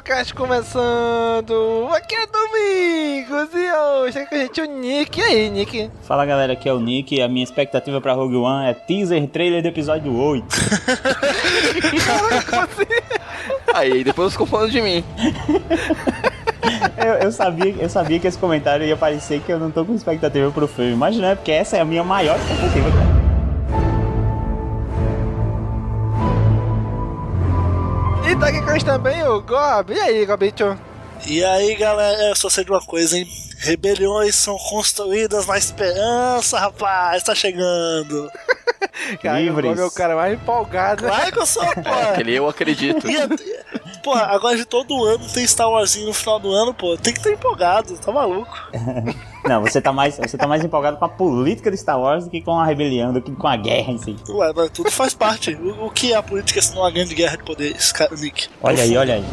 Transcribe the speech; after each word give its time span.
CaminoCast 0.00 0.34
começando! 0.34 1.88
Aqui 1.92 2.14
é 2.14 2.26
Domingos 2.26 3.54
e 3.54 3.72
hoje 3.72 4.18
é 4.18 4.26
com 4.26 4.34
a 4.34 4.38
gente 4.38 4.60
o 4.60 4.64
Nick. 4.64 5.20
E 5.20 5.22
aí, 5.22 5.50
Nick? 5.50 5.90
Fala 6.02 6.24
galera, 6.24 6.54
aqui 6.54 6.68
é 6.68 6.72
o 6.72 6.80
Nick 6.80 7.14
e 7.14 7.22
a 7.22 7.28
minha 7.28 7.44
expectativa 7.44 8.00
pra 8.00 8.12
Rogue 8.12 8.36
One 8.36 8.68
é 8.68 8.74
teaser 8.74 9.26
trailer 9.28 9.62
do 9.62 9.68
episódio 9.68 10.14
8. 10.14 10.46
Caraca, 12.06 12.50
como 12.50 12.62
assim? 12.62 13.20
Aí, 13.74 14.02
depois 14.02 14.32
ficou 14.32 14.46
falando 14.46 14.70
de 14.70 14.80
mim. 14.80 15.04
eu, 16.98 17.14
eu 17.14 17.32
sabia, 17.32 17.74
eu 17.78 17.88
sabia 17.88 18.18
que 18.18 18.26
esse 18.26 18.38
comentário 18.38 18.84
ia 18.84 18.96
parecer 18.96 19.40
que 19.40 19.52
eu 19.52 19.58
não 19.58 19.70
tô 19.70 19.84
com 19.84 19.94
expectativa 19.94 20.50
pro 20.50 20.66
filme, 20.66 20.96
mas 20.96 21.16
não 21.16 21.28
é, 21.28 21.34
porque 21.34 21.52
essa 21.52 21.76
é 21.76 21.80
a 21.80 21.84
minha 21.84 22.02
maior 22.02 22.36
expectativa, 22.36 22.90
cara. 22.90 23.29
E 28.30 28.36
tá 28.36 28.46
aqui 28.46 28.62
com 28.62 28.70
a 28.70 28.74
gente 28.74 28.84
também 28.84 29.26
o 29.26 29.40
Gob. 29.40 29.92
E 29.92 29.98
aí, 29.98 30.24
Gobicho? 30.24 30.78
E 31.26 31.42
aí, 31.44 31.74
galera, 31.74 32.28
eu 32.28 32.36
só 32.36 32.48
sei 32.48 32.62
de 32.64 32.70
uma 32.70 32.80
coisa, 32.80 33.18
hein? 33.18 33.26
Rebeliões 33.58 34.36
são 34.36 34.56
construídas 34.56 35.48
na 35.48 35.58
esperança, 35.58 36.56
rapaz, 36.56 37.24
tá 37.24 37.34
chegando. 37.34 38.30
Cara, 39.20 39.40
é 39.42 39.84
o 39.84 39.90
cara 39.90 40.14
mais 40.14 40.34
empolgado. 40.34 41.02
né? 41.02 41.10
Claro 41.10 41.32
que 41.32 41.38
eu 41.40 41.46
sou, 41.46 41.64
pô. 41.64 41.90
Aquele 42.12 42.34
eu 42.34 42.48
acredito. 42.48 43.04
E, 43.10 43.18
pô, 44.02 44.14
agora 44.14 44.56
de 44.56 44.64
todo 44.64 45.04
ano 45.04 45.26
tem 45.32 45.46
Star 45.46 45.68
Warsinho 45.68 46.06
no 46.06 46.14
final 46.14 46.38
do 46.38 46.52
ano, 46.52 46.72
pô. 46.72 46.96
Tem 46.96 47.12
que 47.12 47.18
estar 47.18 47.30
empolgado, 47.32 47.98
tá 47.98 48.12
maluco. 48.12 48.56
Não, 49.44 49.62
você 49.62 49.80
tá, 49.80 49.92
mais, 49.92 50.16
você 50.18 50.36
tá 50.36 50.46
mais 50.46 50.62
empolgado 50.62 50.96
com 50.98 51.04
a 51.04 51.08
política 51.08 51.70
de 51.70 51.76
Star 51.76 51.98
Wars 51.98 52.24
do 52.24 52.30
que 52.30 52.42
com 52.42 52.58
a 52.58 52.64
rebelião, 52.66 53.12
do 53.12 53.22
que 53.22 53.32
com 53.32 53.48
a 53.48 53.56
guerra 53.56 53.90
em 53.92 53.98
si. 53.98 54.14
Ué, 54.28 54.52
mas 54.54 54.70
tudo 54.70 54.90
faz 54.90 55.14
parte. 55.14 55.54
O, 55.54 55.86
o 55.86 55.90
que 55.90 56.12
é 56.12 56.16
a 56.16 56.22
política 56.22 56.60
se 56.60 56.74
não 56.74 56.82
uma 56.82 56.90
grande 56.90 57.14
guerra 57.14 57.36
de 57.38 57.44
poderes, 57.44 57.90
cara, 57.90 58.14
Nick? 58.16 58.48
Olha 58.62 58.82
aí, 58.82 58.96
olha 58.96 59.14
aí. 59.14 59.24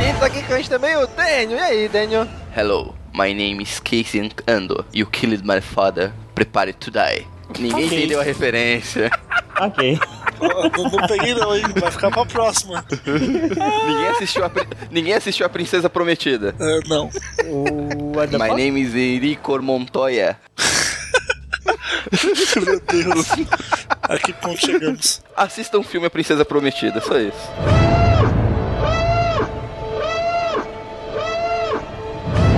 É, 0.00 0.10
E 0.10 0.12
tá 0.18 0.26
aqui 0.26 0.42
com 0.42 0.54
a 0.54 0.56
gente 0.56 0.70
também 0.70 0.96
o 0.96 1.06
Daniel. 1.06 1.58
E 1.58 1.62
aí, 1.62 1.88
Daniel? 1.88 2.26
Hello, 2.56 2.94
my 3.14 3.32
name 3.34 3.62
is 3.62 3.80
Casey 3.80 4.30
Ando. 4.46 4.84
You 4.94 5.06
killed 5.06 5.44
my 5.46 5.60
father. 5.60 6.12
Prepare 6.34 6.72
to 6.72 6.90
die. 6.90 7.26
Ninguém 7.58 7.86
Ok. 7.86 7.98
entendeu 7.98 8.20
a 8.20 8.24
referência. 8.24 9.10
Ok. 9.60 9.98
não, 10.76 10.84
não 10.90 11.06
peguei 11.06 11.34
não, 11.34 11.56
hein? 11.56 11.62
Vai 11.80 11.90
ficar 11.90 12.10
pra 12.10 12.26
próxima. 12.26 12.84
Ninguém 13.06 14.08
assistiu 14.08 14.44
a, 14.44 14.50
Ninguém 14.90 15.14
assistiu 15.14 15.46
a 15.46 15.48
Princesa 15.48 15.88
Prometida. 15.88 16.54
É, 16.58 16.80
não. 16.88 17.10
My 17.44 18.54
name 18.54 18.80
is 18.80 18.94
Enrico 18.94 19.60
Montoya. 19.62 20.38
Meu 22.64 22.80
Deus. 22.80 23.28
A 24.02 24.18
que 24.18 24.32
ponto 24.32 24.60
chegamos? 24.60 25.22
Assista 25.36 25.78
um 25.78 25.82
filme 25.82 26.06
A 26.06 26.10
Princesa 26.10 26.44
Prometida, 26.44 27.00
só 27.00 27.18
isso. 27.18 27.36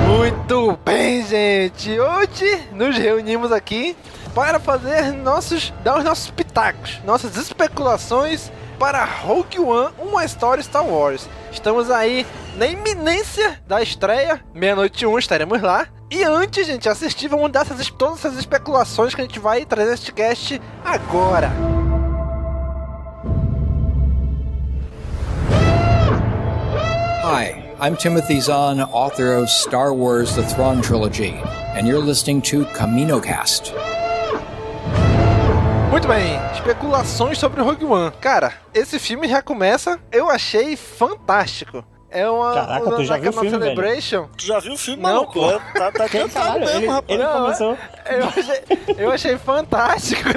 Muito 0.07 0.79
bem, 0.85 1.25
gente. 1.27 1.99
Hoje 1.99 2.61
nos 2.73 2.97
reunimos 2.97 3.53
aqui 3.53 3.97
para 4.34 4.59
fazer 4.59 5.12
nossos, 5.12 5.72
dar 5.83 5.99
os 5.99 6.05
nossos 6.05 6.31
pitacos, 6.31 7.00
nossas 7.05 7.37
especulações 7.37 8.50
para 8.78 9.05
Rogue 9.05 9.59
One, 9.59 9.93
uma 9.99 10.25
história 10.25 10.62
Star 10.62 10.87
Wars. 10.87 11.28
Estamos 11.50 11.91
aí 11.91 12.27
na 12.56 12.67
iminência 12.67 13.61
da 13.67 13.83
estreia, 13.83 14.41
meia-noite 14.55 15.05
um 15.06 15.19
estaremos 15.19 15.61
lá. 15.61 15.87
E 16.11 16.22
antes, 16.25 16.67
gente, 16.67 16.88
assistir, 16.88 17.28
vamos 17.28 17.50
dar 17.53 17.62
essas, 17.62 17.91
todas 17.91 18.25
essas 18.25 18.38
especulações 18.38 19.15
que 19.15 19.21
a 19.21 19.25
gente 19.25 19.38
vai 19.38 19.65
trazer 19.65 19.91
neste 19.91 20.12
cast 20.12 20.61
agora. 20.84 21.50
Hi, 27.22 27.62
I'm 27.78 27.94
Timothy 27.94 28.41
Zahn, 28.41 28.81
author 28.81 29.37
of 29.37 29.50
Star 29.50 29.93
Wars 29.93 30.34
The 30.34 30.43
Thrawn 30.44 30.81
Trilogy, 30.81 31.34
and 31.77 31.87
you're 31.87 32.03
listening 32.03 32.41
to 32.43 32.65
CaminoCast. 32.72 33.98
Muito 35.99 36.07
bem, 36.07 36.39
especulações 36.55 37.39
sobre 37.41 37.61
Rogue 37.61 37.85
One. 37.85 38.13
Cara, 38.21 38.53
esse 38.73 39.01
filme 39.01 39.27
já 39.27 39.43
começa, 39.43 39.99
eu 40.13 40.31
achei 40.31 40.77
fantástico. 40.77 41.85
É 42.09 42.31
uma. 42.31 42.55
Caraca, 42.55 42.91
tu 42.93 43.05
já 43.05 43.17
viu 43.17 43.31
o 43.31 43.33
filme, 43.33 43.51
velho? 43.51 43.63
Celebration. 43.63 44.29
Tu 44.39 44.47
já 44.47 44.61
viu 44.61 44.75
o 44.75 44.79
filme, 44.79 45.03
Não, 45.03 45.11
maluco? 45.11 45.33
pô. 45.33 45.61
Tá, 45.77 45.91
tá 45.91 46.09
cantado 46.09 46.31
Caralho, 46.31 46.61
mesmo, 46.61 46.79
ele, 46.79 46.87
rapaz. 46.87 47.05
ele 47.09 47.23
Não, 47.25 47.41
começou. 47.43 47.79
Eu 48.07 48.29
achei, 48.29 48.65
eu 48.97 49.11
achei 49.11 49.39
fantástico. 49.39 50.31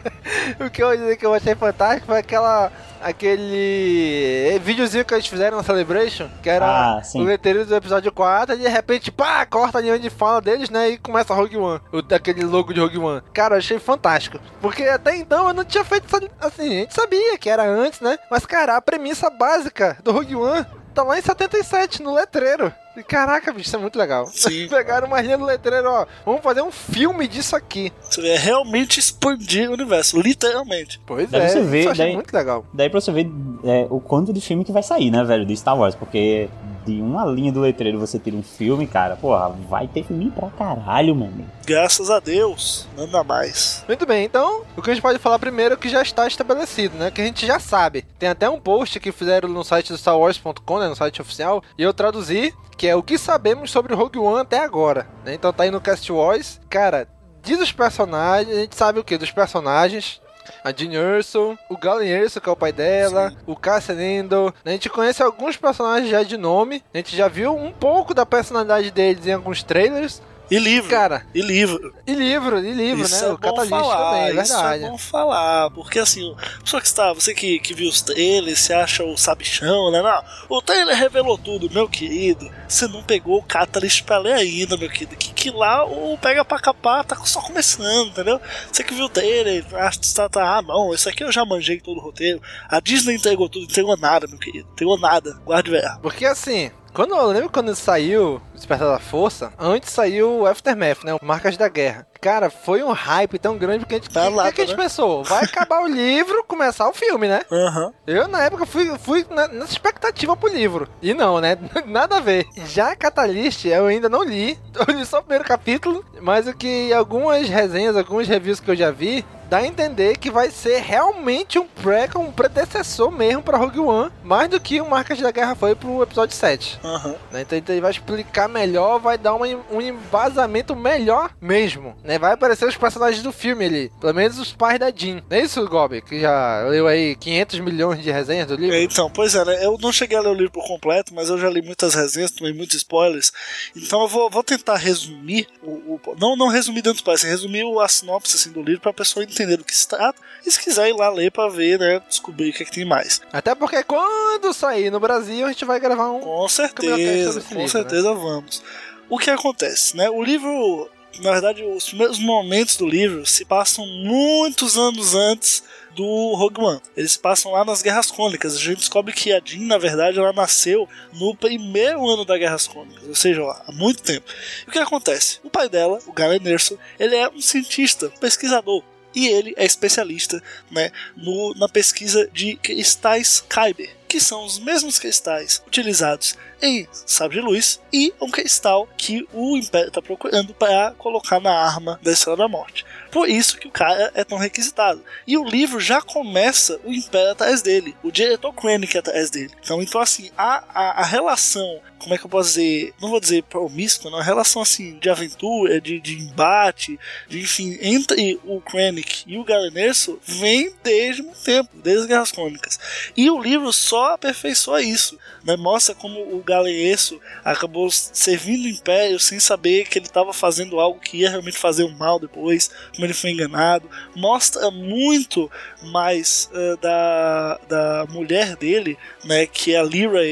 o 0.64 0.70
que 0.70 0.82
eu 0.82 0.90
ia 0.92 0.96
dizer 0.96 1.16
que 1.18 1.26
eu 1.26 1.34
achei 1.34 1.54
fantástico 1.54 2.06
foi 2.06 2.18
aquela. 2.20 2.72
Aquele 3.04 4.58
videozinho 4.62 5.04
que 5.04 5.14
eles 5.14 5.26
fizeram 5.26 5.56
na 5.56 5.62
Celebration, 5.62 6.28
que 6.42 6.48
era 6.50 6.66
Ah, 6.98 7.02
o 7.14 7.22
letreiro 7.22 7.64
do 7.64 7.74
episódio 7.74 8.10
4, 8.12 8.54
e 8.54 8.58
de 8.58 8.68
repente, 8.68 9.10
pá, 9.10 9.44
corta 9.46 9.78
a 9.78 9.80
linha 9.80 9.98
de 9.98 10.10
fala 10.10 10.40
deles, 10.40 10.70
né? 10.70 10.90
E 10.90 10.98
começa 10.98 11.34
Rogue 11.34 11.56
One, 11.56 11.80
o, 11.92 12.02
daquele 12.02 12.44
logo 12.44 12.72
de 12.72 12.80
Rogue 12.80 12.98
One. 12.98 13.22
Cara, 13.32 13.54
eu 13.54 13.58
achei 13.58 13.78
fantástico. 13.78 14.38
Porque 14.60 14.82
até 14.84 15.16
então 15.16 15.46
eu 15.48 15.54
não 15.54 15.64
tinha 15.64 15.84
feito 15.84 16.06
essa- 16.06 16.28
assim, 16.40 16.68
a 16.68 16.80
gente 16.80 16.94
sabia 16.94 17.38
que 17.38 17.48
era 17.50 17.64
antes, 17.64 18.00
né? 18.00 18.18
Mas, 18.30 18.46
cara, 18.46 18.76
a 18.76 18.82
premissa 18.82 19.30
básica 19.30 19.96
do 20.02 20.12
Rogue 20.12 20.36
One 20.36 20.64
tá 20.94 21.02
lá 21.02 21.18
em 21.18 21.22
77, 21.22 22.02
no 22.02 22.14
letreiro. 22.14 22.72
Caraca, 23.02 23.52
bicho, 23.52 23.66
isso 23.66 23.76
é 23.76 23.78
muito 23.78 23.98
legal. 23.98 24.26
Sim. 24.26 24.66
Pegaram 24.70 25.06
uma 25.08 25.20
linha 25.20 25.36
do 25.38 25.44
letreiro, 25.44 25.90
ó. 25.90 26.06
Vamos 26.24 26.42
fazer 26.42 26.62
um 26.62 26.70
filme 26.70 27.26
disso 27.26 27.56
aqui. 27.56 27.92
Você 28.00 28.20
vê, 28.20 28.28
é 28.30 28.36
realmente 28.38 28.98
expandir 29.00 29.68
o 29.70 29.72
universo, 29.74 30.20
literalmente. 30.20 31.00
Pois 31.06 31.30
Daí 31.30 31.42
é, 31.42 31.48
você 31.48 31.62
vê, 31.62 31.78
isso 31.80 31.88
eu 31.88 31.92
achei 31.92 32.04
daí- 32.06 32.14
muito 32.14 32.32
legal. 32.32 32.64
Daí 32.72 32.88
pra 32.90 33.00
você 33.00 33.12
ver 33.12 33.30
é, 33.64 33.86
o 33.90 34.00
quanto 34.00 34.32
de 34.32 34.40
filme 34.40 34.64
que 34.64 34.72
vai 34.72 34.82
sair, 34.82 35.10
né, 35.10 35.24
velho, 35.24 35.44
de 35.44 35.56
Star 35.56 35.76
Wars. 35.78 35.94
Porque 35.94 36.48
de 36.86 37.00
uma 37.00 37.24
linha 37.24 37.50
do 37.50 37.60
letreiro 37.60 37.98
você 37.98 38.18
tira 38.18 38.36
um 38.36 38.42
filme, 38.42 38.86
cara, 38.86 39.16
porra, 39.16 39.48
vai 39.68 39.88
ter 39.88 40.04
filme 40.04 40.30
pra 40.30 40.50
caralho, 40.50 41.14
mano. 41.16 41.46
Graças 41.64 42.10
a 42.10 42.20
Deus, 42.20 42.86
nada 42.96 43.24
mais. 43.24 43.82
Muito 43.88 44.04
bem, 44.04 44.24
então, 44.26 44.62
o 44.76 44.82
que 44.82 44.90
a 44.90 44.94
gente 44.94 45.02
pode 45.02 45.18
falar 45.18 45.38
primeiro 45.38 45.74
é 45.74 45.76
que 45.78 45.88
já 45.88 46.02
está 46.02 46.26
estabelecido, 46.26 46.96
né? 46.98 47.10
Que 47.10 47.22
a 47.22 47.24
gente 47.24 47.46
já 47.46 47.58
sabe. 47.58 48.04
Tem 48.18 48.28
até 48.28 48.50
um 48.50 48.60
post 48.60 49.00
que 49.00 49.10
fizeram 49.12 49.48
no 49.48 49.64
site 49.64 49.88
do 49.92 49.96
StarWars.com, 49.98 50.78
né? 50.78 50.88
No 50.88 50.94
site 50.96 51.22
oficial, 51.22 51.62
e 51.78 51.82
eu 51.82 51.94
traduzi, 51.94 52.52
que 52.76 52.86
é 52.88 52.94
o 52.94 53.02
que 53.02 53.18
sabemos 53.18 53.70
sobre 53.70 53.94
Rogue 53.94 54.18
One 54.18 54.40
até 54.40 54.58
agora, 54.58 55.06
né? 55.24 55.34
Então 55.34 55.52
tá 55.52 55.64
aí 55.64 55.70
no 55.70 55.80
Cast 55.80 56.10
Wars. 56.12 56.60
Cara, 56.68 57.08
diz 57.42 57.60
os 57.60 57.72
personagens, 57.72 58.56
a 58.56 58.60
gente 58.60 58.76
sabe 58.76 58.98
o 58.98 59.04
que? 59.04 59.18
Dos 59.18 59.30
personagens. 59.30 60.20
A 60.62 60.72
Jean 60.72 60.92
Erso, 60.92 61.58
o 61.70 61.76
Galen 61.76 62.08
Erso, 62.08 62.40
que 62.40 62.48
é 62.48 62.52
o 62.52 62.56
pai 62.56 62.70
dela, 62.70 63.30
Sim. 63.30 63.36
o 63.46 63.56
Cassian 63.56 64.00
Endor. 64.00 64.52
A 64.62 64.70
gente 64.70 64.90
conhece 64.90 65.22
alguns 65.22 65.56
personagens 65.56 66.10
já 66.10 66.22
de 66.22 66.36
nome. 66.36 66.82
A 66.92 66.98
gente 66.98 67.16
já 67.16 67.28
viu 67.28 67.56
um 67.56 67.72
pouco 67.72 68.12
da 68.12 68.26
personalidade 68.26 68.90
deles 68.90 69.26
em 69.26 69.32
alguns 69.32 69.62
trailers. 69.62 70.20
E 70.50 70.58
livro. 70.58 70.90
Cara. 70.90 71.26
E 71.34 71.40
livro. 71.40 71.94
E 72.06 72.14
livro, 72.14 72.58
e 72.58 72.72
livro, 72.72 73.04
isso 73.04 73.22
né? 73.22 73.30
É 73.30 73.32
o 73.32 73.38
Catalyst 73.38 73.70
também, 73.70 74.22
é 74.22 74.32
verdade. 74.32 74.42
Isso 74.42 74.86
é 74.86 74.90
bom 74.90 74.98
falar, 74.98 75.70
porque 75.70 75.98
assim, 75.98 76.34
só 76.64 76.78
que 76.78 76.86
está, 76.86 77.12
você 77.12 77.34
que, 77.34 77.58
que 77.58 77.72
viu 77.72 77.88
os 77.88 78.02
trailers, 78.02 78.58
você 78.58 78.74
acha 78.74 79.02
o 79.04 79.16
sabichão, 79.16 79.90
né? 79.90 80.02
Não, 80.02 80.22
o 80.48 80.60
trailer 80.60 80.96
revelou 80.96 81.38
tudo, 81.38 81.70
meu 81.70 81.88
querido. 81.88 82.50
Você 82.68 82.86
não 82.86 83.02
pegou 83.02 83.38
o 83.38 83.42
Catalyst 83.42 84.04
pra 84.04 84.18
ler 84.18 84.34
ainda, 84.34 84.76
meu 84.76 84.90
querido. 84.90 85.16
Que, 85.16 85.32
que 85.32 85.50
lá 85.50 85.84
o 85.84 86.18
Pega 86.18 86.44
pra 86.44 86.58
Capar 86.58 87.04
tá 87.04 87.16
só 87.24 87.40
começando, 87.40 88.08
entendeu? 88.08 88.40
Você 88.70 88.84
que 88.84 88.94
viu 88.94 89.06
o 89.06 89.08
trailer, 89.10 89.64
acha 89.74 89.98
que 89.98 90.14
tá, 90.14 90.28
tá, 90.28 90.58
ah, 90.58 90.62
não, 90.62 90.92
isso 90.92 91.08
aqui 91.08 91.24
eu 91.24 91.32
já 91.32 91.44
manjei 91.44 91.80
todo 91.80 91.98
o 91.98 92.02
roteiro. 92.02 92.40
A 92.68 92.80
Disney 92.80 93.14
entregou 93.14 93.48
tudo, 93.48 93.64
entregou 93.64 93.96
nada, 93.96 94.26
meu 94.26 94.38
querido. 94.38 94.68
Entregou 94.72 94.98
nada, 94.98 95.40
guarde 95.44 95.70
ver. 95.70 95.84
Porque 96.02 96.26
assim, 96.26 96.70
quando 96.94 97.14
eu 97.14 97.26
lembro 97.26 97.50
quando 97.50 97.74
saiu 97.74 98.40
Despertar 98.54 98.88
da 98.88 99.00
Força, 99.00 99.52
antes 99.58 99.90
saiu 99.90 100.40
o 100.40 100.46
Aftermath, 100.46 101.02
né? 101.04 101.12
O 101.12 101.18
Marcas 101.20 101.56
da 101.56 101.68
Guerra. 101.68 102.06
Cara, 102.20 102.48
foi 102.48 102.82
um 102.82 102.92
hype 102.92 103.38
tão 103.38 103.58
grande 103.58 103.84
que 103.84 103.94
a 103.94 103.98
gente. 103.98 104.08
Tá 104.08 104.30
que, 104.30 104.52
que 104.52 104.62
a 104.62 104.66
gente 104.66 104.76
né? 104.76 104.84
pensou? 104.84 105.24
Vai 105.24 105.44
acabar 105.44 105.82
o 105.82 105.88
livro, 105.88 106.44
começar 106.44 106.88
o 106.88 106.94
filme, 106.94 107.28
né? 107.28 107.42
Uhum. 107.50 107.92
Eu, 108.06 108.28
na 108.28 108.44
época, 108.44 108.64
fui, 108.64 108.96
fui 108.96 109.26
na, 109.28 109.48
nessa 109.48 109.72
expectativa 109.72 110.36
pro 110.36 110.48
livro. 110.48 110.88
E 111.02 111.12
não, 111.12 111.40
né? 111.40 111.58
Nada 111.84 112.18
a 112.18 112.20
ver. 112.20 112.46
Já 112.66 112.94
Catalyst, 112.94 113.64
eu 113.66 113.86
ainda 113.86 114.08
não 114.08 114.22
li. 114.22 114.56
Eu 114.74 114.94
li 114.94 115.04
só 115.04 115.18
o 115.18 115.22
primeiro 115.22 115.44
capítulo. 115.44 116.04
Mas 116.20 116.46
o 116.46 116.54
que 116.54 116.92
algumas 116.92 117.48
resenhas, 117.48 117.96
alguns 117.96 118.26
reviews 118.26 118.58
que 118.58 118.70
eu 118.70 118.74
já 118.74 118.90
vi, 118.90 119.24
dá 119.54 119.58
a 119.58 119.66
entender 119.66 120.18
que 120.18 120.32
vai 120.32 120.50
ser 120.50 120.80
realmente 120.80 121.60
um 121.60 121.66
prequel, 121.66 122.20
um 122.20 122.32
predecessor 122.32 123.08
mesmo 123.12 123.40
para 123.40 123.56
Rogue 123.56 123.78
One, 123.78 124.10
mais 124.24 124.48
do 124.50 124.58
que 124.58 124.80
o 124.80 124.90
Marcas 124.90 125.20
da 125.20 125.30
Guerra 125.30 125.54
foi 125.54 125.76
pro 125.76 126.02
episódio 126.02 126.34
7. 126.34 126.80
Uhum. 126.82 127.14
Então 127.40 127.62
ele 127.68 127.80
vai 127.80 127.92
explicar 127.92 128.48
melhor, 128.48 128.98
vai 128.98 129.16
dar 129.16 129.32
uma, 129.32 129.46
um 129.70 129.80
embasamento 129.80 130.74
melhor 130.74 131.30
mesmo, 131.40 131.94
né? 132.02 132.18
Vai 132.18 132.32
aparecer 132.32 132.66
os 132.66 132.76
personagens 132.76 133.22
do 133.22 133.30
filme 133.30 133.64
ali, 133.64 133.92
pelo 134.00 134.12
menos 134.12 134.40
os 134.40 134.52
pais 134.52 134.80
da 134.80 134.90
Jean. 134.90 135.22
Não 135.30 135.36
é 135.36 135.42
isso, 135.42 135.64
Gobi? 135.68 136.02
Que 136.02 136.20
já 136.20 136.66
leu 136.68 136.88
aí 136.88 137.14
500 137.14 137.60
milhões 137.60 138.02
de 138.02 138.10
resenhas 138.10 138.48
do 138.48 138.56
livro? 138.56 138.76
Então, 138.76 139.08
pois 139.08 139.36
é, 139.36 139.44
né? 139.44 139.64
eu 139.64 139.78
não 139.80 139.92
cheguei 139.92 140.18
a 140.18 140.20
ler 140.20 140.30
o 140.30 140.34
livro 140.34 140.50
por 140.50 140.66
completo, 140.66 141.14
mas 141.14 141.28
eu 141.28 141.38
já 141.38 141.48
li 141.48 141.62
muitas 141.62 141.94
resenhas, 141.94 142.32
também 142.32 142.52
muitos 142.52 142.74
spoilers. 142.74 143.32
Então 143.76 144.02
eu 144.02 144.08
vou, 144.08 144.28
vou 144.28 144.42
tentar 144.42 144.78
resumir, 144.78 145.46
o, 145.62 145.70
o, 145.70 146.00
não, 146.18 146.34
não 146.34 146.48
resumir 146.48 146.82
dentro 146.82 147.04
do 147.04 147.10
assim, 147.12 147.28
resumir 147.28 147.64
a 147.80 147.86
sinopse 147.86 148.34
assim, 148.34 148.50
do 148.50 148.60
livro 148.60 148.80
pra 148.80 148.92
pessoa 148.92 149.22
entender 149.22 149.43
do 149.46 149.64
que 149.64 149.74
se 149.74 149.86
trata. 149.86 150.20
E 150.44 150.50
se 150.50 150.60
quiser 150.60 150.88
ir 150.88 150.94
lá 150.94 151.08
ler 151.08 151.30
pra 151.30 151.48
ver, 151.48 151.78
né? 151.78 152.00
Descobrir 152.08 152.50
o 152.50 152.52
que, 152.52 152.62
é 152.62 152.66
que 152.66 152.72
tem 152.72 152.84
mais. 152.84 153.20
Até 153.32 153.54
porque 153.54 153.82
quando 153.84 154.52
sair 154.52 154.90
no 154.90 155.00
Brasil, 155.00 155.46
a 155.46 155.48
gente 155.50 155.64
vai 155.64 155.80
gravar 155.80 156.10
um. 156.10 156.20
Com 156.20 156.48
certeza, 156.48 157.40
com 157.40 157.48
livro, 157.48 157.58
né? 157.58 157.68
certeza 157.68 158.14
né? 158.14 158.20
vamos. 158.20 158.62
O 159.08 159.18
que 159.18 159.30
acontece, 159.30 159.96
né? 159.96 160.10
O 160.10 160.22
livro, 160.22 160.90
na 161.20 161.32
verdade, 161.32 161.62
os 161.62 161.84
primeiros 161.84 162.18
momentos 162.18 162.76
do 162.76 162.86
livro 162.86 163.24
se 163.26 163.44
passam 163.44 163.86
muitos 163.86 164.76
anos 164.76 165.14
antes 165.14 165.62
do 165.94 166.34
Rogue 166.34 166.60
One. 166.60 166.80
Eles 166.96 167.16
passam 167.16 167.52
lá 167.52 167.64
nas 167.64 167.80
Guerras 167.80 168.10
Cônicas. 168.10 168.56
A 168.56 168.58
gente 168.58 168.78
descobre 168.78 169.12
que 169.12 169.32
a 169.32 169.40
Jean, 169.42 169.66
na 169.66 169.78
verdade, 169.78 170.18
ela 170.18 170.32
nasceu 170.32 170.88
no 171.12 171.34
primeiro 171.36 172.08
ano 172.08 172.24
das 172.24 172.38
Guerras 172.38 172.66
Cônicas, 172.66 173.06
ou 173.06 173.14
seja, 173.14 173.42
lá, 173.42 173.62
há 173.66 173.72
muito 173.72 174.02
tempo. 174.02 174.26
E 174.66 174.70
o 174.70 174.72
que 174.72 174.78
acontece? 174.78 175.38
O 175.42 175.50
pai 175.50 175.68
dela, 175.68 175.98
o 176.06 176.12
Galen 176.12 176.46
Erso, 176.46 176.78
ele 176.98 177.16
é 177.16 177.28
um 177.28 177.40
cientista, 177.40 178.06
um 178.06 178.18
pesquisador 178.18 178.82
e 179.14 179.28
ele 179.28 179.54
é 179.56 179.64
especialista 179.64 180.42
né, 180.70 180.90
no, 181.16 181.54
na 181.54 181.68
pesquisa 181.68 182.28
de 182.32 182.56
cristais 182.56 183.44
Kyber, 183.48 183.90
que 184.08 184.20
são 184.20 184.44
os 184.44 184.58
mesmos 184.58 184.98
cristais 184.98 185.62
utilizados 185.66 186.36
em 186.62 186.86
sabre 186.92 187.40
de 187.40 187.42
luz 187.44 187.80
e 187.92 188.12
um 188.20 188.30
cristal 188.30 188.88
que 188.96 189.26
o 189.32 189.56
Império 189.56 189.88
está 189.88 190.00
procurando 190.00 190.54
para 190.54 190.92
colocar 190.92 191.40
na 191.40 191.52
arma 191.52 191.98
da 192.02 192.12
Estrela 192.12 192.36
da 192.36 192.48
Morte. 192.48 192.84
Por 193.14 193.28
isso 193.28 193.58
que 193.58 193.68
o 193.68 193.70
cara 193.70 194.10
é 194.12 194.24
tão 194.24 194.36
requisitado. 194.36 195.00
E 195.24 195.38
o 195.38 195.44
livro 195.44 195.78
já 195.78 196.02
começa 196.02 196.80
o 196.82 196.92
Império 196.92 197.30
atrás 197.30 197.62
dele, 197.62 197.94
o 198.02 198.10
diretor 198.10 198.52
Krennic 198.52 198.98
atrás 198.98 199.30
dele. 199.30 199.52
Então, 199.62 199.80
então 199.80 200.00
assim, 200.00 200.32
a, 200.36 200.64
a, 200.68 201.00
a 201.00 201.04
relação 201.04 201.80
como 202.04 202.14
é 202.14 202.18
que 202.18 202.26
eu 202.26 202.30
posso 202.30 202.50
dizer? 202.50 202.92
Não 203.00 203.08
vou 203.08 203.18
dizer 203.18 203.42
promíscua, 203.44 204.10
não. 204.10 204.18
A 204.18 204.22
relação 204.22 204.60
assim 204.60 204.98
de 204.98 205.08
aventura, 205.08 205.80
de, 205.80 205.98
de 205.98 206.18
embate, 206.18 207.00
de 207.26 207.40
enfim, 207.40 207.78
entre 207.80 208.38
o 208.44 208.60
Krennic 208.60 209.24
e 209.26 209.38
o 209.38 209.44
Galenerso 209.44 210.20
vem 210.22 210.74
desde 210.82 211.22
muito 211.22 211.42
tempo, 211.42 211.70
desde 211.72 212.02
as 212.02 212.06
Guerras 212.06 212.30
Crônicas. 212.30 212.78
E 213.16 213.30
o 213.30 213.42
livro 213.42 213.72
só 213.72 214.12
aperfeiçoa 214.12 214.82
isso. 214.82 215.18
Né? 215.42 215.56
Mostra 215.56 215.94
como 215.94 216.20
o 216.20 216.42
Galenerso 216.42 217.18
acabou 217.42 217.90
servindo 217.90 218.64
o 218.66 218.68
Império 218.68 219.18
sem 219.18 219.40
saber 219.40 219.88
que 219.88 219.98
ele 219.98 220.06
estava 220.06 220.34
fazendo 220.34 220.78
algo 220.78 221.00
que 221.00 221.18
ia 221.18 221.30
realmente 221.30 221.56
fazer 221.56 221.84
o 221.84 221.96
mal 221.96 222.20
depois, 222.20 222.70
como 223.04 223.06
ele 223.06 223.14
foi 223.14 223.30
enganado. 223.30 223.88
Mostra 224.16 224.70
muito 224.70 225.50
mais 225.82 226.50
uh, 226.52 226.76
da, 226.78 227.60
da 227.68 228.06
mulher 228.08 228.56
dele, 228.56 228.96
né, 229.24 229.46
que 229.46 229.74
é 229.74 229.78
a 229.78 229.82
Lyra 229.82 230.26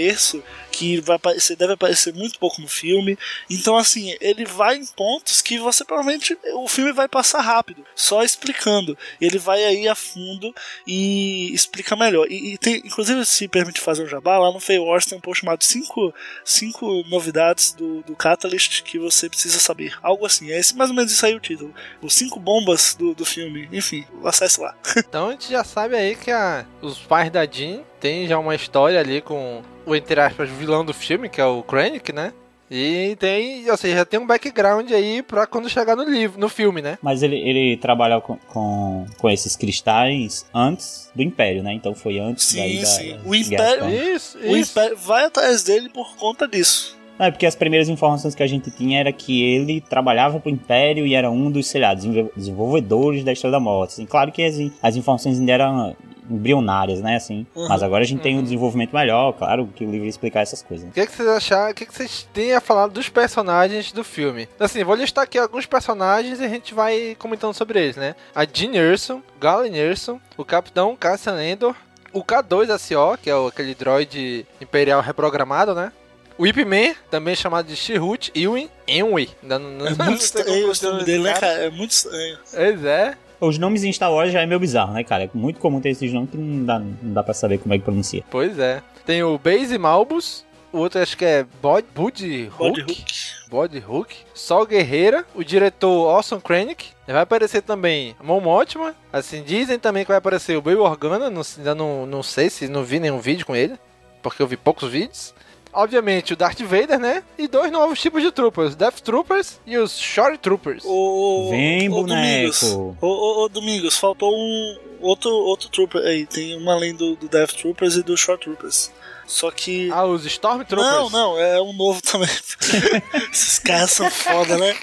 que 0.73 1.01
vai 1.01 1.17
aparecer, 1.17 1.57
deve 1.57 1.75
aparecer 1.75 2.15
muito 2.15 2.39
pouco 2.39 2.61
no 2.61 2.69
filme. 2.69 3.19
Então, 3.49 3.77
assim, 3.77 4.17
ele 4.21 4.45
vai 4.45 4.77
em 4.77 4.87
pontos 4.87 5.41
que 5.43 5.59
você 5.59 5.85
provavelmente 5.85 6.37
o 6.55 6.67
filme 6.67 6.93
vai 6.93 7.09
passar 7.09 7.41
rápido, 7.41 7.85
só 7.95 8.23
explicando. 8.23 8.97
Ele 9.21 9.39
vai 9.39 9.65
aí 9.65 9.87
a 9.87 9.95
fundo 9.95 10.55
e 10.87 11.53
explica 11.53 11.95
melhor. 11.95 12.27
E, 12.31 12.55
e 12.55 12.59
tem, 12.59 12.77
inclusive, 12.77 13.25
se 13.25 13.47
permite 13.47 13.81
fazer 13.81 14.03
um 14.03 14.09
jabá, 14.09 14.39
lá 14.39 14.51
no 14.51 14.61
Fey 14.61 14.79
Wars 14.79 15.05
tem 15.05 15.19
um 15.19 15.21
post 15.21 15.43
chamado 15.43 15.63
5 15.63 16.13
cinco, 16.45 17.05
novidades 17.09 17.73
do, 17.73 18.03
do 18.03 18.15
Catalyst 18.15 18.83
que 18.83 18.99
você 18.99 19.29
precisa 19.29 19.59
saber. 19.59 19.97
Algo 20.03 20.25
assim. 20.25 20.51
É 20.51 20.59
esse, 20.59 20.77
mais 20.77 20.91
ou 20.91 20.97
menos 20.97 21.13
isso 21.13 21.25
aí 21.25 21.35
o 21.35 21.41
título. 21.41 21.75
Os 22.01 22.15
cinco 22.15 22.39
bombas 22.41 22.95
do, 22.95 23.15
do 23.15 23.25
filme. 23.25 23.69
Enfim, 23.73 24.07
acesse 24.25 24.61
lá. 24.61 24.75
então 24.97 25.29
a 25.29 25.31
gente 25.33 25.51
já 25.51 25.65
sabe 25.65 25.97
aí 25.97 26.17
que 26.17 26.31
a, 26.31 26.65
os 26.81 26.99
pais 26.99 27.31
da 27.31 27.45
Jean 27.45 27.83
tem 28.01 28.27
já 28.27 28.39
uma 28.39 28.55
história 28.55 28.99
ali 28.99 29.21
com 29.21 29.63
o, 29.87 29.94
entre 29.94 30.20
aspas, 30.20 30.49
vilão 30.50 30.84
do 30.84 30.94
filme, 30.94 31.29
que 31.29 31.40
é 31.40 31.44
o 31.44 31.62
Krennic, 31.62 32.12
né? 32.12 32.32
E 32.75 33.14
tem, 33.17 33.70
ou 33.70 33.76
seja, 33.76 33.96
já 33.99 34.05
tem 34.06 34.19
um 34.19 34.26
background 34.26 34.90
aí 34.93 35.23
pra 35.23 35.46
quando 35.46 35.69
chegar 35.69 35.94
no 35.94 36.05
livro, 36.05 36.40
no 36.40 36.49
filme, 36.49 36.81
né? 36.81 36.99
Mas 37.02 37.23
ele, 37.23 37.37
ele 37.37 37.76
trabalhou 37.76 38.23
com, 38.23 38.38
com, 38.49 39.05
com 39.19 39.29
esses 39.29 39.55
cristais 39.55 40.46
antes 40.55 41.10
do 41.15 41.22
Império, 41.22 41.62
né? 41.62 41.74
Então 41.74 41.94
foi 41.94 42.19
antes 42.19 42.46
sim, 42.46 42.56
daí 42.56 42.79
da, 42.79 42.86
sim. 42.86 43.19
O 43.27 43.34
Império, 43.34 43.91
isso, 43.91 44.39
o 44.39 44.56
isso. 44.56 44.72
Império 44.72 44.96
vai 44.96 45.27
atrás 45.27 45.62
dele 45.62 45.91
por 45.91 46.17
conta 46.17 46.48
disso. 46.48 46.96
Não, 47.19 47.27
é 47.27 47.31
porque 47.31 47.44
as 47.44 47.55
primeiras 47.55 47.91
informações 47.91 48.34
que 48.34 48.43
a 48.43 48.46
gente 48.46 48.70
tinha 48.70 49.01
era 49.01 49.12
que 49.12 49.43
ele 49.43 49.82
trabalhava 49.82 50.41
pro 50.41 50.51
Império 50.51 51.06
e 51.06 51.15
era 51.15 51.31
um 51.31 51.51
dos, 51.51 51.67
sei 51.67 51.82
lá, 51.82 51.93
desenvolvedores 51.93 53.22
da 53.22 53.32
Estrela 53.32 53.58
da 53.58 53.60
Morte. 53.60 53.91
Assim, 53.91 54.06
claro 54.06 54.32
que 54.32 54.43
as, 54.43 54.56
as 54.82 54.96
informações 54.96 55.39
ainda 55.39 55.53
eram 55.53 55.96
embrionárias, 56.32 57.01
né, 57.01 57.17
assim. 57.17 57.46
Uhum, 57.55 57.69
Mas 57.69 57.82
agora 57.82 58.03
a 58.03 58.06
gente 58.06 58.19
uhum. 58.19 58.22
tem 58.22 58.39
um 58.39 58.43
desenvolvimento 58.43 58.94
melhor, 58.94 59.32
claro, 59.32 59.69
que 59.74 59.84
o 59.84 59.91
livro 59.91 60.06
explicar 60.06 60.41
essas 60.41 60.62
coisas. 60.62 60.89
O 60.89 60.93
que, 60.93 61.01
é 61.01 61.06
que 61.06 61.12
vocês 61.12 61.29
acharam, 61.29 61.70
o 61.70 61.74
que, 61.74 61.84
é 61.84 61.86
que 61.86 61.94
vocês 61.94 62.29
têm 62.32 62.55
a 62.55 62.60
falar 62.60 62.86
dos 62.89 63.08
personagens 63.08 63.93
do 63.93 64.05
filme? 64.05 64.48
Assim, 64.58 64.84
vou 64.84 64.94
listar 64.94 65.24
aqui 65.24 65.39
alguns 65.39 65.67
personagens 65.67 66.41
e 66.41 66.44
a 66.44 66.48
gente 66.48 66.74
vai 66.74 67.17
comentando 67.19 67.55
sobre 67.55 67.81
eles, 67.82 67.96
né? 67.96 68.15
A 68.34 68.44
Jean 68.44 68.74
Erso, 68.74 69.22
Galen 69.41 69.77
Erso, 69.77 70.20
o 70.36 70.44
Capitão 70.44 70.96
Cassian 70.96 71.43
Endor, 71.43 71.74
o 72.12 72.22
K2SO, 72.22 73.19
que 73.20 73.31
é 73.31 73.48
aquele 73.48 73.74
droid 73.74 74.46
imperial 74.60 75.01
reprogramado, 75.01 75.74
né? 75.74 75.93
O 76.39 76.46
Ip 76.46 76.65
Man, 76.65 76.94
também 77.10 77.34
chamado 77.34 77.67
de 77.67 77.77
Shirut 77.77 78.32
Ewing 78.34 78.69
Enwi. 78.86 79.31
É 79.43 79.58
muito 79.58 80.22
estranho 80.22 80.70
o 80.70 80.82
nome 80.82 81.05
dele, 81.05 81.24
né, 81.24 81.34
cara? 81.34 81.65
É 81.65 81.70
muito 81.70 81.91
estranho. 81.91 82.39
Pois 82.51 82.84
é. 82.84 83.17
Os 83.43 83.58
nomes 83.58 83.82
em 83.82 83.93
Star 83.93 84.13
Wars 84.13 84.31
já 84.31 84.41
é 84.41 84.46
meio 84.46 84.61
bizarro, 84.61 84.93
né, 84.93 85.03
cara? 85.03 85.25
É 85.25 85.31
muito 85.34 85.58
comum 85.58 85.81
ter 85.81 85.89
esses 85.89 86.13
nomes 86.13 86.31
que 86.31 86.37
não 86.37 86.65
dá, 86.65 86.79
não 86.79 87.13
dá 87.13 87.25
pra 87.25 87.34
saber 87.34 87.58
como 87.58 87.75
é 87.75 87.79
que 87.79 87.82
pronuncia. 87.82 88.22
Pois 88.31 88.56
é. 88.56 88.81
Tem 89.05 89.20
o 89.25 89.37
Base 89.37 89.77
Malbus, 89.77 90.44
o 90.72 90.79
outro 90.79 91.01
acho 91.01 91.17
que 91.17 91.25
é 91.25 91.44
Bod, 91.61 91.84
Bud 91.93 92.51
Hook. 92.56 93.03
Body 93.51 93.84
Hook. 93.87 94.15
Sol 94.32 94.65
Guerreira, 94.65 95.27
o 95.34 95.43
diretor 95.43 96.06
Orson 96.06 96.41
Krennic. 96.41 96.91
Vai 97.06 97.20
aparecer 97.20 97.63
também 97.63 98.17
Mon 98.22 98.41
Mothma. 98.41 98.94
Assim, 99.13 99.43
dizem 99.43 99.79
também 99.79 100.05
que 100.05 100.08
vai 100.08 100.19
aparecer 100.19 100.56
o 100.56 100.63
Baby 100.63 100.77
Organa. 100.77 101.29
Não, 101.29 101.43
ainda 101.58 101.75
não, 101.75 102.06
não 102.06 102.22
sei 102.22 102.49
se 102.49 102.69
não 102.69 102.84
vi 102.84 103.01
nenhum 103.01 103.19
vídeo 103.19 103.44
com 103.44 103.55
ele. 103.56 103.75
Porque 104.22 104.41
eu 104.41 104.46
vi 104.46 104.56
poucos 104.56 104.89
vídeos 104.89 105.34
obviamente, 105.72 106.32
o 106.32 106.36
Darth 106.36 106.60
Vader, 106.60 106.98
né? 106.98 107.22
E 107.38 107.48
dois 107.48 107.70
novos 107.72 108.00
tipos 108.00 108.22
de 108.22 108.31
troopers, 108.31 108.74
Death 108.74 109.00
Troopers 109.00 109.60
e 109.67 109.76
os 109.79 109.98
Short 109.98 110.38
Troopers. 110.38 110.84
O, 110.84 111.48
Vem, 111.50 111.88
o 111.88 111.93
boneco. 111.93 112.17
Domingos, 112.17 112.62
o, 112.62 112.96
o, 113.00 113.44
o, 113.44 113.48
Domingos, 113.48 113.96
faltou 113.96 114.34
um 114.34 114.79
outro, 115.00 115.31
outro 115.31 115.69
trooper 115.69 116.02
aí. 116.02 116.26
Tem 116.26 116.56
uma 116.56 116.74
além 116.74 116.94
do, 116.94 117.17
do 117.17 117.29
Death 117.29 117.52
Troopers 117.52 117.96
e 117.96 118.02
do 118.02 118.17
Short 118.17 118.44
Troopers. 118.44 118.93
Só 119.26 119.50
que. 119.50 119.91
Ah, 119.91 120.05
os 120.05 120.26
Stormtroopers? 120.26 120.93
Não, 120.93 121.10
não, 121.10 121.38
é 121.38 121.60
um 121.60 121.72
novo 121.72 122.02
também. 122.02 122.29
Esses 123.32 123.58
caras 123.58 123.91
são 123.93 124.10
foda, 124.10 124.58
né? 124.58 124.76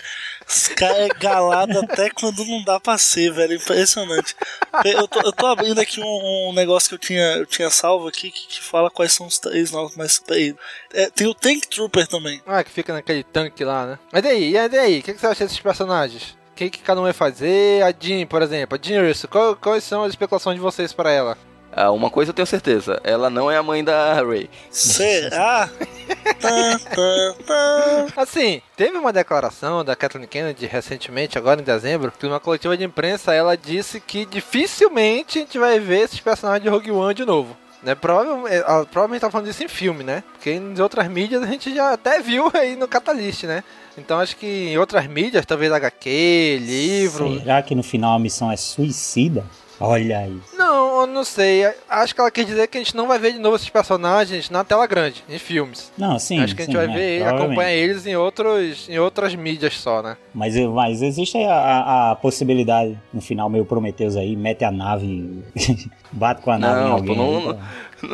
Esse 0.49 0.73
cara 0.73 1.05
é 1.05 1.09
galado 1.09 1.77
até 1.79 2.09
quando 2.09 2.43
não 2.43 2.63
dá 2.63 2.79
pra 2.79 2.97
ser, 2.97 3.31
velho. 3.31 3.53
Impressionante. 3.53 4.35
Eu 4.83 5.07
tô, 5.07 5.21
eu 5.21 5.31
tô 5.31 5.45
abrindo 5.45 5.79
aqui 5.79 6.01
um, 6.01 6.49
um, 6.49 6.53
negócio 6.53 6.89
que 6.89 6.95
eu 6.95 6.99
tinha, 6.99 7.37
eu 7.37 7.45
tinha 7.45 7.69
salvo 7.69 8.07
aqui 8.07 8.31
que, 8.31 8.47
que 8.47 8.63
fala 8.63 8.89
quais 8.89 9.13
são 9.13 9.27
os 9.27 9.37
três 9.37 9.71
novos, 9.71 9.95
mas 9.95 10.17
peraí. 10.17 10.55
É, 10.91 11.07
tem 11.11 11.27
o 11.27 11.35
Tank 11.35 11.67
Trooper 11.67 12.07
também. 12.07 12.41
Ah, 12.47 12.63
que 12.63 12.71
fica 12.71 12.93
naquele 12.93 13.23
tanque 13.23 13.63
lá, 13.63 13.85
né? 13.85 13.99
Mas 14.11 14.23
daí, 14.23 14.55
e 14.55 14.69
daí? 14.69 14.99
O 14.99 15.03
que, 15.03 15.13
que 15.13 15.19
você 15.19 15.27
acha 15.27 15.43
desses 15.43 15.59
personagens? 15.59 16.35
O 16.51 16.55
que, 16.55 16.69
que 16.71 16.79
cada 16.79 16.99
um 16.99 17.03
vai 17.03 17.13
fazer? 17.13 17.83
A 17.83 17.93
Jean, 17.97 18.25
por 18.25 18.41
exemplo. 18.41 18.77
A 18.77 18.83
Jean 18.83 19.03
Urso, 19.03 19.27
qual, 19.27 19.55
quais 19.55 19.83
são 19.83 20.03
as 20.03 20.09
especulações 20.09 20.55
de 20.55 20.61
vocês 20.61 20.91
para 20.91 21.11
ela? 21.11 21.37
Ah, 21.71 21.91
uma 21.91 22.09
coisa 22.09 22.31
eu 22.31 22.33
tenho 22.33 22.45
certeza, 22.45 22.99
ela 23.03 23.29
não 23.29 23.49
é 23.49 23.57
a 23.57 23.63
mãe 23.63 23.83
da 23.83 24.21
Ray. 24.21 24.49
Será? 24.71 25.69
assim, 28.17 28.61
teve 28.75 28.97
uma 28.97 29.13
declaração 29.13 29.85
da 29.85 29.95
Kathleen 29.95 30.27
Kennedy 30.27 30.65
recentemente, 30.65 31.37
agora 31.37 31.61
em 31.61 31.63
dezembro, 31.63 32.11
que 32.11 32.25
numa 32.25 32.39
coletiva 32.39 32.75
de 32.75 32.83
imprensa 32.83 33.33
ela 33.33 33.55
disse 33.55 33.99
que 33.99 34.25
dificilmente 34.25 35.37
a 35.37 35.41
gente 35.41 35.59
vai 35.59 35.79
ver 35.79 36.01
esses 36.01 36.19
personagens 36.19 36.63
de 36.63 36.69
Rogue 36.69 36.91
One 36.91 37.13
de 37.13 37.25
novo. 37.25 37.55
Né? 37.83 37.95
Provavelmente, 37.95 38.55
ela 38.55 38.85
provavelmente 38.85 39.21
tá 39.21 39.31
falando 39.31 39.49
isso 39.49 39.63
em 39.63 39.69
filme, 39.69 40.03
né? 40.03 40.23
Porque 40.33 40.51
em 40.51 40.81
outras 40.81 41.07
mídias 41.07 41.41
a 41.41 41.45
gente 41.45 41.73
já 41.73 41.93
até 41.93 42.19
viu 42.19 42.51
aí 42.53 42.75
no 42.75 42.87
Catalyst, 42.87 43.43
né? 43.43 43.63
Então 43.97 44.19
acho 44.19 44.35
que 44.35 44.45
em 44.45 44.77
outras 44.77 45.07
mídias, 45.07 45.45
talvez 45.45 45.71
HQ, 45.71 46.59
livro. 46.61 47.39
Será 47.39 47.61
que 47.61 47.75
no 47.75 47.83
final 47.83 48.15
a 48.15 48.19
missão 48.19 48.51
é 48.51 48.57
suicida? 48.57 49.45
Olha 49.79 50.19
aí. 50.19 50.37
Não, 50.57 51.01
eu 51.01 51.07
não 51.07 51.23
sei. 51.23 51.63
Acho 51.89 52.13
que 52.13 52.19
ela 52.19 52.31
quer 52.31 52.43
dizer 52.43 52.67
que 52.67 52.77
a 52.77 52.81
gente 52.81 52.95
não 52.95 53.07
vai 53.07 53.17
ver 53.17 53.33
de 53.33 53.39
novo 53.39 53.55
esses 53.55 53.69
personagens 53.69 54.49
na 54.49 54.63
tela 54.63 54.85
grande, 54.85 55.23
em 55.29 55.39
filmes. 55.39 55.91
Não, 55.97 56.19
sim. 56.19 56.39
Acho 56.39 56.55
que 56.55 56.63
a 56.63 56.65
gente 56.65 56.77
sim, 56.77 56.85
vai 56.85 56.89
é, 56.89 56.97
ver, 56.97 57.27
acompanhar 57.27 57.71
eles 57.71 58.05
em, 58.05 58.15
outros, 58.15 58.87
em 58.89 58.99
outras 58.99 59.33
mídias 59.35 59.77
só, 59.77 60.01
né? 60.01 60.17
Mas, 60.33 60.55
mas 60.55 61.01
existe 61.01 61.37
a, 61.37 61.53
a, 61.53 62.11
a 62.11 62.15
possibilidade, 62.15 62.99
no 63.13 63.21
final, 63.21 63.49
meio 63.49 63.65
Prometeus 63.65 64.15
aí, 64.15 64.35
mete 64.35 64.63
a 64.63 64.71
nave, 64.71 65.43
bate 66.11 66.41
com 66.41 66.51
a 66.51 66.57
nave 66.57 66.81
não, 66.81 66.87
em 66.87 66.91
alguém. 66.91 67.15
Não, 67.15 67.41
não, 67.41 67.59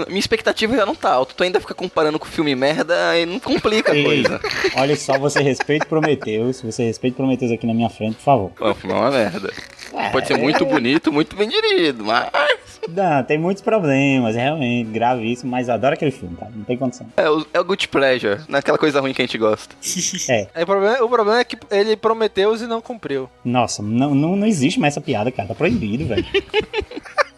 minha 0.08 0.20
expectativa 0.20 0.76
já 0.76 0.86
não 0.86 0.96
tá 0.96 1.12
alta. 1.12 1.34
Tu 1.36 1.44
ainda 1.44 1.60
fica 1.60 1.74
comparando 1.74 2.18
com 2.20 2.26
o 2.26 2.30
filme 2.30 2.56
merda 2.56 3.18
e 3.18 3.26
não 3.26 3.40
complica 3.40 3.92
a 3.92 4.04
coisa. 4.04 4.40
Olha 4.76 4.96
só, 4.96 5.18
você 5.18 5.42
respeita 5.42 5.86
Prometeus. 5.86 6.62
Você 6.62 6.84
respeita 6.84 7.18
Prometeus 7.18 7.52
aqui 7.52 7.68
na 7.68 7.74
minha 7.74 7.90
frente, 7.90 8.16
por 8.16 8.24
favor. 8.24 8.52
O 8.60 8.74
filme 8.74 8.96
é 8.96 9.00
uma 9.00 9.12
merda. 9.12 9.54
É, 9.96 10.10
Pode 10.10 10.28
ser 10.28 10.38
muito 10.38 10.66
bonito, 10.66 11.12
muito 11.12 11.36
bem 11.36 11.48
dirigido, 11.50 12.04
mas. 12.04 12.30
Não, 12.88 13.24
tem 13.24 13.38
muitos 13.38 13.64
problemas, 13.64 14.36
realmente, 14.36 14.92
gravíssimo, 14.92 15.50
mas 15.50 15.70
adoro 15.70 15.94
aquele 15.94 16.12
filme, 16.12 16.36
cara. 16.36 16.52
Não 16.54 16.64
tem 16.64 16.78
condição. 16.78 17.08
É 17.18 17.30
o, 17.30 17.46
é 17.54 17.60
o 17.60 17.64
Good 17.64 17.88
Pleasure, 17.88 18.42
naquela 18.48 18.78
coisa 18.78 19.00
ruim 19.00 19.14
que 19.14 19.22
a 19.22 19.25
gente 19.25 19.38
gosta. 19.38 19.75
é. 20.30 20.48
é 20.54 20.64
o, 20.64 20.66
problema, 20.66 21.04
o 21.04 21.10
problema 21.10 21.40
é 21.40 21.44
que 21.44 21.58
ele 21.72 21.96
prometeu 21.96 22.56
e 22.56 22.68
não 22.68 22.82
cumpriu. 22.82 23.30
Nossa, 23.44 23.82
não, 23.82 24.14
não, 24.14 24.36
não 24.36 24.48
existe 24.48 24.80
mais 24.80 24.94
essa 24.94 25.02
piada, 25.02 25.32
cara. 25.32 25.50
Tá 25.50 25.56
proibido, 25.56 26.06
velho. 26.06 26.25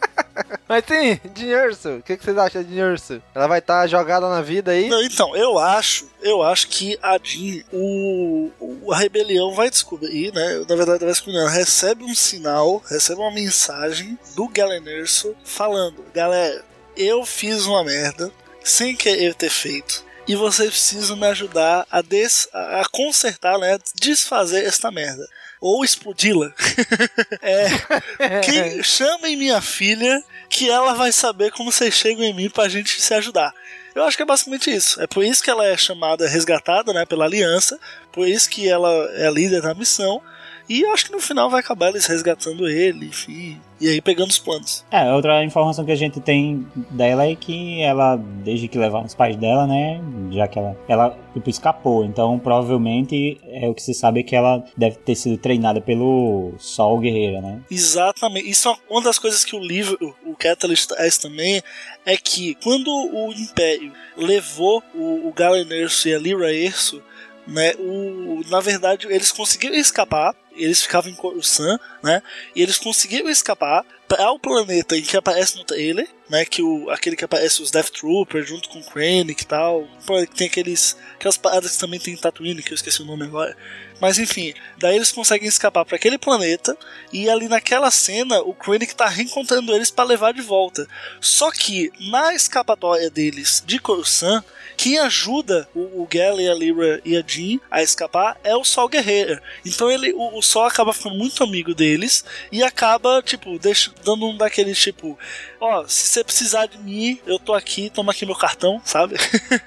Mas 0.68 0.84
sim, 0.86 1.20
Dinherso, 1.34 1.98
o 1.98 2.04
que, 2.04 2.18
vocês 2.18 2.38
acham 2.38 2.62
de 2.62 2.70
Dinherso? 2.70 3.22
Ela 3.34 3.48
vai 3.48 3.60
estar 3.60 3.82
tá 3.82 3.88
jogada 3.88 4.30
na 4.30 4.42
vida 4.42 4.72
aí? 4.72 4.90
Não, 4.90 5.02
então, 5.02 5.36
eu 5.36 5.58
acho, 5.58 6.08
eu 6.22 6.44
acho 6.44 6.68
que 6.68 6.98
a 7.02 7.18
Jean, 7.22 7.64
o, 7.72 8.52
o, 8.60 8.94
a 8.94 8.98
rebelião 8.98 9.54
vai 9.54 9.70
descobrir, 9.70 10.34
né? 10.34 10.66
Na 10.68 10.76
verdade, 10.76 11.00
vai 11.00 11.14
descobrir, 11.14 11.38
ela 11.38 11.50
recebe 11.50 12.04
um 12.04 12.16
sinal, 12.16 12.84
recebe 12.90 13.22
uma 13.22 13.32
mensagem 13.32 14.18
do 14.36 14.48
Galenerso 14.50 15.36
falando: 15.44 16.04
galera, 16.14 16.64
eu 16.96 17.26
fiz 17.26 17.66
uma 17.66 17.84
merda 17.84 18.32
sem 18.64 18.96
querer 18.96 19.34
ter 19.36 19.50
feito. 19.50 20.06
E 20.28 20.36
vocês 20.36 20.70
precisam 20.70 21.16
me 21.16 21.26
ajudar 21.28 21.88
a, 21.90 22.02
des, 22.02 22.50
a 22.52 22.84
consertar, 22.92 23.58
né? 23.58 23.80
Desfazer 23.96 24.66
esta 24.66 24.92
merda 24.92 25.26
ou 25.60 25.84
explodi-la. 25.84 26.54
é, 27.42 28.40
que 28.42 28.84
chamem 28.84 29.36
minha 29.36 29.62
filha 29.62 30.24
que 30.50 30.70
ela 30.70 30.94
vai 30.94 31.12
saber 31.12 31.52
como 31.52 31.72
vocês 31.72 31.94
chegam 31.94 32.24
em 32.24 32.34
mim 32.34 32.50
pra 32.50 32.70
gente 32.70 33.02
se 33.02 33.14
ajudar. 33.14 33.54
Eu 33.94 34.04
acho 34.04 34.16
que 34.16 34.24
é 34.24 34.26
basicamente 34.26 34.70
isso. 34.70 35.02
É 35.02 35.08
por 35.08 35.24
isso 35.24 35.44
que 35.44 35.50
ela 35.50 35.66
é 35.66 35.76
chamada, 35.76 36.28
resgatada, 36.28 36.94
né, 36.94 37.06
pela 37.06 37.26
aliança, 37.26 37.80
por 38.12 38.28
isso 38.28 38.50
que 38.50 38.70
ela 38.70 38.90
é 39.16 39.30
líder 39.32 39.62
da 39.62 39.74
missão. 39.74 40.22
E 40.70 40.86
acho 40.88 41.06
que 41.06 41.12
no 41.12 41.20
final 41.20 41.50
vai 41.50 41.62
acabar 41.62 41.90
eles 41.90 42.06
resgatando 42.06 42.68
ele, 42.68 43.08
enfim, 43.08 43.60
e 43.80 43.88
aí 43.88 44.02
pegando 44.02 44.32
os 44.32 44.40
planos. 44.40 44.84
É, 44.92 45.12
outra 45.14 45.44
informação 45.44 45.86
que 45.86 45.92
a 45.92 45.96
gente 45.96 46.20
tem 46.20 46.68
dela 46.92 47.26
é 47.26 47.36
que 47.36 47.82
ela, 47.82 48.18
desde 48.18 48.68
que 48.68 48.78
levaram 48.78 49.06
os 49.06 49.16
pais 49.16 49.36
dela, 49.38 49.66
né, 49.66 50.02
já 50.32 50.48
que 50.48 50.60
ela, 50.60 50.78
ela 50.88 51.18
tipo, 51.34 51.50
escapou, 51.50 52.04
então 52.04 52.38
provavelmente 52.38 53.40
é 53.46 53.70
o 53.70 53.74
que 53.74 53.82
se 53.82 53.94
sabe 53.94 54.20
é 54.20 54.24
que 54.24 54.36
ela 54.36 54.64
deve 54.76 54.98
ter 54.98 55.16
sido 55.16 55.38
treinada 55.38 55.80
pelo 55.80 56.54
Sol 56.58 57.00
Guerreira, 57.00 57.42
né? 57.42 57.62
Exatamente. 57.72 58.50
Isso 58.50 58.68
é 58.68 58.76
uma 58.90 59.02
das 59.02 59.18
coisas 59.20 59.46
que 59.46 59.56
o 59.56 59.60
livro, 59.60 60.16
o 60.26 60.36
Catalyst 60.36 60.90
traz 60.90 61.18
também, 61.18 61.62
é 62.06 62.18
que 62.18 62.56
quando 62.56 62.90
o 62.90 63.32
Império 63.32 63.94
levou 64.18 64.84
o, 64.94 65.28
o 65.28 65.34
Galenerso 65.34 66.10
e 66.10 66.14
a 66.14 66.20
Lyra 66.20 66.54
Erso, 66.54 67.02
né, 67.48 67.74
o, 67.80 68.42
na 68.50 68.60
verdade 68.60 69.08
eles 69.08 69.32
conseguiram 69.32 69.76
escapar 69.76 70.36
eles 70.58 70.82
ficavam 70.82 71.12
em 71.12 71.16
Coruscant, 71.16 71.80
né? 72.04 72.22
E 72.56 72.62
eles 72.62 72.78
conseguiram 72.78 73.30
escapar 73.30 73.86
para 74.08 74.32
o 74.32 74.40
planeta 74.40 74.98
em 74.98 75.02
que 75.02 75.18
aparece 75.18 75.58
no 75.58 75.64
trailer, 75.64 76.08
né? 76.30 76.46
Que 76.46 76.62
o, 76.62 76.90
aquele 76.90 77.16
que 77.16 77.26
aparece 77.26 77.62
os 77.62 77.72
Death 77.72 77.90
Troopers 77.90 78.48
junto 78.48 78.70
com 78.70 78.80
o 78.80 78.84
Krennic 78.84 79.44
e 79.44 79.48
tal. 79.48 79.88
Tem 80.36 80.48
aqueles, 80.48 80.98
aquelas 81.16 81.38
paradas 81.38 81.74
que 81.74 81.80
também 81.80 82.00
tem 82.00 82.14
em 82.14 82.18
Tatooine, 82.18 82.64
que 82.64 82.72
eu 82.72 82.76
esqueci 82.76 83.02
o 83.02 83.06
nome 83.06 83.24
agora. 83.24 83.56
Mas 84.00 84.20
enfim, 84.20 84.54
daí 84.78 84.96
eles 84.96 85.12
conseguem 85.12 85.48
escapar 85.48 85.84
para 85.86 85.96
aquele 85.96 86.18
planeta 86.18 86.78
e 87.12 87.30
ali 87.30 87.48
naquela 87.48 87.90
cena 87.90 88.42
o 88.42 88.54
Krennic 88.54 88.96
tá 88.96 89.08
reencontrando 89.08 89.74
eles 89.74 89.90
para 89.90 90.06
levar 90.06 90.34
de 90.34 90.42
volta. 90.42 90.88
Só 91.20 91.52
que 91.52 91.92
na 92.12 92.34
escapatória 92.34 93.10
deles 93.10 93.64
de 93.66 93.80
Coruscant, 93.80 94.44
quem 94.78 95.00
ajuda 95.00 95.68
o, 95.74 96.04
o 96.04 96.08
Gally, 96.10 96.48
a 96.48 96.54
Lyra 96.54 97.02
e 97.04 97.18
a 97.18 97.24
Jean 97.26 97.60
a 97.70 97.82
escapar 97.82 98.40
é 98.44 98.56
o 98.56 98.64
Sol 98.64 98.88
Guerreiro. 98.88 99.42
Então 99.66 99.90
ele, 99.90 100.14
o, 100.14 100.38
o 100.38 100.42
Sol 100.44 100.66
acaba 100.66 100.94
ficando 100.94 101.16
muito 101.16 101.44
amigo 101.44 101.74
deles 101.74 102.24
e 102.52 102.64
acaba, 102.64 103.24
tipo, 103.24 103.58
deixa, 103.58 103.92
dando 104.06 104.28
um 104.28 104.38
daqueles 104.38 104.78
tipo, 104.80 105.18
ó, 105.60 105.86
se 105.88 106.08
você 106.08 106.24
precisar 106.24 106.68
de 106.68 106.78
mim, 106.78 107.20
eu 107.26 107.40
tô 107.40 107.56
aqui, 107.56 107.90
toma 107.90 108.12
aqui 108.12 108.26
meu 108.26 108.36
cartão, 108.36 108.80
sabe? 108.86 109.16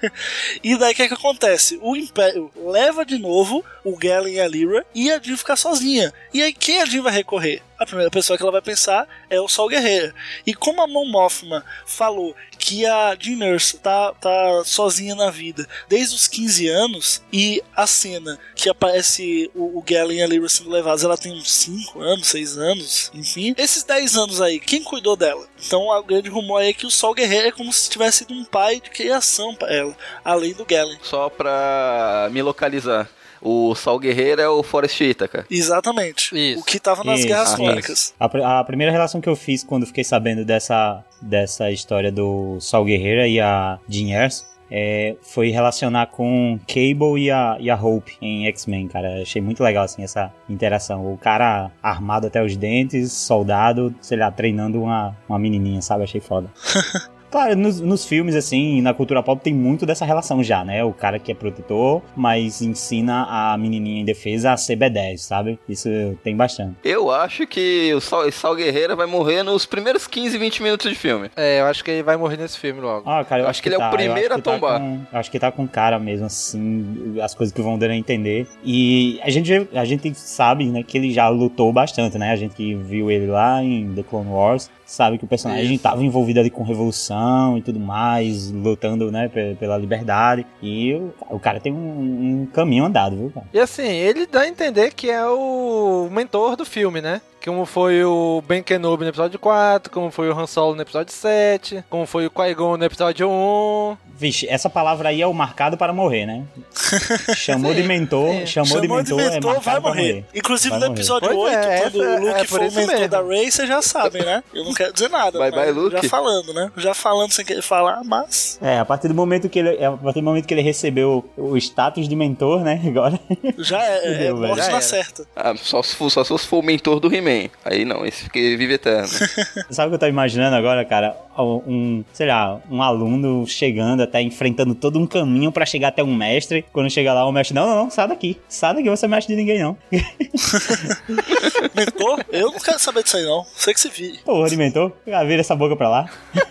e 0.63 0.77
daí 0.77 0.93
o 0.93 0.95
que, 0.95 1.03
é 1.03 1.09
que 1.09 1.15
acontece? 1.15 1.79
O 1.83 1.97
Império 1.97 2.51
leva 2.57 3.05
de 3.05 3.19
novo 3.19 3.65
o 3.83 3.97
Galen 4.21 4.35
e 4.35 4.41
a 4.41 4.49
Lyra 4.49 4.87
e 4.95 5.11
a 5.11 5.19
Jean 5.19 5.37
fica 5.37 5.57
sozinha. 5.57 6.13
E 6.33 6.43
aí 6.43 6.53
quem 6.53 6.81
a 6.81 6.85
Jean 6.85 7.03
vai 7.03 7.13
recorrer? 7.13 7.63
A 7.79 7.87
primeira 7.87 8.11
pessoa 8.11 8.37
que 8.37 8.43
ela 8.43 8.53
vai 8.53 8.61
pensar 8.61 9.09
é 9.31 9.41
o 9.41 9.49
Sol 9.49 9.67
Guerreiro. 9.67 10.13
E 10.47 10.53
como 10.53 10.83
a 10.83 10.87
Mon 10.87 11.07
Mothma 11.07 11.65
falou 11.87 12.37
que 12.59 12.85
a 12.85 13.17
Jean 13.19 13.37
Nurse 13.37 13.79
tá, 13.79 14.13
tá 14.21 14.63
sozinha 14.67 15.15
na 15.15 15.31
vida 15.31 15.67
desde 15.89 16.15
os 16.15 16.29
15 16.29 16.69
anos 16.69 17.23
e 17.33 17.63
a 17.75 17.87
cena 17.87 18.39
que 18.55 18.69
aparece 18.69 19.51
o, 19.55 19.79
o 19.79 19.83
Galen 19.83 20.19
e 20.19 20.23
a 20.23 20.27
Lyra 20.27 20.49
sendo 20.51 20.69
levados, 20.69 21.03
ela 21.03 21.17
tem 21.17 21.33
uns 21.33 21.51
5 21.51 22.01
anos, 22.01 22.29
6 22.29 22.59
anos, 22.59 23.11
enfim. 23.15 23.55
Esses 23.57 23.83
10 23.83 24.17
anos 24.17 24.43
aí, 24.43 24.61
quem 24.61 24.85
cuidou 24.85 25.17
dela? 25.17 25.49
Então 25.65 25.89
o 25.89 26.03
grande 26.03 26.29
rumor 26.29 26.63
é 26.63 26.75
que 26.75 26.87
o 26.87 26.91
Sol 26.91 27.15
Guerreiro 27.15 27.49
é 27.49 27.53
como 27.53 27.73
se 27.73 27.89
tivesse 27.89 28.19
sido 28.19 28.35
um 28.35 28.45
pai 28.45 28.79
de 28.79 28.91
criação 28.91 29.55
para 29.55 29.75
ela, 29.75 29.97
além 30.23 30.53
do 30.53 30.67
Galen. 30.67 30.99
Só 31.03 31.31
pra 31.31 32.29
me 32.31 32.43
localizar. 32.43 33.09
O 33.41 33.75
Sol 33.75 33.99
Guerreiro 33.99 34.41
é 34.41 34.49
o 34.49 34.63
Forest 34.63 35.03
Itaca. 35.03 35.47
Exatamente. 35.51 36.35
Isso. 36.35 36.61
O 36.61 36.65
que 36.65 36.79
tava 36.79 37.03
nas 37.05 37.21
Isso, 37.21 37.29
Guerras. 37.29 37.55
Clônicas. 37.55 38.15
A, 38.19 38.61
a 38.61 38.65
primeira 38.65 38.93
relação 38.93 39.21
que 39.21 39.29
eu 39.29 39.37
fiz 39.37 39.65
quando 39.65 39.87
fiquei 39.87 40.05
sabendo 40.05 40.45
dessa, 40.45 41.03
dessa 41.21 41.71
história 41.71 42.13
do 42.13 42.59
Sol 42.61 42.85
Guerreiro 42.85 43.27
e 43.27 43.41
a 43.41 43.79
Jean 43.89 44.25
Erso 44.25 44.51
é, 44.71 45.17
foi 45.21 45.51
relacionar 45.51 46.07
com 46.07 46.59
Cable 46.67 47.21
e 47.21 47.31
a, 47.31 47.57
e 47.59 47.69
a 47.69 47.75
Hope 47.75 48.17
em 48.23 48.47
X-Men, 48.47 48.87
cara. 48.87 49.23
Achei 49.23 49.43
muito 49.43 49.63
legal, 49.63 49.85
assim, 49.85 50.03
essa 50.03 50.33
interação. 50.49 51.13
O 51.13 51.19
cara 51.19 51.71
armado 51.83 52.29
até 52.29 52.43
os 52.43 52.57
dentes, 52.57 53.13
soldado, 53.13 53.93
sei 54.01 54.17
lá, 54.17 54.31
treinando 54.31 54.81
uma, 54.81 55.17
uma 55.29 55.39
menininha, 55.39 55.83
sabe? 55.83 56.05
Achei 56.05 56.21
foda. 56.21 56.49
Claro, 57.31 57.57
nos, 57.57 57.81
nos, 57.81 58.05
filmes, 58.05 58.35
assim, 58.35 58.81
na 58.81 58.93
cultura 58.93 59.23
pop 59.23 59.43
tem 59.43 59.55
muito 59.55 59.87
dessa 59.87 60.05
relação 60.05 60.43
já, 60.43 60.65
né? 60.65 60.83
O 60.85 60.93
cara 60.93 61.19
que 61.19 61.31
é 61.31 61.35
protetor, 61.35 62.03
mas 62.17 62.61
ensina 62.61 63.27
a 63.29 63.57
menininha 63.57 64.01
em 64.01 64.05
defesa 64.05 64.53
a 64.53 64.57
ser 64.57 64.77
B10, 64.77 65.19
sabe? 65.19 65.59
Isso 65.69 65.89
tem 66.25 66.37
bastante. 66.37 66.77
Eu 66.85 67.11
acho 67.11 67.47
que 67.47 67.93
o 67.95 68.01
Sal, 68.01 68.31
Sal 68.33 68.57
Guerreira 68.57 68.97
vai 68.97 69.07
morrer 69.07 69.43
nos 69.43 69.65
primeiros 69.65 70.07
15, 70.07 70.37
20 70.37 70.63
minutos 70.63 70.91
de 70.91 70.97
filme. 70.97 71.31
É, 71.37 71.61
eu 71.61 71.67
acho 71.67 71.85
que 71.85 71.91
ele 71.91 72.03
vai 72.03 72.17
morrer 72.17 72.37
nesse 72.37 72.59
filme 72.59 72.81
logo. 72.81 73.09
Ah, 73.09 73.25
cara, 73.25 73.43
eu 73.43 73.45
acho, 73.47 73.51
acho 73.51 73.63
que, 73.63 73.69
ele 73.69 73.77
tá. 73.77 73.85
é 73.85 73.89
o 73.89 73.91
primeiro 73.91 74.35
a 74.35 74.39
tá 74.39 74.43
tombar. 74.43 74.81
com, 74.81 75.01
acho 75.13 75.31
que 75.31 75.39
tá 75.39 75.53
com 75.53 75.69
cara 75.69 75.99
mesmo, 75.99 76.27
assim, 76.27 77.17
as 77.23 77.35
coisas 77.35 77.55
que 77.55 77.63
vão 77.63 77.79
dando 77.79 77.93
a 77.93 77.97
entender. 77.97 78.47
E 78.65 79.21
a 79.23 79.31
gente, 79.31 79.69
a 79.73 79.85
gente 79.85 80.13
sabe, 80.15 80.67
né, 80.67 80.83
que 80.83 80.99
ele 80.99 81.13
já 81.13 81.29
lutou 81.29 81.73
bastante, 81.73 82.19
né? 82.19 82.33
A 82.33 82.37
gente 82.37 82.55
que 82.55 82.75
viu 82.75 83.11
ele 83.11 83.27
lá 83.27 83.63
em 83.63 83.95
The 83.95 84.03
Clone 84.03 84.31
Wars 84.31 84.69
sabe 84.91 85.19
que 85.19 85.25
o 85.25 85.29
personagem 85.29 85.75
estava 85.75 86.03
envolvido 86.03 86.41
ali 86.41 86.51
com 86.51 86.65
revolução 86.65 87.57
e 87.57 87.63
tudo 87.63 87.79
mais, 87.79 88.51
lutando, 88.51 89.11
né, 89.11 89.31
pela 89.59 89.79
liberdade. 89.79 90.45
E 90.61 90.95
o, 90.95 91.15
o 91.31 91.39
cara 91.39 91.61
tem 91.61 91.73
um, 91.73 92.43
um 92.43 92.47
caminho 92.47 92.85
andado, 92.85 93.17
viu, 93.17 93.31
cara? 93.31 93.47
E 93.53 93.61
assim, 93.61 93.87
ele 93.87 94.27
dá 94.27 94.41
a 94.41 94.49
entender 94.49 94.93
que 94.93 95.09
é 95.09 95.25
o 95.25 96.09
mentor 96.11 96.57
do 96.57 96.65
filme, 96.65 97.01
né? 97.01 97.21
Como 97.45 97.65
foi 97.65 98.05
o 98.05 98.43
Ben 98.47 98.63
Kenobi 98.63 99.05
no 99.05 99.11
episódio 99.11 99.39
4, 99.39 99.91
como 99.91 100.11
foi 100.11 100.29
o 100.31 100.39
Han 100.39 100.47
Solo 100.47 100.75
no 100.75 100.83
episódio 100.83 101.13
7, 101.13 101.85
como 101.89 102.07
foi 102.07 102.27
o 102.27 102.31
Qui-Gon 102.31 102.77
no 102.77 102.85
episódio 102.85 103.29
1. 103.29 103.97
Vixe, 104.21 104.47
essa 104.51 104.69
palavra 104.69 105.09
aí 105.09 105.23
é 105.23 105.27
o 105.27 105.33
marcado 105.33 105.79
para 105.79 105.95
morrer, 105.95 106.27
né? 106.27 106.45
Chamou 107.35 107.73
sim, 107.73 107.81
de 107.81 107.89
mentor, 107.89 108.47
chamou, 108.47 108.67
chamou, 108.67 108.81
de 108.83 108.89
mentor, 108.89 109.19
de 109.19 109.31
mentor 109.31 109.57
é 109.57 109.61
vai 109.61 109.81
morrer. 109.81 110.13
morrer. 110.13 110.25
Inclusive 110.35 110.79
vai 110.79 110.89
no 110.89 110.95
episódio 110.95 111.33
morrer. 111.33 111.57
8, 111.57 111.67
é, 111.67 111.81
quando 111.81 111.97
o 111.97 112.21
Luke 112.21 112.41
é, 112.41 112.45
foi 112.45 112.59
o 112.59 112.73
mentor 112.73 112.87
mesmo. 112.87 113.09
da 113.09 113.23
Rey, 113.23 113.51
vocês 113.51 113.69
já 113.69 113.81
sabem, 113.81 114.23
né? 114.23 114.45
Eu 114.53 114.65
não 114.65 114.75
quero 114.75 114.93
dizer 114.93 115.09
nada. 115.09 115.39
Vai, 115.39 115.51
vai, 115.51 115.73
Luke. 115.73 115.97
Já 115.97 116.03
falando, 116.03 116.53
né? 116.53 116.71
Já 116.77 116.93
falando 116.93 117.33
sem 117.33 117.45
querer 117.45 117.63
falar, 117.63 118.03
mas... 118.05 118.59
É, 118.61 118.79
a 118.79 118.85
partir 118.85 119.09
do 119.09 119.15
momento 119.15 119.49
que 119.49 119.59
ele, 119.59 119.83
a 119.83 119.93
partir 119.93 120.21
do 120.21 120.25
momento 120.25 120.47
que 120.47 120.53
ele 120.53 120.63
recebeu 120.63 121.25
o 121.37 121.57
status 121.57 122.07
de 122.07 122.15
mentor, 122.15 122.61
né? 122.61 122.79
Agora... 122.87 123.19
Já 123.57 123.83
é, 123.83 124.27
é 124.27 124.33
morte 124.35 124.69
na 124.69 124.83
certa. 124.83 125.27
Ah, 125.35 125.55
só, 125.57 125.83
se 125.83 125.97
for, 125.97 126.11
só 126.11 126.25
se 126.25 126.47
for 126.47 126.59
o 126.59 126.63
mentor 126.63 127.01
do 127.01 127.09
He-Man. 127.31 127.51
Aí 127.65 127.85
não, 127.85 128.05
esse 128.05 128.29
vive 128.33 128.75
eterno. 128.75 129.09
Sabe 129.71 129.89
o 129.89 129.91
que 129.91 129.95
eu 129.95 129.99
tô 129.99 130.07
imaginando 130.07 130.57
agora, 130.57 130.85
cara? 130.85 131.17
Um, 131.39 132.05
sei 132.13 132.27
lá, 132.27 132.61
um 132.71 132.83
aluno 132.83 133.47
chegando 133.47 134.03
até 134.03 134.21
enfrentando 134.21 134.75
todo 134.75 134.99
um 134.99 135.07
caminho 135.07 135.51
para 135.51 135.65
chegar 135.65 135.89
até 135.89 136.03
um 136.03 136.15
mestre. 136.15 136.65
Quando 136.73 136.91
chega 136.91 137.15
lá, 137.15 137.25
o 137.27 137.33
mestre, 137.33 137.55
não, 137.55 137.67
não, 137.67 137.85
não, 137.85 137.91
sai 137.91 138.09
daqui. 138.09 138.39
Sai 138.49 138.75
daqui, 138.75 138.91
você 138.91 139.07
é 139.07 139.09
mestre 139.09 139.35
de 139.35 139.41
ninguém, 139.41 139.61
não. 139.61 139.77
mentor? 141.75 142.25
Eu 142.31 142.53
não 142.53 142.59
quero 142.59 142.79
saber 142.79 143.03
disso 143.03 143.17
aí, 143.17 143.25
não. 143.25 143.47
Sei 143.55 143.73
que 143.73 143.81
se 143.81 143.89
vire. 143.89 144.19
Porra 144.19 144.49
de 144.49 144.57
mentor? 144.57 144.93
Ah, 145.11 145.25
vira 145.25 145.41
essa 145.41 145.57
boca 145.57 145.77
pra 145.77 145.89
lá. 145.89 146.11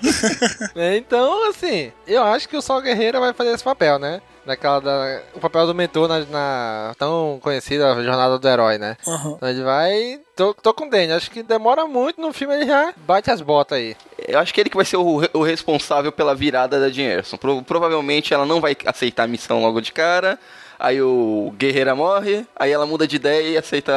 É, 0.75 0.97
então, 0.97 1.49
assim, 1.49 1.91
eu 2.07 2.23
acho 2.23 2.47
que 2.47 2.55
o 2.55 2.61
Sol 2.61 2.81
Guerreiro 2.81 3.19
vai 3.19 3.33
fazer 3.33 3.51
esse 3.51 3.63
papel, 3.63 3.99
né? 3.99 4.21
Daquela 4.49 4.79
da, 4.79 5.21
o 5.35 5.39
papel 5.39 5.67
do 5.67 5.75
mentor 5.75 6.07
na, 6.07 6.19
na, 6.25 6.95
tão 6.97 7.39
conhecida 7.41 7.93
jornada 8.03 8.39
do 8.39 8.47
herói, 8.47 8.77
né? 8.77 8.97
Uhum. 9.05 9.33
Então 9.37 9.49
ele 9.49 9.63
vai. 9.63 10.19
Tô, 10.35 10.53
tô 10.53 10.73
com 10.73 10.87
o 10.87 10.89
Danny, 10.89 11.11
acho 11.11 11.29
que 11.29 11.43
demora 11.43 11.85
muito 11.85 12.19
no 12.19 12.33
filme 12.33 12.55
ele 12.55 12.65
já 12.65 12.93
bate 12.97 13.29
as 13.29 13.41
botas 13.41 13.77
aí. 13.77 13.95
Eu 14.27 14.39
acho 14.39 14.53
que 14.53 14.59
ele 14.59 14.69
que 14.69 14.75
vai 14.75 14.85
ser 14.85 14.97
o, 14.97 15.21
o 15.33 15.43
responsável 15.43 16.11
pela 16.11 16.33
virada 16.33 16.79
da 16.79 16.89
Jean 16.89 17.21
Pro, 17.39 17.61
provavelmente 17.61 18.33
ela 18.33 18.45
não 18.45 18.59
vai 18.59 18.75
aceitar 18.85 19.23
a 19.23 19.27
missão 19.27 19.61
logo 19.61 19.81
de 19.81 19.91
cara 19.91 20.39
aí 20.79 21.01
o 21.01 21.53
Guerreira 21.57 21.93
morre, 21.93 22.47
aí 22.55 22.71
ela 22.71 22.85
muda 22.85 23.05
de 23.05 23.17
ideia 23.17 23.49
e 23.49 23.57
aceita 23.57 23.91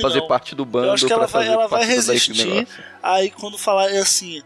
fazer 0.00 0.20
não. 0.20 0.26
parte 0.26 0.54
do 0.54 0.64
bando. 0.64 0.86
Eu 0.86 0.92
acho 0.94 1.06
que 1.06 1.12
ela 1.12 1.26
vai, 1.26 1.46
ela 1.46 1.68
vai 1.68 1.84
resistir. 1.84 2.66
Aí 3.02 3.30
quando 3.30 3.58
falar 3.58 3.90
assim, 3.90 4.42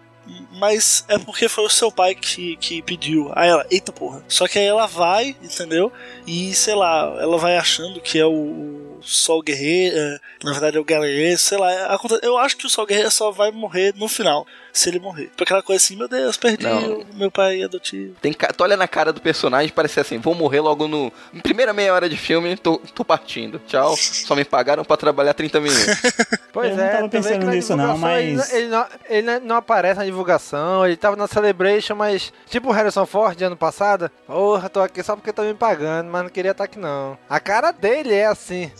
mas 0.52 1.04
é 1.08 1.18
porque 1.18 1.48
foi 1.48 1.64
o 1.64 1.70
seu 1.70 1.90
pai 1.90 2.14
que, 2.14 2.56
que 2.56 2.82
pediu. 2.82 3.30
Aí 3.34 3.48
ela, 3.48 3.66
eita 3.70 3.92
porra. 3.92 4.22
Só 4.28 4.46
que 4.48 4.58
aí 4.58 4.66
ela 4.66 4.86
vai, 4.86 5.36
entendeu? 5.42 5.92
E 6.26 6.54
sei 6.54 6.74
lá, 6.74 7.16
ela 7.20 7.38
vai 7.38 7.56
achando 7.56 8.00
que 8.00 8.18
é 8.18 8.26
o, 8.26 8.97
Sol 9.02 9.42
Guerreiro, 9.42 9.96
é, 9.96 10.18
na 10.42 10.52
verdade 10.52 10.76
é 10.76 10.80
o 10.80 10.84
Galeês, 10.84 11.40
sei 11.40 11.58
lá. 11.58 11.98
Eu 12.22 12.38
acho 12.38 12.56
que 12.56 12.66
o 12.66 12.70
Sol 12.70 12.86
Guerreiro 12.86 13.10
só 13.10 13.30
vai 13.30 13.50
morrer 13.50 13.94
no 13.96 14.08
final 14.08 14.46
se 14.72 14.88
ele 14.88 15.00
morrer. 15.00 15.30
Por 15.36 15.42
aquela 15.42 15.62
coisa 15.62 15.82
assim, 15.82 15.96
meu 15.96 16.08
Deus, 16.08 16.36
perdi 16.36 16.64
não. 16.64 17.04
meu 17.14 17.30
pai 17.30 17.62
adotivo. 17.62 18.14
Tem, 18.20 18.32
tu 18.32 18.62
olha 18.62 18.76
na 18.76 18.86
cara 18.86 19.12
do 19.12 19.20
personagem 19.20 19.72
parece 19.74 20.00
assim, 20.00 20.18
vou 20.18 20.34
morrer 20.34 20.60
logo 20.60 20.86
no. 20.86 21.12
Primeira 21.42 21.72
meia 21.72 21.92
hora 21.92 22.08
de 22.08 22.16
filme, 22.16 22.56
tô, 22.56 22.78
tô 22.94 23.04
partindo. 23.04 23.60
Tchau. 23.66 23.96
Só 23.96 24.34
me 24.34 24.44
pagaram 24.44 24.84
pra 24.84 24.96
trabalhar 24.96 25.34
30 25.34 25.60
minutos. 25.60 25.86
pois 26.52 26.76
eu 26.76 26.84
é, 26.84 26.86
não 26.86 26.92
tava 26.92 27.08
pensando 27.08 27.46
nisso 27.50 27.76
não, 27.76 27.98
mas. 27.98 28.52
Ele, 28.52 28.62
ele, 28.62 28.68
não, 28.68 28.86
ele 29.08 29.40
não 29.40 29.56
aparece 29.56 29.98
na 29.98 30.04
divulgação, 30.04 30.86
ele 30.86 30.96
tava 30.96 31.16
na 31.16 31.26
Celebration, 31.26 31.94
mas 31.94 32.32
tipo 32.48 32.68
o 32.68 32.72
Harrison 32.72 33.06
Ford 33.06 33.40
ano 33.42 33.56
passado, 33.56 34.10
porra, 34.26 34.68
tô 34.68 34.80
aqui 34.80 35.02
só 35.02 35.16
porque 35.16 35.32
tá 35.32 35.42
me 35.42 35.54
pagando, 35.54 36.08
mas 36.10 36.22
não 36.22 36.30
queria 36.30 36.52
estar 36.52 36.64
tá 36.66 36.70
aqui 36.70 36.78
não. 36.78 37.18
A 37.28 37.40
cara 37.40 37.72
dele 37.72 38.14
é 38.14 38.26
assim. 38.26 38.70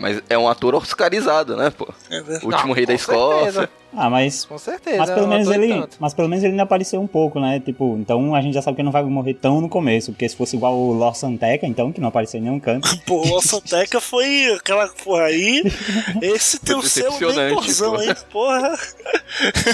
Mas 0.00 0.22
é 0.28 0.38
um 0.38 0.48
ator 0.48 0.74
oscarizado, 0.74 1.56
né, 1.56 1.70
pô? 1.70 1.92
É 2.10 2.20
o 2.20 2.46
último 2.46 2.68
não, 2.68 2.72
rei 2.72 2.86
da 2.86 2.94
Escócia. 2.94 3.52
Certeza. 3.52 3.83
Ah, 3.96 4.10
mas. 4.10 4.44
Com 4.44 4.58
certeza. 4.58 4.98
Mas 4.98 5.10
pelo 5.10 5.28
menos 5.28 5.48
ele. 5.48 5.84
Mas 5.98 6.14
pelo 6.14 6.28
menos 6.28 6.42
ele 6.42 6.52
ainda 6.52 6.64
apareceu 6.64 7.00
um 7.00 7.06
pouco, 7.06 7.38
né? 7.38 7.60
Tipo, 7.60 7.96
então 7.98 8.34
a 8.34 8.40
gente 8.40 8.54
já 8.54 8.62
sabe 8.62 8.76
que 8.76 8.80
ele 8.80 8.86
não 8.86 8.92
vai 8.92 9.02
morrer 9.04 9.34
tão 9.34 9.60
no 9.60 9.68
começo. 9.68 10.12
Porque 10.12 10.28
se 10.28 10.36
fosse 10.36 10.56
igual 10.56 10.74
o 10.74 10.92
Lor 10.92 11.14
Santeca, 11.14 11.66
então, 11.66 11.92
que 11.92 12.00
não 12.00 12.08
apareceu 12.08 12.40
em 12.40 12.44
nenhum 12.44 12.58
canto. 12.58 12.88
Pô, 13.06 13.22
o 13.22 13.28
Lor 13.28 13.42
Santeca 13.42 14.00
foi 14.00 14.52
aquela 14.54 14.88
porra 14.88 15.24
aí. 15.24 15.62
Esse 16.20 16.58
teu 16.60 16.82
seu 16.82 17.12
mentorzão 17.12 17.96
aí, 17.96 18.14
porra. 18.30 18.76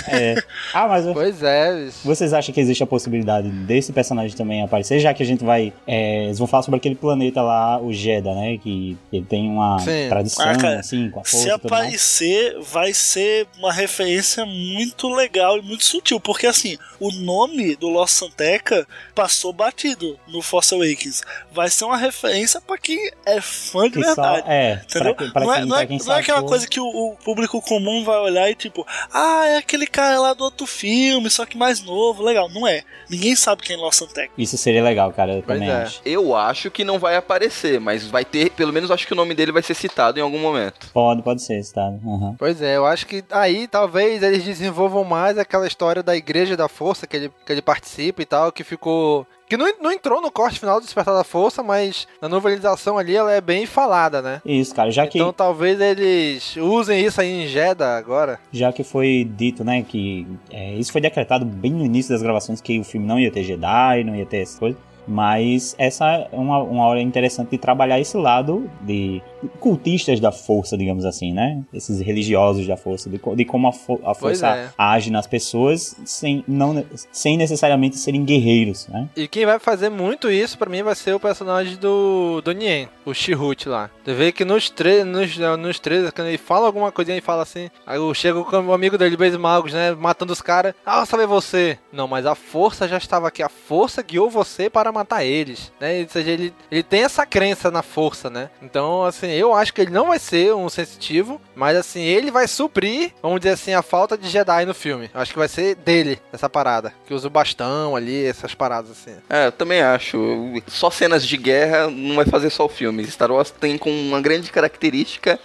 É. 0.08 0.36
Ah, 0.74 0.86
mas. 0.86 1.06
Pois 1.12 1.42
é. 1.42 1.80
Isso. 1.84 2.06
Vocês 2.06 2.32
acham 2.32 2.54
que 2.54 2.60
existe 2.60 2.82
a 2.82 2.86
possibilidade 2.86 3.48
desse 3.48 3.92
personagem 3.92 4.36
também 4.36 4.62
aparecer? 4.62 4.98
Já 5.00 5.14
que 5.14 5.22
a 5.22 5.26
gente 5.26 5.44
vai. 5.44 5.72
É, 5.86 6.24
eles 6.24 6.38
vão 6.38 6.46
falar 6.46 6.62
sobre 6.62 6.78
aquele 6.78 6.94
planeta 6.94 7.42
lá, 7.42 7.80
o 7.80 7.92
Jeddah, 7.92 8.34
né? 8.34 8.58
Que 8.58 8.96
ele 9.12 9.24
tem 9.24 9.48
uma 9.48 9.78
Sim. 9.78 10.08
tradição, 10.08 10.48
ah, 10.48 10.56
cara, 10.56 10.80
assim, 10.80 11.10
com 11.10 11.20
a 11.20 11.24
força. 11.24 11.44
Se 11.44 11.50
aparecer, 11.50 12.58
vai 12.60 12.92
ser 12.92 13.46
uma 13.58 13.72
referência 13.72 14.09
referência 14.10 14.44
muito 14.44 15.08
legal 15.08 15.58
e 15.58 15.62
muito 15.62 15.84
sutil, 15.84 16.18
porque 16.18 16.46
assim, 16.46 16.76
o 16.98 17.10
nome 17.12 17.76
do 17.76 17.88
Lost 17.88 18.14
Santeca 18.14 18.86
passou 19.14 19.52
batido 19.52 20.18
no 20.26 20.42
Force 20.42 20.74
Awakens. 20.74 21.22
Vai 21.52 21.70
ser 21.70 21.84
uma 21.84 21.96
referência 21.96 22.60
para 22.60 22.76
quem 22.76 23.10
é 23.24 23.40
fã 23.40 23.84
de 23.84 23.92
que 23.92 24.00
verdade. 24.00 24.42
Só, 24.42 24.50
é, 24.50 24.82
entendeu? 24.84 25.14
Pra, 25.14 25.30
pra 25.30 25.44
não, 25.44 25.52
é, 25.52 25.56
quem, 25.56 25.66
não, 25.66 25.76
é, 26.04 26.08
não 26.08 26.14
é 26.14 26.20
aquela 26.20 26.42
coisa 26.42 26.66
que 26.66 26.80
o, 26.80 26.86
o, 26.86 27.16
público 27.24 27.60
comum 27.62 28.04
vai 28.04 28.18
olhar 28.18 28.50
e 28.50 28.54
tipo, 28.54 28.86
ah, 29.12 29.46
é 29.46 29.56
aquele 29.58 29.86
cara 29.86 30.20
lá 30.20 30.34
do 30.34 30.44
outro 30.44 30.66
filme, 30.66 31.30
só 31.30 31.46
que 31.46 31.56
mais 31.56 31.82
novo, 31.82 32.22
legal. 32.22 32.48
Não 32.48 32.66
é. 32.66 32.82
Ninguém 33.08 33.36
sabe 33.36 33.62
quem 33.62 33.76
é 33.76 33.78
Lost 33.78 33.98
Santeca. 33.98 34.32
Isso 34.36 34.56
seria 34.56 34.82
legal, 34.82 35.12
cara. 35.12 35.34
Eu 35.34 35.42
também 35.42 35.68
é. 35.68 35.82
acho. 35.82 36.00
Eu 36.04 36.34
acho 36.36 36.70
que 36.70 36.84
não 36.84 36.98
vai 36.98 37.16
aparecer, 37.16 37.80
mas 37.80 38.06
vai 38.06 38.24
ter, 38.24 38.50
pelo 38.50 38.72
menos 38.72 38.90
acho 38.90 39.06
que 39.06 39.12
o 39.12 39.16
nome 39.16 39.34
dele 39.34 39.52
vai 39.52 39.62
ser 39.62 39.74
citado 39.74 40.18
em 40.18 40.22
algum 40.22 40.38
momento. 40.38 40.88
Pode, 40.92 41.22
pode 41.22 41.42
ser 41.42 41.62
citado. 41.62 42.00
Uhum. 42.04 42.34
Pois 42.38 42.60
é, 42.60 42.76
eu 42.76 42.86
acho 42.86 43.06
que 43.06 43.24
aí 43.30 43.66
talvez 43.68 43.99
talvez 44.00 44.22
eles 44.22 44.44
desenvolvam 44.44 45.04
mais 45.04 45.36
aquela 45.36 45.66
história 45.66 46.02
da 46.02 46.16
Igreja 46.16 46.56
da 46.56 46.68
Força 46.68 47.06
que 47.06 47.16
ele, 47.16 47.30
que 47.44 47.52
ele 47.52 47.60
participa 47.60 48.22
e 48.22 48.24
tal, 48.24 48.50
que 48.50 48.64
ficou 48.64 49.26
que 49.46 49.56
não, 49.56 49.66
não 49.82 49.92
entrou 49.92 50.22
no 50.22 50.30
corte 50.30 50.58
final 50.58 50.80
do 50.80 50.84
Despertar 50.84 51.14
da 51.14 51.24
Força, 51.24 51.62
mas 51.62 52.06
na 52.22 52.28
novelização 52.28 52.96
ali 52.96 53.16
ela 53.16 53.32
é 53.32 53.40
bem 53.40 53.66
falada, 53.66 54.22
né? 54.22 54.40
Isso, 54.46 54.74
cara, 54.74 54.90
já 54.90 55.06
que... 55.06 55.18
Então 55.18 55.32
talvez 55.32 55.80
eles 55.80 56.56
usem 56.56 57.04
isso 57.04 57.20
aí 57.20 57.44
em 57.44 57.46
Jeddah 57.46 57.98
agora. 57.98 58.38
Já 58.52 58.72
que 58.72 58.84
foi 58.84 59.28
dito, 59.36 59.64
né, 59.64 59.82
que 59.82 60.26
é, 60.50 60.74
isso 60.74 60.92
foi 60.92 61.00
decretado 61.00 61.44
bem 61.44 61.72
no 61.72 61.84
início 61.84 62.12
das 62.12 62.22
gravações, 62.22 62.60
que 62.60 62.78
o 62.78 62.84
filme 62.84 63.06
não 63.06 63.18
ia 63.18 63.30
ter 63.30 63.42
Jedi, 63.42 64.04
não 64.04 64.14
ia 64.16 64.24
ter 64.24 64.38
essas 64.38 64.58
coisas. 64.58 64.80
Mas 65.06 65.74
essa 65.76 66.06
é 66.06 66.28
uma, 66.32 66.62
uma 66.62 66.86
hora 66.86 67.00
interessante 67.00 67.50
de 67.50 67.58
trabalhar 67.58 67.98
esse 67.98 68.16
lado 68.16 68.70
de 68.82 69.20
cultistas 69.58 70.20
da 70.20 70.32
força, 70.32 70.76
digamos 70.76 71.04
assim, 71.04 71.32
né? 71.32 71.62
Esses 71.72 72.00
religiosos 72.00 72.66
da 72.66 72.76
força, 72.76 73.08
de, 73.08 73.20
de 73.36 73.44
como 73.44 73.68
a, 73.68 73.72
fo 73.72 74.00
a 74.04 74.14
força 74.14 74.48
é. 74.48 74.68
age 74.76 75.10
nas 75.10 75.26
pessoas 75.26 75.96
sem, 76.04 76.44
não, 76.46 76.84
sem 77.10 77.36
necessariamente 77.36 77.96
serem 77.96 78.24
guerreiros, 78.24 78.86
né? 78.88 79.08
E 79.16 79.26
quem 79.28 79.46
vai 79.46 79.58
fazer 79.58 79.88
muito 79.88 80.30
isso, 80.30 80.58
para 80.58 80.70
mim, 80.70 80.82
vai 80.82 80.94
ser 80.94 81.14
o 81.14 81.20
personagem 81.20 81.76
do, 81.76 82.40
do 82.42 82.52
Nien, 82.52 82.88
o 83.04 83.14
Shihut 83.14 83.68
lá. 83.68 83.90
Você 84.04 84.14
vê 84.14 84.32
que 84.32 84.44
nos, 84.44 84.70
tre 84.70 85.04
nos, 85.04 85.36
nos 85.58 85.78
trailers, 85.78 86.12
quando 86.12 86.28
ele 86.28 86.38
fala 86.38 86.66
alguma 86.66 86.92
coisinha, 86.92 87.14
ele 87.14 87.20
fala 87.20 87.42
assim, 87.42 87.70
aí 87.86 87.98
chega 88.14 88.38
o 88.38 88.72
amigo 88.72 88.98
dele, 88.98 89.16
Beis 89.16 89.36
Magos, 89.36 89.72
né? 89.72 89.92
Matando 89.92 90.32
os 90.32 90.42
caras. 90.42 90.74
Ah, 90.84 91.04
sabe 91.06 91.26
você? 91.26 91.78
Não, 91.92 92.06
mas 92.06 92.26
a 92.26 92.34
força 92.34 92.88
já 92.88 92.98
estava 92.98 93.28
aqui. 93.28 93.42
A 93.42 93.48
força 93.48 94.02
guiou 94.02 94.30
você 94.30 94.68
para 94.68 94.92
matar 94.92 95.24
eles, 95.24 95.72
né? 95.80 96.02
Ou 96.02 96.08
seja, 96.08 96.30
ele, 96.30 96.54
ele 96.70 96.82
tem 96.82 97.02
essa 97.02 97.24
crença 97.24 97.70
na 97.70 97.82
força, 97.82 98.28
né? 98.28 98.50
Então, 98.62 99.04
assim, 99.04 99.29
eu 99.36 99.54
acho 99.54 99.72
que 99.72 99.80
ele 99.80 99.90
não 99.90 100.08
vai 100.08 100.18
ser 100.18 100.54
um 100.54 100.68
sensitivo, 100.68 101.40
mas 101.54 101.76
assim, 101.76 102.02
ele 102.02 102.30
vai 102.30 102.46
suprir, 102.46 103.12
vamos 103.22 103.40
dizer 103.40 103.54
assim, 103.54 103.74
a 103.74 103.82
falta 103.82 104.16
de 104.16 104.28
Jedi 104.28 104.64
no 104.64 104.74
filme. 104.74 105.10
Eu 105.12 105.20
acho 105.20 105.32
que 105.32 105.38
vai 105.38 105.48
ser 105.48 105.74
dele, 105.76 106.20
essa 106.32 106.48
parada. 106.48 106.92
Que 107.06 107.14
usa 107.14 107.26
o 107.26 107.30
bastão 107.30 107.96
ali, 107.96 108.24
essas 108.24 108.54
paradas 108.54 108.90
assim. 108.90 109.16
É, 109.28 109.46
eu 109.46 109.52
também 109.52 109.82
acho. 109.82 110.18
Só 110.66 110.90
cenas 110.90 111.26
de 111.26 111.36
guerra 111.36 111.90
não 111.90 112.16
vai 112.16 112.24
fazer 112.24 112.50
só 112.50 112.64
o 112.64 112.68
filme. 112.68 113.06
Star 113.06 113.30
Wars 113.30 113.50
tem 113.50 113.76
com 113.78 113.90
uma 113.90 114.20
grande 114.20 114.50
característica 114.50 115.38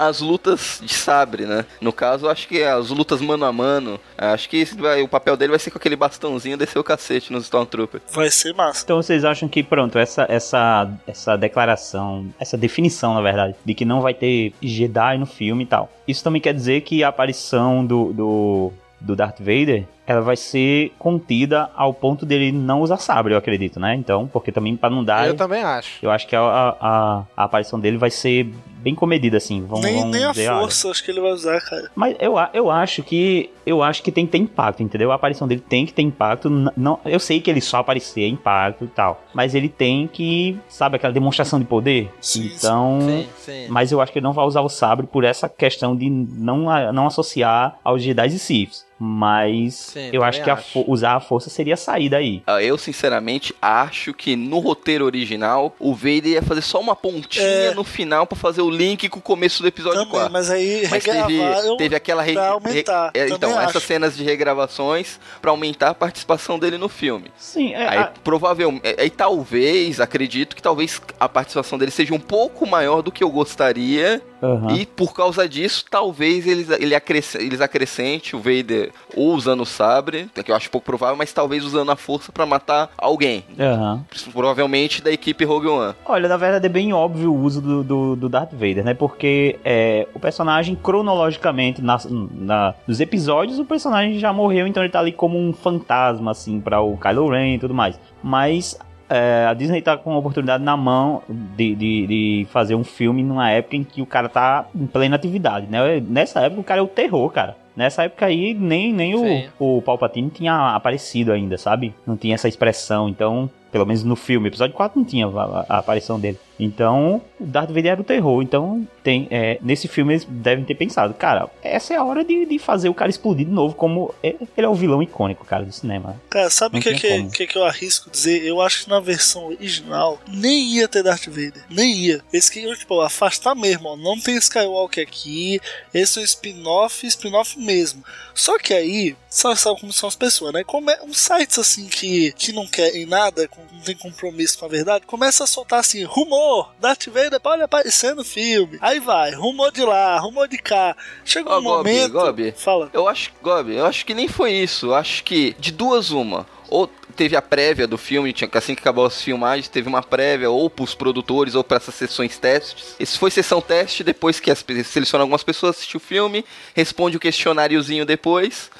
as 0.00 0.20
lutas 0.20 0.80
de 0.82 0.94
sabre, 0.94 1.44
né? 1.44 1.66
No 1.80 1.92
caso, 1.92 2.28
acho 2.28 2.48
que 2.48 2.62
as 2.62 2.88
lutas 2.88 3.20
mano 3.20 3.44
a 3.44 3.52
mano. 3.52 4.00
Acho 4.16 4.48
que 4.48 4.64
vai, 4.76 5.02
o 5.02 5.08
papel 5.08 5.36
dele 5.36 5.50
vai 5.50 5.58
ser 5.58 5.70
com 5.70 5.76
aquele 5.76 5.94
bastãozinho 5.96 6.56
descer 6.56 6.78
o 6.78 6.84
cacete 6.84 7.32
nos 7.32 7.44
Stormtroopers. 7.44 8.02
Vai 8.10 8.30
ser 8.30 8.54
massa. 8.54 8.82
Então 8.82 8.96
vocês 8.96 9.24
acham 9.24 9.48
que, 9.48 9.62
pronto, 9.62 9.98
essa, 9.98 10.26
essa, 10.28 10.90
essa 11.06 11.36
declaração, 11.36 12.26
essa 12.38 12.56
definição, 12.56 13.14
na 13.14 13.20
verdade, 13.20 13.54
de 13.62 13.74
que 13.74 13.84
não 13.84 14.00
vai 14.00 14.14
ter 14.14 14.54
Jedi 14.62 15.18
no 15.18 15.26
filme 15.26 15.64
e 15.64 15.66
tal. 15.66 15.92
Isso 16.08 16.24
também 16.24 16.40
quer 16.40 16.54
dizer 16.54 16.80
que 16.80 17.04
a 17.04 17.08
aparição 17.08 17.84
do, 17.84 18.12
do, 18.12 18.72
do 19.00 19.14
Darth 19.14 19.38
Vader 19.38 19.84
ela 20.06 20.20
vai 20.20 20.36
ser 20.36 20.92
contida 20.98 21.70
ao 21.74 21.94
ponto 21.94 22.26
dele 22.26 22.50
não 22.50 22.80
usar 22.80 22.98
sabre, 22.98 23.34
eu 23.34 23.38
acredito, 23.38 23.78
né? 23.78 23.94
Então, 23.94 24.26
porque 24.26 24.50
também 24.50 24.76
para 24.76 24.90
não 24.90 25.04
dar. 25.04 25.26
Eu 25.26 25.36
também 25.36 25.62
acho. 25.62 25.98
Eu 26.02 26.10
acho 26.10 26.26
que 26.26 26.34
a, 26.34 26.40
a, 26.40 27.24
a 27.36 27.44
aparição 27.44 27.78
dele 27.78 27.96
vai 27.96 28.10
ser 28.10 28.50
bem 28.80 28.94
comedida, 28.94 29.36
assim. 29.36 29.62
Vão, 29.62 29.80
nem, 29.80 30.00
vão 30.00 30.10
nem 30.10 30.24
a 30.24 30.34
força 30.34 30.86
olha. 30.86 30.92
acho 30.92 31.04
que 31.04 31.10
ele 31.10 31.20
vai 31.20 31.32
usar, 31.32 31.60
cara. 31.60 31.90
Mas 31.94 32.16
eu, 32.18 32.34
eu 32.52 32.70
acho 32.70 33.02
que 33.02 33.50
eu 33.64 33.82
acho 33.82 34.02
que 34.02 34.10
tem 34.10 34.26
que 34.26 34.32
ter 34.32 34.38
impacto, 34.38 34.82
entendeu? 34.82 35.12
A 35.12 35.14
aparição 35.14 35.46
dele 35.46 35.62
tem 35.66 35.86
que 35.86 35.92
ter 35.92 36.02
impacto. 36.02 36.50
Não, 36.76 36.98
eu 37.04 37.20
sei 37.20 37.40
que 37.40 37.50
ele 37.50 37.60
só 37.60 37.78
aparecer 37.78 38.22
é 38.22 38.26
impacto 38.26 38.84
e 38.84 38.88
tal, 38.88 39.22
mas 39.34 39.54
ele 39.54 39.68
tem 39.68 40.08
que, 40.08 40.58
sabe, 40.68 40.96
aquela 40.96 41.12
demonstração 41.12 41.58
de 41.58 41.64
poder. 41.64 42.10
então, 42.36 42.98
Sim, 43.00 43.28
sim. 43.36 43.66
mas 43.68 43.92
eu 43.92 44.00
acho 44.00 44.10
que 44.12 44.18
ele 44.18 44.24
não 44.24 44.32
vai 44.32 44.44
usar 44.44 44.62
o 44.62 44.68
sabre 44.68 45.06
por 45.06 45.24
essa 45.24 45.48
questão 45.48 45.94
de 45.94 46.08
não, 46.10 46.92
não 46.92 47.06
associar 47.06 47.78
aos 47.84 48.02
Jedi 48.02 48.26
e 48.28 48.38
Siths. 48.38 48.89
Mas 49.02 49.74
Sim, 49.94 50.10
eu 50.12 50.22
acho 50.22 50.42
que 50.44 50.50
a 50.50 50.62
usar 50.86 51.14
a 51.16 51.20
força 51.20 51.48
seria 51.48 51.74
sair 51.76 52.10
daí. 52.10 52.42
Ah, 52.46 52.62
Eu, 52.62 52.76
sinceramente, 52.76 53.54
acho 53.60 54.12
que 54.12 54.36
no 54.36 54.58
roteiro 54.58 55.06
original, 55.06 55.74
o 55.78 55.94
Vader 55.94 56.26
ia 56.26 56.42
fazer 56.42 56.60
só 56.60 56.78
uma 56.78 56.94
pontinha 56.94 57.44
É. 57.44 57.74
no 57.74 57.82
final 57.82 58.26
pra 58.26 58.36
fazer 58.36 58.60
o 58.60 58.68
link 58.68 59.08
com 59.08 59.18
o 59.18 59.22
começo 59.22 59.62
do 59.62 59.68
episódio 59.68 60.00
Também, 60.00 60.10
4. 60.12 60.32
mas 60.32 60.50
aí 60.50 60.86
Mas 60.90 61.02
teve, 61.02 61.38
teve 61.78 61.96
aquela 61.96 62.22
re- 62.22 62.36
aumentar. 62.36 63.10
re- 63.14 63.20
é, 63.22 63.28
então, 63.30 63.58
acho. 63.58 63.70
essas 63.70 63.82
cenas 63.84 64.14
de 64.16 64.22
regravações 64.22 65.18
pra 65.40 65.50
aumentar 65.50 65.90
a 65.90 65.94
participação 65.94 66.58
dele 66.58 66.76
no 66.76 66.88
filme. 66.88 67.30
Sim, 67.38 67.72
é, 67.72 67.88
Aí 67.88 67.98
a- 67.98 68.12
provavelmente, 68.22 68.82
é, 68.86 68.96
aí 69.02 69.10
talvez, 69.10 69.98
acredito 70.00 70.54
que 70.54 70.62
talvez 70.62 71.00
a 71.18 71.28
participação 71.28 71.78
dele 71.78 71.90
seja 71.90 72.12
um 72.14 72.20
pouco 72.20 72.66
maior 72.66 73.00
do 73.00 73.10
que 73.10 73.24
eu 73.24 73.30
gostaria. 73.30 74.20
Aham. 74.42 74.74
E 74.74 74.86
por 74.86 75.12
causa 75.14 75.46
disso, 75.48 75.84
talvez 75.90 76.46
eles, 76.46 76.68
ele 76.70 76.94
acresce, 76.94 77.36
eles 77.38 77.60
acrescente 77.60 78.34
o 78.34 78.38
Vader 78.38 78.89
ou 79.16 79.34
usando 79.34 79.60
o 79.62 79.66
sabre, 79.66 80.28
que 80.44 80.50
eu 80.50 80.56
acho 80.56 80.70
pouco 80.70 80.84
provável, 80.84 81.16
mas 81.16 81.32
talvez 81.32 81.64
usando 81.64 81.90
a 81.90 81.96
força 81.96 82.30
pra 82.32 82.44
matar 82.46 82.90
alguém. 82.98 83.44
Aham. 83.58 84.04
Provavelmente 84.32 85.02
da 85.02 85.10
equipe 85.10 85.44
Rogue 85.44 85.66
One. 85.68 85.94
Olha, 86.06 86.28
na 86.28 86.36
verdade 86.36 86.66
é 86.66 86.68
bem 86.68 86.92
óbvio 86.92 87.32
o 87.32 87.40
uso 87.42 87.60
do, 87.60 87.82
do, 87.84 88.16
do 88.16 88.28
Darth 88.28 88.52
Vader, 88.52 88.84
né? 88.84 88.94
Porque 88.94 89.58
é, 89.64 90.06
o 90.14 90.18
personagem, 90.20 90.74
cronologicamente, 90.74 91.82
nas- 91.82 92.06
na, 92.10 92.74
nos 92.86 93.00
episódios, 93.00 93.58
o 93.58 93.64
personagem 93.64 94.18
já 94.18 94.32
morreu, 94.32 94.66
então 94.66 94.82
ele 94.82 94.92
tá 94.92 94.98
ali 95.00 95.12
como 95.12 95.38
um 95.38 95.52
fantasma, 95.52 96.30
assim, 96.30 96.60
para 96.60 96.80
o 96.80 96.96
Kylo 96.96 97.28
Ren 97.30 97.54
e 97.54 97.58
tudo 97.58 97.74
mais. 97.74 97.98
Mas 98.22 98.78
é, 99.08 99.46
a 99.48 99.54
Disney 99.54 99.82
tá 99.82 99.96
com 99.96 100.12
a 100.12 100.18
oportunidade 100.18 100.62
na 100.62 100.76
mão 100.76 101.22
de, 101.28 101.74
de, 101.74 102.06
de 102.06 102.46
fazer 102.50 102.74
um 102.74 102.84
filme 102.84 103.22
numa 103.22 103.50
época 103.50 103.76
em 103.76 103.84
que 103.84 104.00
o 104.00 104.06
cara 104.06 104.28
tá 104.28 104.66
em 104.74 104.86
plena 104.86 105.16
atividade, 105.16 105.66
né? 105.68 106.00
Nessa 106.00 106.40
época 106.40 106.60
o 106.60 106.64
cara 106.64 106.80
é 106.80 106.82
o 106.82 106.86
terror, 106.88 107.28
cara. 107.30 107.56
Nessa 107.80 108.02
época 108.02 108.26
aí, 108.26 108.52
nem, 108.52 108.92
nem 108.92 109.16
Sim. 109.16 109.48
o, 109.58 109.78
o 109.78 109.80
Palpatine 109.80 110.28
tinha 110.28 110.74
aparecido 110.76 111.32
ainda, 111.32 111.56
sabe? 111.56 111.94
Não 112.06 112.14
tinha 112.14 112.34
essa 112.34 112.46
expressão, 112.46 113.08
então... 113.08 113.48
Pelo 113.72 113.86
menos 113.86 114.04
no 114.04 114.16
filme, 114.16 114.48
episódio 114.48 114.76
4 114.76 115.00
não 115.00 115.06
tinha 115.06 115.26
a, 115.26 115.64
a 115.66 115.78
aparição 115.78 116.20
dele. 116.20 116.38
Então, 116.64 117.22
o 117.38 117.46
Darth 117.46 117.68
Vader 117.70 117.92
era 117.92 118.00
o 118.00 118.04
terror. 118.04 118.42
Então, 118.42 118.86
tem, 119.02 119.26
é, 119.30 119.58
nesse 119.62 119.88
filme 119.88 120.12
eles 120.14 120.24
devem 120.28 120.64
ter 120.64 120.74
pensado, 120.74 121.14
cara, 121.14 121.48
essa 121.62 121.94
é 121.94 121.96
a 121.96 122.04
hora 122.04 122.24
de, 122.24 122.44
de 122.46 122.58
fazer 122.58 122.88
o 122.88 122.94
cara 122.94 123.10
explodir 123.10 123.46
de 123.46 123.52
novo, 123.52 123.74
como 123.74 124.14
é- 124.22 124.36
ele 124.56 124.66
é 124.66 124.68
o 124.68 124.74
vilão 124.74 125.02
icônico, 125.02 125.44
cara, 125.44 125.64
do 125.64 125.72
cinema. 125.72 126.20
Cara, 126.28 126.50
sabe 126.50 126.78
o 126.78 126.82
que, 126.82 126.94
que, 126.94 127.24
que, 127.30 127.46
que 127.46 127.56
eu 127.58 127.64
arrisco 127.64 128.10
dizer? 128.10 128.42
Eu 128.44 128.60
acho 128.60 128.84
que 128.84 128.90
na 128.90 129.00
versão 129.00 129.46
original 129.46 130.18
nem 130.28 130.74
ia 130.76 130.86
ter 130.88 131.02
Darth 131.02 131.26
Vader. 131.26 131.64
Nem 131.70 131.94
ia. 131.94 132.20
Eles 132.32 132.48
queriam, 132.50 132.74
tipo, 132.76 133.00
afastar 133.00 133.54
mesmo, 133.54 133.88
ó. 133.88 133.96
Não 133.96 134.18
tem 134.20 134.36
Skywalker 134.36 135.02
aqui. 135.06 135.60
Esse 135.94 136.18
é 136.18 136.22
um 136.22 136.24
spin-off, 136.24 137.06
spin-off 137.06 137.58
mesmo. 137.58 138.02
Só 138.34 138.58
que 138.58 138.72
aí, 138.74 139.16
sabe, 139.28 139.58
sabe 139.58 139.80
como 139.80 139.92
são 139.92 140.08
as 140.08 140.16
pessoas, 140.16 140.52
né? 140.52 140.64
Como 140.64 140.90
é, 140.90 141.00
uns 141.02 141.18
sites 141.18 141.58
assim 141.58 141.86
que, 141.86 142.32
que 142.32 142.52
não 142.52 142.66
querem 142.66 143.06
nada, 143.06 143.48
não 143.72 143.80
tem 143.80 143.94
compromisso 143.96 144.58
com 144.58 144.64
a 144.66 144.68
verdade, 144.68 145.06
começa 145.06 145.44
a 145.44 145.46
soltar 145.46 145.80
assim, 145.80 146.04
rumor, 146.04 146.49
Darth 146.80 147.06
Vader 147.06 147.40
pode 147.40 147.62
aparecer 147.62 148.14
no 148.14 148.24
filme. 148.24 148.78
Aí 148.80 149.00
vai, 149.00 149.32
rumor 149.32 149.70
de 149.70 149.82
lá, 149.82 150.18
rumor 150.18 150.48
de 150.48 150.58
cá. 150.58 150.96
Chegou 151.24 151.52
Ó, 151.52 151.58
um 151.58 151.62
Gobi, 151.62 151.90
momento. 151.90 152.12
Gobi. 152.12 152.52
Fala. 152.56 152.90
Eu 152.92 153.08
acho, 153.08 153.30
Gobi, 153.42 153.76
eu 153.76 153.86
acho 153.86 154.04
que 154.04 154.14
nem 154.14 154.28
foi 154.28 154.52
isso. 154.52 154.86
Eu 154.86 154.94
acho 154.94 155.24
que 155.24 155.54
de 155.58 155.72
duas 155.72 156.10
uma. 156.10 156.46
Ou 156.68 156.86
teve 157.16 157.36
a 157.36 157.42
prévia 157.42 157.86
do 157.86 157.98
filme, 157.98 158.32
tinha, 158.32 158.48
assim 158.54 158.74
que 158.74 158.80
acabou 158.80 159.04
as 159.04 159.20
filmagens, 159.20 159.68
teve 159.68 159.88
uma 159.88 160.02
prévia 160.02 160.48
ou 160.50 160.70
pros 160.70 160.94
produtores 160.94 161.54
ou 161.54 161.64
para 161.64 161.78
essas 161.78 161.94
sessões 161.94 162.38
testes. 162.38 162.94
Isso 162.98 163.18
foi 163.18 163.30
sessão 163.30 163.60
teste, 163.60 164.04
depois 164.04 164.38
que 164.38 164.50
as, 164.50 164.64
seleciona 164.84 165.24
algumas 165.24 165.42
pessoas, 165.42 165.76
assiste 165.76 165.96
o 165.96 166.00
filme, 166.00 166.44
responde 166.74 167.16
o 167.16 167.20
questionáriozinho 167.20 168.06
depois. 168.06 168.70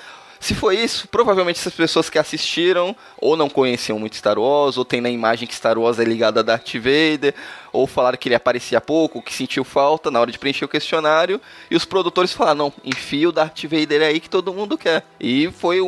Se 0.40 0.55
foi 0.55 0.76
isso, 0.76 1.07
provavelmente 1.07 1.61
essas 1.61 1.74
pessoas 1.74 2.09
que 2.09 2.18
assistiram 2.18 2.96
ou 3.18 3.37
não 3.37 3.50
conheciam 3.50 3.98
muito 3.98 4.16
Star 4.16 4.38
Wars, 4.38 4.79
ou 4.79 4.87
tem 4.87 4.98
na 4.98 5.11
imagem 5.11 5.46
que 5.46 5.55
Star 5.55 5.79
Wars 5.79 5.98
é 5.98 6.05
ligada 6.05 6.40
a 6.40 6.42
Darth 6.42 6.72
Vader, 6.76 7.35
ou 7.72 7.87
falaram 7.87 8.16
que 8.18 8.28
ele 8.28 8.35
aparecia 8.35 8.80
pouco, 8.80 9.22
que 9.22 9.33
sentiu 9.33 9.64
falta 9.64 10.11
na 10.11 10.20
hora 10.20 10.30
de 10.33 10.38
preencher 10.38 10.64
o 10.64 10.68
questionário, 10.68 11.40
e 11.70 11.76
os 11.76 11.85
produtores 11.85 12.33
falaram, 12.33 12.56
não, 12.59 12.72
enfia 12.85 13.28
o 13.28 13.33
Darth 13.33 13.62
Vader 13.64 14.02
aí 14.02 14.20
que 14.20 14.28
todo 14.30 14.52
mundo 14.52 14.76
quer. 14.78 15.04
E 15.20 15.50
foi 15.59 15.80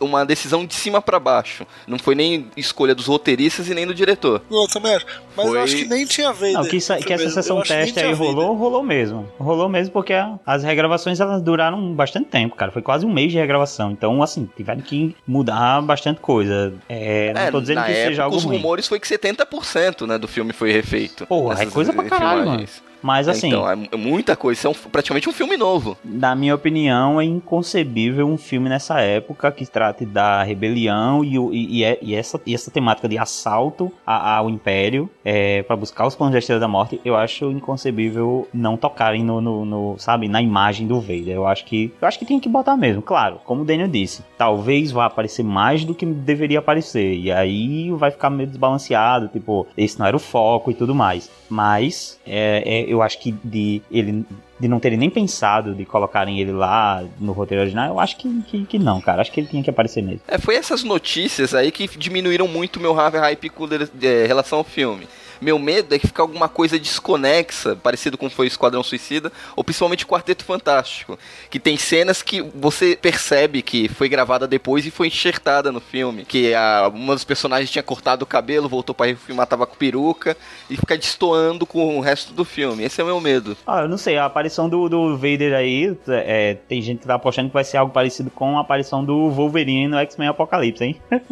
uma 0.00 0.24
decisão 0.24 0.64
de 0.66 0.74
cima 0.74 1.00
pra 1.00 1.18
baixo. 1.18 1.66
Não 1.86 1.98
foi 1.98 2.14
nem 2.14 2.50
escolha 2.56 2.94
dos 2.94 3.06
roteiristas 3.06 3.68
e 3.68 3.74
nem 3.74 3.86
do 3.86 3.94
diretor. 3.94 4.42
Não, 4.50 4.62
eu 4.62 4.68
também 4.68 4.94
acho. 4.94 5.06
Mas 5.36 5.46
Foi- 5.48 5.58
eu 5.58 5.62
acho 5.62 5.76
que 5.76 5.84
nem 5.86 6.04
tinha 6.06 6.32
Vader. 6.32 6.52
Não, 6.54 6.64
que, 6.64 6.76
isso, 6.76 6.94
que 6.96 7.12
essa 7.12 7.28
sessão 7.30 7.60
teste 7.62 7.98
aí 7.98 8.12
Vader. 8.14 8.18
rolou, 8.34 8.54
rolou 8.54 8.82
mesmo. 8.82 9.30
Rolou 9.38 9.68
mesmo 9.68 9.92
porque 9.92 10.12
a- 10.12 10.38
as 10.46 10.62
regravações 10.62 11.20
elas 11.20 11.42
duraram 11.42 11.92
bastante 11.94 12.26
tempo, 12.28 12.56
cara. 12.56 12.70
Foi 12.72 12.82
quase 12.82 13.04
um 13.06 13.12
mês 13.12 13.30
de 13.32 13.38
regravação. 13.38 13.90
Então, 13.90 14.22
assim, 14.22 14.48
tiveram 14.56 14.80
que 14.80 15.14
mudar 15.26 15.80
bastante 15.82 16.20
coisa. 16.20 16.74
É, 16.88 17.32
não 17.34 17.40
É, 17.40 17.50
tô 17.50 17.60
dizendo 17.60 17.76
na 17.76 17.84
que 17.86 17.92
época, 17.92 18.08
seja 18.08 18.24
algo 18.24 18.36
os 18.36 18.44
ruim. 18.44 18.56
rumores 18.56 18.86
foi 18.88 18.98
que 18.98 19.06
70% 19.06 20.06
né, 20.06 20.18
do 20.18 20.26
filme 20.28 20.52
foi 20.52 20.72
refeito. 20.72 21.05
Porra, 21.26 21.54
é 21.54 21.58
Nessas 21.58 21.74
coisa 21.74 21.92
pra 21.92 22.04
caralho, 22.04 22.42
filmagens. 22.42 22.82
Mas 23.06 23.28
assim, 23.28 23.48
Então, 23.48 23.70
é 23.70 23.96
muita 23.96 24.34
coisa. 24.34 24.58
Isso 24.58 24.66
é 24.66 24.70
um- 24.70 24.90
praticamente 24.90 25.28
um 25.28 25.32
filme 25.32 25.56
novo. 25.56 25.96
na 26.04 26.34
minha 26.34 26.54
opinião, 26.54 27.20
é 27.20 27.24
inconcebível 27.24 28.26
um 28.26 28.36
filme 28.36 28.68
nessa 28.68 29.00
época 29.00 29.50
que 29.52 29.64
trate 29.66 30.04
da 30.04 30.42
rebelião 30.42 31.24
e, 31.24 31.36
e- 31.36 31.78
e 31.78 31.84
é- 31.84 31.98
e 32.02 32.14
essa, 32.14 32.40
e 32.44 32.54
essa 32.54 32.70
temática 32.70 33.08
de 33.08 33.16
assalto 33.18 33.92
a- 34.06 34.36
ao 34.38 34.50
Império 34.50 35.08
é, 35.24 35.62
para 35.62 35.76
buscar 35.76 36.06
os 36.06 36.14
planos 36.16 36.32
da 36.32 36.38
Estrela 36.38 36.60
da 36.60 36.68
Morte. 36.68 37.00
Eu 37.04 37.14
acho 37.16 37.50
inconcebível 37.50 38.48
não 38.52 38.76
tocarem 38.76 39.22
no, 39.24 39.40
no- 39.40 39.64
no, 39.64 39.94
sabe, 39.98 40.28
na 40.28 40.42
imagem 40.42 40.86
do 40.86 41.00
Vader. 41.00 41.30
Eu 41.34 41.46
acho 41.46 41.64
que 41.64 41.92
eu 42.00 42.08
acho 42.08 42.18
que 42.18 42.24
tem 42.26 42.40
que 42.40 42.48
botar 42.48 42.76
mesmo. 42.76 43.02
Claro, 43.02 43.40
como 43.44 43.62
o 43.62 43.64
Daniel 43.64 43.88
disse, 43.88 44.22
talvez 44.36 44.90
vá 44.90 45.06
aparecer 45.06 45.44
mais 45.44 45.84
do 45.84 45.94
que 45.94 46.04
deveria 46.06 46.58
aparecer 46.58 47.14
e 47.14 47.30
aí 47.30 47.90
vai 47.92 48.10
ficar 48.10 48.30
meio 48.30 48.48
desbalanceado. 48.48 49.28
Tipo, 49.28 49.66
esse 49.76 49.98
não 49.98 50.06
era 50.06 50.16
o 50.16 50.20
foco 50.20 50.70
e 50.70 50.74
tudo 50.74 50.94
mais. 50.94 51.30
Mas 51.48 52.18
é, 52.26 52.62
é, 52.90 52.90
eu 52.96 53.02
acho 53.02 53.18
que 53.18 53.32
de 53.44 53.82
ele 53.90 54.24
de 54.58 54.68
não 54.68 54.80
terem 54.80 54.98
nem 54.98 55.10
pensado 55.10 55.74
de 55.74 55.84
colocarem 55.84 56.40
ele 56.40 56.52
lá 56.52 57.04
no 57.20 57.32
roteiro 57.32 57.62
original, 57.62 57.88
eu 57.88 58.00
acho 58.00 58.16
que, 58.16 58.42
que, 58.42 58.64
que 58.64 58.78
não, 58.78 59.00
cara. 59.00 59.20
Acho 59.20 59.30
que 59.30 59.40
ele 59.40 59.48
tinha 59.48 59.62
que 59.62 59.68
aparecer 59.68 60.02
mesmo. 60.02 60.22
É, 60.26 60.38
foi 60.38 60.56
essas 60.56 60.82
notícias 60.82 61.54
aí 61.54 61.70
que 61.70 61.86
diminuíram 61.98 62.48
muito 62.48 62.76
o 62.76 62.80
meu 62.80 62.94
hype 62.94 63.50
com 63.50 63.64
em 63.66 64.26
relação 64.26 64.58
ao 64.58 64.64
filme. 64.64 65.06
Meu 65.40 65.58
medo 65.58 65.94
é 65.94 65.98
que 65.98 66.06
ficar 66.06 66.22
alguma 66.22 66.48
coisa 66.48 66.78
desconexa, 66.78 67.76
parecido 67.76 68.16
com 68.16 68.28
foi 68.28 68.46
o 68.46 68.48
Esquadrão 68.48 68.82
Suicida, 68.82 69.32
ou 69.54 69.64
principalmente 69.64 70.04
o 70.04 70.08
Quarteto 70.08 70.44
Fantástico, 70.44 71.18
que 71.50 71.58
tem 71.58 71.76
cenas 71.76 72.22
que 72.22 72.40
você 72.40 72.96
percebe 73.00 73.62
que 73.62 73.88
foi 73.88 74.08
gravada 74.08 74.46
depois 74.46 74.84
e 74.86 74.90
foi 74.90 75.08
enxertada 75.08 75.72
no 75.72 75.80
filme, 75.80 76.24
que 76.24 76.54
a, 76.54 76.90
uma 76.92 77.14
dos 77.14 77.24
personagens 77.24 77.70
tinha 77.70 77.82
cortado 77.82 78.24
o 78.24 78.26
cabelo, 78.26 78.68
voltou 78.68 78.94
para 78.94 79.14
filmar, 79.16 79.46
tava 79.46 79.66
com 79.66 79.76
peruca, 79.76 80.36
e 80.68 80.76
fica 80.76 80.96
destoando 80.96 81.66
com 81.66 81.96
o 81.96 82.00
resto 82.00 82.32
do 82.32 82.44
filme. 82.44 82.84
Esse 82.84 83.00
é 83.00 83.04
o 83.04 83.06
meu 83.06 83.20
medo. 83.20 83.56
Ah, 83.66 83.82
eu 83.82 83.88
não 83.88 83.98
sei, 83.98 84.16
a 84.18 84.24
aparição 84.24 84.68
do, 84.68 84.88
do 84.88 85.16
Vader 85.16 85.54
aí, 85.54 85.96
é, 86.08 86.54
tem 86.68 86.82
gente 86.82 87.00
que 87.00 87.06
tá 87.06 87.14
apostando 87.14 87.48
que 87.48 87.54
vai 87.54 87.64
ser 87.64 87.76
algo 87.76 87.92
parecido 87.92 88.30
com 88.30 88.58
a 88.58 88.60
aparição 88.60 89.04
do 89.04 89.30
Wolverine 89.30 89.88
no 89.88 89.98
X-Men 89.98 90.28
Apocalipse, 90.28 90.84
hein? 90.84 91.00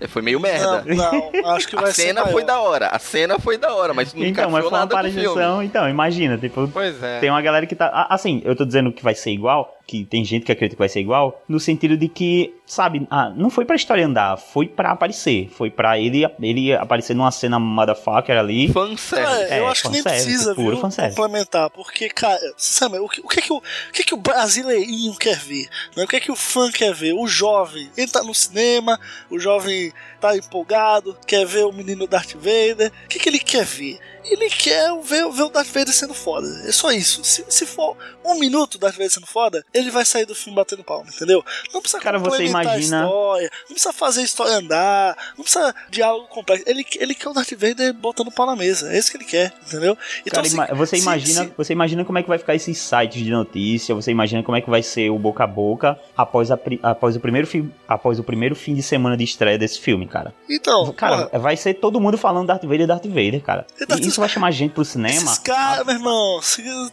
É, 0.00 0.06
Foi 0.06 0.22
meio 0.22 0.38
merda. 0.40 0.84
Não, 0.86 1.30
não, 1.32 1.50
acho 1.50 1.68
que 1.68 1.76
vai 1.76 1.90
a 1.90 1.92
ser 1.92 2.02
cena 2.02 2.20
maior. 2.22 2.32
foi 2.32 2.44
da 2.44 2.60
hora, 2.60 2.88
a 2.88 2.98
cena 3.02 3.38
foi 3.38 3.58
da 3.58 3.74
hora, 3.74 3.92
mas 3.92 4.14
não 4.14 4.24
então, 4.24 4.50
mas 4.50 4.62
foi 4.62 4.70
uma 4.70 4.82
aparição, 4.82 5.62
então, 5.62 5.88
imagina, 5.88 6.38
tipo, 6.38 6.68
Pois 6.68 7.02
é. 7.02 7.18
tem 7.20 7.28
uma 7.28 7.42
galera 7.42 7.66
que 7.66 7.74
tá. 7.74 8.06
Assim, 8.08 8.40
eu 8.44 8.56
tô 8.56 8.64
dizendo 8.64 8.92
que 8.92 9.02
vai 9.02 9.14
ser 9.14 9.30
igual, 9.32 9.76
que 9.86 10.04
tem 10.04 10.24
gente 10.24 10.44
que 10.44 10.52
acredita 10.52 10.76
que 10.76 10.78
vai 10.78 10.88
ser 10.88 11.00
igual, 11.00 11.42
no 11.48 11.58
sentido 11.60 11.96
de 11.96 12.08
que, 12.08 12.54
sabe, 12.66 13.06
ah, 13.10 13.30
não 13.36 13.50
foi 13.50 13.64
pra 13.64 13.76
história 13.76 14.06
andar, 14.06 14.36
foi 14.36 14.66
pra 14.66 14.90
aparecer. 14.92 15.50
Foi 15.50 15.70
pra 15.70 15.98
ele, 15.98 16.24
ele 16.40 16.72
aparecer 16.74 17.14
numa 17.14 17.30
cena 17.30 17.58
motherfucker 17.58 18.38
ali. 18.38 18.72
Fanservice. 18.72 19.52
É, 19.52 19.58
eu 19.58 19.66
É, 19.66 19.68
acho 19.68 19.82
que 19.82 19.88
nem 19.90 20.02
precisa, 20.02 20.54
puro 20.54 20.76
viu, 20.76 20.90
complementar, 21.08 21.70
porque, 21.70 22.08
cara, 22.08 22.38
sinceramente, 22.56 23.02
o 23.04 23.08
que, 23.08 23.20
o 23.20 23.28
que, 23.28 23.38
é 23.40 23.42
que 23.42 23.52
o, 23.52 23.56
o 23.56 23.62
que, 23.92 24.02
é 24.02 24.04
que 24.04 24.14
o 24.14 24.18
brasileirinho 24.18 25.14
quer 25.16 25.38
ver? 25.38 25.68
Né? 25.96 26.04
O 26.04 26.08
que 26.08 26.16
é 26.16 26.20
que 26.20 26.32
o 26.32 26.36
fã 26.36 26.70
quer 26.70 26.94
ver? 26.94 27.12
O 27.14 27.26
jovem, 27.26 27.90
ele 27.96 28.10
tá 28.10 28.22
no 28.22 28.34
cinema, 28.34 28.98
o 29.30 29.38
jovem 29.38 29.92
tá 30.20 30.36
empolgado, 30.36 31.16
quer 31.26 31.44
ver 31.44 31.64
o 31.64 31.72
menino 31.72 32.06
Darth 32.06 32.34
Vader, 32.34 32.92
o 33.04 33.08
que, 33.08 33.18
que 33.18 33.28
ele 33.28 33.38
quer 33.38 33.64
ver? 33.64 33.98
Ele 34.24 34.48
quer 34.50 34.96
ver, 35.02 35.28
ver 35.30 35.42
o 35.42 35.48
Darth 35.48 35.68
Vader 35.68 35.92
sendo 35.92 36.14
foda. 36.14 36.46
É 36.66 36.72
só 36.72 36.92
isso. 36.92 37.24
Se, 37.24 37.44
se 37.48 37.66
for 37.66 37.96
um 38.24 38.38
minuto 38.38 38.76
o 38.76 38.78
Darth 38.78 38.94
Vader 38.94 39.10
sendo 39.10 39.26
foda, 39.26 39.64
ele 39.72 39.90
vai 39.90 40.04
sair 40.04 40.24
do 40.24 40.34
filme 40.34 40.56
batendo 40.56 40.84
palma, 40.84 41.06
entendeu? 41.12 41.44
Não 41.72 41.80
precisa 41.80 42.02
Cara, 42.02 42.18
você 42.18 42.44
imagina... 42.44 42.74
a 42.74 42.78
história, 42.78 43.50
não 43.62 43.74
precisa 43.74 43.92
fazer 43.92 44.20
a 44.20 44.24
história 44.24 44.54
andar, 44.54 45.16
não 45.36 45.44
precisa 45.44 45.74
diálogo 45.90 46.28
complexo. 46.28 46.64
Ele, 46.66 46.86
ele 46.98 47.14
quer 47.14 47.28
o 47.28 47.32
Darth 47.32 47.52
Vader 47.52 47.92
botando 47.94 48.30
pau 48.30 48.46
na 48.46 48.56
mesa. 48.56 48.92
É 48.92 48.98
isso 48.98 49.10
que 49.10 49.16
ele 49.16 49.24
quer, 49.24 49.52
entendeu? 49.66 49.96
Então, 50.24 50.42
Cara, 50.42 50.64
assim, 50.64 50.76
você, 50.76 50.96
imagina, 50.98 51.44
se... 51.44 51.52
você 51.56 51.72
imagina 51.72 52.04
como 52.04 52.18
é 52.18 52.22
que 52.22 52.28
vai 52.28 52.38
ficar 52.38 52.54
esses 52.54 52.78
sites 52.78 53.22
de 53.22 53.30
notícia, 53.30 53.94
você 53.94 54.10
imagina 54.10 54.42
como 54.42 54.56
é 54.56 54.60
que 54.60 54.70
vai 54.70 54.82
ser 54.82 55.10
o 55.10 55.18
boca 55.18 55.44
a 55.44 55.46
boca 55.46 55.98
após, 56.16 56.50
a, 56.50 56.58
após, 56.82 57.16
o, 57.16 57.20
primeiro 57.20 57.46
fi, 57.46 57.68
após 57.88 58.18
o 58.18 58.24
primeiro 58.24 58.54
fim 58.54 58.74
de 58.74 58.82
semana 58.82 59.16
de 59.16 59.24
estreia 59.24 59.58
desse 59.58 59.80
filme, 59.80 60.06
cara. 60.06 60.32
Então, 60.48 60.92
cara, 60.92 61.26
porra. 61.26 61.38
vai 61.38 61.56
ser 61.56 61.74
todo 61.74 62.00
mundo 62.00 62.16
falando 62.16 62.46
Darth 62.46 62.64
Vader, 62.64 62.86
Darth 62.86 63.06
Vader, 63.06 63.40
cara. 63.40 63.66
E 63.80 63.86
Darth... 63.86 64.11
isso 64.12 64.20
vai 64.20 64.28
chamar 64.28 64.50
gente 64.50 64.72
pro 64.72 64.84
cinema. 64.84 65.14
Esses 65.14 65.38
caras, 65.38 65.84
meu 65.84 65.96
irmão, 65.96 66.40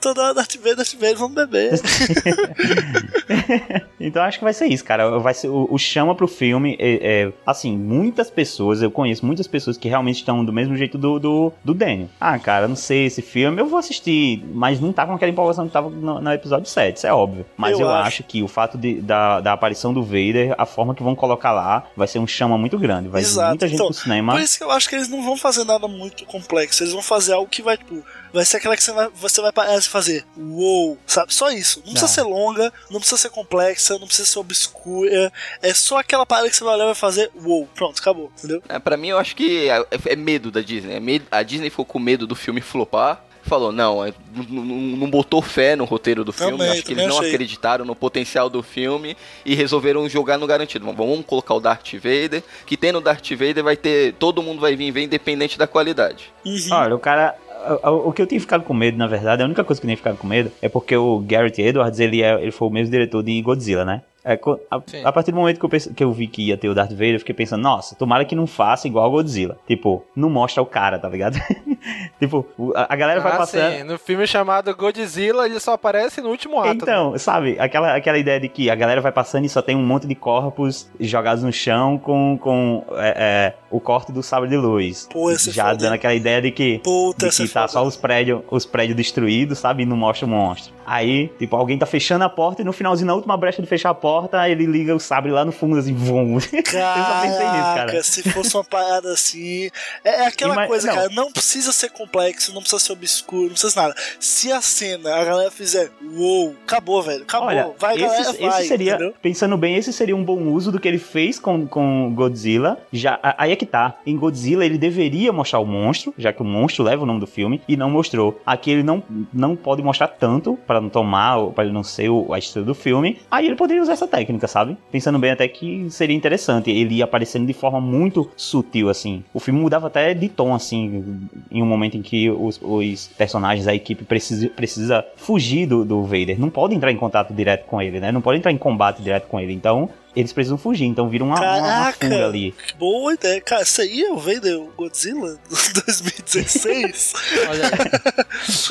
toda 0.01 0.33
Darth 0.33 0.55
Vader, 0.55 0.77
Darth 0.77 0.93
Vader, 0.93 1.17
vamos 1.17 1.35
beber. 1.35 1.79
então 3.99 4.23
acho 4.23 4.39
que 4.39 4.43
vai 4.43 4.53
ser 4.53 4.67
isso, 4.67 4.83
cara. 4.83 5.19
Vai 5.19 5.33
ser 5.33 5.49
o, 5.49 5.67
o 5.69 5.77
chama 5.77 6.15
pro 6.15 6.27
filme. 6.27 6.75
É, 6.79 7.23
é, 7.23 7.31
assim, 7.45 7.77
muitas 7.77 8.29
pessoas, 8.29 8.81
eu 8.81 8.89
conheço 8.89 9.25
muitas 9.25 9.47
pessoas 9.47 9.77
que 9.77 9.87
realmente 9.87 10.17
estão 10.17 10.43
do 10.43 10.53
mesmo 10.53 10.75
jeito 10.75 10.97
do, 10.97 11.19
do, 11.19 11.53
do 11.63 11.73
Daniel. 11.73 12.09
Ah, 12.19 12.37
cara, 12.39 12.67
não 12.67 12.75
sei 12.75 13.05
esse 13.05 13.21
filme, 13.21 13.61
eu 13.61 13.67
vou 13.67 13.79
assistir, 13.79 14.43
mas 14.53 14.79
não 14.79 14.91
tá 14.91 15.05
com 15.05 15.13
aquela 15.13 15.31
empolgação 15.31 15.67
que 15.67 15.73
tava 15.73 15.89
no, 15.89 16.21
no 16.21 16.31
episódio 16.31 16.67
7, 16.67 16.97
isso 16.97 17.07
é 17.07 17.13
óbvio. 17.13 17.45
Mas 17.57 17.79
eu, 17.79 17.87
eu 17.87 17.89
acho. 17.89 18.07
acho. 18.07 18.23
que 18.23 18.41
o 18.41 18.47
fato 18.47 18.77
de, 18.77 19.01
da, 19.01 19.41
da 19.41 19.53
aparição 19.53 19.93
do 19.93 20.03
Vader, 20.03 20.55
a 20.57 20.65
forma 20.65 20.95
que 20.95 21.03
vão 21.03 21.15
colocar 21.15 21.51
lá, 21.51 21.83
vai 21.95 22.07
ser 22.07 22.19
um 22.19 22.27
chama 22.27 22.57
muito 22.57 22.77
grande. 22.77 23.09
Vai 23.09 23.21
Exato. 23.21 23.49
muita 23.49 23.67
gente 23.67 23.75
então, 23.75 23.87
pro 23.87 23.95
cinema. 23.95 24.33
Por 24.33 24.41
isso 24.41 24.57
que 24.57 24.63
eu 24.63 24.71
acho 24.71 24.87
que 24.87 24.95
eles 24.95 25.07
não 25.07 25.23
vão 25.23 25.37
fazer 25.37 25.63
nada 25.63 25.87
muito 25.87 26.25
complexo. 26.25 26.83
Eles 26.83 26.93
vão 26.93 27.01
fazer 27.09 27.33
algo 27.33 27.49
que 27.49 27.63
vai, 27.63 27.75
tipo, 27.75 28.05
vai 28.31 28.45
ser 28.45 28.57
aquela 28.57 28.77
que 28.77 28.83
você 28.83 28.91
vai, 28.91 29.09
você 29.09 29.41
vai 29.41 29.51
fazer 29.81 30.25
uou, 30.37 30.97
sabe? 31.07 31.33
Só 31.33 31.49
isso. 31.49 31.79
Não 31.79 31.93
precisa 31.93 32.07
ser 32.07 32.21
longa, 32.21 32.71
não 32.89 32.99
precisa 32.99 33.19
ser 33.19 33.29
complexa, 33.31 33.97
não 33.97 34.05
precisa 34.05 34.29
ser 34.29 34.39
obscura. 34.39 35.33
É 35.61 35.73
só 35.73 35.97
aquela 35.97 36.25
parada 36.25 36.49
que 36.49 36.55
você 36.55 36.63
vai 36.63 36.75
olhar 36.75 36.83
e 36.83 36.87
vai 36.87 36.95
fazer 36.95 37.31
uou. 37.43 37.67
Pronto, 37.73 37.99
acabou, 37.99 38.31
entendeu? 38.37 38.61
É, 38.69 38.77
pra 38.77 38.95
mim, 38.95 39.09
eu 39.09 39.17
acho 39.17 39.35
que 39.35 39.67
é, 39.69 39.83
é 40.05 40.15
medo 40.15 40.51
da 40.51 40.61
Disney. 40.61 40.93
É 40.93 40.99
medo, 40.99 41.25
a 41.31 41.41
Disney 41.41 41.69
ficou 41.69 41.85
com 41.85 41.99
medo 41.99 42.27
do 42.27 42.35
filme 42.35 42.61
flopar 42.61 43.28
falou, 43.49 43.71
não, 43.71 44.05
é, 44.05 44.13
não, 44.47 44.63
não 44.63 45.09
botou 45.09 45.41
fé 45.41 45.75
no 45.75 45.83
roteiro 45.83 46.23
do 46.23 46.31
filme, 46.31 46.57
também, 46.57 46.71
acho 46.71 46.83
que 46.83 46.93
eles 46.93 47.07
não 47.07 47.17
achei. 47.17 47.29
acreditaram 47.29 47.83
no 47.83 47.95
potencial 47.95 48.49
do 48.49 48.61
filme 48.61 49.17
e 49.45 49.55
resolveram 49.55 50.07
jogar 50.07 50.37
no 50.37 50.47
garantido. 50.47 50.85
Vamos 50.93 51.25
colocar 51.25 51.55
o 51.55 51.59
Darth 51.59 51.93
Vader, 51.95 52.43
que 52.65 52.77
tem 52.77 52.91
no 52.91 53.01
Darth 53.01 53.29
Vader 53.31 53.63
vai 53.63 53.75
ter, 53.75 54.13
todo 54.13 54.43
mundo 54.43 54.61
vai 54.61 54.75
vir 54.75 54.91
ver 54.91 55.03
independente 55.03 55.57
da 55.57 55.67
qualidade. 55.67 56.31
Uhum. 56.45 56.67
Olha, 56.71 56.95
o 56.95 56.99
cara, 56.99 57.35
o 57.83 58.11
que 58.13 58.21
eu 58.21 58.27
tinha 58.27 58.39
ficado 58.39 58.63
com 58.63 58.73
medo, 58.73 58.97
na 58.97 59.07
verdade, 59.07 59.41
a 59.41 59.45
única 59.45 59.63
coisa 59.63 59.81
que 59.81 59.85
eu 59.85 59.89
tinha 59.89 59.97
ficado 59.97 60.17
com 60.17 60.27
medo 60.27 60.51
é 60.61 60.69
porque 60.69 60.95
o 60.95 61.19
Garrett 61.19 61.61
Edwards, 61.61 61.99
ele, 61.99 62.21
é, 62.21 62.41
ele 62.41 62.51
foi 62.51 62.67
o 62.67 62.71
mesmo 62.71 62.91
diretor 62.91 63.23
de 63.23 63.41
Godzilla, 63.41 63.83
né? 63.83 64.03
É, 64.23 64.39
a, 64.69 64.81
a, 65.05 65.11
partir 65.11 65.31
do 65.31 65.37
momento 65.37 65.59
que 65.59 65.65
eu, 65.65 65.69
pense, 65.69 65.93
que 65.93 66.03
eu 66.03 66.11
vi 66.11 66.27
que 66.27 66.47
ia 66.47 66.57
ter 66.57 66.69
o 66.69 66.75
Darth 66.75 66.91
Vader, 66.91 67.15
eu 67.15 67.19
fiquei 67.19 67.33
pensando, 67.33 67.61
nossa, 67.61 67.95
tomara 67.95 68.25
que 68.25 68.35
não 68.35 68.45
faça 68.45 68.87
igual 68.87 69.07
o 69.07 69.11
Godzilla. 69.11 69.57
Tipo, 69.67 70.05
não 70.15 70.29
mostra 70.29 70.61
o 70.61 70.65
cara, 70.65 70.99
tá 70.99 71.09
ligado? 71.09 71.39
tipo, 72.19 72.45
a, 72.75 72.95
galera 72.95 73.19
ah, 73.19 73.23
vai 73.23 73.37
passando. 73.37 73.77
Sim. 73.77 73.83
No 73.83 73.97
filme 73.97 74.25
chamado 74.27 74.73
Godzilla, 74.75 75.45
ele 75.45 75.59
só 75.59 75.73
aparece 75.73 76.21
no 76.21 76.29
último 76.29 76.59
ato. 76.59 76.73
Então, 76.73 77.11
né? 77.11 77.17
sabe, 77.17 77.57
aquela, 77.59 77.95
aquela 77.95 78.17
ideia 78.17 78.39
de 78.39 78.49
que 78.49 78.69
a 78.69 78.75
galera 78.75 79.01
vai 79.01 79.11
passando 79.11 79.45
e 79.45 79.49
só 79.49 79.61
tem 79.61 79.75
um 79.75 79.85
monte 79.85 80.07
de 80.07 80.15
corpos 80.15 80.89
jogados 80.99 81.43
no 81.43 81.51
chão 81.51 81.97
com, 81.97 82.37
com 82.41 82.85
é, 82.93 83.13
é, 83.17 83.53
o 83.69 83.79
corte 83.79 84.11
do 84.11 84.21
sabre 84.21 84.49
de 84.49 84.57
luz. 84.57 85.07
Pô, 85.11 85.33
Já 85.35 85.73
dando 85.73 85.93
aquela 85.93 86.13
ideia 86.13 86.41
de 86.41 86.51
que, 86.51 86.79
Puta, 86.79 87.29
de 87.29 87.35
que 87.35 87.47
tá 87.47 87.67
só 87.67 87.85
os 87.85 87.95
prédios, 87.95 88.41
os 88.49 88.65
prédios 88.65 88.95
destruídos, 88.95 89.59
sabe? 89.59 89.83
E 89.83 89.85
não 89.85 89.97
mostra 89.97 90.25
o 90.25 90.29
monstro. 90.29 90.73
Aí, 90.85 91.27
tipo, 91.37 91.55
alguém 91.55 91.77
tá 91.77 91.85
fechando 91.85 92.23
a 92.23 92.29
porta 92.29 92.63
e 92.63 92.65
no 92.65 92.73
finalzinho, 92.73 93.05
na 93.05 93.13
última 93.13 93.37
brecha 93.37 93.61
de 93.61 93.67
fechar 93.67 93.91
a 93.91 93.93
porta, 93.93 94.49
ele 94.49 94.65
liga 94.65 94.95
o 94.95 94.99
sabre 94.99 95.31
lá 95.31 95.45
no 95.45 95.51
fundo, 95.51 95.77
assim, 95.77 95.93
vum. 95.93 96.39
Caraca, 96.39 96.59
eu 96.97 97.05
só 97.05 97.21
pensei 97.21 97.47
nisso, 97.47 97.75
cara. 97.75 98.03
Se 98.03 98.23
fosse 98.31 98.55
uma 98.55 98.63
parada 98.63 99.13
assim. 99.13 99.69
É, 100.03 100.21
é 100.21 100.27
aquela 100.27 100.53
Ima... 100.55 100.67
coisa, 100.67 100.87
não. 100.87 100.95
cara, 100.95 101.09
não 101.09 101.31
precisa 101.31 101.68
ser 101.73 101.89
complexo, 101.89 102.53
não 102.53 102.61
precisa 102.61 102.79
ser 102.79 102.93
obscuro, 102.93 103.43
não 103.43 103.49
precisa 103.51 103.81
nada. 103.81 103.95
Se 104.19 104.51
a 104.51 104.61
cena 104.61 105.15
a 105.15 105.23
galera 105.23 105.51
fizer, 105.51 105.91
uou, 106.15 106.55
acabou, 106.63 107.01
velho, 107.01 107.23
acabou. 107.23 107.47
Olha, 107.47 107.71
vai, 107.77 107.95
esse, 107.95 108.05
galera, 108.05 108.29
esse 108.29 108.41
vai, 108.41 108.63
seria, 108.63 108.93
entendeu? 108.95 109.13
pensando 109.21 109.57
bem, 109.57 109.75
esse 109.75 109.91
seria 109.93 110.15
um 110.15 110.23
bom 110.23 110.39
uso 110.51 110.71
do 110.71 110.79
que 110.79 110.87
ele 110.87 110.97
fez 110.97 111.39
com, 111.39 111.67
com 111.67 112.13
Godzilla. 112.13 112.77
Já, 112.91 113.19
aí 113.37 113.51
é 113.51 113.55
que 113.55 113.65
tá. 113.65 113.97
Em 114.05 114.17
Godzilla, 114.17 114.65
ele 114.65 114.77
deveria 114.77 115.31
mostrar 115.31 115.59
o 115.59 115.65
monstro, 115.65 116.13
já 116.17 116.31
que 116.33 116.41
o 116.41 116.45
monstro 116.45 116.83
leva 116.83 117.03
o 117.03 117.05
nome 117.05 117.19
do 117.19 117.27
filme, 117.27 117.61
e 117.67 117.75
não 117.75 117.89
mostrou. 117.89 118.39
Aqui 118.45 118.71
ele 118.71 118.83
não, 118.83 119.03
não 119.33 119.55
pode 119.55 119.81
mostrar 119.81 120.07
tanto, 120.07 120.57
para 120.67 120.81
não 120.81 120.89
tomar, 120.89 121.47
para 121.51 121.63
ele 121.63 121.73
não 121.73 121.83
ser 121.83 122.09
o, 122.09 122.33
a 122.33 122.39
estrela 122.39 122.65
do 122.65 122.75
filme. 122.75 123.19
Aí 123.29 123.45
ele 123.45 123.55
poderia 123.55 123.81
usar 123.81 123.93
essa 123.93 124.07
técnica, 124.07 124.47
sabe? 124.47 124.77
Pensando 124.91 125.19
bem, 125.19 125.31
até 125.31 125.47
que 125.47 125.89
seria 125.89 126.15
interessante. 126.15 126.69
Ele 126.69 126.95
ia 126.95 127.03
aparecendo 127.03 127.45
de 127.45 127.53
forma 127.53 127.79
muito 127.79 128.29
sutil, 128.35 128.89
assim. 128.89 129.23
O 129.33 129.39
filme 129.39 129.59
mudava 129.59 129.87
até 129.87 130.13
de 130.13 130.29
tom, 130.29 130.53
assim, 130.53 131.19
em 131.51 131.58
um 131.61 131.65
momento 131.65 131.97
em 131.97 132.01
que 132.01 132.29
os, 132.29 132.59
os 132.61 133.07
personagens 133.17 133.65
da 133.65 133.73
equipe 133.73 134.03
precisa, 134.03 134.49
precisa 134.49 135.05
fugir 135.15 135.65
do, 135.67 135.83
do 135.85 136.03
Vader. 136.03 136.39
Não 136.39 136.49
pode 136.49 136.75
entrar 136.75 136.91
em 136.91 136.97
contato 136.97 137.33
direto 137.33 137.65
com 137.65 137.81
ele, 137.81 137.99
né? 137.99 138.11
Não 138.11 138.21
pode 138.21 138.39
entrar 138.39 138.51
em 138.51 138.57
combate 138.57 139.01
direto 139.01 139.27
com 139.27 139.39
ele. 139.39 139.53
Então, 139.53 139.89
eles 140.15 140.33
precisam 140.33 140.57
fugir, 140.57 140.85
então 140.85 141.07
vira 141.07 141.23
uma, 141.23 141.35
Caraca, 141.35 142.07
uma, 142.07 142.15
uma 142.15 142.25
ali. 142.25 142.53
Boa 142.77 143.13
ideia. 143.13 143.39
Cara, 143.41 143.61
isso 143.61 143.81
aí 143.81 144.03
é 144.03 144.11
o 144.11 144.17
Vader 144.17 144.59
Godzilla 144.75 145.37
2016? 145.49 147.13
Olha. 147.49 147.71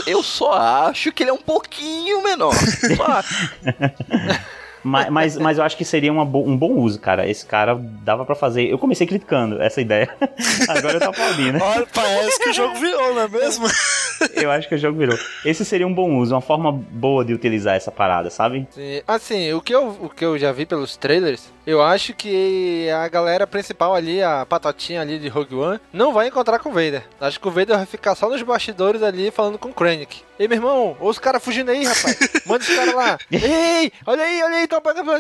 Eu 0.07 0.23
só 0.23 0.53
acho 0.53 1.13
que 1.13 1.23
ele 1.23 1.31
é 1.31 1.33
um 1.33 1.39
pouquinho 1.39 2.23
menor. 2.23 2.55
Só 2.97 3.05
acho. 3.05 3.51
Mas, 4.89 5.11
mas, 5.11 5.37
mas, 5.37 5.59
eu 5.59 5.65
acho 5.65 5.77
que 5.77 5.85
seria 5.85 6.13
bo 6.25 6.43
um 6.43 6.57
bom 6.57 6.73
uso, 6.73 6.99
cara. 6.99 7.29
Esse 7.29 7.45
cara 7.45 7.75
dava 7.75 8.25
para 8.25 8.35
fazer. 8.35 8.69
Eu 8.69 8.79
comecei 8.79 9.07
criticando 9.07 9.61
essa 9.61 9.81
ideia. 9.81 10.09
Agora 10.69 10.95
eu 10.95 11.01
tô 11.01 11.11
aplaudindo. 11.11 11.59
Olha, 11.63 11.87
parece 11.93 12.39
que 12.41 12.49
o 12.49 12.53
jogo 12.53 12.75
virou, 12.77 13.15
não 13.15 13.23
é 13.23 13.29
mesmo? 13.29 13.67
eu 14.35 14.51
acho 14.51 14.69
que 14.69 14.75
o 14.75 14.79
jogo 14.79 14.99
virou. 14.99 15.19
Esse 15.45 15.65
seria 15.65 15.87
um 15.87 15.93
bom 15.93 16.17
uso, 16.17 16.35
uma 16.35 16.41
forma 16.41 16.73
boa 16.73 17.25
de 17.25 17.35
utilizar 17.35 17.77
essa 17.77 17.91
parada, 17.91 18.31
sabe? 18.31 18.67
Sim. 18.71 19.03
Assim, 19.07 19.53
o 19.53 19.61
que 19.61 19.75
eu, 19.75 19.89
o 20.01 20.09
que 20.09 20.25
eu 20.25 20.39
já 20.39 20.51
vi 20.53 20.65
pelos 20.65 20.97
trailers, 20.97 21.53
eu 21.67 21.83
acho 21.83 22.15
que 22.15 22.89
a 22.91 23.09
galera 23.09 23.47
principal 23.47 23.95
ali, 23.95 24.23
a 24.23 24.47
patotinha 24.47 25.03
ali 25.03 25.19
de 25.19 25.29
Rogue 25.29 25.55
One, 25.55 25.81
não 25.93 26.13
vai 26.13 26.29
encontrar 26.29 26.59
com 26.59 26.71
o 26.71 26.73
Vader. 26.73 27.05
Acho 27.21 27.39
que 27.39 27.49
o 27.49 27.51
Vader 27.51 27.77
vai 27.77 27.87
ficar 27.87 28.15
só 28.15 28.29
nos 28.29 28.43
bastidores 28.43 29.03
ali 29.03 29.31
falando 29.31 29.59
com 29.59 29.69
o 29.69 29.75
Krennic. 29.75 30.28
Ei, 30.39 30.47
meu 30.47 30.57
irmão, 30.57 30.97
olha 31.01 31.11
os 31.11 31.19
caras 31.19 31.43
fugindo 31.43 31.71
aí, 31.71 31.85
rapaz. 31.85 32.17
Manda 32.47 32.63
os 32.63 32.69
caras 32.69 32.95
lá. 32.95 33.19
Ei, 33.33 33.93
olha 34.07 34.23
aí, 34.23 34.43
olha 34.43 34.57
aí, 34.57 34.65
estão 34.65 34.81
pegando. 34.81 35.11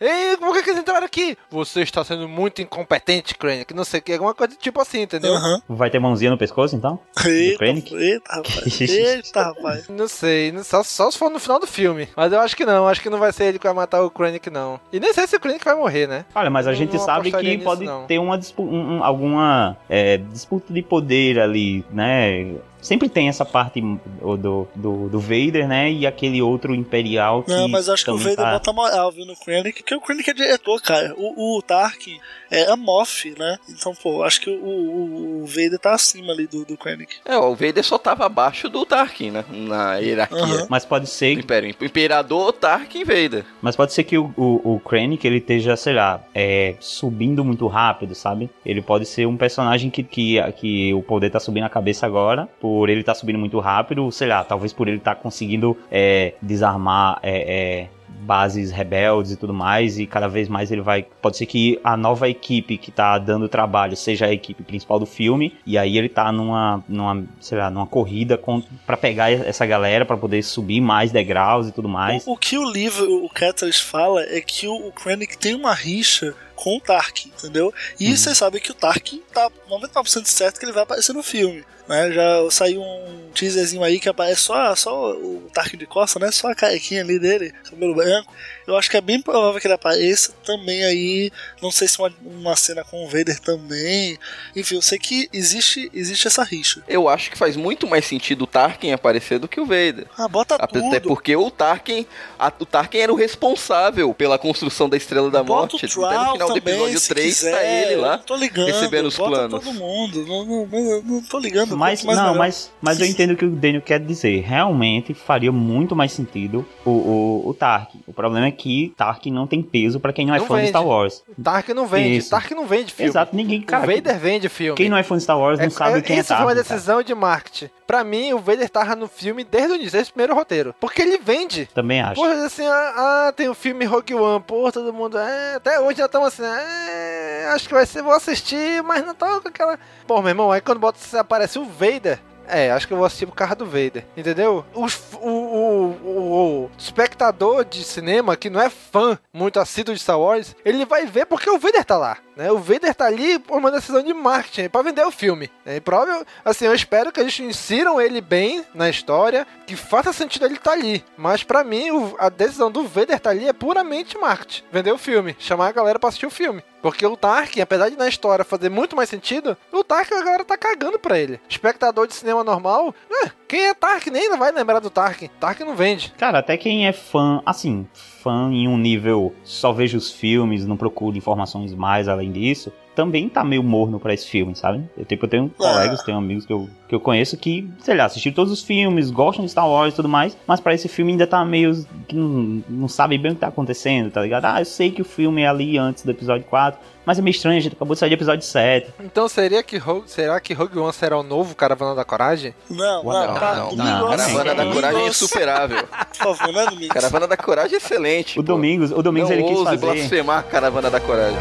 Ei, 0.00 0.36
por 0.38 0.54
que, 0.54 0.62
que 0.62 0.70
eles 0.70 0.80
entraram 0.80 1.04
aqui? 1.04 1.36
Você 1.50 1.82
está 1.82 2.02
sendo 2.02 2.26
muito 2.26 2.62
incompetente, 2.62 3.34
Krennic. 3.34 3.74
Não 3.74 3.84
sei 3.84 4.00
o 4.00 4.02
que, 4.02 4.12
alguma 4.12 4.34
coisa 4.34 4.56
tipo 4.56 4.80
assim, 4.80 5.02
entendeu? 5.02 5.34
Uhum. 5.34 5.60
Vai 5.68 5.90
ter 5.90 5.98
mãozinha 5.98 6.30
no 6.30 6.38
pescoço, 6.38 6.74
então? 6.74 6.98
Eita, 7.24 7.64
eita, 7.64 8.34
rapaz. 8.34 8.80
eita, 8.80 9.42
rapaz. 9.42 9.88
Não 9.88 10.08
sei, 10.08 10.54
só, 10.64 10.82
só 10.82 11.10
se 11.10 11.18
for 11.18 11.30
no 11.30 11.38
final 11.38 11.60
do 11.60 11.66
filme. 11.66 12.08
Mas 12.16 12.32
eu 12.32 12.40
acho 12.40 12.56
que 12.56 12.64
não, 12.64 12.88
acho 12.88 13.02
que 13.02 13.10
não 13.10 13.18
vai 13.18 13.32
ser 13.32 13.44
ele 13.44 13.58
que 13.58 13.66
vai 13.66 13.74
matar 13.74 14.02
o 14.02 14.10
Krennic, 14.10 14.48
não. 14.48 14.80
E 14.90 14.98
nem 14.98 15.12
sei 15.12 15.26
se 15.26 15.36
o 15.36 15.40
Krennic 15.40 15.64
vai 15.64 15.74
morrer, 15.74 16.06
né? 16.06 16.24
Olha, 16.34 16.48
mas 16.48 16.66
a 16.66 16.70
não, 16.70 16.76
gente 16.78 16.96
não 16.96 17.04
sabe 17.04 17.30
que 17.30 17.58
pode 17.58 17.80
nisso, 17.80 18.04
ter 18.08 18.18
uma 18.18 18.38
disputa, 18.38 18.72
um, 18.72 19.04
alguma 19.04 19.76
é, 19.88 20.16
disputa 20.16 20.72
de 20.72 20.82
poder 20.82 21.38
ali, 21.38 21.84
né? 21.90 22.54
Sempre 22.82 23.08
tem 23.08 23.28
essa 23.28 23.44
parte 23.44 23.80
do, 23.80 24.68
do, 24.74 25.08
do 25.08 25.20
Vader, 25.20 25.68
né? 25.68 25.90
E 25.90 26.04
aquele 26.04 26.42
outro 26.42 26.74
Imperial 26.74 27.44
que. 27.44 27.50
Não, 27.50 27.68
mas 27.68 27.88
acho 27.88 28.04
que 28.04 28.10
o 28.10 28.18
Vader 28.18 28.36
tá... 28.36 28.52
bota 28.52 28.72
moral, 28.72 29.12
viu, 29.12 29.24
no 29.24 29.36
Krennic, 29.36 29.82
porque 29.82 29.94
o 29.94 30.00
Krennic 30.00 30.28
é 30.28 30.34
diretor, 30.34 30.82
cara. 30.82 31.14
O, 31.16 31.56
o 31.56 31.62
Tarkin 31.62 32.18
é 32.50 32.70
a 32.70 32.76
Moff, 32.76 33.32
né? 33.38 33.56
Então, 33.68 33.94
pô, 33.94 34.24
acho 34.24 34.40
que 34.40 34.50
o, 34.50 34.54
o, 34.54 35.42
o 35.42 35.46
Vader 35.46 35.78
tá 35.78 35.94
acima 35.94 36.32
ali 36.32 36.46
do, 36.48 36.64
do 36.64 36.76
Krennic. 36.76 37.16
É, 37.24 37.36
o 37.36 37.54
Vader 37.54 37.84
só 37.84 37.98
tava 37.98 38.26
abaixo 38.26 38.68
do 38.68 38.84
Tarkin, 38.84 39.30
né? 39.30 39.44
Na 39.48 39.96
hierarquia. 39.98 40.42
Uhum. 40.42 40.66
Mas 40.68 40.84
pode 40.84 41.08
ser. 41.08 41.32
Império. 41.32 41.70
Imperador, 41.80 42.52
Tarkin 42.52 43.04
Vader. 43.04 43.44
Mas 43.60 43.76
pode 43.76 43.92
ser 43.92 44.02
que 44.02 44.18
o, 44.18 44.34
o, 44.36 44.74
o 44.74 44.80
Krennic 44.80 45.24
ele 45.24 45.38
esteja, 45.38 45.76
sei 45.76 45.94
lá, 45.94 46.20
é, 46.34 46.74
subindo 46.80 47.44
muito 47.44 47.66
rápido, 47.68 48.14
sabe? 48.14 48.50
Ele 48.66 48.82
pode 48.82 49.06
ser 49.06 49.26
um 49.26 49.36
personagem 49.36 49.88
que, 49.88 50.02
que, 50.02 50.36
que 50.56 50.92
o 50.92 51.02
poder 51.02 51.30
tá 51.30 51.38
subindo 51.38 51.64
a 51.64 51.70
cabeça 51.70 52.06
agora. 52.06 52.48
Por 52.60 52.71
por 52.72 52.88
ele 52.88 53.00
estar 53.00 53.12
tá 53.12 53.18
subindo 53.18 53.38
muito 53.38 53.58
rápido, 53.58 54.10
sei 54.10 54.28
lá, 54.28 54.42
talvez 54.42 54.72
por 54.72 54.88
ele 54.88 54.96
estar 54.96 55.14
tá 55.14 55.20
conseguindo 55.20 55.76
é, 55.90 56.32
desarmar 56.40 57.18
é, 57.22 57.82
é, 57.82 57.88
bases 58.08 58.70
rebeldes 58.70 59.32
e 59.32 59.36
tudo 59.36 59.52
mais, 59.52 59.98
e 59.98 60.06
cada 60.06 60.26
vez 60.26 60.48
mais 60.48 60.72
ele 60.72 60.80
vai. 60.80 61.04
Pode 61.20 61.36
ser 61.36 61.44
que 61.44 61.78
a 61.84 61.98
nova 61.98 62.30
equipe 62.30 62.78
que 62.78 62.90
tá 62.90 63.18
dando 63.18 63.46
trabalho 63.46 63.94
seja 63.94 64.24
a 64.24 64.32
equipe 64.32 64.62
principal 64.62 64.98
do 64.98 65.04
filme, 65.04 65.54
e 65.66 65.76
aí 65.76 65.98
ele 65.98 66.08
tá 66.08 66.32
numa, 66.32 66.82
numa 66.88 67.22
sei 67.40 67.58
lá, 67.58 67.70
numa 67.70 67.86
corrida 67.86 68.40
para 68.86 68.96
pegar 68.96 69.30
essa 69.30 69.66
galera 69.66 70.06
para 70.06 70.16
poder 70.16 70.42
subir 70.42 70.80
mais 70.80 71.12
degraus 71.12 71.68
e 71.68 71.72
tudo 71.72 71.90
mais. 71.90 72.26
O, 72.26 72.32
o 72.32 72.36
que 72.38 72.56
o 72.56 72.64
livro, 72.64 73.22
o 73.22 73.28
Catalyst 73.28 73.82
fala 73.82 74.22
é 74.22 74.40
que 74.40 74.66
o, 74.66 74.88
o 74.88 74.92
Krennic 74.92 75.36
tem 75.36 75.54
uma 75.54 75.74
rixa 75.74 76.34
com 76.62 76.76
o 76.76 76.80
Tarkin, 76.80 77.32
entendeu? 77.36 77.74
E 77.98 78.08
Uhum. 78.10 78.16
você 78.16 78.32
sabe 78.36 78.60
que 78.60 78.70
o 78.70 78.74
Tarkin 78.74 79.20
tá 79.34 79.50
99% 79.68 80.26
certo 80.26 80.60
que 80.60 80.64
ele 80.64 80.72
vai 80.72 80.84
aparecer 80.84 81.12
no 81.12 81.22
filme. 81.22 81.64
Né? 81.88 82.12
Já 82.12 82.50
saiu 82.50 82.80
um 82.80 83.30
teaserzinho 83.34 83.82
aí 83.82 83.98
que 83.98 84.08
aparece 84.08 84.42
só, 84.42 84.74
só 84.76 85.10
o 85.10 85.50
Tarkin 85.52 85.76
de 85.76 85.86
Costa, 85.86 86.20
né? 86.20 86.30
Só 86.30 86.48
a 86.48 86.54
carequinha 86.54 87.02
ali 87.02 87.18
dele, 87.18 87.52
cabelo 87.68 87.96
branco. 87.96 88.32
Eu 88.66 88.76
acho 88.76 88.90
que 88.90 88.96
é 88.96 89.00
bem 89.00 89.20
provável 89.20 89.60
que 89.60 89.66
ele 89.66 89.74
apareça 89.74 90.32
também 90.44 90.84
aí. 90.84 91.30
Não 91.60 91.70
sei 91.70 91.88
se 91.88 91.98
uma, 91.98 92.12
uma 92.24 92.56
cena 92.56 92.84
com 92.84 93.04
o 93.04 93.08
Vader 93.08 93.38
também. 93.40 94.18
Enfim, 94.54 94.76
eu 94.76 94.82
sei 94.82 94.98
que 94.98 95.28
existe, 95.32 95.90
existe 95.92 96.26
essa 96.26 96.42
rixa. 96.44 96.82
Eu 96.88 97.08
acho 97.08 97.30
que 97.30 97.38
faz 97.38 97.56
muito 97.56 97.86
mais 97.86 98.04
sentido 98.04 98.42
o 98.42 98.46
Tarkin 98.46 98.92
aparecer 98.92 99.38
do 99.38 99.48
que 99.48 99.60
o 99.60 99.66
Vader. 99.66 100.06
Ah, 100.16 100.28
bota 100.28 100.54
Até 100.56 100.80
tudo. 100.80 101.08
porque 101.08 101.34
o 101.36 101.50
Tarkin, 101.50 102.06
a- 102.38 102.52
o 102.58 102.66
Tarkin 102.66 102.98
era 102.98 103.12
o 103.12 103.16
responsável 103.16 104.12
pela 104.14 104.38
construção 104.38 104.88
da 104.88 104.96
Estrela 104.96 105.30
da 105.30 105.42
Bota 105.42 105.72
Morte. 105.72 105.86
Até 105.86 105.94
no 105.94 106.32
final 106.32 106.48
do 106.48 106.54
também, 106.54 106.74
episódio 106.74 106.98
se 107.00 107.08
3 107.08 107.40
tá 107.40 107.46
quiser, 107.46 107.86
ele 107.86 107.96
lá 107.96 108.16
não 108.16 108.24
tô 108.24 108.36
ligando, 108.36 108.66
recebendo 108.66 109.06
os 109.06 109.16
bota 109.16 109.30
planos. 109.30 109.64
todo 109.64 109.74
mundo. 109.74 110.24
Não, 110.26 110.44
não, 110.44 110.66
não, 110.66 111.02
não 111.02 111.22
tô 111.22 111.38
ligando. 111.38 111.76
Mas, 111.76 112.02
não, 112.04 112.12
melhor. 112.14 112.36
mas, 112.36 112.70
mas 112.80 113.00
eu 113.00 113.06
entendo 113.06 113.32
o 113.32 113.36
que 113.36 113.44
o 113.44 113.50
Daniel 113.50 113.82
quer 113.82 113.98
dizer. 114.00 114.40
Realmente 114.42 115.14
faria 115.14 115.50
muito 115.52 115.94
mais 115.96 116.12
sentido 116.12 116.66
o, 116.84 116.90
o, 116.90 117.48
o 117.48 117.54
Tarkin. 117.54 118.00
O 118.06 118.12
problema 118.12 118.46
é 118.46 118.50
que 118.52 118.61
Tarkin 118.96 119.30
não 119.32 119.46
tem 119.46 119.62
peso 119.62 119.98
pra 120.00 120.12
quem 120.12 120.26
não 120.26 120.34
é 120.34 120.38
Não 120.38 120.46
fã 120.46 120.54
de 120.56 120.60
vende. 120.62 120.70
Star 120.70 120.86
Wars. 120.86 121.22
Tarkin 121.42 121.74
não 121.74 121.86
vende. 121.86 122.16
Isso. 122.18 122.30
Não 122.54 122.66
vende 122.66 122.92
filme. 122.92 123.10
Exato, 123.10 123.34
ninguém, 123.34 123.62
cara. 123.62 123.84
o 123.84 123.86
Vader 123.94 124.18
vende 124.18 124.48
filme. 124.48 124.76
Quem 124.76 124.88
não 124.88 124.96
é 124.96 125.02
fã 125.02 125.16
de 125.16 125.22
Star 125.22 125.38
Wars 125.38 125.58
não 125.58 125.70
sabe 125.70 126.02
quem 126.02 126.16
é 126.16 126.20
Isso 126.20 126.28
foi 126.28 126.36
uma 126.36 126.46
Tarkin. 126.54 126.62
cara. 126.62 126.74
decisão 126.76 127.02
de 127.02 127.14
marketing. 127.14 127.70
Pra 127.86 128.04
mim, 128.04 128.32
o 128.32 128.38
Vader 128.38 128.68
tava 128.70 128.96
no 128.96 129.06
filme 129.08 129.44
desde 129.44 129.72
o 129.72 129.74
início, 129.74 129.92
desde 129.92 130.10
o 130.10 130.14
primeiro 130.14 130.34
roteiro. 130.34 130.74
Porque 130.80 131.02
ele 131.02 131.18
vende. 131.18 131.66
Também 131.74 132.00
acho. 132.00 132.14
Pô, 132.20 132.24
assim, 132.26 132.66
ah, 132.66 133.26
ah, 133.28 133.32
tem 133.36 133.48
o 133.48 133.54
filme 133.54 133.84
Rogue 133.84 134.14
One, 134.14 134.42
pô, 134.46 134.70
todo 134.72 134.92
mundo. 134.92 135.18
É, 135.18 135.54
até 135.56 135.78
hoje 135.80 135.98
já 135.98 136.06
estão 136.06 136.24
assim, 136.24 136.42
é, 136.44 137.50
acho 137.54 137.68
que 137.68 137.74
vai 137.74 137.84
ser, 137.86 138.02
vou 138.02 138.12
assistir, 138.12 138.82
mas 138.82 139.04
não 139.04 139.14
tô 139.14 139.40
com 139.40 139.48
aquela. 139.48 139.78
Pô, 140.06 140.20
meu 140.20 140.28
irmão, 140.30 140.50
aí 140.52 140.60
quando 140.60 140.78
bota, 140.78 140.98
aparece 141.18 141.58
o 141.58 141.64
Vader. 141.64 142.18
É, 142.48 142.70
acho 142.72 142.86
que 142.88 142.92
eu 142.92 142.96
vou 142.96 143.06
assistir 143.06 143.24
por 143.24 143.34
causa 143.36 143.54
do 143.54 143.64
Vader, 143.64 144.04
entendeu? 144.16 144.64
Os- 144.74 145.00
o, 145.20 145.41
o, 145.56 145.96
o, 146.04 146.64
o 146.66 146.70
espectador 146.78 147.64
de 147.64 147.84
cinema 147.84 148.36
que 148.36 148.48
não 148.50 148.60
é 148.60 148.70
fã 148.70 149.18
muito 149.32 149.58
assíduo 149.60 149.94
de 149.94 150.00
Star 150.00 150.18
Wars, 150.18 150.54
ele 150.64 150.84
vai 150.84 151.06
ver 151.06 151.26
porque 151.26 151.50
o 151.50 151.58
Vader 151.58 151.84
tá 151.84 151.96
lá, 151.96 152.18
né? 152.36 152.50
O 152.50 152.58
Vader 152.58 152.94
tá 152.94 153.06
ali 153.06 153.38
por 153.38 153.58
uma 153.58 153.70
decisão 153.70 154.02
de 154.02 154.14
marketing, 154.14 154.68
pra 154.68 154.82
vender 154.82 155.04
o 155.04 155.10
filme. 155.10 155.50
Né? 155.64 155.76
E 155.76 155.80
provável, 155.80 156.24
assim, 156.44 156.64
eu 156.66 156.74
espero 156.74 157.12
que 157.12 157.20
eles 157.20 157.38
insiram 157.40 158.00
ele 158.00 158.20
bem 158.20 158.64
na 158.74 158.88
história, 158.88 159.46
que 159.66 159.76
faça 159.76 160.12
sentido 160.12 160.44
ele 160.46 160.54
estar 160.54 160.72
ali. 160.72 161.04
Mas 161.16 161.42
pra 161.42 161.62
mim, 161.64 161.90
o- 161.90 162.14
a 162.18 162.28
decisão 162.28 162.70
do 162.70 162.86
Vader 162.86 163.18
tá 163.20 163.30
ali 163.30 163.48
é 163.48 163.52
puramente 163.52 164.16
marketing. 164.18 164.64
Vender 164.72 164.92
o 164.92 164.98
filme, 164.98 165.36
chamar 165.38 165.68
a 165.68 165.72
galera 165.72 165.98
pra 165.98 166.08
assistir 166.08 166.26
o 166.26 166.30
filme. 166.30 166.62
Porque 166.80 167.06
o 167.06 167.16
Tarkin, 167.16 167.60
apesar 167.60 167.88
de 167.90 167.96
na 167.96 168.08
história 168.08 168.44
fazer 168.44 168.68
muito 168.68 168.96
mais 168.96 169.08
sentido, 169.08 169.56
o 169.70 169.84
Tarkin 169.84 170.14
a 170.14 170.22
galera 170.24 170.44
tá 170.44 170.56
cagando 170.56 170.98
pra 170.98 171.16
ele. 171.16 171.40
Espectador 171.48 172.08
de 172.08 172.14
cinema 172.14 172.42
normal, 172.42 172.92
é, 173.24 173.30
quem 173.52 173.68
é 173.68 173.74
Tarkin 173.74 174.08
nem 174.08 174.34
vai 174.38 174.50
lembrar 174.50 174.78
do 174.78 174.88
Tarkin. 174.88 175.28
Tarkin 175.38 175.64
não 175.64 175.76
vende. 175.76 176.10
Cara, 176.16 176.38
até 176.38 176.56
quem 176.56 176.86
é 176.86 176.92
fã, 176.92 177.42
assim, 177.44 177.86
fã 177.92 178.50
em 178.50 178.66
um 178.66 178.78
nível 178.78 179.34
só 179.44 179.74
veja 179.74 179.98
os 179.98 180.10
filmes, 180.10 180.64
não 180.64 180.74
procura 180.74 181.18
informações 181.18 181.74
mais 181.74 182.08
além 182.08 182.32
disso, 182.32 182.72
também 182.94 183.28
tá 183.28 183.44
meio 183.44 183.62
morno 183.62 184.00
pra 184.00 184.14
esse 184.14 184.26
filme, 184.26 184.56
sabe? 184.56 184.82
Eu, 184.96 185.04
tipo, 185.04 185.26
eu 185.26 185.28
tenho 185.28 185.50
colegas, 185.50 186.02
tenho 186.02 186.16
amigos 186.16 186.46
que 186.46 186.52
eu, 186.52 186.66
que 186.88 186.94
eu 186.94 187.00
conheço 187.00 187.36
que, 187.36 187.68
sei 187.80 187.94
lá, 187.94 188.06
assistiram 188.06 188.34
todos 188.34 188.50
os 188.50 188.62
filmes, 188.62 189.10
gostam 189.10 189.44
de 189.44 189.50
Star 189.50 189.68
Wars 189.68 189.92
e 189.92 189.96
tudo 189.96 190.08
mais, 190.08 190.34
mas 190.46 190.58
pra 190.58 190.72
esse 190.72 190.88
filme 190.88 191.12
ainda 191.12 191.26
tá 191.26 191.44
meio 191.44 191.86
que 192.08 192.16
não, 192.16 192.62
não 192.68 192.88
sabe 192.88 193.18
bem 193.18 193.32
o 193.32 193.34
que 193.34 193.40
tá 193.42 193.48
acontecendo, 193.48 194.10
tá 194.10 194.22
ligado? 194.22 194.46
Ah, 194.46 194.62
eu 194.62 194.64
sei 194.64 194.90
que 194.90 195.02
o 195.02 195.04
filme 195.04 195.42
é 195.42 195.48
ali 195.48 195.76
antes 195.76 196.04
do 196.04 196.10
episódio 196.10 196.46
4, 196.48 196.80
mas 197.04 197.18
é 197.18 197.22
meio 197.22 197.32
estranho, 197.32 197.58
a 197.58 197.60
gente 197.60 197.74
acabou 197.74 197.94
de 197.94 197.98
sair 198.00 198.10
do 198.10 198.14
episódio 198.14 198.44
7. 198.46 198.94
Então 199.00 199.28
seria 199.28 199.62
que 199.62 199.76
Rogue, 199.76 200.08
será 200.10 200.38
que 200.40 200.54
Rogue 200.54 200.78
One 200.78 200.92
será 200.92 201.18
o 201.18 201.22
novo 201.22 201.54
Caravana 201.54 201.94
da 201.94 202.04
Coragem? 202.04 202.54
Não, 202.70 203.02
Não, 203.02 203.12
não, 203.12 203.34
tá. 203.34 203.54
Não, 203.56 203.72
não, 203.76 203.84
negócio- 204.10 204.36
Caravana 204.36 204.54
da 204.54 204.72
Coragem 204.72 205.02
é 205.02 205.08
insuperável. 205.08 205.84
Por 206.18 206.36
favor, 206.36 206.52
né, 206.54 206.64
Domingos? 206.66 206.88
Caravana 206.94 207.26
da 207.26 207.36
Coragem 207.36 207.74
é 207.74 207.78
excelente. 207.78 208.38
O 208.38 208.42
pô. 208.42 208.52
Domingos, 208.52 208.92
o 208.92 209.02
Domingos 209.02 209.30
Não 209.30 209.36
ele 209.36 209.46
quis 209.48 209.62
fazer... 209.62 209.76
blasfemar 209.78 210.44
Caravana 210.44 210.90
da 210.90 211.00
Coragem. 211.00 211.38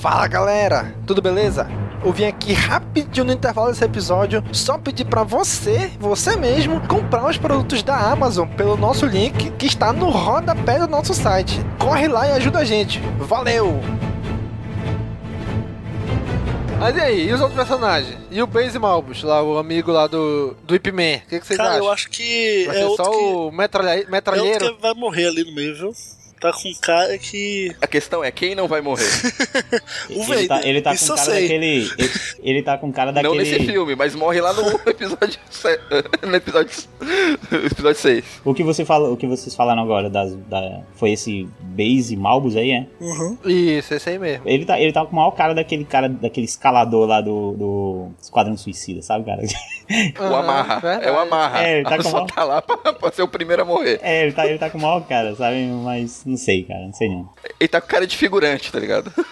Fala 0.00 0.26
galera, 0.26 0.94
tudo 1.06 1.22
beleza? 1.22 1.66
Eu 2.04 2.12
vim 2.12 2.24
aqui 2.26 2.52
rapidinho 2.52 3.24
no 3.24 3.32
intervalo 3.32 3.68
desse 3.70 3.82
episódio 3.82 4.44
só 4.52 4.76
pedir 4.76 5.06
pra 5.06 5.22
você, 5.22 5.90
você 5.98 6.36
mesmo, 6.36 6.78
comprar 6.86 7.26
os 7.28 7.38
produtos 7.38 7.82
da 7.82 7.96
Amazon 7.96 8.46
pelo 8.46 8.76
nosso 8.76 9.06
link 9.06 9.50
que 9.52 9.64
está 9.66 9.90
no 9.92 10.10
rodapé 10.10 10.78
do 10.78 10.86
nosso 10.86 11.14
site. 11.14 11.58
Corre 11.78 12.06
lá 12.06 12.28
e 12.28 12.32
ajuda 12.32 12.58
a 12.58 12.64
gente. 12.64 13.00
Valeu! 13.18 13.80
Mas 16.78 16.94
e 16.96 17.00
aí, 17.00 17.28
e 17.28 17.32
os 17.32 17.40
outros 17.40 17.56
personagens? 17.56 18.18
E 18.30 18.42
o 18.42 18.46
Base 18.46 18.78
Malbus, 18.78 19.22
lá, 19.22 19.42
o 19.42 19.56
amigo 19.56 19.90
lá 19.90 20.06
do, 20.06 20.54
do 20.64 20.74
Ip 20.74 20.92
Man? 20.92 21.16
O 21.24 21.28
que, 21.30 21.40
que 21.40 21.46
vocês 21.46 21.56
Cara, 21.56 21.70
acham? 21.70 21.84
eu 21.84 21.90
acho 21.90 22.10
que 22.10 22.64
Vai 22.66 22.76
é 22.76 22.78
ser 22.80 22.84
outro 22.84 23.04
só 23.06 23.10
que, 23.10 23.16
o 23.16 23.50
metralha- 23.50 24.02
é 24.02 24.06
metralheiro? 24.10 24.64
outro 24.66 24.76
que 24.76 24.82
vai 24.82 24.92
morrer 24.94 25.28
ali 25.28 25.44
no 25.44 25.54
meio, 25.54 25.74
viu? 25.74 25.92
Tá 26.44 26.52
com 26.52 26.74
cara 26.78 27.16
que. 27.16 27.74
A 27.80 27.86
questão 27.86 28.22
é 28.22 28.30
quem 28.30 28.54
não 28.54 28.68
vai 28.68 28.82
morrer. 28.82 29.04
O 30.10 30.32
Ele 30.34 30.46
tá, 30.46 30.56
Vader, 30.56 30.68
ele 30.68 30.82
tá 30.82 30.90
com 30.90 30.96
isso 30.96 31.12
eu 31.12 31.16
cara 31.16 31.30
sei. 31.32 31.42
daquele. 31.42 31.66
Ele, 31.98 32.10
ele 32.42 32.62
tá 32.62 32.76
com 32.78 32.92
cara 32.92 33.12
daquele. 33.12 33.32
Não 33.32 33.38
nesse 33.40 33.60
filme, 33.64 33.96
mas 33.96 34.14
morre 34.14 34.40
lá 34.40 34.52
no 34.52 34.62
episódio 34.88 35.38
no 36.22 36.34
episódio 36.36 36.76
episódio 37.64 38.00
6. 38.00 38.24
O 38.44 38.52
que 38.54 38.62
você 38.62 38.84
fala, 38.84 39.10
o 39.10 39.16
que 39.16 39.26
vocês 39.26 39.54
falaram 39.54 39.82
agora 39.82 40.10
das, 40.10 40.34
da, 40.48 40.82
foi 40.96 41.12
esse 41.12 41.48
Base 41.60 42.14
Malbus 42.16 42.56
aí, 42.56 42.72
é? 42.72 42.86
Uhum. 43.00 43.38
Isso, 43.44 43.94
esse 43.94 44.10
aí 44.10 44.18
mesmo. 44.18 44.42
Ele 44.46 44.64
tá, 44.64 44.78
ele 44.78 44.92
tá 44.92 45.04
com 45.04 45.12
o 45.12 45.16
maior 45.16 45.30
cara 45.30 45.54
daquele 45.54 45.84
cara, 45.84 46.08
daquele 46.08 46.44
escalador 46.46 47.06
lá 47.06 47.20
do, 47.20 47.52
do 47.52 48.08
Esquadrão 48.20 48.56
Suicida, 48.56 49.00
sabe, 49.02 49.24
cara? 49.24 49.42
O 50.18 50.34
Amarra. 50.34 51.00
É 51.02 51.10
o 51.10 51.18
Amarra. 51.18 51.62
É, 51.66 51.76
ele 51.76 51.84
tá 51.84 52.02
com 52.02 52.08
uma- 52.08 52.26
tá 52.26 52.44
lá 52.44 52.62
pra, 52.62 52.92
pra 52.92 53.12
ser 53.12 53.22
o 53.22 53.28
primeiro 53.28 53.62
a 53.62 53.64
morrer. 53.64 53.98
É, 54.02 54.22
ele 54.24 54.32
tá, 54.32 54.46
ele 54.46 54.58
tá 54.58 54.70
com 54.70 54.78
o 54.78 54.80
maior 54.82 55.00
cara, 55.06 55.34
sabe? 55.34 55.66
Mas 55.84 56.22
não 56.34 56.38
sei, 56.38 56.64
cara, 56.64 56.80
não 56.80 56.92
sei 56.92 57.08
não. 57.08 57.28
Ele 57.60 57.68
tá 57.68 57.80
com 57.80 57.86
cara 57.86 58.06
de 58.06 58.16
figurante, 58.16 58.70
tá 58.70 58.78
ligado? 58.78 59.12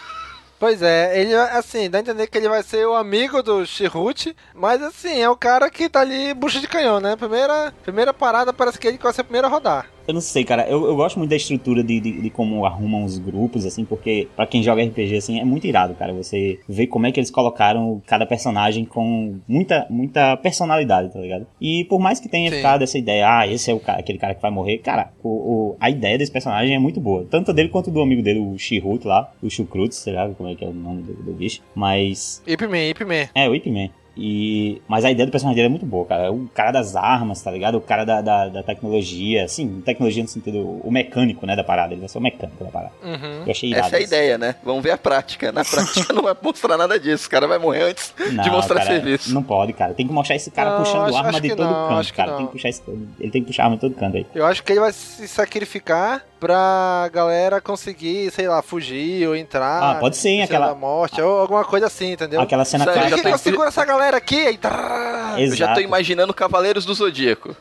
Pois 0.63 0.81
é, 0.81 1.21
ele 1.21 1.35
assim, 1.35 1.91
dá 1.91 1.99
a 1.99 2.01
entender 2.03 2.25
que 2.29 2.39
ele 2.39 2.49
vai 2.49 2.63
ser 2.63 2.87
o 2.87 2.95
amigo 2.95 3.43
do 3.43 3.67
Chirrut, 3.67 4.33
mas 4.55 4.81
assim, 4.81 5.21
é 5.21 5.29
o 5.29 5.35
cara 5.35 5.69
que 5.69 5.89
tá 5.89 6.03
ali 6.03 6.33
bucha 6.35 6.61
de 6.61 6.69
canhão, 6.69 7.01
né? 7.01 7.17
Primeira, 7.17 7.75
primeira 7.83 8.15
parada 8.15 8.53
parece 8.53 8.79
que 8.79 8.87
ele 8.87 8.97
vai 8.97 9.13
ser 9.13 9.23
o 9.23 9.25
primeiro 9.25 9.49
a 9.49 9.51
rodar. 9.51 9.91
Eu 10.07 10.15
não 10.15 10.21
sei, 10.21 10.45
cara. 10.45 10.67
Eu, 10.69 10.85
eu 10.87 10.97
gosto 10.97 11.19
muito 11.19 11.31
da 11.31 11.37
estrutura 11.37 11.83
de, 11.83 12.01
de, 12.01 12.23
de 12.23 12.31
como 12.31 12.65
arrumam 12.67 13.05
os 13.05 13.19
grupos, 13.19 13.65
assim, 13.67 13.85
porque 13.85 14.29
pra 14.37 14.47
quem 14.47 14.63
joga 14.63 14.83
RPG, 14.83 15.17
assim, 15.17 15.41
é 15.41 15.45
muito 15.45 15.67
irado, 15.67 15.95
cara. 15.95 16.13
Você 16.13 16.59
vê 16.69 16.87
como 16.87 17.07
é 17.07 17.13
que 17.13 17.21
eles 17.21 17.31
colocaram 17.31 18.03
cada 18.07 18.27
personagem 18.27 18.85
com 18.85 19.37
muita, 19.47 19.87
muita 19.91 20.37
personalidade, 20.37 21.13
tá 21.13 21.21
ligado? 21.21 21.47
E 21.61 21.85
por 21.85 21.99
mais 22.01 22.19
que 22.21 22.29
tenha 22.29 22.51
Sim. 22.51 22.57
ficado 22.57 22.83
essa 22.83 22.99
ideia, 22.99 23.27
ah, 23.39 23.47
esse 23.47 23.71
é 23.71 23.75
o 23.75 23.81
cara, 23.81 24.01
aquele 24.01 24.19
cara 24.19 24.35
que 24.35 24.43
vai 24.43 24.51
morrer, 24.51 24.79
cara, 24.79 25.13
o, 25.23 25.29
o- 25.29 25.77
a 25.81 25.89
ideia 25.91 26.19
desse 26.19 26.33
personagem 26.33 26.75
é 26.75 26.79
muito 26.79 27.01
boa. 27.01 27.27
Tanto 27.31 27.53
dele 27.53 27.69
quanto 27.69 27.91
do 27.91 28.01
amigo 28.01 28.23
dele, 28.23 28.39
o 28.41 28.59
Shihut 28.59 29.07
lá, 29.07 29.33
o 29.43 29.49
Shukrut, 29.49 29.95
sei 29.95 30.13
lá 30.15 30.29
como 30.31 30.49
é 30.49 30.55
que 30.55 30.65
é 30.65 30.69
o 30.69 30.73
nome 30.73 31.03
do, 31.03 31.13
do 31.15 31.33
bicho. 31.33 31.61
Mas 31.75 32.43
Ip 32.47 32.63
Man, 32.67 32.85
Ip 32.89 33.05
Man. 33.05 33.29
é, 33.35 33.49
o 33.49 33.55
Ip 33.55 33.71
Man. 33.71 33.89
E... 34.17 34.83
Mas 34.87 35.05
a 35.05 35.11
ideia 35.11 35.27
do 35.27 35.31
personagem 35.33 35.57
dele 35.57 35.67
é 35.67 35.71
muito 35.71 35.87
boa, 35.87 36.05
cara. 36.05 36.25
É 36.25 36.31
o 36.31 36.49
cara 36.55 36.71
das 36.71 36.95
armas, 36.97 37.41
tá 37.41 37.51
ligado? 37.51 37.77
O 37.77 37.81
cara 37.81 38.05
da, 38.05 38.21
da, 38.21 38.49
da 38.49 38.63
tecnologia. 38.63 39.49
Sim, 39.49 39.81
tecnologia 39.85 40.23
no 40.23 40.29
sentido. 40.29 40.59
O 40.85 40.91
mecânico, 40.91 41.47
né, 41.47 41.57
da 41.57 41.65
parada. 41.65 41.95
Ele 41.95 42.01
vai 42.01 42.09
ser 42.09 42.19
o 42.19 42.21
mecânico 42.21 42.63
da 42.63 42.71
parada. 42.71 42.93
Uhum. 43.03 43.43
Eu 43.47 43.51
achei 43.51 43.71
irado. 43.71 43.87
Essa 43.87 43.97
é 43.97 43.99
a 43.99 44.03
isso. 44.03 44.15
ideia, 44.15 44.39
né? 44.39 44.55
Vamos 44.63 44.83
ver 44.83 44.91
a 44.91 44.99
prática. 44.99 45.51
Na 45.51 45.65
prática 45.65 46.13
não 46.13 46.23
vai 46.23 46.37
mostrar 46.43 46.77
nada 46.77 46.99
disso. 47.01 47.27
O 47.27 47.31
cara 47.31 47.47
vai 47.47 47.59
morrer 47.59 47.83
antes 47.85 48.15
de 48.19 48.33
Não, 48.33 48.45
mostrar 48.51 48.81
cara, 48.81 48.87
serviço. 48.91 49.33
Não 49.35 49.43
pode, 49.43 49.73
cara. 49.73 49.95
Tem 49.95 50.07
que 50.07 50.13
mostrar 50.13 50.37
esse 50.37 50.51
cara 50.51 50.71
Não, 50.71 50.79
puxando 50.79 51.07
acho- 51.07 51.17
arma 51.17 51.29
acho 51.31 51.41
de 51.41 51.49
todo 51.57 51.71
não, 51.71 51.89
canto, 51.89 52.15
cara. 52.15 52.37
Tem 52.37 52.47
que 52.47 52.53
puxar 52.53 52.69
esse... 52.69 52.83
Ele 53.19 53.31
tem 53.31 53.43
que 53.43 53.47
puxar 53.49 53.65
arma 53.65 53.77
de 53.77 53.81
todo 53.81 53.95
canto 53.95 54.17
aí. 54.19 54.27
Eu 54.35 54.45
acho 54.45 54.63
que 54.63 54.73
ele 54.73 54.81
vai 54.81 54.93
se 54.93 55.27
sacrificar 55.27 56.23
pra 56.47 57.09
galera 57.13 57.61
conseguir, 57.61 58.33
sei 58.33 58.49
lá, 58.49 58.61
fugir 58.63 59.29
ou 59.29 59.37
entrar. 59.37 59.81
Ah, 59.81 59.95
pode 60.01 60.17
Estrela 60.17 60.43
aquela- 60.45 60.67
da 60.67 60.75
morte, 60.75 61.23
ou 61.23 61.39
alguma 61.39 61.65
coisa 61.65 61.87
assim, 61.87 62.11
entendeu? 62.15 62.41
Aquela 62.41 62.65
cena 62.65 62.85
clássica. 62.85 63.17
já 63.17 63.31
tô- 63.31 63.39
seguro 63.39 63.69
essa 63.69 63.85
galera 63.85 64.17
aqui? 64.17 64.49
E 64.51 64.57
trrr. 64.59 65.39
Eu 65.39 65.55
já 65.55 65.67
tô 65.67 65.73
Exato. 65.75 65.81
imaginando 65.83 66.35
Cavaleiros 66.35 66.85
do 66.85 66.93
Zodíaco. 66.95 67.55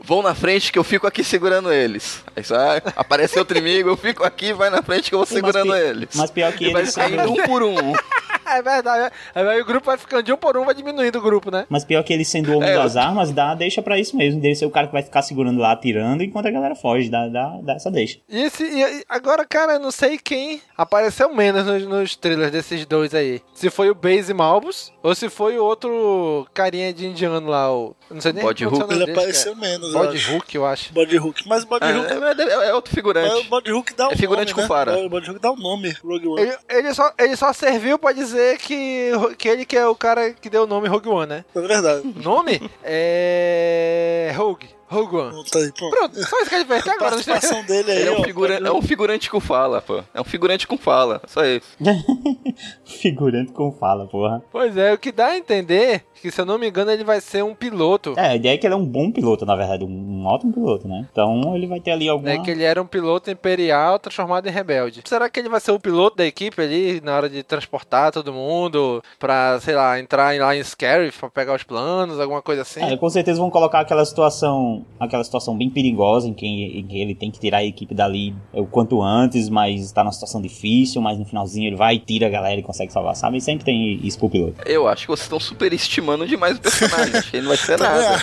Vão 0.00 0.20
na 0.20 0.34
frente 0.34 0.72
que 0.72 0.78
eu 0.78 0.82
fico 0.82 1.06
aqui 1.06 1.22
segurando 1.22 1.72
eles. 1.72 2.24
Aí 2.34 2.42
só 2.42 2.56
aparece 2.96 3.38
outro 3.38 3.56
inimigo, 3.56 3.88
eu 3.90 3.96
fico 3.96 4.24
aqui, 4.24 4.52
vai 4.52 4.68
na 4.68 4.82
frente 4.82 5.08
que 5.10 5.14
eu 5.14 5.20
vou 5.20 5.26
Sim, 5.26 5.40
mas 5.40 5.52
segurando 5.54 5.72
pi- 5.72 5.78
eles. 5.88 6.08
mas 6.16 6.30
pior 6.32 6.52
que 6.52 6.66
e 6.66 6.72
vai 6.72 6.82
eles 6.82 6.92
saindo 6.92 7.18
sabem- 7.18 7.40
um 7.40 7.46
por 7.46 7.62
um. 7.62 7.76
é 8.46 8.62
verdade. 8.62 9.12
Aí 9.34 9.60
o 9.60 9.64
grupo 9.64 9.86
vai 9.86 9.96
ficando 9.98 10.22
de 10.22 10.32
um 10.32 10.36
por 10.36 10.56
um, 10.56 10.64
vai 10.64 10.74
diminuindo 10.74 11.18
o 11.18 11.22
grupo, 11.22 11.50
né? 11.50 11.66
Mas 11.68 11.84
pior 11.84 12.02
que 12.02 12.12
ele 12.12 12.24
sendo 12.24 12.52
o 12.52 12.56
homem 12.56 12.68
É, 12.70 12.74
das 12.74 12.94
eu- 12.94 13.00
armas, 13.02 13.30
dá, 13.32 13.54
deixa 13.54 13.82
pra 13.82 13.98
isso 13.98 14.16
mesmo. 14.16 14.40
Dele 14.40 14.54
ser 14.54 14.66
o 14.66 14.70
cara 14.70 14.86
que 14.86 14.92
vai 14.92 15.02
ficar 15.02 15.22
segurando 15.22 15.60
lá, 15.60 15.72
atirando, 15.72 16.22
enquanto 16.22 16.46
a 16.46 16.50
galera 16.50 16.74
foge. 16.74 17.08
Dá, 17.08 17.28
dá, 17.28 17.58
dá 17.62 17.74
essa 17.74 17.90
deixa. 17.90 18.18
E, 18.28 18.42
esse, 18.42 18.64
e- 18.64 19.04
agora, 19.08 19.44
cara, 19.46 19.74
eu 19.74 19.80
não 19.80 19.90
sei 19.90 20.18
quem 20.18 20.60
apareceu 20.76 21.32
menos 21.34 21.64
nos, 21.66 21.84
nos 21.86 22.16
trailers 22.16 22.50
desses 22.52 22.84
dois 22.86 23.14
aí. 23.14 23.40
Se 23.54 23.70
foi 23.70 23.90
o 23.90 23.94
Base 23.94 24.32
Malbus 24.34 24.92
ou 25.02 25.14
se 25.14 25.28
foi 25.28 25.58
o 25.58 25.64
outro 25.64 26.46
carinha 26.52 26.92
de 26.92 27.06
indiano 27.06 27.48
lá, 27.48 27.72
o. 27.72 27.94
Não 28.10 28.20
sei 28.20 28.32
nem 28.32 28.42
Body 28.44 28.64
é 28.64 28.66
nome 28.68 28.84
Ele 28.84 28.98
dele, 29.00 29.12
apareceu 29.12 29.54
cara. 29.54 29.66
menos, 29.70 29.92
eu 29.94 29.98
Body 30.00 30.16
acho. 30.16 30.34
Hook, 30.36 30.54
eu 30.54 30.66
acho. 30.66 30.92
Body 30.92 31.18
Hook. 31.18 31.42
Mas 31.46 31.64
Body 31.64 31.84
Ah, 31.86 31.98
Hook. 31.98 32.10
é, 32.10 32.42
é- 32.64 32.68
é 32.68 32.74
outro 32.74 32.90
mas 32.90 32.94
figurante. 32.94 33.34
o 33.34 33.44
Body 33.44 33.72
Hook 33.72 33.94
dá 33.94 34.08
o 34.08 34.12
É 34.12 34.16
figurante 34.16 34.50
nome, 34.52 34.62
com 34.62 34.68
fara. 34.68 34.96
Né? 34.96 35.02
O 35.04 35.08
Body 35.08 35.30
Hook 35.30 35.40
dá 35.40 35.50
o 35.50 35.56
nome, 35.56 35.94
Rogue 36.04 36.26
One. 36.28 36.42
Ele, 36.42 36.56
ele 36.68 36.94
só, 36.94 37.12
ele 37.18 37.36
só 37.36 37.52
serviu 37.52 37.98
pra 37.98 38.12
dizer 38.12 38.33
que, 38.58 39.10
que 39.38 39.48
ele 39.48 39.64
que 39.64 39.76
é 39.76 39.86
o 39.86 39.94
cara 39.94 40.32
que 40.32 40.50
deu 40.50 40.64
o 40.64 40.66
nome 40.66 40.88
Rogue 40.88 41.08
One, 41.08 41.26
né? 41.26 41.44
É 41.54 41.60
verdade. 41.60 42.06
O 42.06 42.22
nome 42.22 42.60
é. 42.82 44.32
Rogue. 44.36 44.68
Rogue 44.94 45.16
One. 45.16 45.44
Tá 45.50 45.58
aí, 45.58 45.72
pronto. 45.72 46.14
Só 46.24 46.40
isso 46.40 46.48
que 46.48 46.54
a 46.54 46.58
gente 46.58 46.68
vai 46.68 46.78
até 46.80 46.90
A 46.90 46.94
agora. 46.94 47.10
participação 47.10 47.64
dele 47.64 47.90
aí, 47.90 48.06
é 48.06 48.12
um, 48.12 48.22
figura... 48.22 48.54
É 48.54 48.72
um 48.72 48.82
figurante 48.82 49.30
com 49.30 49.40
fala, 49.40 49.80
pô. 49.82 50.02
É 50.14 50.20
um 50.20 50.24
figurante 50.24 50.66
com 50.66 50.78
fala. 50.78 51.20
Só 51.26 51.44
isso. 51.44 51.66
Figurante 52.84 53.52
com 53.52 53.72
fala, 53.72 54.06
porra. 54.06 54.42
Pois 54.52 54.76
é, 54.76 54.92
o 54.92 54.98
que 54.98 55.10
dá 55.12 55.28
a 55.28 55.36
entender 55.36 56.04
que, 56.20 56.30
se 56.30 56.40
eu 56.40 56.46
não 56.46 56.58
me 56.58 56.68
engano, 56.68 56.90
ele 56.90 57.04
vai 57.04 57.20
ser 57.20 57.44
um 57.44 57.54
piloto. 57.54 58.14
É, 58.16 58.28
a 58.28 58.36
ideia 58.36 58.54
é 58.54 58.56
que 58.56 58.66
ele 58.66 58.74
é 58.74 58.76
um 58.76 58.86
bom 58.86 59.10
piloto, 59.10 59.44
na 59.44 59.54
verdade. 59.56 59.84
Um, 59.84 59.88
um 59.88 60.26
ótimo 60.26 60.52
piloto, 60.52 60.88
né? 60.88 61.06
Então 61.12 61.54
ele 61.54 61.66
vai 61.66 61.80
ter 61.80 61.90
ali 61.90 62.08
alguma... 62.08 62.30
Né, 62.30 62.38
que 62.42 62.50
ele 62.50 62.62
era 62.62 62.80
um 62.80 62.86
piloto 62.86 63.30
imperial 63.30 63.98
transformado 63.98 64.46
em 64.46 64.50
rebelde. 64.50 65.02
Será 65.04 65.28
que 65.28 65.38
ele 65.38 65.48
vai 65.48 65.60
ser 65.60 65.72
o 65.72 65.80
piloto 65.80 66.16
da 66.16 66.24
equipe 66.24 66.60
ali 66.62 67.00
na 67.02 67.16
hora 67.16 67.28
de 67.28 67.42
transportar 67.42 68.12
todo 68.12 68.32
mundo 68.32 69.02
pra, 69.18 69.58
sei 69.60 69.74
lá, 69.74 69.98
entrar 70.00 70.38
lá 70.38 70.56
em 70.56 70.62
Scarif 70.62 71.18
pra 71.18 71.30
pegar 71.30 71.54
os 71.54 71.62
planos, 71.62 72.18
alguma 72.18 72.40
coisa 72.40 72.62
assim? 72.62 72.82
É, 72.82 72.96
com 72.96 73.10
certeza 73.10 73.38
vão 73.40 73.50
colocar 73.50 73.80
aquela 73.80 74.04
situação, 74.04 74.83
aquela 74.98 75.24
situação 75.24 75.56
bem 75.56 75.68
perigosa 75.70 76.28
em 76.28 76.34
que, 76.34 76.46
em 76.46 76.86
que 76.86 77.00
ele 77.00 77.14
tem 77.14 77.30
que 77.30 77.38
tirar 77.38 77.58
a 77.58 77.64
equipe 77.64 77.94
dali 77.94 78.34
o 78.52 78.66
quanto 78.66 79.02
antes, 79.02 79.48
mas 79.48 79.90
tá 79.92 80.02
numa 80.02 80.12
situação 80.12 80.40
difícil, 80.40 81.00
mas 81.00 81.18
no 81.18 81.24
finalzinho 81.24 81.68
ele 81.68 81.76
vai, 81.76 81.98
tira 81.98 82.26
a 82.26 82.30
galera 82.30 82.60
e 82.60 82.62
consegue 82.62 82.92
salvar, 82.92 83.14
sabe? 83.16 83.38
E 83.38 83.40
sempre 83.40 83.64
tem 83.64 84.00
isso 84.02 84.18
pro 84.18 84.30
piloto. 84.30 84.56
Eu 84.66 84.88
acho 84.88 85.02
que 85.02 85.08
vocês 85.08 85.24
estão 85.24 85.40
superestimando 85.40 86.26
demais 86.26 86.56
o 86.56 86.60
personagem. 86.60 87.16
acho 87.16 87.30
que 87.30 87.36
ele 87.36 87.46
não 87.46 87.54
vai 87.54 87.58
ser 87.58 87.78
nada. 87.78 88.22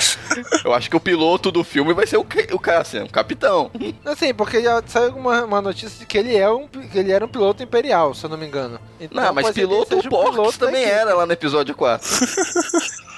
Eu 0.64 0.74
acho 0.74 0.90
que 0.90 0.96
o 0.96 1.00
piloto 1.00 1.52
do 1.52 1.64
filme 1.64 1.94
vai 1.94 2.08
ser 2.08 2.18
o, 2.18 2.26
o 2.54 2.60
Cassian, 2.60 3.06
o 3.06 3.10
capitão. 3.10 3.72
Assim, 4.06 4.34
porque 4.34 4.62
já 4.62 4.82
saiu 4.86 5.16
uma, 5.16 5.44
uma 5.44 5.62
notícia 5.62 6.00
de 6.00 6.06
que 6.06 6.18
ele, 6.18 6.36
é 6.36 6.50
um, 6.50 6.68
que 6.68 6.98
ele 6.98 7.12
era 7.12 7.26
um 7.26 7.30
piloto 7.30 7.64
imperial, 7.64 8.14
se 8.14 8.26
eu 8.26 8.30
não 8.30 8.38
me 8.38 8.46
engano. 8.46 8.80
Então, 9.00 9.24
Não, 9.24 9.34
mas 9.34 9.52
piloto 9.52 9.98
o 9.98 10.10
Porks 10.10 10.32
piloto 10.32 10.60
também 10.60 10.84
era 10.84 11.14
lá 11.14 11.26
no 11.26 11.34
episódio 11.34 11.76
4. 11.76 12.08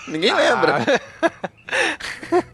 Ninguém 0.07 0.33
lembra. 0.33 0.83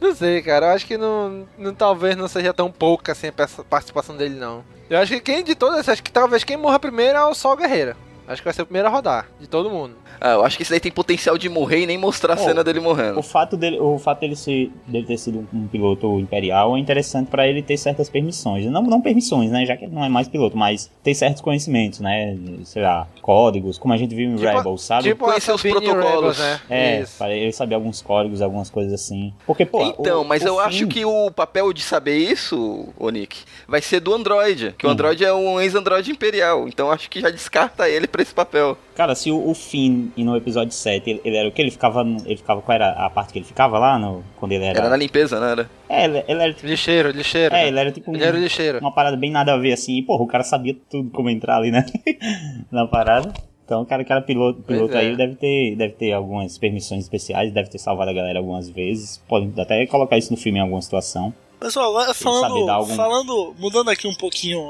Não 0.00 0.14
sei, 0.14 0.42
cara. 0.42 0.66
Eu 0.66 0.70
acho 0.72 0.86
que 0.86 0.96
não, 0.96 1.46
não- 1.56 1.74
talvez 1.74 2.16
não 2.16 2.28
seja 2.28 2.52
tão 2.52 2.70
pouca 2.70 3.12
assim 3.12 3.28
a 3.28 3.32
participação 3.64 4.16
dele, 4.16 4.34
não. 4.34 4.64
Eu 4.90 4.98
acho 4.98 5.12
que 5.12 5.20
quem 5.20 5.42
de 5.42 5.54
todas, 5.54 5.88
acho 5.88 6.02
que 6.02 6.12
talvez 6.12 6.44
quem 6.44 6.56
morra 6.56 6.78
primeiro 6.78 7.16
é 7.18 7.24
o 7.24 7.34
Sol 7.34 7.56
Guerreira. 7.56 7.96
Acho 8.26 8.40
que 8.40 8.44
vai 8.44 8.54
ser 8.54 8.62
o 8.62 8.66
primeiro 8.66 8.88
a 8.88 8.90
rodar, 8.90 9.28
de 9.40 9.46
todo 9.46 9.68
mundo. 9.70 9.94
Ah, 10.20 10.32
eu 10.32 10.44
acho 10.44 10.56
que 10.56 10.62
esse 10.62 10.70
daí 10.70 10.80
tem 10.80 10.90
potencial 10.92 11.36
de 11.36 11.48
morrer 11.48 11.80
e 11.82 11.86
nem 11.86 11.98
mostrar 11.98 12.34
a 12.34 12.40
Oh, 12.40 12.44
cena 12.44 12.64
dele 12.64 12.80
morrendo. 12.80 13.18
O 13.18 13.22
fato 13.22 13.56
dele, 13.56 13.78
o 13.78 13.98
fato 13.98 14.20
dele, 14.20 14.34
ser, 14.36 14.70
dele 14.86 15.04
ter 15.06 15.18
sido 15.18 15.46
um 15.52 15.66
piloto 15.68 16.18
imperial 16.18 16.76
é 16.76 16.80
interessante 16.80 17.28
pra 17.28 17.46
ele 17.46 17.62
ter 17.62 17.76
certas 17.76 18.08
permissões. 18.08 18.64
Não, 18.66 18.82
não 18.82 19.00
permissões, 19.02 19.50
né? 19.50 19.66
Já 19.66 19.76
que 19.76 19.84
ele 19.84 19.94
não 19.94 20.04
é 20.04 20.08
mais 20.08 20.28
piloto, 20.28 20.56
mas 20.56 20.90
ter 21.02 21.14
certos 21.14 21.42
conhecimentos, 21.42 22.00
né? 22.00 22.36
Sei 22.64 22.80
lá, 22.82 23.06
códigos, 23.20 23.76
como 23.78 23.92
a 23.92 23.96
gente 23.96 24.14
viu 24.14 24.30
em 24.30 24.36
Tipo- 24.36 24.46
Rebels, 24.48 24.82
sabe? 24.82 25.02
Tipo 25.08 25.24
Conhecer 25.26 25.52
os 25.52 25.60
protocolos. 25.62 26.38
Rebels, 26.38 26.38
né? 26.38 26.60
É, 26.70 27.00
Isso. 27.00 27.18
para 27.18 27.34
ele 27.34 27.52
saber 27.52 27.74
alguns 27.74 28.00
códigos, 28.00 28.40
algumas 28.40 28.70
coisas 28.70 28.92
assim. 28.94 29.34
Porque, 29.46 29.66
pô. 29.66 29.82
Então, 29.82 30.22
o- 30.22 30.24
mas 30.24 30.42
o 30.42 30.46
eu 30.46 30.54
fim- 30.56 30.60
acho 30.62 30.86
que 30.86 31.04
o 31.04 31.30
papel 31.30 31.72
de 31.72 31.82
saber 31.82 32.16
isso, 32.16 32.88
ô 32.98 33.10
Nick, 33.10 33.42
vai 33.68 33.82
ser 33.82 34.00
do 34.00 34.14
Android. 34.14 34.74
Que 34.78 34.86
o 34.86 34.88
Uhum. 34.88 34.92
Android 34.94 35.24
é 35.24 35.32
um 35.34 35.60
ex-Android 35.60 36.10
imperial. 36.10 36.66
Então 36.68 36.90
acho 36.90 37.10
que 37.10 37.20
já 37.20 37.30
descarta 37.30 37.88
ele 37.88 38.06
pra 38.14 38.22
esse 38.22 38.32
papel. 38.32 38.78
Cara, 38.94 39.14
se 39.16 39.30
o, 39.30 39.48
o 39.50 39.54
Finn, 39.54 40.08
e 40.16 40.22
no 40.22 40.36
episódio 40.36 40.72
7, 40.72 41.10
ele, 41.10 41.20
ele 41.24 41.36
era 41.36 41.48
o 41.48 41.52
que? 41.52 41.60
Ele 41.60 41.70
ficava. 41.72 42.04
no- 42.04 42.22
Ele 42.24 42.36
ficava. 42.36 42.62
Qual 42.62 42.74
era 42.74 42.90
a 42.92 43.10
parte 43.10 43.32
que 43.32 43.38
ele 43.40 43.44
ficava 43.44 43.76
lá? 43.78 43.98
No, 43.98 44.22
quando 44.36 44.52
ele 44.52 44.64
era. 44.64 44.78
Era 44.78 44.88
na 44.88 44.96
limpeza, 44.96 45.40
né? 45.40 45.50
Era? 45.52 45.70
É, 45.88 46.04
ele, 46.04 46.24
ele 46.28 46.42
era 46.42 46.52
tipo. 46.52 46.66
Lixeiro, 46.68 47.10
lixeiro. 47.10 47.54
É, 47.54 47.66
ele 47.68 47.78
era 47.78 47.90
tipo. 47.90 48.10
um- 48.10 48.14
Ele 48.14 48.24
era 48.24 48.38
lixeiro. 48.38 48.78
Uma 48.78 48.92
parada 48.94 49.16
bem 49.16 49.30
nada 49.30 49.52
a 49.52 49.56
ver 49.56 49.72
assim. 49.72 49.98
E, 49.98 50.02
porra, 50.02 50.22
o 50.22 50.26
cara 50.28 50.44
sabia 50.44 50.76
tudo 50.88 51.10
como 51.10 51.28
entrar 51.28 51.56
ali, 51.56 51.70
né? 51.72 51.84
na 52.70 52.86
parada. 52.86 53.32
Então 53.64 53.80
o 53.82 53.86
cara 53.86 54.04
que 54.04 54.12
era 54.12 54.20
piloto, 54.20 54.60
piloto 54.62 54.92
Pois 54.92 55.02
é. 55.02 55.08
aí 55.08 55.16
deve 55.16 55.36
ter, 55.36 55.74
deve 55.76 55.94
ter 55.94 56.12
algumas 56.12 56.58
permissões 56.58 57.02
especiais, 57.04 57.50
deve 57.52 57.70
ter 57.70 57.78
salvado 57.78 58.10
a 58.10 58.14
galera 58.14 58.38
algumas 58.38 58.68
vezes. 58.68 59.22
Podem 59.26 59.52
até 59.58 59.86
colocar 59.86 60.18
isso 60.18 60.30
no 60.30 60.36
filme 60.36 60.58
em 60.58 60.62
alguma 60.62 60.82
situação. 60.82 61.32
Pessoal, 61.58 61.94
falando, 62.14 62.68
algum- 62.68 62.94
falando, 62.94 63.54
mudando 63.58 63.88
aqui 63.88 64.06
um 64.06 64.14
pouquinho 64.14 64.60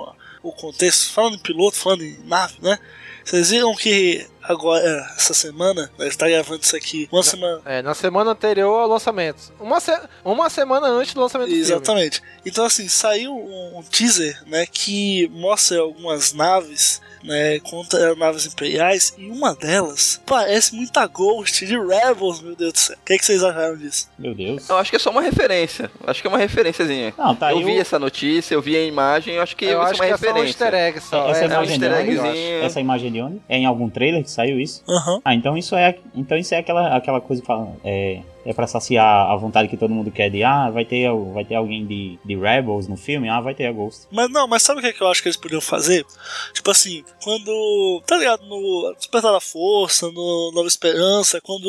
o 0.45 0.53
contexto, 0.53 1.13
falando 1.13 1.35
em 1.35 1.39
piloto, 1.41 1.77
falando 1.77 2.03
em 2.05 2.17
nave, 2.25 2.55
né? 2.63 2.79
Vocês 3.25 3.51
viram 3.51 3.75
que 3.75 4.27
agora, 4.47 4.85
essa 5.17 5.35
semana, 5.35 5.91
a 5.99 6.05
gente 6.05 6.19
tá 6.19 6.29
gravando 6.29 6.61
isso 6.63 6.77
aqui, 6.77 7.09
uma 7.13 7.23
semana. 7.23 7.61
É, 7.65 7.83
na 7.83 7.95
semana 7.95 8.31
anterior 8.33 8.81
ao 8.81 8.89
lançamento. 8.89 9.53
Uma, 9.61 9.81
se- 9.81 9.99
uma 10.25 10.49
semana 10.51 10.87
antes 10.89 11.15
do 11.15 11.21
lançamento 11.21 11.49
do 11.49 11.53
filme. 11.55 11.65
Exatamente. 11.71 12.23
Então, 12.47 12.65
assim, 12.65 12.89
saiu 12.89 13.33
um, 13.35 13.79
um 13.79 13.83
teaser, 13.83 14.41
né, 14.47 14.67
que 14.71 15.29
mostra 15.33 15.81
algumas 15.81 16.33
naves, 16.33 17.01
né, 17.23 17.59
contra 17.61 18.15
naves 18.17 18.45
imperiais, 18.47 19.15
e 19.17 19.31
uma 19.31 19.55
delas 19.55 20.21
parece 20.27 20.75
muita 20.75 21.07
Ghost 21.07 21.65
de 21.65 21.79
Rebels, 21.79 22.43
meu 22.43 22.55
Deus 22.55 22.73
do 22.75 22.79
céu. 22.79 22.97
O 23.01 23.05
que, 23.07 23.15
é 23.15 23.19
que 23.19 23.25
vocês 23.25 23.43
acharam 23.43 23.77
disso? 23.77 24.09
Meu 24.19 24.35
Deus. 24.35 24.69
Eu 24.69 24.77
acho 24.77 24.91
que 24.91 24.97
é 24.97 24.99
só 24.99 25.11
uma 25.11 25.23
referência. 25.23 25.91
Acho 26.07 26.21
que 26.21 26.27
é 26.27 26.31
uma 26.31 26.39
referenciazinha. 26.39 27.15
Não, 27.17 27.35
tá 27.35 27.51
eu 27.53 27.59
vi 27.65 27.77
o- 27.77 27.81
essa 27.81 27.99
notícia, 27.99 28.55
eu 28.55 28.61
vi 28.61 28.77
a 28.77 28.85
imagem, 28.85 29.35
eu 29.37 29.43
acho 29.43 29.57
que 29.57 29.65
Eu 29.65 29.79
vai 29.79 29.87
acho 29.91 29.97
ser 29.97 30.03
uma 30.03 30.07
que 30.09 30.13
é 30.13 30.17
só 30.17 30.25
um 30.25 30.29
referência. 30.35 30.65
easter 30.65 30.75
egg 30.75 31.01
só. 31.01 31.29
Essa 31.31 31.41
é, 31.41 31.45
imagem 31.47 31.73
é 31.75 31.77
um 31.77 32.05
de 32.05 32.19
onde? 32.21 32.39
eu. 32.39 32.63
Essa 32.65 32.81
imagem 32.81 33.13
de 33.13 33.21
onde? 33.23 33.41
É 33.49 33.57
em 33.57 33.65
algum 33.67 33.89
trailer 33.89 34.23
que 34.23 34.31
saiu 34.35 34.61
isso? 34.61 34.83
Aham. 34.89 35.21
Ah, 35.25 35.35
então 35.35 35.57
isso 35.57 35.75
é, 35.77 35.97
então 36.15 36.37
isso 36.37 36.55
é 36.55 36.59
aquela, 36.59 36.97
aquela 36.97 37.21
coisa 37.21 37.41
que 37.41 37.47
fala, 37.47 37.73
é, 37.85 38.21
é 38.45 38.53
pra 38.53 38.67
saciar 38.67 39.31
a 39.31 39.37
vontade 39.37 39.69
que 39.69 39.77
todo 39.77 39.95
mundo 39.95 40.11
quer 40.11 40.31
de, 40.31 40.43
ah, 40.43 40.71
vai 40.71 40.85
ter, 40.85 41.09
vai 41.33 41.45
ter 41.45 41.55
alguém 41.55 41.87
de, 41.87 42.19
de 42.25 42.37
Rebels 42.37 42.87
no 42.87 42.97
filme, 42.97 43.29
ah, 43.29 43.41
vai 43.41 43.55
ter 43.55 43.67
a 43.67 43.73
Ghost. 43.73 44.07
Mas 44.11 44.31
não, 44.31 44.47
mas 44.47 44.63
sabe 44.63 44.79
o 44.79 44.83
que, 44.83 44.89
é 44.89 44.93
que 44.93 45.01
eu 45.01 45.09
acho 45.09 45.23
que 45.23 45.29
eles 45.29 45.37
podiam 45.37 45.61
fazer? 45.61 46.05
Tipo 46.53 46.71
assim, 46.71 47.05
quando. 47.23 48.03
Tá 48.07 48.17
ligado? 48.17 48.45
No 48.47 48.95
Despertar 48.97 49.33
da 49.33 49.41
Força, 49.41 50.11
no 50.11 50.53
Nova 50.55 50.69
Esperança, 50.69 51.41
quando 51.41 51.67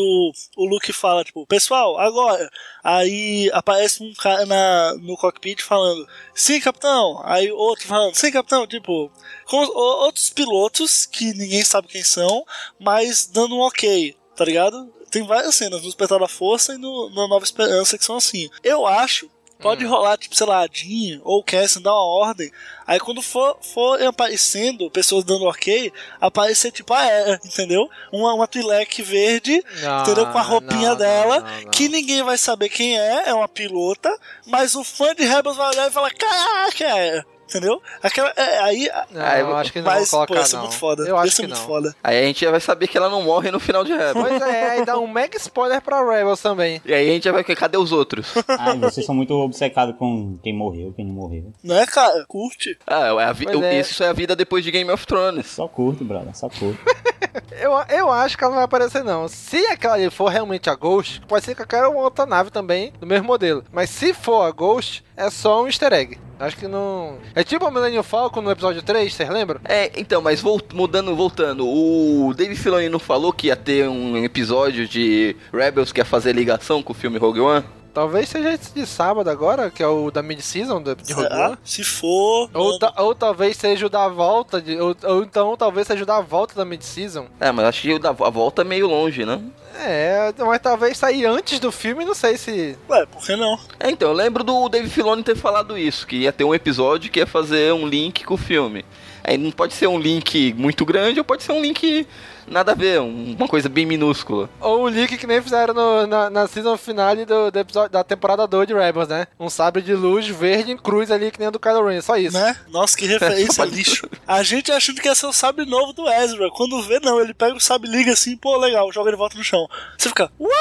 o 0.57 0.65
Luke 0.65 0.91
fala, 0.91 1.23
tipo, 1.23 1.45
pessoal, 1.45 1.97
agora. 1.97 2.49
Aí 2.83 3.49
aparece 3.53 4.03
um 4.03 4.13
cara 4.13 4.45
na, 4.45 4.95
no 4.99 5.17
cockpit 5.17 5.61
falando, 5.61 6.05
sim, 6.33 6.59
capitão. 6.59 7.21
Aí 7.23 7.51
outro 7.51 7.87
falando, 7.87 8.15
sim, 8.15 8.31
capitão. 8.31 8.67
Tipo, 8.67 9.11
com 9.45 9.57
outros 9.57 10.29
pilotos 10.29 11.05
que 11.05 11.33
ninguém 11.33 11.63
sabe 11.63 11.87
quem 11.87 12.03
são, 12.03 12.45
mas 12.79 13.27
dando 13.27 13.55
um 13.55 13.61
ok, 13.61 14.15
tá 14.35 14.45
ligado? 14.45 14.94
Tem 15.15 15.23
várias 15.23 15.55
cenas 15.55 15.79
no 15.79 15.85
Despertar 15.85 16.19
da 16.19 16.27
Força 16.27 16.73
e 16.73 16.77
no, 16.77 17.09
no 17.09 17.25
Nova 17.29 17.45
Esperança 17.45 17.97
que 17.97 18.03
são 18.03 18.17
assim. 18.17 18.49
Eu 18.61 18.85
acho 18.85 19.31
Pode 19.57 19.85
rolar, 19.85 20.17
tipo, 20.17 20.35
sei 20.35 20.45
lá, 20.45 20.67
Jean 20.69 21.21
ou 21.23 21.39
o 21.39 21.43
Cassian 21.43 21.81
dar 21.81 21.93
uma 21.93 22.05
ordem. 22.05 22.51
Aí 22.85 22.99
quando 22.99 23.21
for, 23.21 23.57
for 23.61 24.03
aparecendo, 24.03 24.91
pessoas 24.91 25.23
dando 25.23 25.45
ok, 25.45 25.93
aparecer 26.19 26.73
tipo 26.73 26.93
a 26.93 27.01
Era, 27.05 27.39
entendeu? 27.43 27.89
Uma, 28.11 28.33
uma 28.33 28.47
Twi'lek 28.49 29.01
verde, 29.01 29.63
Não, 29.81 30.01
entendeu? 30.01 30.29
Com 30.29 30.37
a 30.37 30.41
roupinha 30.41 30.89
não, 30.89 30.97
dela, 30.97 31.39
não, 31.39 31.71
que 31.71 31.87
ninguém 31.87 32.21
vai 32.21 32.37
saber 32.37 32.67
quem 32.67 32.99
é, 32.99 33.29
é 33.29 33.33
uma 33.33 33.47
pilota, 33.47 34.13
mas 34.45 34.75
o 34.75 34.83
fã 34.83 35.15
de 35.15 35.23
Rebels 35.23 35.55
vai 35.55 35.69
olhar 35.69 35.87
e 35.87 35.93
falar, 35.93 36.13
caraca, 36.13 36.83
é. 36.83 37.23
Entendeu? 37.47 37.81
Aquela, 38.01 38.33
é, 38.35 38.59
aí, 38.59 38.89
Ah, 39.15 39.39
eu 39.39 39.49
eu 39.49 39.55
acho 39.57 39.71
que 39.71 39.79
não 39.79 39.85
mas, 39.85 40.09
vão 40.09 40.21
pô, 40.21 40.25
colocar, 40.27 40.41
ia 40.41 40.45
ser 40.47 40.55
não. 40.55 40.63
muito 40.63 40.75
foda. 40.77 41.03
Eu 41.07 41.15
acho 41.17 41.35
ser 41.35 41.43
que 41.43 41.47
muito 41.47 41.59
não. 41.59 41.67
foda. 41.67 41.95
Aí 42.03 42.19
a 42.19 42.23
gente 42.27 42.43
já 42.43 42.49
vai 42.51 42.59
saber 42.59 42.87
que 42.87 42.97
ela 42.97 43.09
não 43.09 43.21
morre 43.21 43.51
no 43.51 43.59
final 43.59 43.83
de 43.83 43.91
Rebels. 43.93 44.27
Pois 44.27 44.41
é, 44.41 44.69
aí 44.71 44.85
dá 44.85 44.97
um 44.97 45.07
mega 45.07 45.37
spoiler 45.37 45.79
pra 45.81 46.03
Rebels 46.03 46.41
também. 46.41 46.81
e 46.83 46.93
aí 46.93 47.07
a 47.09 47.13
gente 47.13 47.23
já 47.25 47.31
vai 47.31 47.43
ver, 47.43 47.55
cadê 47.55 47.77
os 47.77 47.91
outros? 47.91 48.33
Ai, 48.49 48.77
vocês 48.79 49.05
são 49.05 49.13
muito 49.13 49.33
obcecados 49.35 49.95
com 49.97 50.37
quem 50.43 50.53
morreu, 50.55 50.91
quem 50.95 51.05
não 51.05 51.13
morreu. 51.13 51.53
Não 51.63 51.75
é, 51.75 51.85
cara? 51.85 52.25
Curte. 52.27 52.77
Ah, 52.87 53.07
é 53.19 53.23
a 53.25 53.31
vi- 53.31 53.45
Pois 53.45 53.61
é. 53.61 53.79
Isso 53.79 54.03
é 54.03 54.07
a 54.07 54.13
vida 54.13 54.35
depois 54.35 54.63
de 54.63 54.71
Game 54.71 54.89
of 54.91 55.05
Thrones. 55.05 55.45
Só 55.47 55.67
curto, 55.67 56.03
brother, 56.03 56.35
só 56.35 56.49
curto. 56.49 56.79
Eu, 57.51 57.71
eu 57.89 58.11
acho 58.11 58.37
que 58.37 58.43
ela 58.43 58.51
não 58.51 58.57
vai 58.57 58.65
aparecer, 58.65 59.03
não. 59.03 59.27
Se 59.27 59.57
aquela 59.67 59.95
ali 59.95 60.09
for 60.09 60.27
realmente 60.29 60.69
a 60.69 60.75
Ghost, 60.75 61.21
pode 61.27 61.43
ser 61.43 61.51
que 61.55 61.65
qualquer 61.65 61.85
outra 61.87 62.25
nave 62.25 62.49
também, 62.49 62.93
do 62.99 63.05
mesmo 63.07 63.27
modelo. 63.27 63.63
Mas 63.71 63.89
se 63.89 64.13
for 64.13 64.43
a 64.43 64.51
Ghost, 64.51 65.03
é 65.17 65.29
só 65.29 65.63
um 65.63 65.67
easter 65.67 65.91
egg. 65.93 66.17
Acho 66.37 66.57
que 66.57 66.67
não. 66.67 67.17
É 67.33 67.43
tipo 67.43 67.65
a 67.65 67.71
Millennium 67.71 68.03
Falcon 68.03 68.41
no 68.41 68.51
episódio 68.51 68.81
3, 68.83 69.13
vocês 69.13 69.29
lembram? 69.29 69.59
É, 69.63 69.89
então, 69.95 70.21
mas 70.21 70.41
vol- 70.41 70.59
mudando, 70.73 71.15
voltando, 71.15 71.65
o 71.65 72.33
Dave 72.35 72.55
Filoni 72.55 72.89
não 72.89 72.99
falou 72.99 73.31
que 73.31 73.47
ia 73.47 73.55
ter 73.55 73.87
um 73.87 74.17
episódio 74.23 74.85
de 74.87 75.35
Rebels 75.53 75.93
que 75.93 76.01
ia 76.01 76.05
fazer 76.05 76.33
ligação 76.33 76.83
com 76.83 76.91
o 76.91 76.95
filme 76.95 77.17
Rogue 77.17 77.39
One? 77.39 77.63
Talvez 77.95 78.27
seja 78.27 78.53
esse 78.53 78.73
de 78.73 78.85
sábado 78.85 79.29
agora, 79.29 79.71
que 79.71 79.81
é 79.81 79.87
o 79.87 80.11
da 80.11 80.21
mid-season 80.21 80.83
de 80.83 80.93
de 80.95 81.13
Rogue. 81.13 81.57
Se 81.63 81.81
for. 81.81 82.49
Ou, 82.53 82.77
ta- 82.77 82.93
ou 82.97 83.15
talvez 83.15 83.55
seja 83.55 83.85
o 83.85 83.89
da 83.89 84.07
volta, 84.09 84.61
de, 84.61 84.77
ou, 84.77 84.93
ou 85.03 85.23
então 85.23 85.55
talvez 85.55 85.87
seja 85.87 86.03
o 86.03 86.05
da 86.05 86.19
volta 86.19 86.53
da 86.55 86.65
mid-season. 86.65 87.25
É, 87.39 87.51
mas 87.53 87.65
acho 87.65 87.81
que 87.83 87.93
o 87.93 87.97
da- 87.97 88.09
a 88.09 88.29
volta 88.29 88.63
é 88.63 88.65
meio 88.65 88.85
longe, 88.87 89.25
né? 89.25 89.41
É, 89.77 90.33
mas 90.37 90.59
talvez 90.61 90.97
sair 90.97 91.25
antes 91.25 91.57
do 91.59 91.71
filme, 91.71 92.03
não 92.05 92.13
sei 92.13 92.37
se. 92.37 92.77
Ué, 92.89 93.05
por 93.05 93.25
que 93.25 93.35
não? 93.35 93.57
É, 93.79 93.89
então, 93.89 94.09
eu 94.09 94.13
lembro 94.13 94.43
do 94.43 94.67
Dave 94.69 94.89
Filoni 94.89 95.23
ter 95.23 95.35
falado 95.37 95.77
isso, 95.77 96.05
que 96.05 96.17
ia 96.17 96.33
ter 96.33 96.43
um 96.43 96.53
episódio 96.53 97.09
que 97.09 97.19
ia 97.19 97.27
fazer 97.27 97.73
um 97.73 97.87
link 97.87 98.23
com 98.25 98.33
o 98.33 98.37
filme. 98.37 98.85
Aí 99.27 99.37
não 99.37 99.49
pode 99.51 99.73
ser 99.73 99.87
um 99.87 99.97
link 99.97 100.53
muito 100.53 100.85
grande, 100.85 101.19
ou 101.19 101.25
pode 101.25 101.41
ser 101.43 101.51
um 101.51 101.61
link 101.61 102.07
nada 102.47 102.73
a 102.73 102.75
ver, 102.75 103.01
um- 103.01 103.35
uma 103.37 103.47
coisa 103.47 103.67
bem 103.67 103.83
minúscula. 103.87 104.47
Ou 104.61 104.83
o 104.83 104.87
leak 104.87 105.17
que 105.17 105.25
nem 105.25 105.41
fizeram 105.41 105.73
no- 105.73 106.05
na, 106.05 106.29
na 106.29 106.47
season 106.47 106.77
finale 106.77 107.25
do, 107.25 107.49
do 107.49 107.57
episódio, 107.57 107.89
da 107.91 108.03
temporada 108.03 108.45
2 108.45 108.67
de 108.67 108.73
Rebels, 108.75 109.07
né? 109.07 109.25
Um 109.39 109.49
sabre 109.49 109.81
de 109.81 109.95
luz 109.95 110.27
verde 110.27 110.71
em 110.71 110.77
cruz 110.77 111.09
ali, 111.09 111.31
que 111.31 111.39
nem 111.39 111.47
o 111.47 111.51
do 111.51 111.59
Kylo 111.59 111.87
Ren, 111.87 112.01
só 112.01 112.15
isso. 112.17 112.37
Né? 112.37 112.55
Nossa, 112.69 112.95
que 112.95 113.07
referência 113.07 113.63
lixo. 113.65 114.07
A 114.27 114.43
gente 114.43 114.71
achando 114.71 115.01
que 115.01 115.07
ia 115.07 115.15
ser 115.15 115.25
o 115.25 115.33
sabre 115.33 115.65
novo 115.65 115.91
do 115.91 116.07
Ezra. 116.07 116.47
Quando 116.51 116.79
vê, 116.83 116.99
não, 116.99 117.19
ele 117.19 117.33
pega 117.33 117.55
o 117.55 117.59
sabre, 117.59 117.89
liga 117.89 118.11
assim, 118.11 118.37
pô, 118.37 118.55
legal, 118.57 118.91
joga 118.91 119.09
ele 119.09 119.17
volta 119.17 119.35
no 119.37 119.43
chão. 119.43 119.67
Você 119.97 120.09
fica, 120.09 120.31
what? 120.39 120.53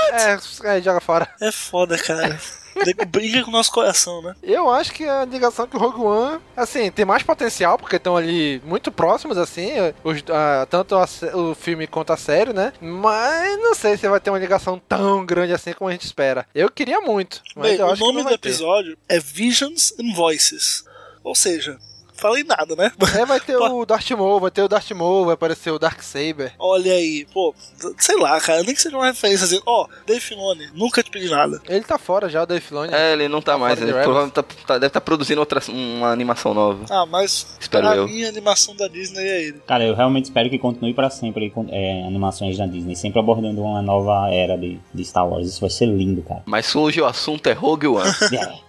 É, 0.65 0.79
é, 0.79 0.81
joga 0.81 1.01
fora. 1.03 1.29
É 1.39 1.53
foda, 1.53 1.99
cara. 1.99 2.41
Nego 2.87 3.05
briga 3.07 3.43
com 3.43 3.51
o 3.51 3.53
nosso 3.53 3.71
coração, 3.73 4.23
né? 4.23 4.35
Eu 4.43 4.71
acho 4.71 4.93
que 4.93 5.05
a 5.09 5.25
ligação 5.25 5.67
com 5.67 5.77
o 5.77 5.81
Rogue 5.81 6.01
One, 6.01 6.41
assim, 6.57 6.91
tem 6.91 7.05
mais 7.05 7.23
potencial, 7.23 7.79
porque 7.79 7.97
estão 7.97 8.17
ali 8.17 8.61
muito 8.65 8.91
próximos, 8.91 9.37
assim, 9.39 9.73
os- 10.03 10.23
a- 10.31 10.67
tanto 10.69 10.95
a 10.97 11.07
o 11.35 11.55
filme 11.55 11.87
quanto 11.87 12.13
a 12.13 12.17
série, 12.17 12.53
né? 12.53 12.73
Mas 12.81 13.59
não 13.61 13.75
sei 13.75 13.97
se 13.97 14.09
vai 14.09 14.21
ter 14.21 14.31
uma 14.31 14.39
ligação 14.39 14.79
tão 14.89 15.25
grande 15.25 15.53
assim 15.53 15.73
como 15.73 15.89
a 15.89 15.93
gente 15.93 16.05
espera. 16.07 16.47
Eu 16.55 16.71
queria 16.71 17.01
muito, 17.01 17.43
mas 17.57 17.71
Bem, 17.71 17.79
eu 17.81 17.87
o 17.87 17.91
acho 17.91 17.97
que 18.01 18.01
nome 18.07 18.17
não 18.19 18.23
do 18.25 18.29
vai 18.31 18.39
ter. 18.39 18.49
episódio 18.49 18.97
é 19.09 19.19
Visions 19.21 19.93
and 20.01 20.15
Voices. 20.15 20.85
Ou 21.23 21.35
seja, 21.35 21.79
falei 22.15 22.45
nada, 22.45 22.75
né? 22.77 22.93
É, 23.19 23.25
vai 23.27 23.41
ter 23.41 23.57
o 23.59 23.85
Darth 23.85 24.11
Maul, 24.13 24.41
vai 24.41 24.51
ter 24.51 24.63
o 24.63 24.69
Darth 24.69 24.91
Maul, 24.93 25.25
vai 25.27 25.35
aparecer 25.35 25.71
o 25.71 25.79
Darksaber. 25.79 26.53
Olha 26.59 26.93
aí, 26.93 27.27
pô, 27.33 27.55
sei 27.99 28.17
lá, 28.19 28.41
cara, 28.41 28.63
nem 28.63 28.75
que 28.75 28.81
seja 28.81 28.97
uma 28.97 29.07
referência 29.07 29.45
assim, 29.45 29.61
ó, 29.67 29.87
Dave 30.07 30.21
Filoni, 30.21 30.69
nunca 30.75 31.03
te 31.03 31.11
pedi 31.11 31.29
nada. 31.29 31.61
Ele 31.69 31.85
tá 31.85 31.99
fora 31.99 32.29
já, 32.29 32.43
o 32.43 32.47
Dave 32.47 32.61
Filoni. 32.65 32.93
É, 32.93 33.13
ele 33.13 33.29
não 33.29 33.43
tá 33.43 33.59
mais, 33.59 33.79
fora 33.79 33.91
ele 33.91 33.97
de 33.99 34.03
provavelmente 34.05 34.35
tá- 34.35 34.43
tá- 34.67 34.75
deve 34.75 34.87
estar 34.87 35.01
produzindo 35.01 35.41
outra, 35.41 35.61
uma 35.69 36.11
animação 36.11 36.55
nova. 36.55 36.85
Ah, 36.91 37.07
mas 37.07 37.47
Espero 37.61 37.87
pra 37.87 37.97
eu. 37.97 38.07
mim 38.09 38.25
a 38.25 38.29
animação 38.29 38.75
da 38.77 38.89
Disney 38.89 39.23
é 39.27 39.43
ele. 39.45 39.61
Cara, 39.67 39.85
eu 39.85 39.95
realmente 39.95 40.25
espero 40.25 40.49
que 40.51 40.59
continue 40.59 40.95
pra 40.95 41.11
sempre 41.11 41.51
com 41.51 41.67
é, 41.71 42.05
animações 42.07 42.57
da 42.59 42.67
Disney, 42.67 42.95
sempre 42.97 43.19
abordando 43.21 43.63
uma 43.63 43.83
nova 43.83 44.31
era 44.33 44.57
de, 44.57 44.79
de 44.93 45.05
Star 45.05 45.29
Wars. 45.29 45.47
Isso 45.49 45.61
vai 45.61 45.71
ser 45.71 45.87
lindo, 45.87 46.23
cara. 46.23 46.43
Mas 46.47 46.75
hoje 46.75 47.01
o 47.01 47.07
assunto 47.07 47.47
é 47.49 47.53
Rogue 47.53 47.87
One. 47.89 48.05
É. 48.35 48.64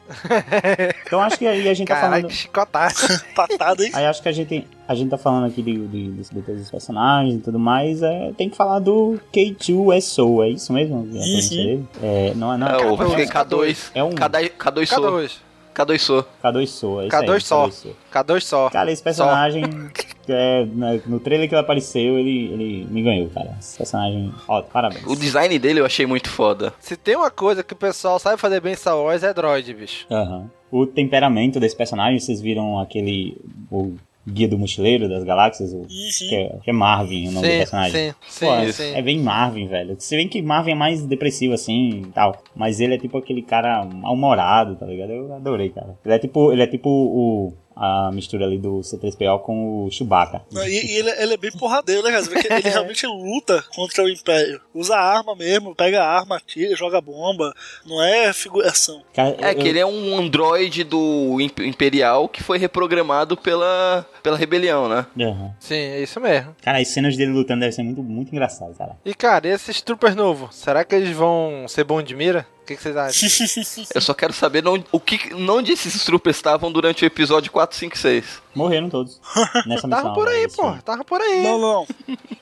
Então 1.05 1.21
acho 1.21 1.37
que 1.37 1.47
aí 1.47 1.67
a 1.67 1.73
gente 1.73 1.87
tá 1.87 1.95
falando. 1.95 2.27
que 2.27 2.33
chicotagem. 2.33 3.19
Patada, 3.35 3.83
hein? 3.83 3.91
Aí 3.93 4.05
acho 4.05 4.21
que 4.21 4.29
a 4.29 4.31
gente, 4.31 4.67
a 4.87 4.95
gente 4.95 5.09
tá 5.09 5.17
falando 5.17 5.45
aqui 5.47 5.61
de, 5.61 5.87
de, 5.87 6.11
de, 6.11 6.23
de 6.23 6.41
todos 6.41 6.61
os 6.61 6.71
personagens 6.71 7.35
e 7.35 7.39
tudo 7.39 7.59
mais. 7.59 8.01
É, 8.01 8.31
tem 8.37 8.49
que 8.49 8.55
falar 8.57 8.79
do 8.79 9.19
K2SO, 9.33 10.43
é 10.43 10.49
isso 10.49 10.73
mesmo? 10.73 11.07
É, 11.13 11.19
dele? 11.19 11.87
é, 12.01 12.33
não 12.35 12.53
é 12.53 12.57
não. 12.57 12.67
É, 12.67 12.85
o 12.85 12.95
vai 12.95 13.07
K2. 13.07 13.25
ficar 13.25 13.45
K2. 13.45 13.91
É 13.93 14.03
um 14.03 14.11
K2 14.11 14.51
K2 14.57 14.85
Sou. 14.87 15.03
K2. 15.03 15.44
K2 15.75 15.99
Sou. 15.99 16.25
K2 16.43 16.67
Sou, 16.67 17.01
é 17.01 17.07
isso 17.07 17.15
K2 17.17 17.33
aí, 17.33 17.41
só. 17.41 17.67
K2 17.67 17.71
Sou. 17.71 17.95
K2 18.13 18.39
só. 18.41 18.69
Cara, 18.69 18.91
esse 18.91 19.03
personagem, 19.03 19.63
é, 20.29 20.65
na- 20.73 20.99
no 21.05 21.19
trailer 21.19 21.47
que 21.49 21.53
ele 21.55 21.61
apareceu, 21.61 22.17
ele, 22.17 22.45
ele 22.53 22.87
me 22.89 23.03
ganhou, 23.03 23.29
cara. 23.29 23.55
Esse 23.59 23.77
personagem, 23.77 24.33
ó, 24.47 24.61
parabéns. 24.61 25.05
O 25.05 25.15
design 25.15 25.57
dele 25.59 25.81
eu 25.81 25.85
achei 25.85 26.05
muito 26.05 26.29
foda. 26.29 26.73
Se 26.79 26.95
tem 26.95 27.15
uma 27.15 27.29
coisa 27.29 27.63
que 27.63 27.73
o 27.73 27.77
pessoal 27.77 28.17
sabe 28.19 28.39
fazer 28.39 28.61
bem 28.61 28.73
em 28.73 28.75
Star 28.77 28.97
Wars 28.97 29.23
é 29.23 29.33
droid, 29.33 29.73
bicho. 29.73 30.05
Aham. 30.09 30.49
O 30.71 30.85
temperamento 30.87 31.59
desse 31.59 31.75
personagem, 31.75 32.19
vocês 32.19 32.41
viram 32.41 32.79
aquele. 32.79 33.37
O 33.71 33.93
Guia 34.27 34.47
do 34.47 34.57
Mochileiro 34.57 35.07
das 35.07 35.23
Galáxias, 35.23 35.71
o, 35.73 35.81
que, 35.85 36.35
é, 36.35 36.57
que 36.63 36.69
é 36.69 36.73
Marvin 36.73 37.27
o 37.27 37.31
nome 37.31 37.47
Sim, 37.47 37.53
do 37.53 37.57
personagem. 37.57 38.11
sim, 38.11 38.15
sim, 38.27 38.45
Pô, 38.45 38.73
sim. 38.73 38.93
É 38.95 39.01
bem 39.01 39.19
Marvin, 39.19 39.67
velho. 39.67 39.95
Se 39.99 40.15
bem 40.15 40.27
que 40.27 40.41
Marvin 40.41 40.71
é 40.71 40.75
mais 40.75 41.05
depressivo 41.05 41.53
assim 41.53 42.01
e 42.01 42.05
tal. 42.07 42.41
Mas 42.55 42.79
ele 42.79 42.95
é 42.95 42.97
tipo 42.97 43.17
aquele 43.17 43.41
cara 43.43 43.85
mal-humorado, 43.85 44.75
tá 44.75 44.85
ligado? 44.85 45.11
Eu 45.11 45.33
adorei, 45.33 45.69
cara. 45.69 45.97
Ele 46.03 46.13
é 46.15 46.19
tipo, 46.19 46.51
ele 46.51 46.63
é 46.63 46.67
tipo 46.67 46.89
o. 46.89 47.53
A 47.75 48.09
mistura 48.13 48.45
ali 48.45 48.57
do 48.57 48.79
C3PO 48.79 49.39
com 49.41 49.85
o 49.85 49.91
Chewbacca. 49.91 50.41
E, 50.53 50.57
e 50.93 50.97
ele, 50.97 51.09
ele 51.21 51.33
é 51.33 51.37
bem 51.37 51.51
porradeiro, 51.51 52.01
né, 52.03 52.11
cara? 52.11 52.23
Você 52.23 52.29
vê 52.33 52.41
que 52.41 52.53
ele 52.53 52.61
realmente 52.69 53.05
luta 53.05 53.63
contra 53.75 54.03
o 54.03 54.09
Império. 54.09 54.61
Usa 54.73 54.95
arma 54.95 55.35
mesmo, 55.35 55.75
pega 55.75 56.01
a 56.01 56.07
arma, 56.07 56.37
atira, 56.37 56.75
joga 56.75 57.01
bomba. 57.01 57.53
Não 57.85 58.01
é 58.01 58.31
figuração. 58.31 59.01
Cara, 59.13 59.35
É 59.41 59.51
eu- 59.51 59.55
que 59.55 59.67
ele 59.67 59.79
é 59.79 59.85
um 59.85 60.17
androide 60.17 60.83
do 60.85 61.37
Imp- 61.41 61.59
Imperial 61.59 62.29
que 62.29 62.41
foi 62.41 62.57
reprogramado 62.57 63.35
pela, 63.35 64.05
pela 64.23 64.37
rebelião, 64.37 64.87
né? 64.87 65.05
Aham. 65.19 65.53
Sim, 65.59 65.75
é 65.75 66.01
isso 66.01 66.19
mesmo. 66.21 66.55
Cara, 66.61 66.77
as 66.79 66.87
cenas 66.87 67.17
dele 67.17 67.31
lutando 67.31 67.59
devem 67.59 67.73
ser 67.73 67.83
muito, 67.83 68.01
muito 68.01 68.31
engraçado, 68.31 68.73
cara. 68.75 68.95
E 69.03 69.13
cara, 69.13 69.47
esses 69.49 69.81
troopers 69.81 70.15
novos, 70.15 70.55
será 70.55 70.83
que 70.85 70.95
eles 70.95 71.15
vão 71.15 71.65
ser 71.67 71.83
bom 71.83 72.01
de 72.01 72.15
mira? 72.15 72.47
O 72.65 72.67
que, 72.67 72.75
que 72.75 72.81
vocês 72.81 72.97
acham? 72.97 73.85
Eu 73.93 74.01
só 74.01 74.11
quero 74.11 74.33
saber 74.33 74.63
não, 74.63 74.83
o 74.91 74.99
que, 74.99 75.31
onde 75.35 75.73
esses 75.73 76.03
troopers 76.03 76.35
estavam 76.35 76.71
durante 76.71 77.03
o 77.03 77.05
episódio 77.05 77.51
4, 77.51 77.77
5 77.77 77.95
e 77.95 77.99
6. 77.99 78.25
Morreram 78.55 78.89
todos. 78.89 79.21
Nessa 79.67 79.85
missão. 79.85 79.89
Tava 79.91 80.13
por 80.15 80.27
aí, 80.27 80.47
velho, 80.47 80.51
pô. 80.53 80.73
Tava 80.83 81.05
por 81.05 81.21
aí. 81.21 81.43
Não, 81.43 81.59
não. 81.59 81.87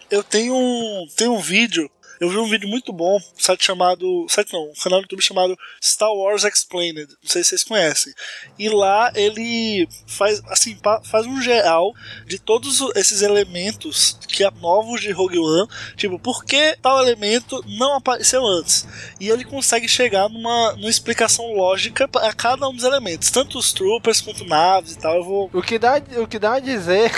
Eu 0.09 0.24
tenho 0.24 0.55
um, 0.55 1.05
tenho 1.17 1.34
um 1.34 1.41
vídeo. 1.41 1.91
Eu 2.24 2.30
vi 2.30 2.38
um 2.38 2.47
vídeo 2.47 2.69
muito 2.69 2.93
bom, 2.93 3.17
um 3.17 3.21
site 3.38 3.65
chamado. 3.65 4.26
Site 4.30 4.53
não, 4.53 4.69
um 4.69 4.74
canal 4.82 4.99
do 4.99 5.03
YouTube 5.03 5.21
chamado 5.21 5.59
Star 5.84 6.09
Wars 6.09 6.45
Explained. 6.45 7.09
Não 7.21 7.30
sei 7.30 7.43
se 7.43 7.49
vocês 7.49 7.65
conhecem. 7.65 8.13
E 8.57 8.69
lá 8.69 9.11
ele 9.13 9.89
faz 10.07 10.41
assim, 10.47 10.78
faz 11.03 11.26
um 11.26 11.41
geral 11.41 11.93
de 12.26 12.39
todos 12.39 12.80
esses 12.95 13.21
elementos 13.21 14.17
que 14.26 14.41
há 14.41 14.51
novos 14.51 15.01
de 15.01 15.11
Rogue 15.11 15.38
One. 15.38 15.67
Tipo, 15.97 16.17
por 16.17 16.45
que 16.45 16.78
tal 16.82 17.03
elemento 17.03 17.61
não 17.67 17.97
apareceu 17.97 18.45
antes? 18.45 18.88
E 19.19 19.28
ele 19.28 19.43
consegue 19.43 19.89
chegar 19.89 20.30
numa, 20.30 20.78
numa 20.78 20.89
explicação 20.89 21.53
lógica 21.53 22.07
para 22.07 22.32
cada 22.32 22.69
um 22.69 22.74
dos 22.74 22.86
elementos. 22.86 23.32
Tanto 23.32 23.57
os 23.57 23.74
troopers 23.74 24.21
quanto 24.21 24.45
naves 24.45 24.93
e 24.93 24.97
tal. 24.97 25.17
Eu 25.17 25.26
vou. 25.26 25.49
O 25.51 25.61
que 25.61 25.78
dá, 25.78 26.01
o 26.15 26.26
que 26.26 26.39
dá 26.39 26.53
a 26.53 26.59
dizer, 26.59 27.11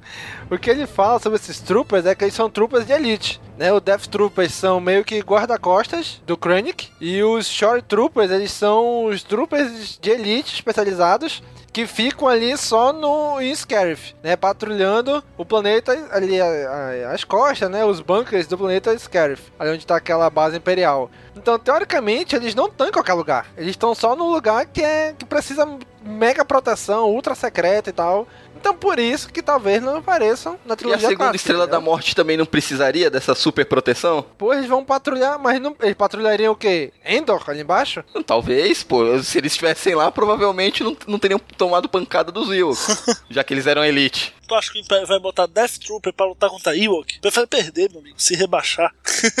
o 0.50 0.58
que 0.58 0.68
ele 0.70 0.86
fala 0.86 1.18
sobre 1.18 1.38
esses 1.38 1.60
troopers 1.60 2.06
é 2.06 2.14
que 2.14 2.24
eles 2.24 2.34
são 2.34 2.50
troopers 2.50 2.84
de 2.86 2.92
elite. 2.92 3.40
Né? 3.56 3.72
O 3.72 3.80
Death 3.80 4.06
Troopers 4.06 4.52
são 4.54 4.80
meio 4.80 5.04
que 5.04 5.20
guarda-costas 5.20 6.20
do 6.26 6.36
Krennic. 6.36 6.88
E 7.00 7.22
os 7.22 7.46
Shore 7.46 7.82
Troopers, 7.82 8.30
eles 8.30 8.50
são 8.52 9.04
os 9.04 9.22
troopers 9.22 9.98
de 10.00 10.10
elite 10.10 10.54
especializados 10.54 11.42
que 11.72 11.86
ficam 11.86 12.26
ali 12.26 12.56
só 12.56 12.92
no 12.92 13.36
Scarif, 13.54 14.14
né, 14.24 14.34
patrulhando 14.34 15.22
o 15.38 15.44
planeta 15.44 15.92
ali 16.10 16.40
a- 16.40 16.44
a- 16.44 17.12
as 17.12 17.22
costas, 17.22 17.70
né, 17.70 17.84
os 17.84 18.00
bunkers 18.00 18.48
do 18.48 18.58
planeta 18.58 18.98
Scarif, 18.98 19.52
ali 19.56 19.70
onde 19.70 19.86
tá 19.86 19.94
aquela 19.94 20.28
base 20.28 20.56
imperial. 20.56 21.08
Então, 21.36 21.56
teoricamente, 21.60 22.34
eles 22.34 22.56
não 22.56 22.66
estão 22.66 22.88
em 22.88 22.90
qualquer 22.92 23.12
lugar. 23.14 23.46
Eles 23.56 23.70
estão 23.70 23.94
só 23.94 24.16
num 24.16 24.30
lugar 24.32 24.66
que 24.66 24.82
é 24.82 25.14
que 25.16 25.24
precisa 25.24 25.64
mega 26.04 26.44
proteção, 26.44 27.08
ultra 27.08 27.36
secreta 27.36 27.88
e 27.90 27.92
tal. 27.92 28.26
Então, 28.60 28.74
por 28.74 28.98
isso 28.98 29.32
que 29.32 29.42
talvez 29.42 29.82
não 29.82 29.96
apareçam 29.96 30.58
na 30.66 30.72
E 30.72 30.74
a 30.74 30.76
trilogia 30.76 31.08
segunda 31.08 31.16
clássica, 31.16 31.36
estrela 31.36 31.66
da 31.66 31.76
entendeu? 31.76 31.90
morte 31.90 32.14
também 32.14 32.36
não 32.36 32.44
precisaria 32.44 33.10
dessa 33.10 33.34
super 33.34 33.64
proteção? 33.64 34.24
Pô, 34.36 34.52
eles 34.52 34.66
vão 34.66 34.84
patrulhar, 34.84 35.38
mas 35.38 35.60
não, 35.60 35.74
eles 35.80 35.94
patrulhariam 35.94 36.52
o 36.52 36.56
quê? 36.56 36.92
Endor 37.04 37.42
ali 37.48 37.62
embaixo? 37.62 38.04
Talvez, 38.26 38.82
pô. 38.82 39.18
Se 39.22 39.38
eles 39.38 39.52
estivessem 39.52 39.94
lá, 39.94 40.10
provavelmente 40.10 40.84
não, 40.84 40.94
não 41.06 41.18
teriam 41.18 41.40
tomado 41.56 41.88
pancada 41.88 42.30
dos 42.30 42.50
Ewoks. 42.50 43.22
já 43.30 43.42
que 43.42 43.54
eles 43.54 43.66
eram 43.66 43.84
elite. 43.84 44.34
Tu 44.50 44.54
acha 44.56 44.72
que 44.72 44.82
vai 45.06 45.20
botar 45.20 45.46
Death 45.46 45.78
Trooper 45.78 46.12
pra 46.12 46.26
lutar 46.26 46.50
contra 46.50 46.76
Ewok? 46.76 47.20
Prefere 47.20 47.46
perder, 47.46 47.88
meu 47.88 48.00
amigo, 48.00 48.20
se 48.20 48.34
rebaixar. 48.34 48.92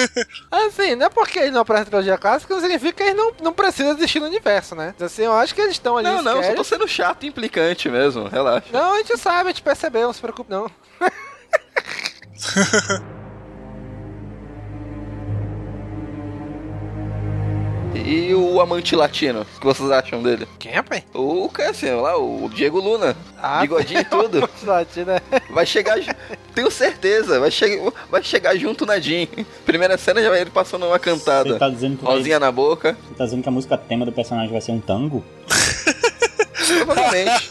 Assim, 0.48 0.94
não 0.94 1.06
é 1.06 1.08
porque 1.08 1.40
eles 1.40 1.52
não 1.52 1.62
aparecem 1.62 1.86
na 1.86 1.90
trilogia 1.90 2.16
clássica, 2.16 2.54
não 2.54 2.60
significa 2.60 2.92
que 2.92 3.02
eles 3.02 3.16
não, 3.16 3.32
não 3.42 3.52
precisam 3.52 3.90
existir 3.90 4.20
no 4.20 4.26
universo, 4.26 4.76
né? 4.76 4.94
Assim, 5.00 5.22
eu 5.22 5.32
acho 5.32 5.52
que 5.52 5.60
eles 5.60 5.72
estão 5.72 5.96
ali 5.96 6.06
Não, 6.06 6.22
não, 6.22 6.40
só 6.40 6.54
tô 6.54 6.62
sendo 6.62 6.86
chato 6.86 7.24
e 7.24 7.26
implicante 7.26 7.88
mesmo. 7.88 8.28
Relaxa. 8.28 8.68
Não, 8.72 8.94
a 8.94 8.98
gente 8.98 9.18
sabe, 9.18 9.48
a 9.48 9.52
gente 9.52 9.62
percebeu, 9.62 10.06
não 10.06 10.12
se 10.12 10.20
preocupe 10.20 10.48
não. 10.48 10.70
E 18.12 18.34
o 18.34 18.60
amante 18.60 18.96
latino? 18.96 19.42
O 19.56 19.60
que 19.60 19.66
vocês 19.66 19.88
acham 19.88 20.20
dele? 20.20 20.48
Quem 20.58 20.72
é, 20.72 20.82
pai? 20.82 21.04
O 21.14 21.48
cara, 21.48 21.70
assim, 21.70 21.88
lá, 21.92 22.16
o 22.18 22.50
Diego 22.52 22.80
Luna. 22.80 23.16
Ah, 23.40 23.60
Bigodinho 23.62 24.00
e 24.00 24.04
tudo. 24.04 24.50
Latina. 24.66 25.22
Vai 25.50 25.64
chegar, 25.64 25.96
tenho 26.52 26.68
certeza, 26.72 27.38
vai, 27.38 27.52
che 27.52 27.80
vai 28.10 28.20
chegar 28.22 28.56
junto 28.56 28.84
na 28.84 28.98
Jean. 28.98 29.28
Primeira 29.64 29.96
cena 29.96 30.20
já 30.20 30.28
vai 30.28 30.40
ele 30.40 30.50
passando 30.50 30.86
uma 30.86 30.98
cantada. 30.98 31.52
Você 31.52 31.58
tá 31.58 31.68
dizendo 31.68 31.98
que 31.98 32.04
vai- 32.04 32.16
Rosinha 32.16 32.40
na 32.40 32.50
boca. 32.50 32.96
Você 33.08 33.14
tá 33.14 33.24
dizendo 33.26 33.42
que 33.44 33.48
a 33.48 33.52
música 33.52 33.78
tema 33.78 34.04
do 34.04 34.10
personagem 34.10 34.50
vai 34.50 34.60
ser 34.60 34.72
um 34.72 34.80
tango? 34.80 35.24
Provavelmente. 36.66 37.48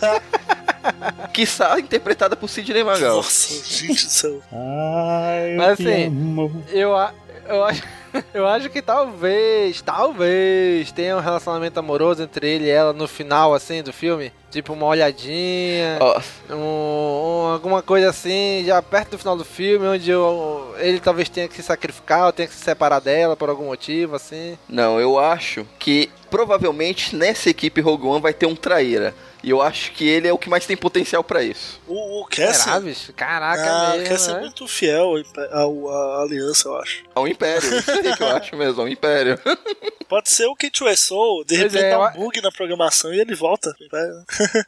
Quiçá 1.33 1.79
interpretada 1.79 2.35
por 2.35 2.49
Sidney 2.49 2.83
Magal. 2.83 3.17
Nossa, 3.17 3.53
gente 3.65 4.03
do 4.05 4.11
céu. 4.11 4.41
Ai, 4.51 5.53
eu 5.53 5.57
Mas 5.57 5.71
assim, 5.79 6.05
amo. 6.07 6.63
eu, 6.69 6.95
a- 6.97 7.13
eu 7.47 7.63
acho. 7.63 7.83
Eu 8.33 8.47
acho 8.47 8.69
que 8.69 8.81
talvez, 8.81 9.81
talvez 9.81 10.91
tenha 10.91 11.15
um 11.17 11.19
relacionamento 11.19 11.79
amoroso 11.79 12.23
entre 12.23 12.47
ele 12.47 12.65
e 12.65 12.69
ela 12.69 12.93
no 12.93 13.07
final, 13.07 13.53
assim, 13.53 13.81
do 13.83 13.93
filme. 13.93 14.31
Tipo, 14.49 14.73
uma 14.73 14.87
olhadinha, 14.87 15.97
Ó, 15.99 16.19
um- 16.49 16.55
um- 16.55 17.53
alguma 17.53 17.81
coisa 17.83 18.09
assim, 18.09 18.63
já 18.65 18.81
perto 18.81 19.11
do 19.11 19.17
final 19.19 19.37
do 19.37 19.45
filme, 19.45 19.85
onde 19.85 20.13
o- 20.13 20.73
ele 20.77 20.99
talvez 20.99 21.29
tenha 21.29 21.47
que 21.47 21.55
se 21.55 21.61
sacrificar 21.63 22.25
ou 22.25 22.31
tenha 22.33 22.47
que 22.47 22.53
se 22.55 22.63
separar 22.63 22.99
dela 22.99 23.35
por 23.37 23.49
algum 23.49 23.65
motivo, 23.65 24.15
assim. 24.15 24.57
não, 24.67 24.99
eu 24.99 25.19
acho 25.19 25.65
que 25.77 26.09
provavelmente 26.31 27.15
nessa 27.15 27.49
equipe 27.49 27.79
Rogue 27.81 28.07
One 28.07 28.21
vai 28.21 28.33
ter 28.33 28.45
um 28.47 28.55
traíra. 28.55 29.13
E 29.43 29.49
eu 29.49 29.61
acho 29.61 29.91
que 29.93 30.07
ele 30.07 30.27
é 30.27 30.33
o 30.33 30.37
que 30.37 30.49
mais 30.49 30.65
tem 30.65 30.75
potencial 30.75 31.23
pra 31.23 31.41
isso. 31.43 31.79
O, 31.87 32.21
o 32.21 32.25
bicho? 32.81 33.13
Caraca, 33.13 33.63
Ah, 33.69 33.93
o 33.93 33.97
mesmo, 33.97 34.09
Cassian 34.09 34.31
é 34.31 34.35
né? 34.35 34.41
muito 34.41 34.67
fiel 34.67 35.13
ao 35.51 35.89
à 35.89 36.21
aliança, 36.23 36.67
eu 36.67 36.75
acho. 36.77 37.03
Ao 37.15 37.27
Império, 37.27 37.77
isso 37.79 37.91
aí 37.91 38.15
que 38.15 38.23
eu 38.23 38.27
acho 38.35 38.55
mesmo, 38.55 38.81
ao 38.81 38.87
Império. 38.87 39.39
Pode 40.09 40.29
ser 40.29 40.45
o 40.47 40.55
Kate 40.55 40.81
Soul, 40.97 41.45
de 41.45 41.55
Pois 41.57 41.71
repente 41.73 41.85
é, 41.85 41.89
dá 41.91 42.09
um 42.09 42.11
bug 42.13 42.41
na 42.41 42.51
programação 42.51 43.13
e 43.13 43.19
ele 43.19 43.35
volta. 43.35 43.73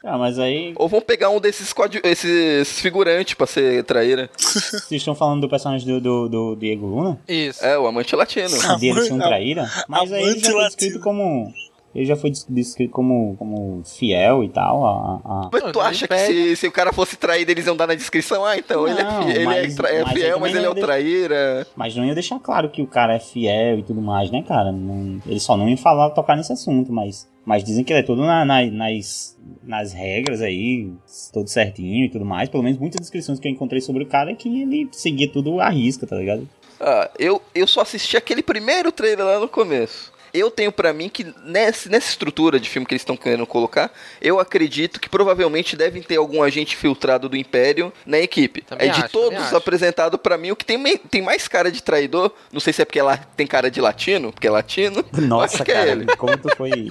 Ah, 0.03 0.17
mas 0.17 0.37
aí 0.39 0.73
Ou 0.75 0.87
vão 0.87 1.01
pegar 1.01 1.29
um 1.29 1.39
desses, 1.39 1.73
esses 2.03 2.79
figurantes 2.79 3.33
pra 3.33 3.47
ser 3.47 3.83
traíra. 3.83 4.29
vocês 4.37 4.91
estão 4.91 5.15
falando 5.15 5.41
do 5.41 5.49
personagem 5.49 5.87
do, 5.87 5.99
do, 5.99 6.29
do 6.29 6.55
Diego 6.55 6.85
Luna? 6.85 7.19
Isso. 7.27 7.63
É, 7.65 7.77
o 7.77 7.87
amante 7.87 8.15
latino. 8.15 8.49
Dele 8.79 9.01
ser 9.01 9.11
um 9.11 9.15
Amante- 9.15 9.27
traíra? 9.27 9.71
Mas 9.87 10.11
aí 10.11 10.23
ele 10.23 10.39
foi 10.41 10.53
latino. 10.53 10.67
descrito 10.67 10.99
como. 10.99 11.51
Ele 11.93 12.05
já 12.05 12.15
foi 12.15 12.29
des- 12.29 12.45
descrito 12.49 12.91
como, 12.93 13.35
como 13.37 13.81
fiel 13.83 14.43
e 14.43 14.49
tal. 14.49 14.85
A, 14.85 15.21
a- 15.45 15.49
Mas 15.51 15.71
tu 15.73 15.81
acha 15.81 16.07
que 16.07 16.17
se, 16.17 16.55
se 16.55 16.67
o 16.67 16.71
cara 16.71 16.93
fosse 16.93 17.17
traído, 17.17 17.51
eles 17.51 17.65
iam 17.65 17.75
dar 17.75 17.87
na 17.87 17.95
descrição? 17.95 18.45
Ah, 18.45 18.57
então 18.57 18.87
ele 18.87 18.99
é, 18.99 19.03
Não, 19.03 19.29
ele 19.29 19.39
é 19.39 19.45
mas- 19.45 19.75
tra- 19.75 19.89
é 19.89 19.99
mas 20.03 20.09
aí 20.09 20.15
fiel, 20.15 20.33
também 20.35 20.41
mas 20.41 20.55
ele 20.55 20.65
é 20.65 20.69
o 20.69 20.75
traíra. 20.75 21.67
Mas 21.75 21.95
não 21.95 22.05
ia 22.05 22.13
deixar 22.13 22.39
claro 22.39 22.69
que 22.69 22.81
o 22.81 22.87
cara 22.87 23.15
é 23.15 23.19
fiel 23.19 23.79
e 23.79 23.83
tudo 23.83 24.01
mais, 24.01 24.31
né, 24.31 24.41
cara? 24.41 24.71
Não, 24.71 25.19
ele 25.25 25.39
só 25.39 25.57
não 25.57 25.67
ia 25.67 25.77
falar, 25.77 26.09
tocar 26.11 26.35
nesse 26.37 26.53
assunto, 26.53 26.91
mas, 26.93 27.27
mas 27.45 27.63
dizem 27.63 27.83
que 27.83 27.91
ele 27.91 27.99
é 27.99 28.03
todo 28.03 28.21
na- 28.25 28.45
na- 28.45 28.65
nas, 28.71 29.37
nas 29.63 29.91
regras 29.93 30.41
aí, 30.41 30.91
todo 31.33 31.47
certinho 31.49 32.05
e 32.05 32.09
tudo 32.09 32.23
mais. 32.25 32.47
Pelo 32.49 32.63
menos 32.63 32.79
muitas 32.79 33.01
descrições 33.01 33.39
que 33.39 33.47
eu 33.47 33.51
encontrei 33.51 33.81
sobre 33.81 34.03
o 34.03 34.07
cara 34.07 34.31
é 34.31 34.35
que 34.35 34.47
ele 34.61 34.87
seguia 34.93 35.29
tudo 35.29 35.59
à 35.59 35.69
risca, 35.69 36.07
tá 36.07 36.15
ligado? 36.15 36.47
Ah, 36.83 37.11
eu, 37.19 37.39
eu 37.53 37.67
só 37.67 37.81
assisti 37.81 38.17
aquele 38.17 38.41
primeiro 38.41 38.91
trailer 38.91 39.23
lá 39.23 39.39
no 39.39 39.47
começo. 39.47 40.10
Eu 40.33 40.49
tenho 40.49 40.71
pra 40.71 40.93
mim 40.93 41.09
que 41.09 41.33
nessa, 41.43 41.89
nessa 41.89 42.09
estrutura 42.09 42.59
de 42.59 42.69
filme 42.69 42.85
que 42.85 42.93
eles 42.93 43.01
estão 43.01 43.17
querendo 43.17 43.45
colocar, 43.45 43.91
eu 44.21 44.39
acredito 44.39 44.99
que 44.99 45.09
provavelmente 45.09 45.75
devem 45.75 46.01
ter 46.01 46.17
algum 46.17 46.41
agente 46.41 46.75
filtrado 46.75 47.27
do 47.27 47.35
Império 47.35 47.91
na 48.05 48.19
equipe. 48.19 48.61
Também 48.61 48.89
é 48.89 48.91
de 48.91 49.01
acho, 49.01 49.09
todos 49.09 49.53
apresentado 49.53 50.17
pra 50.17 50.37
mim 50.37 50.51
o 50.51 50.55
que 50.55 50.65
tem, 50.65 50.97
tem 50.97 51.21
mais 51.21 51.47
cara 51.47 51.71
de 51.71 51.83
traidor. 51.83 52.31
Não 52.51 52.59
sei 52.59 52.73
se 52.73 52.81
é 52.81 52.85
porque 52.85 53.01
lá 53.01 53.17
tem 53.17 53.45
cara 53.45 53.69
de 53.69 53.81
latino, 53.81 54.31
porque 54.31 54.47
é 54.47 54.51
latino. 54.51 55.03
Nossa, 55.13 55.63
é 55.63 55.65
cara, 55.65 55.91
ele. 55.91 56.05
como 56.15 56.37
tu 56.37 56.49
foi. 56.55 56.89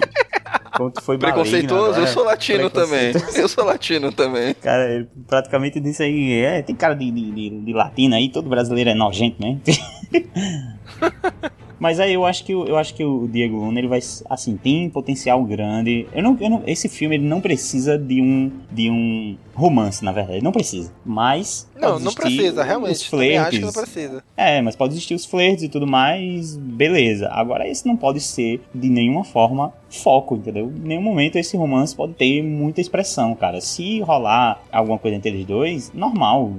Como 0.75 0.91
tu 0.91 1.01
foi 1.01 1.17
maligno 1.17 1.43
Preconceituoso? 1.43 1.85
agora. 1.85 2.01
Eu 2.01 2.07
sou 2.07 2.23
latino 2.23 2.69
também. 2.69 3.13
Eu 3.35 3.47
sou 3.47 3.65
latino 3.65 4.11
também. 4.11 4.53
Cara, 4.55 4.93
ele 4.93 5.07
praticamente 5.27 5.79
disse 5.79 6.03
aí, 6.03 6.41
é, 6.41 6.61
tem 6.61 6.75
cara 6.75 6.93
de, 6.93 7.09
de, 7.11 7.31
de, 7.31 7.49
de 7.65 7.73
latino 7.73 8.15
aí, 8.15 8.29
todo 8.29 8.49
brasileiro 8.49 8.89
é 8.89 8.93
nojento, 8.93 9.41
né? 9.41 9.59
Mas 11.81 11.99
aí 11.99 12.13
eu 12.13 12.23
acho 12.27 12.45
que 12.45 12.51
eu 12.51 12.77
acho 12.77 12.93
que 12.93 13.03
o 13.03 13.27
Diego 13.27 13.57
Luna 13.57 13.79
ele 13.79 13.87
vai 13.87 13.97
assim 14.29 14.55
tem 14.55 14.87
potencial 14.87 15.43
grande. 15.43 16.05
Eu 16.13 16.21
não, 16.21 16.37
eu 16.39 16.47
não- 16.47 16.61
esse 16.67 16.87
filme 16.87 17.15
ele 17.15 17.25
não 17.27 17.41
precisa 17.41 17.97
de 17.97 18.21
um 18.21 18.51
de 18.71 18.87
um 18.91 19.35
romance 19.61 20.03
na 20.03 20.11
verdade, 20.11 20.43
não 20.43 20.51
precisa. 20.51 20.91
Mas 21.05 21.69
Não, 21.79 21.99
não 21.99 22.13
precisa, 22.13 22.61
os 22.61 22.67
realmente. 22.67 23.09
Também 23.09 23.37
acho 23.37 23.51
que 23.51 23.59
não 23.59 23.71
flertes. 23.71 23.93
precisa. 23.93 24.23
É, 24.35 24.61
mas 24.61 24.75
pode 24.75 24.93
existir 24.93 25.13
os 25.13 25.25
flertes 25.25 25.63
e 25.63 25.69
tudo 25.69 25.87
mais, 25.87 26.57
beleza. 26.57 27.29
Agora 27.31 27.67
esse 27.67 27.87
não 27.87 27.95
pode 27.95 28.19
ser 28.19 28.61
de 28.73 28.89
nenhuma 28.89 29.23
forma 29.23 29.73
foco, 29.89 30.35
entendeu? 30.35 30.71
Em 30.73 30.87
nenhum 30.87 31.01
momento 31.01 31.35
esse 31.35 31.57
romance 31.57 31.93
pode 31.93 32.13
ter 32.13 32.41
muita 32.41 32.79
expressão, 32.79 33.35
cara. 33.35 33.59
Se 33.59 33.99
rolar 33.99 34.61
alguma 34.71 34.97
coisa 34.97 35.17
entre 35.17 35.29
eles 35.31 35.45
dois, 35.45 35.91
normal. 35.93 36.49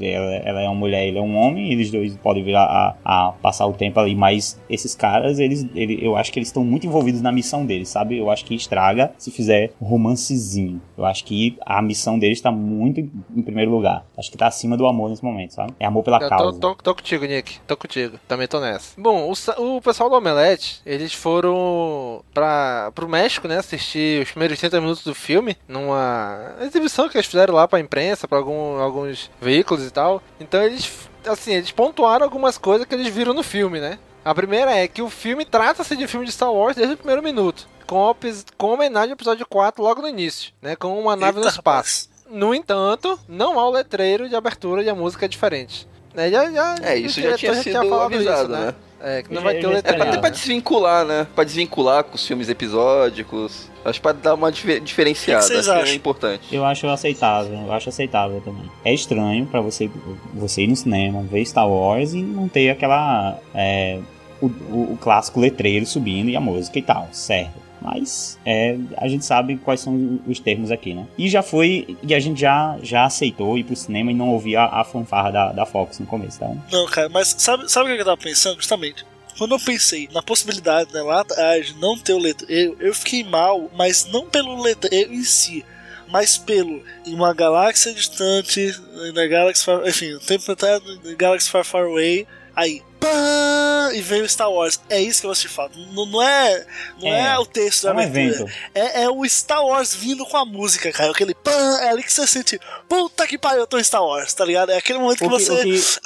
Ela, 0.00 0.34
ela 0.36 0.60
é 0.60 0.68
uma 0.68 0.74
mulher, 0.74 1.06
ele 1.06 1.18
é 1.18 1.22
um 1.22 1.36
homem, 1.36 1.72
eles 1.72 1.90
dois 1.90 2.16
podem 2.16 2.42
virar 2.42 2.96
a, 3.04 3.28
a 3.28 3.32
passar 3.32 3.66
o 3.66 3.72
tempo 3.72 4.00
ali, 4.00 4.14
mas 4.14 4.58
esses 4.68 4.94
caras, 4.94 5.38
eles, 5.38 5.66
ele, 5.74 5.98
eu 6.04 6.16
acho 6.16 6.32
que 6.32 6.38
eles 6.40 6.48
estão 6.48 6.64
muito 6.64 6.86
envolvidos 6.86 7.22
na 7.22 7.30
missão 7.30 7.64
deles, 7.64 7.88
sabe? 7.88 8.18
Eu 8.18 8.28
acho 8.28 8.44
que 8.44 8.54
estraga 8.54 9.12
se 9.16 9.30
fizer 9.30 9.70
romancezinho. 9.80 10.80
Eu 10.98 11.04
acho 11.04 11.24
que 11.24 11.56
a 11.64 11.80
missão 11.80 12.18
deles 12.18 12.38
está 12.38 12.49
muito 12.50 13.00
em, 13.00 13.10
em 13.36 13.42
primeiro 13.42 13.70
lugar. 13.70 14.04
Acho 14.16 14.30
que 14.30 14.36
tá 14.38 14.46
acima 14.46 14.76
do 14.76 14.86
amor 14.86 15.10
nesse 15.10 15.24
momento, 15.24 15.54
sabe? 15.54 15.74
É 15.78 15.86
amor 15.86 16.02
pela 16.02 16.16
Eu 16.18 16.20
tô, 16.22 16.28
causa. 16.28 16.60
tô, 16.60 16.74
tô 16.74 16.94
contigo, 16.94 17.24
Nick. 17.24 17.58
Tô 17.66 17.76
contigo. 17.76 18.18
Também 18.28 18.46
tô 18.48 18.60
nessa. 18.60 19.00
Bom, 19.00 19.30
o, 19.30 19.76
o 19.76 19.80
pessoal 19.80 20.08
do 20.10 20.16
Omelete, 20.16 20.80
eles 20.84 21.12
foram 21.12 22.22
pra, 22.34 22.90
pro 22.94 23.08
México, 23.08 23.46
né? 23.48 23.58
Assistir 23.58 24.22
os 24.22 24.30
primeiros 24.30 24.58
30 24.58 24.80
minutos 24.80 25.04
do 25.04 25.14
filme. 25.14 25.56
Numa 25.68 26.54
exibição 26.60 27.08
que 27.08 27.16
eles 27.16 27.26
fizeram 27.26 27.54
lá 27.54 27.66
pra 27.66 27.80
imprensa, 27.80 28.28
pra 28.28 28.38
algum, 28.38 28.78
alguns 28.78 29.30
veículos 29.40 29.86
e 29.86 29.90
tal. 29.90 30.22
Então 30.38 30.62
eles, 30.62 31.08
assim, 31.26 31.54
eles 31.54 31.70
pontuaram 31.70 32.24
algumas 32.24 32.58
coisas 32.58 32.86
que 32.86 32.94
eles 32.94 33.08
viram 33.12 33.32
no 33.32 33.42
filme, 33.42 33.80
né? 33.80 33.98
A 34.22 34.34
primeira 34.34 34.72
é 34.76 34.86
que 34.86 35.00
o 35.00 35.08
filme 35.08 35.46
trata-se 35.46 35.96
de 35.96 36.06
filme 36.06 36.26
de 36.26 36.32
Star 36.32 36.52
Wars 36.52 36.76
desde 36.76 36.92
o 36.94 36.96
primeiro 36.98 37.22
minuto. 37.22 37.66
Com, 37.86 38.14
com 38.58 38.74
homenagem 38.74 39.10
ao 39.10 39.14
episódio 39.14 39.46
4 39.48 39.82
logo 39.82 40.02
no 40.02 40.08
início, 40.08 40.52
né? 40.60 40.76
Com 40.76 41.00
uma 41.00 41.16
nave 41.16 41.38
no 41.38 41.44
Eita, 41.46 41.56
espaço. 41.56 42.09
No 42.30 42.54
entanto, 42.54 43.18
não 43.28 43.58
há 43.58 43.66
o 43.68 43.70
letreiro 43.72 44.28
de 44.28 44.34
abertura 44.36 44.82
e 44.82 44.88
a 44.88 44.94
música 44.94 45.24
é 45.26 45.28
diferente. 45.28 45.86
Né, 46.14 46.28
já, 46.30 46.50
já, 46.50 46.74
É, 46.82 46.96
isso 46.96 47.20
já 47.20 47.36
tinha 47.36 47.54
sido 47.54 47.72
falado 47.88 48.14
avisado, 48.14 48.52
isso, 48.52 48.60
né? 48.60 48.74
É, 49.02 49.22
que 49.22 49.32
não 49.32 49.42
vai 49.42 49.54
ter 49.54 49.66
o 49.66 49.70
É 49.72 49.80
pra, 49.80 49.90
letreiro. 49.92 50.10
ter- 50.12 50.20
pra 50.20 50.28
desvincular, 50.28 51.04
né? 51.06 51.26
Pra 51.34 51.44
desvincular 51.44 52.04
com 52.04 52.16
os 52.16 52.26
filmes 52.26 52.48
episódicos. 52.48 53.70
Acho 53.84 53.98
que 53.98 54.02
pra 54.02 54.12
dar 54.12 54.34
uma 54.34 54.50
dife- 54.52 54.80
diferenciada. 54.80 55.40
Que 55.42 55.48
vocês 55.54 55.68
acho 55.68 55.84
que 55.84 55.90
é 55.90 55.94
importante. 55.94 56.54
Eu 56.54 56.64
acho 56.64 56.86
aceitável, 56.88 57.54
eu 57.66 57.72
acho 57.72 57.88
aceitável 57.88 58.40
também. 58.44 58.70
É 58.84 58.92
estranho 58.92 59.46
pra 59.46 59.60
você, 59.60 59.90
você 60.34 60.62
ir 60.62 60.66
no 60.66 60.76
cinema, 60.76 61.22
ver 61.22 61.44
Star 61.46 61.68
Wars 61.68 62.12
e 62.12 62.22
não 62.22 62.48
ter 62.48 62.70
aquela. 62.70 63.38
é, 63.54 64.00
o, 64.42 64.46
o- 64.46 64.92
o 64.94 64.98
clássico 65.00 65.38
letreiro 65.40 65.86
subindo 65.86 66.28
e 66.28 66.36
a 66.36 66.40
música 66.40 66.78
e 66.78 66.82
tal, 66.82 67.08
certo. 67.12 67.52
Mas 67.80 68.38
é, 68.44 68.76
a 68.96 69.08
gente 69.08 69.24
sabe 69.24 69.56
quais 69.56 69.80
são 69.80 70.20
os 70.26 70.38
termos 70.38 70.70
aqui, 70.70 70.92
né? 70.92 71.06
E 71.16 71.28
já 71.28 71.42
foi. 71.42 71.96
E 72.02 72.14
a 72.14 72.20
gente 72.20 72.40
já, 72.40 72.78
já 72.82 73.04
aceitou 73.04 73.56
ir 73.56 73.64
pro 73.64 73.74
cinema 73.74 74.10
e 74.10 74.14
não 74.14 74.28
ouvir 74.28 74.56
a, 74.56 74.66
a 74.66 74.84
fanfarra 74.84 75.30
da, 75.30 75.52
da 75.52 75.66
Fox 75.66 75.98
no 75.98 76.06
começo, 76.06 76.38
tá? 76.38 76.50
Não, 76.70 76.86
cara, 76.86 77.08
mas 77.08 77.34
sabe, 77.38 77.70
sabe 77.70 77.90
o 77.90 77.94
que 77.94 78.00
eu 78.00 78.04
tava 78.04 78.16
pensando? 78.16 78.56
Justamente. 78.56 79.04
Quando 79.38 79.54
eu 79.54 79.60
pensei 79.60 80.08
na 80.12 80.22
possibilidade, 80.22 80.92
né, 80.92 81.00
lá 81.00 81.20
atrás, 81.20 81.68
de 81.68 81.74
não 81.80 81.96
ter 81.96 82.12
o 82.12 82.18
letreiro, 82.18 82.76
eu 82.78 82.92
fiquei 82.92 83.24
mal, 83.24 83.70
mas 83.74 84.04
não 84.04 84.28
pelo 84.28 84.60
letreiro 84.60 85.14
em 85.14 85.24
si, 85.24 85.64
mas 86.08 86.36
pelo 86.36 86.82
em 87.06 87.14
uma 87.14 87.32
galáxia 87.32 87.94
distante, 87.94 88.74
na 89.14 89.26
Galaxy 89.26 89.64
Far, 89.64 89.86
enfim, 89.86 90.12
o 90.12 90.20
tempo 90.20 90.52
atrás, 90.52 90.82
Galaxy 91.16 91.48
Far 91.48 91.64
Far 91.64 91.84
Away, 91.84 92.26
aí, 92.54 92.82
pã, 93.00 93.90
e 93.94 94.00
veio 94.02 94.28
Star 94.28 94.50
Wars. 94.52 94.80
É 94.88 95.00
isso 95.00 95.20
que 95.20 95.26
eu 95.26 95.30
assisti 95.30 95.48
falta. 95.48 95.76
Não, 95.92 96.06
não 96.06 96.22
é, 96.22 96.66
não 97.00 97.08
é, 97.08 97.34
É, 97.34 97.38
o 97.38 97.46
texto 97.46 97.86
É 97.88 97.90
da 97.90 97.96
um 97.96 98.00
abertura. 98.00 98.34
evento. 98.50 98.52
É, 98.74 99.02
é 99.04 99.10
o 99.10 99.26
Star 99.28 99.64
Wars 99.64 99.94
vindo 99.94 100.24
com 100.26 100.36
a 100.36 100.44
música, 100.44 100.92
cara. 100.92 101.10
Aquele 101.10 101.34
pã, 101.34 101.50
é 101.80 101.88
ali 101.90 102.02
que 102.02 102.12
você 102.12 102.26
sente, 102.26 102.58
puta 102.88 103.26
que 103.26 103.38
pariu, 103.38 103.60
eu 103.60 103.66
tô 103.66 103.78
em 103.78 103.84
Star 103.84 104.04
Wars, 104.04 104.32
tá 104.34 104.44
ligado? 104.44 104.70
É 104.70 104.76
aquele 104.76 104.98
momento 104.98 105.18
que 105.18 105.24
O 105.24 105.30
que- 105.30 105.44
você. 105.44 105.52
o 105.52 105.62
que- 105.62 106.00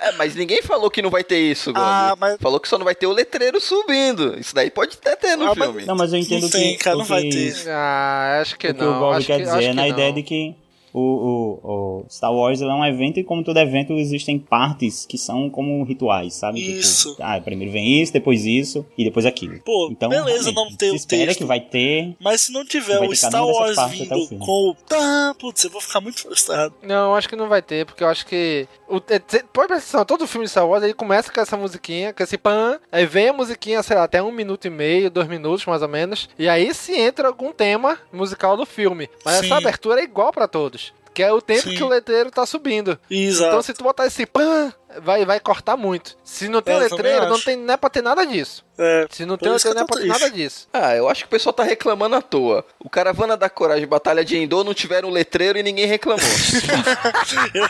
É, 0.00 0.12
mas 0.12 0.34
ninguém 0.34 0.62
falou 0.62 0.90
que 0.90 1.02
não 1.02 1.10
vai 1.10 1.22
ter 1.22 1.38
isso, 1.38 1.72
Gomes. 1.72 1.88
Ah, 1.88 2.16
mas- 2.18 2.36
Falou 2.40 2.58
que 2.58 2.68
só 2.68 2.78
não 2.78 2.84
vai 2.84 2.94
ter 2.94 3.06
o 3.06 3.12
letreiro 3.12 3.60
subindo. 3.60 4.38
Isso 4.40 4.54
daí 4.54 4.70
pode 4.70 4.96
até 4.96 5.14
ter 5.14 5.36
no 5.36 5.44
Ah, 5.44 5.54
mas- 5.54 5.68
filme. 5.68 5.84
Não, 5.84 5.94
mas 5.94 6.12
eu 6.12 6.18
entendo 6.18 6.42
Não 6.42 6.50
tem, 6.50 6.76
que. 6.76 6.82
cara, 6.84 6.96
o 6.96 7.00
não 7.00 7.04
vai 7.06 7.22
que- 7.22 7.30
ter. 7.52 7.68
Ah, 7.70 8.38
acho 8.40 8.56
que 8.58 8.66
o 8.68 8.74
que 8.74 8.80
não. 8.80 8.96
o 8.96 8.98
Bob 9.00 9.16
acho 9.16 9.26
quer 9.26 9.36
que, 9.36 9.42
dizer 9.44 9.56
acho 9.56 9.66
é 9.66 9.70
que 9.70 9.74
na 9.76 9.82
não. 9.82 9.88
ideia 9.88 10.12
de 10.12 10.22
que 10.22 10.54
o, 10.92 11.00
o, 11.00 12.00
o 12.02 12.04
Star 12.10 12.32
Wars 12.32 12.60
ele 12.60 12.70
é 12.70 12.74
um 12.74 12.84
evento 12.84 13.18
e 13.20 13.24
como 13.24 13.44
todo 13.44 13.58
evento 13.58 13.92
existem 13.94 14.38
partes 14.38 15.06
que 15.06 15.16
são 15.18 15.48
como 15.50 15.82
rituais, 15.84 16.34
sabe? 16.34 16.60
Tipo, 16.60 16.78
Isso. 16.78 17.16
ah, 17.20 17.40
primeiro 17.40 17.72
vem 17.72 18.00
isso, 18.00 18.12
depois 18.12 18.44
isso 18.44 18.84
e 18.96 19.04
depois 19.04 19.26
aquilo. 19.26 19.60
Pô, 19.60 19.88
então, 19.90 20.08
beleza 20.08 20.52
não 20.52 20.68
ter 20.74 20.86
se 20.86 20.92
o 20.92 20.96
espera 20.96 21.26
texto. 21.26 21.38
que 21.38 21.44
vai 21.44 21.60
ter. 21.60 22.14
Mas 22.20 22.42
se 22.42 22.52
não 22.52 22.64
tiver 22.64 22.98
o 23.00 23.14
Star 23.14 23.46
Wars 23.46 23.76
o 23.78 23.88
vindo 23.88 24.26
filme. 24.26 24.44
com 24.44 24.70
o. 24.70 24.74
Tá, 24.88 25.34
putz, 25.38 25.64
eu 25.64 25.70
vou 25.70 25.80
ficar 25.80 26.00
muito 26.00 26.20
frustrado. 26.22 26.74
Não, 26.82 27.14
acho 27.14 27.28
que 27.28 27.36
não 27.36 27.48
vai 27.48 27.62
ter, 27.62 27.86
porque 27.86 28.02
eu 28.02 28.08
acho 28.08 28.26
que. 28.26 28.66
O, 28.88 28.96
é, 29.08 29.18
pode 29.18 29.68
prestar 29.68 30.00
atenção, 30.00 30.04
todo 30.04 30.26
filme 30.26 30.46
de 30.46 30.50
Star 30.50 30.66
Wars 30.66 30.82
ele 30.82 30.94
começa 30.94 31.32
com 31.32 31.40
essa 31.40 31.56
musiquinha, 31.56 32.12
com 32.12 32.22
esse 32.22 32.36
pan, 32.36 32.78
aí 32.90 33.06
vem 33.06 33.28
a 33.28 33.32
musiquinha, 33.32 33.82
sei 33.82 33.96
lá, 33.96 34.04
até 34.04 34.22
um 34.22 34.32
minuto 34.32 34.66
e 34.66 34.70
meio, 34.70 35.10
dois 35.10 35.28
minutos 35.28 35.64
mais 35.66 35.82
ou 35.82 35.88
menos, 35.88 36.28
e 36.38 36.48
aí 36.48 36.72
se 36.74 36.94
entra 36.98 37.28
algum 37.28 37.52
tema 37.52 37.98
musical 38.12 38.56
do 38.56 38.66
filme. 38.66 39.08
Mas 39.24 39.36
Sim. 39.36 39.46
essa 39.46 39.56
abertura 39.56 40.00
é 40.00 40.04
igual 40.04 40.32
pra 40.32 40.48
todos. 40.48 40.79
Que 41.12 41.22
é 41.22 41.32
o 41.32 41.42
tempo 41.42 41.68
Sim. 41.68 41.74
que 41.74 41.82
o 41.82 41.88
letreiro 41.88 42.30
tá 42.30 42.46
subindo. 42.46 42.98
Exato. 43.10 43.48
Então 43.48 43.62
se 43.62 43.74
tu 43.74 43.82
botar 43.82 44.06
esse 44.06 44.24
pan, 44.26 44.72
vai, 45.02 45.24
vai 45.24 45.40
cortar 45.40 45.76
muito. 45.76 46.16
Se 46.24 46.48
não 46.48 46.62
tem 46.62 46.74
é, 46.74 46.78
letreiro, 46.78 47.28
não, 47.28 47.40
tem, 47.40 47.56
não 47.56 47.74
é 47.74 47.76
pra 47.76 47.90
ter 47.90 48.02
nada 48.02 48.24
disso. 48.24 48.64
É, 48.78 49.06
Se 49.10 49.26
não 49.26 49.36
tem 49.36 49.50
letreiro, 49.50 49.76
não 49.76 49.84
é 49.84 49.86
pra 49.86 50.00
ter 50.00 50.06
nada 50.06 50.30
disso. 50.30 50.68
Ah, 50.72 50.94
eu 50.96 51.08
acho 51.08 51.22
que 51.22 51.26
o 51.26 51.30
pessoal 51.30 51.52
tá 51.52 51.62
reclamando 51.62 52.16
à 52.16 52.22
toa. 52.22 52.64
O 52.78 52.88
Caravana 52.88 53.36
da 53.36 53.50
Coragem 53.50 53.86
Batalha 53.86 54.24
de 54.24 54.36
Endor 54.36 54.64
não 54.64 54.72
tiveram 54.72 55.10
letreiro 55.10 55.58
e 55.58 55.62
ninguém 55.62 55.86
reclamou. 55.86 56.24
eu, 57.54 57.66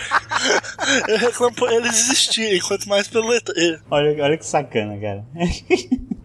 eu 1.09 1.19
reclamo 1.19 1.55
por 1.55 1.73
eles 1.73 1.99
existirem, 1.99 2.61
quanto 2.61 2.89
mais 2.89 3.09
pelo 3.09 3.29
letreiro. 3.29 3.81
Olha, 3.91 4.23
olha 4.23 4.39
que 4.39 4.47
sacana, 4.47 4.99
cara. 5.01 5.25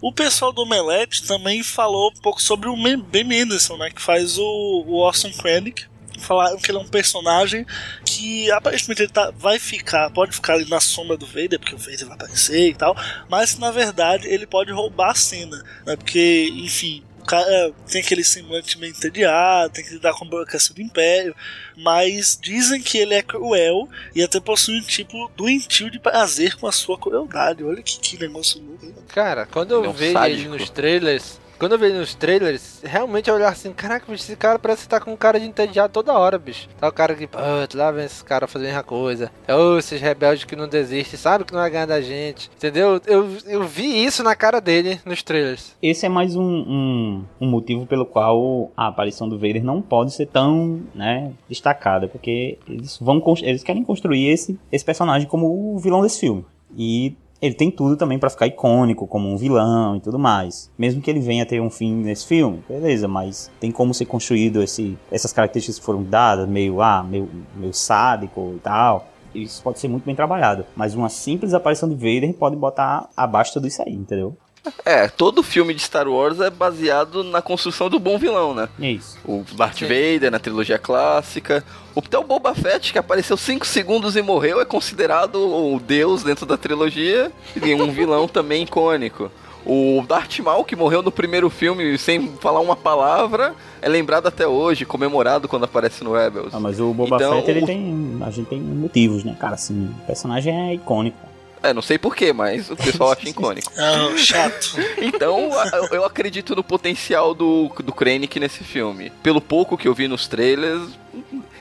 O 0.02 0.14
pessoal 0.14 0.54
do 0.54 0.62
Omelete 0.62 1.26
também 1.26 1.64
falou 1.64 2.12
um 2.12 2.22
pouco 2.22 2.42
sobre 2.42 2.70
o 2.70 2.76
Ben 3.00 3.24
Mendelsohn, 3.24 3.78
né? 3.78 3.90
Que 3.90 4.02
faz 4.02 4.38
o, 4.38 4.84
o 4.86 4.98
Orson 4.98 5.32
Krennic 5.32 5.86
falaram 6.20 6.58
que 6.58 6.72
ele 6.72 6.78
é 6.78 6.82
um 6.82 6.88
personagem 6.88 7.66
que 8.06 8.52
aparentemente 8.52 9.04
ele 9.04 9.12
tá, 9.12 9.32
vai 9.32 9.60
ficar, 9.60 10.10
pode 10.12 10.34
ficar 10.34 10.54
ali 10.54 10.70
na 10.70 10.80
sombra 10.80 11.18
do 11.18 11.26
Vader, 11.26 11.60
porque 11.60 11.76
o 11.76 11.78
Vader 11.78 12.06
vai 12.06 12.16
aparecer 12.16 12.70
e 12.70 12.74
tal, 12.74 12.96
mas 13.30 13.58
na 13.58 13.72
verdade 13.72 14.28
ele 14.28 14.46
pode 14.46 14.72
roubar 14.72 15.12
a 15.12 15.16
cena, 15.16 15.64
né? 15.86 15.96
Porque, 15.96 16.50
enfim, 16.56 17.04
o 17.26 17.26
cara 17.26 17.74
tem 17.92 18.02
aquele 18.02 18.24
semblante 18.24 18.78
meio 18.78 18.92
entediado, 18.92 19.74
tem 19.74 19.84
que 19.84 19.94
lidar 19.94 20.14
com 20.14 20.26
a 20.26 20.28
burocracia 20.28 20.76
do 20.76 20.82
Império, 20.82 21.36
mas 21.76 22.38
dizem 22.40 22.80
que 22.80 23.00
ele 23.00 23.16
é 23.16 23.24
cruel 23.24 23.90
e 24.14 24.22
até 24.22 24.40
possui 24.40 24.78
um 24.78 24.84
tipo 24.84 25.32
doentio 25.36 25.90
de 25.90 25.98
prazer 25.98 26.56
com 26.56 26.68
a 26.68 26.72
sua 26.72 27.00
crueldade. 27.00 27.64
Olha 27.64 27.82
que, 27.82 28.00
que 28.00 28.20
negócio 28.20 28.62
louco. 28.62 29.02
Cara, 29.08 29.48
quando 29.48 29.72
eu 29.72 29.86
é 29.86 29.90
um 29.90 29.94
vejo 29.94 30.24
ele 30.24 30.48
nos 30.48 30.70
trailers, 30.70 31.40
quando 31.58 31.74
eu 31.74 31.80
vi 31.80 31.90
nos 31.90 32.16
trailers, 32.16 32.82
realmente 32.84 33.30
eu 33.30 33.36
olhar 33.36 33.50
assim, 33.50 33.72
caraca, 33.72 34.06
bicho, 34.12 34.24
esse 34.24 34.36
cara 34.36 34.60
parece 34.60 34.84
que 34.84 34.90
tá 34.90 35.00
com 35.00 35.16
cara 35.16 35.40
de 35.40 35.46
entediado 35.46 35.92
toda 35.92 36.18
hora, 36.18 36.38
bicho. 36.38 36.68
Tá 36.80 36.88
o 36.88 36.92
cara 36.92 37.16
que, 37.16 37.28
pô, 37.28 37.40
lá 37.74 37.92
vem 37.92 38.06
esse 38.06 38.24
cara 38.24 38.48
fazendo 38.48 38.68
a 38.68 38.72
mesma 38.72 38.84
coisa. 38.84 39.32
É 39.48 39.56
oh, 39.56 39.78
esses 39.78 40.02
rebeldes 40.02 40.44
que 40.44 40.56
não 40.56 40.68
desistem, 40.68 41.18
sabe 41.18 41.46
que 41.46 41.54
não 41.54 41.62
vai 41.62 41.70
ganhar 41.70 41.86
da 41.86 42.02
gente. 42.02 42.50
Entendeu? 42.56 43.02
Eu, 43.06 43.38
eu 43.46 43.64
vi 43.64 44.04
isso 44.04 44.24
na 44.24 44.36
cara 44.36 44.60
dele 44.60 45.00
nos 45.06 45.24
trailers. 45.24 45.76
Esse 45.82 46.06
é 46.06 46.10
mais 46.10 46.36
um, 46.36 46.44
um, 46.44 47.26
um 47.40 47.48
motivo 47.48 47.86
pelo 47.86 48.06
qual 48.06 48.72
a 48.76 48.88
aparição 48.88 49.30
do 49.30 49.38
Vader 49.38 49.64
não 49.64 49.82
pode 49.82 50.14
ser 50.14 50.28
tão, 50.28 50.82
né, 50.94 51.32
destacada, 51.48 52.08
porque 52.08 52.58
eles 52.68 52.98
vão 53.00 53.24
eles 53.42 53.64
querem 53.64 53.84
construir 53.84 54.28
esse, 54.28 54.60
esse 54.72 54.86
personagem 54.86 55.28
como 55.28 55.76
o 55.76 55.80
vilão 55.80 56.02
desse 56.02 56.20
filme. 56.20 56.46
E 56.78 57.16
ele 57.46 57.56
tem 57.56 57.70
tudo 57.70 57.96
também 57.96 58.18
para 58.18 58.30
ficar 58.30 58.48
icônico 58.48 59.06
como 59.06 59.30
um 59.30 59.38
vilão 59.38 59.96
e 59.96 60.00
tudo 60.00 60.18
mais. 60.18 60.72
Mesmo 60.78 61.02
que 61.02 61.10
ele 61.10 61.20
venha 61.20 61.46
ter 61.46 61.62
um 61.62 61.70
fim 61.70 61.94
nesse 61.94 62.26
filme, 62.26 62.64
beleza, 62.68 63.08
mas 63.08 63.52
tem 63.60 63.72
como 63.72 63.94
ser 63.94 64.06
construído 64.06 64.64
esse, 64.64 64.98
essas 65.12 65.32
características 65.32 65.80
que 65.80 65.86
foram 65.86 66.04
dadas, 66.04 66.48
meio, 66.48 66.82
ah, 66.82 67.04
meio, 67.04 67.30
meio 67.56 67.74
sádico 67.74 68.54
e 68.56 68.60
tal. 68.60 69.08
Isso 69.34 69.62
pode 69.62 69.80
ser 69.80 69.90
muito 69.90 70.06
bem 70.06 70.16
trabalhado. 70.16 70.66
Mas 70.76 70.96
uma 70.96 71.10
simples 71.10 71.54
aparição 71.54 71.88
de 71.90 71.96
Vader 71.96 72.34
pode 72.34 72.56
botar 72.56 73.10
abaixo 73.16 73.54
tudo 73.54 73.68
isso 73.68 73.82
aí, 73.82 73.94
entendeu? 73.94 74.36
É, 74.84 75.08
todo 75.08 75.44
filme 75.44 75.74
de 75.74 75.82
Star 75.82 76.08
Wars 76.08 76.40
é 76.40 76.50
baseado 76.50 77.24
na 77.24 77.42
construção 77.42 77.90
do 77.90 78.00
bom 78.00 78.18
vilão, 78.18 78.54
né? 78.54 78.70
É 78.80 78.92
isso. 78.92 79.18
O 79.26 79.44
Darth 79.56 79.80
Sim. 79.80 79.86
Vader 79.86 80.32
na 80.32 80.40
trilogia 80.40 80.78
clássica. 80.78 81.64
O 81.94 82.00
Até 82.00 82.18
o 82.18 82.24
Boba 82.24 82.54
Fett, 82.54 82.92
que 82.92 83.00
apareceu 83.00 83.38
5 83.38 83.66
segundos 83.66 84.16
e 84.16 84.22
morreu, 84.22 84.60
é 84.60 84.66
considerado 84.66 85.36
o 85.36 85.80
deus 85.80 86.24
dentro 86.24 86.46
da 86.46 86.58
trilogia 86.58 87.32
e 87.56 87.74
um 87.74 87.92
vilão 87.92 88.28
também 88.28 88.64
icônico. 88.64 89.32
O 89.66 90.06
Darth 90.08 90.40
Maul, 90.40 90.64
que 90.64 90.76
morreu 90.76 91.02
no 91.02 91.12
primeiro 91.12 91.50
filme 91.50 91.98
sem 91.98 92.28
falar 92.40 92.60
uma 92.60 92.76
palavra, 92.76 93.56
é 93.82 93.90
lembrado 93.90 94.28
até 94.28 94.48
hoje, 94.48 94.86
comemorado 94.86 95.48
quando 95.48 95.64
aparece 95.64 96.04
no 96.04 96.14
Rebels. 96.14 96.54
Ah, 96.54 96.60
mas 96.60 96.80
o 96.80 96.94
Boba 96.94 97.16
então, 97.16 97.34
Fett, 97.38 97.50
ele 97.50 97.66
tem. 97.66 98.18
A 98.22 98.30
gente 98.30 98.48
tem 98.48 98.62
motivos, 98.62 99.24
né, 99.24 99.36
cara? 99.40 99.56
Assim, 99.56 99.90
o 100.04 100.06
personagem 100.06 100.70
é 100.70 100.76
icônico. 100.76 101.18
É, 101.66 101.74
não 101.74 101.82
sei 101.82 101.98
porquê, 101.98 102.32
mas 102.32 102.70
o 102.70 102.76
pessoal 102.76 103.12
acha 103.12 103.28
icônico. 103.28 103.72
Ah, 103.78 104.18
chato. 104.18 104.76
Então, 104.98 105.52
eu 105.92 106.04
acredito 106.06 106.56
no 106.56 106.64
potencial 106.64 107.34
do, 107.34 107.70
do 107.84 107.94
Krennic 107.94 108.40
nesse 108.40 108.64
filme. 108.64 109.12
Pelo 109.22 109.40
pouco 109.40 109.78
que 109.78 109.88
eu 109.88 109.94
vi 109.94 110.08
nos 110.08 110.28
trailers, 110.28 110.90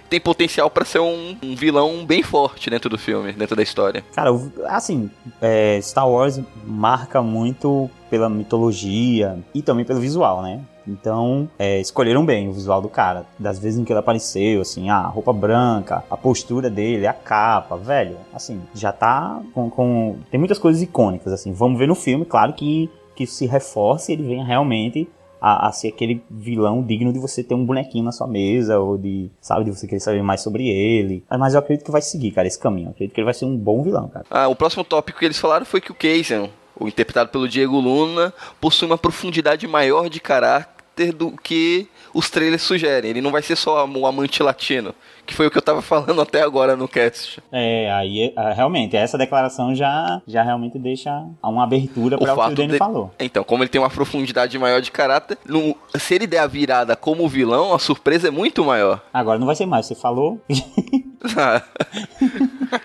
tem 0.09 0.21
potencial 0.21 0.71
para 0.71 0.85
ser 0.85 1.01
um, 1.01 1.37
um, 1.43 1.55
vilão 1.55 2.05
bem 2.07 2.23
forte 2.23 2.71
dentro 2.71 2.89
do 2.89 2.97
filme, 2.97 3.33
dentro 3.33 3.57
da 3.57 3.63
história. 3.63 4.05
Cara, 4.15 4.31
assim, 4.67 5.11
é, 5.41 5.79
Star 5.83 6.09
Wars 6.09 6.41
marca 6.65 7.23
muito 7.23 7.91
pela 8.09 8.29
mitologia 8.29 9.39
e 9.55 9.61
também 9.61 9.85
pelo 9.85 10.01
visual, 10.01 10.43
né? 10.43 10.61
Então, 10.87 11.49
é, 11.59 11.81
escolheram 11.81 12.25
bem 12.25 12.49
o 12.49 12.53
visual 12.53 12.81
do 12.81 12.89
cara. 12.89 13.27
Das 13.39 13.59
vezes 13.59 13.79
em 13.79 13.85
que 13.85 13.93
ele 13.93 14.01
apareceu, 14.01 14.61
assim, 14.61 14.91
a 14.91 15.01
roupa 15.07 15.33
branca, 15.33 16.05
a 16.11 16.17
postura 16.17 16.69
dele, 16.69 17.07
a 17.07 17.13
capa, 17.13 17.77
velho, 17.77 18.17
assim, 18.33 18.61
já 18.75 18.93
tá 18.93 19.41
com, 19.55 19.71
com... 19.71 20.17
Tem 20.31 20.39
muitas 20.39 20.59
coisas 20.59 20.83
icônicas, 20.83 21.33
assim. 21.33 21.53
Vamos 21.53 21.79
ver 21.79 21.89
no 21.89 21.95
filme, 21.95 22.25
claro 22.25 22.53
que, 22.53 22.91
que 23.15 23.27
se 23.27 23.47
reforce 23.47 24.13
ele 24.13 24.23
venha 24.23 24.45
realmente 24.45 25.09
a, 25.45 25.69
a, 25.69 25.73
ser 25.73 25.89
aquele 25.89 26.25
vilão 26.31 26.83
digno 26.83 27.13
de 27.13 27.19
você 27.19 27.45
ter 27.45 27.55
um 27.55 27.67
bonequinho 27.67 28.05
na 28.05 28.13
sua 28.13 28.27
mesa, 28.27 28.79
ou 28.79 28.97
de, 28.97 29.31
sabe, 29.43 29.65
de 29.65 29.71
você 29.71 29.87
querer 29.87 30.01
saber 30.01 30.23
mais 30.23 30.41
sobre 30.41 30.69
ele. 30.69 31.23
Mas 31.39 31.53
eu 31.53 31.61
acredito 31.61 31.85
que 31.85 31.91
vai 31.91 32.01
seguir, 32.01 32.31
cara, 32.31 32.49
esse 32.49 32.59
caminho. 32.59 32.87
Eu 32.87 32.91
acredito 32.93 33.15
que 33.15 33.21
ele 33.21 33.27
vai 33.27 33.35
ser 33.35 33.45
um 33.45 33.55
bom 33.55 33.83
vilão, 33.83 34.09
cara. 34.09 34.25
Ah, 34.31 34.49
o 34.49 34.57
próximo 34.57 34.83
tópico 34.83 35.19
que 35.19 35.25
eles 35.27 35.39
falaram 35.39 35.67
foi 35.67 35.83
que 35.83 35.93
o 35.93 35.95
Kaysen, 35.95 36.51
o 36.81 36.89
interpretado 36.89 37.29
pelo 37.29 37.47
Diego 37.47 37.79
Luna, 37.79 38.33
possui 38.59 38.87
uma 38.87 38.97
profundidade 38.97 39.67
maior 39.67 40.09
de 40.09 40.19
caráter 40.19 40.74
do 41.17 41.33
que 41.33 41.89
os 42.13 42.31
trailers 42.31 42.63
sugerem. 42.63 43.11
Ele 43.11 43.21
não 43.21 43.31
vai 43.31 43.43
ser 43.43 43.57
só 43.57 43.87
o 43.87 44.07
amante 44.07 44.43
latino, 44.43 44.95
que 45.27 45.35
foi 45.35 45.47
o 45.47 45.51
que 45.51 45.59
eu 45.59 45.63
tava 45.63 45.83
falando 45.83 46.21
até 46.21 46.43
agora 46.43 46.77
no 46.77 46.89
cast. 46.89 47.43
É, 47.51 47.91
aí 47.93 48.33
é, 48.37 48.53
realmente, 48.53 48.97
essa 48.97 49.19
declaração 49.19 49.75
já, 49.75 50.23
já 50.27 50.43
realmente 50.43 50.79
deixa 50.79 51.11
uma 51.43 51.65
abertura 51.65 52.19
para 52.19 52.35
o, 52.35 52.35
o 52.35 52.47
que 52.47 52.53
o 52.53 52.55
Danny 52.57 52.73
de... 52.73 52.79
falou. 52.79 53.11
Então, 53.19 53.45
como 53.45 53.63
ele 53.63 53.71
tem 53.71 53.81
uma 53.81 53.91
profundidade 53.91 54.59
maior 54.59 54.81
de 54.81 54.91
caráter, 54.91 55.39
no... 55.47 55.77
se 55.97 56.15
ele 56.15 56.27
der 56.27 56.41
a 56.41 56.47
virada 56.47 56.97
como 56.97 57.29
vilão, 57.29 57.75
a 57.75 57.79
surpresa 57.79 58.29
é 58.29 58.31
muito 58.31 58.65
maior. 58.65 59.03
Agora 59.13 59.39
não 59.39 59.47
vai 59.47 59.57
ser 59.57 59.67
mais, 59.67 59.87
você 59.87 59.95
falou. 59.95 60.41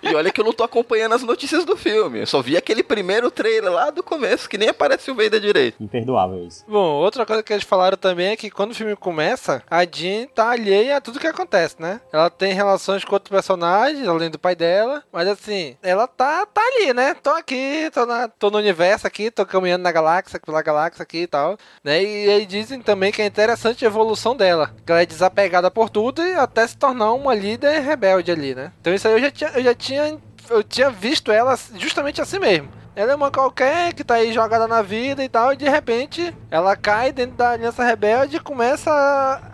e 0.02 0.16
olha 0.16 0.32
que 0.32 0.40
eu 0.40 0.46
não 0.46 0.54
tô 0.54 0.64
acompanhando 0.64 1.16
as 1.16 1.24
notícias 1.24 1.66
do 1.66 1.76
filme. 1.76 2.20
Eu 2.20 2.28
só 2.28 2.42
vi 2.42 2.56
aquele 2.56 2.84
primeiro 2.84 3.30
trailer 3.30 3.72
lá 3.72 3.90
do 3.90 4.02
começo, 4.02 4.50
que 4.50 4.58
nem 4.58 4.70
aparece 4.70 5.12
o 5.12 5.16
Vader 5.16 5.40
direito. 5.40 5.82
Imperdoável 5.82 6.46
isso. 6.46 6.64
Bom, 6.68 6.96
outra 6.96 7.26
coisa 7.26 7.44
que 7.44 7.52
eles 7.52 7.66
falaram 7.66 7.98
também 7.98 8.28
é 8.28 8.38
que 8.38 8.50
quando 8.50 8.72
o 8.72 8.76
filme 8.76 8.96
começa, 8.96 9.62
a 9.70 9.84
Jean 9.86 10.28
tá 10.34 10.52
alheia 10.52 10.98
a 10.98 11.02
tudo 11.02 11.20
que 11.20 11.28
acontece, 11.28 11.76
né? 11.80 12.00
Ela 12.12 12.29
tem 12.30 12.54
relações 12.54 13.04
com 13.04 13.14
outros 13.14 13.30
personagens, 13.30 14.08
além 14.08 14.30
do 14.30 14.40
pai 14.40 14.56
dela, 14.56 15.04
mas 15.12 15.28
assim, 15.28 15.78
ela 15.82 16.08
tá, 16.08 16.46
tá 16.46 16.62
ali, 16.62 16.94
né? 16.94 17.14
Tô 17.14 17.30
aqui, 17.32 17.90
tô, 17.94 18.06
na, 18.06 18.28
tô 18.28 18.50
no 18.50 18.58
universo 18.58 19.08
aqui, 19.08 19.32
tô 19.32 19.46
caminhando 19.46 19.84
na 19.84 19.92
galáxia, 19.92 20.40
pela 20.40 20.62
galáxia 20.62 21.04
aqui 21.04 21.20
e 21.24 21.28
tal, 21.28 21.58
né? 21.84 22.04
E 22.04 22.30
aí 22.30 22.46
dizem 22.46 22.82
também 22.82 23.12
que 23.12 23.22
é 23.22 23.26
interessante 23.26 23.86
a 23.86 23.88
evolução 23.88 24.36
dela, 24.36 24.74
que 24.86 24.92
ela 24.92 25.02
é 25.02 25.06
desapegada 25.06 25.70
por 25.72 25.90
tudo 25.90 26.22
e 26.22 26.34
até 26.34 26.66
se 26.68 26.78
tornar 26.78 27.14
uma 27.14 27.34
líder 27.34 27.80
rebelde 27.80 28.32
ali, 28.32 28.56
né? 28.56 28.72
Então 28.82 28.94
isso 28.94 29.08
aí 29.08 29.14
eu 29.14 29.20
já 29.22 29.32
tinha, 29.32 29.50
eu 29.52 29.64
já 29.64 29.76
tinha, 29.76 30.18
eu 30.50 30.64
tinha 30.64 30.90
visto 30.90 31.32
ela 31.32 31.58
justamente 31.76 32.22
assim 32.22 32.40
mesmo. 32.40 32.79
Ela 32.96 33.14
é 33.14 33.16
uma 33.16 33.32
qualquer 33.32 33.94
que 33.94 34.04
tá 34.04 34.16
aí 34.16 34.34
jogada 34.34 34.68
na 34.68 34.82
vida 34.82 35.24
e 35.24 35.30
tal, 35.30 35.54
e 35.54 35.58
de 35.58 35.70
repente 35.70 36.34
ela 36.52 36.76
cai 36.76 37.12
dentro 37.12 37.38
da 37.38 37.52
Aliança 37.52 37.84
Rebelde 37.84 38.38
e 38.38 38.40
começa 38.40 38.92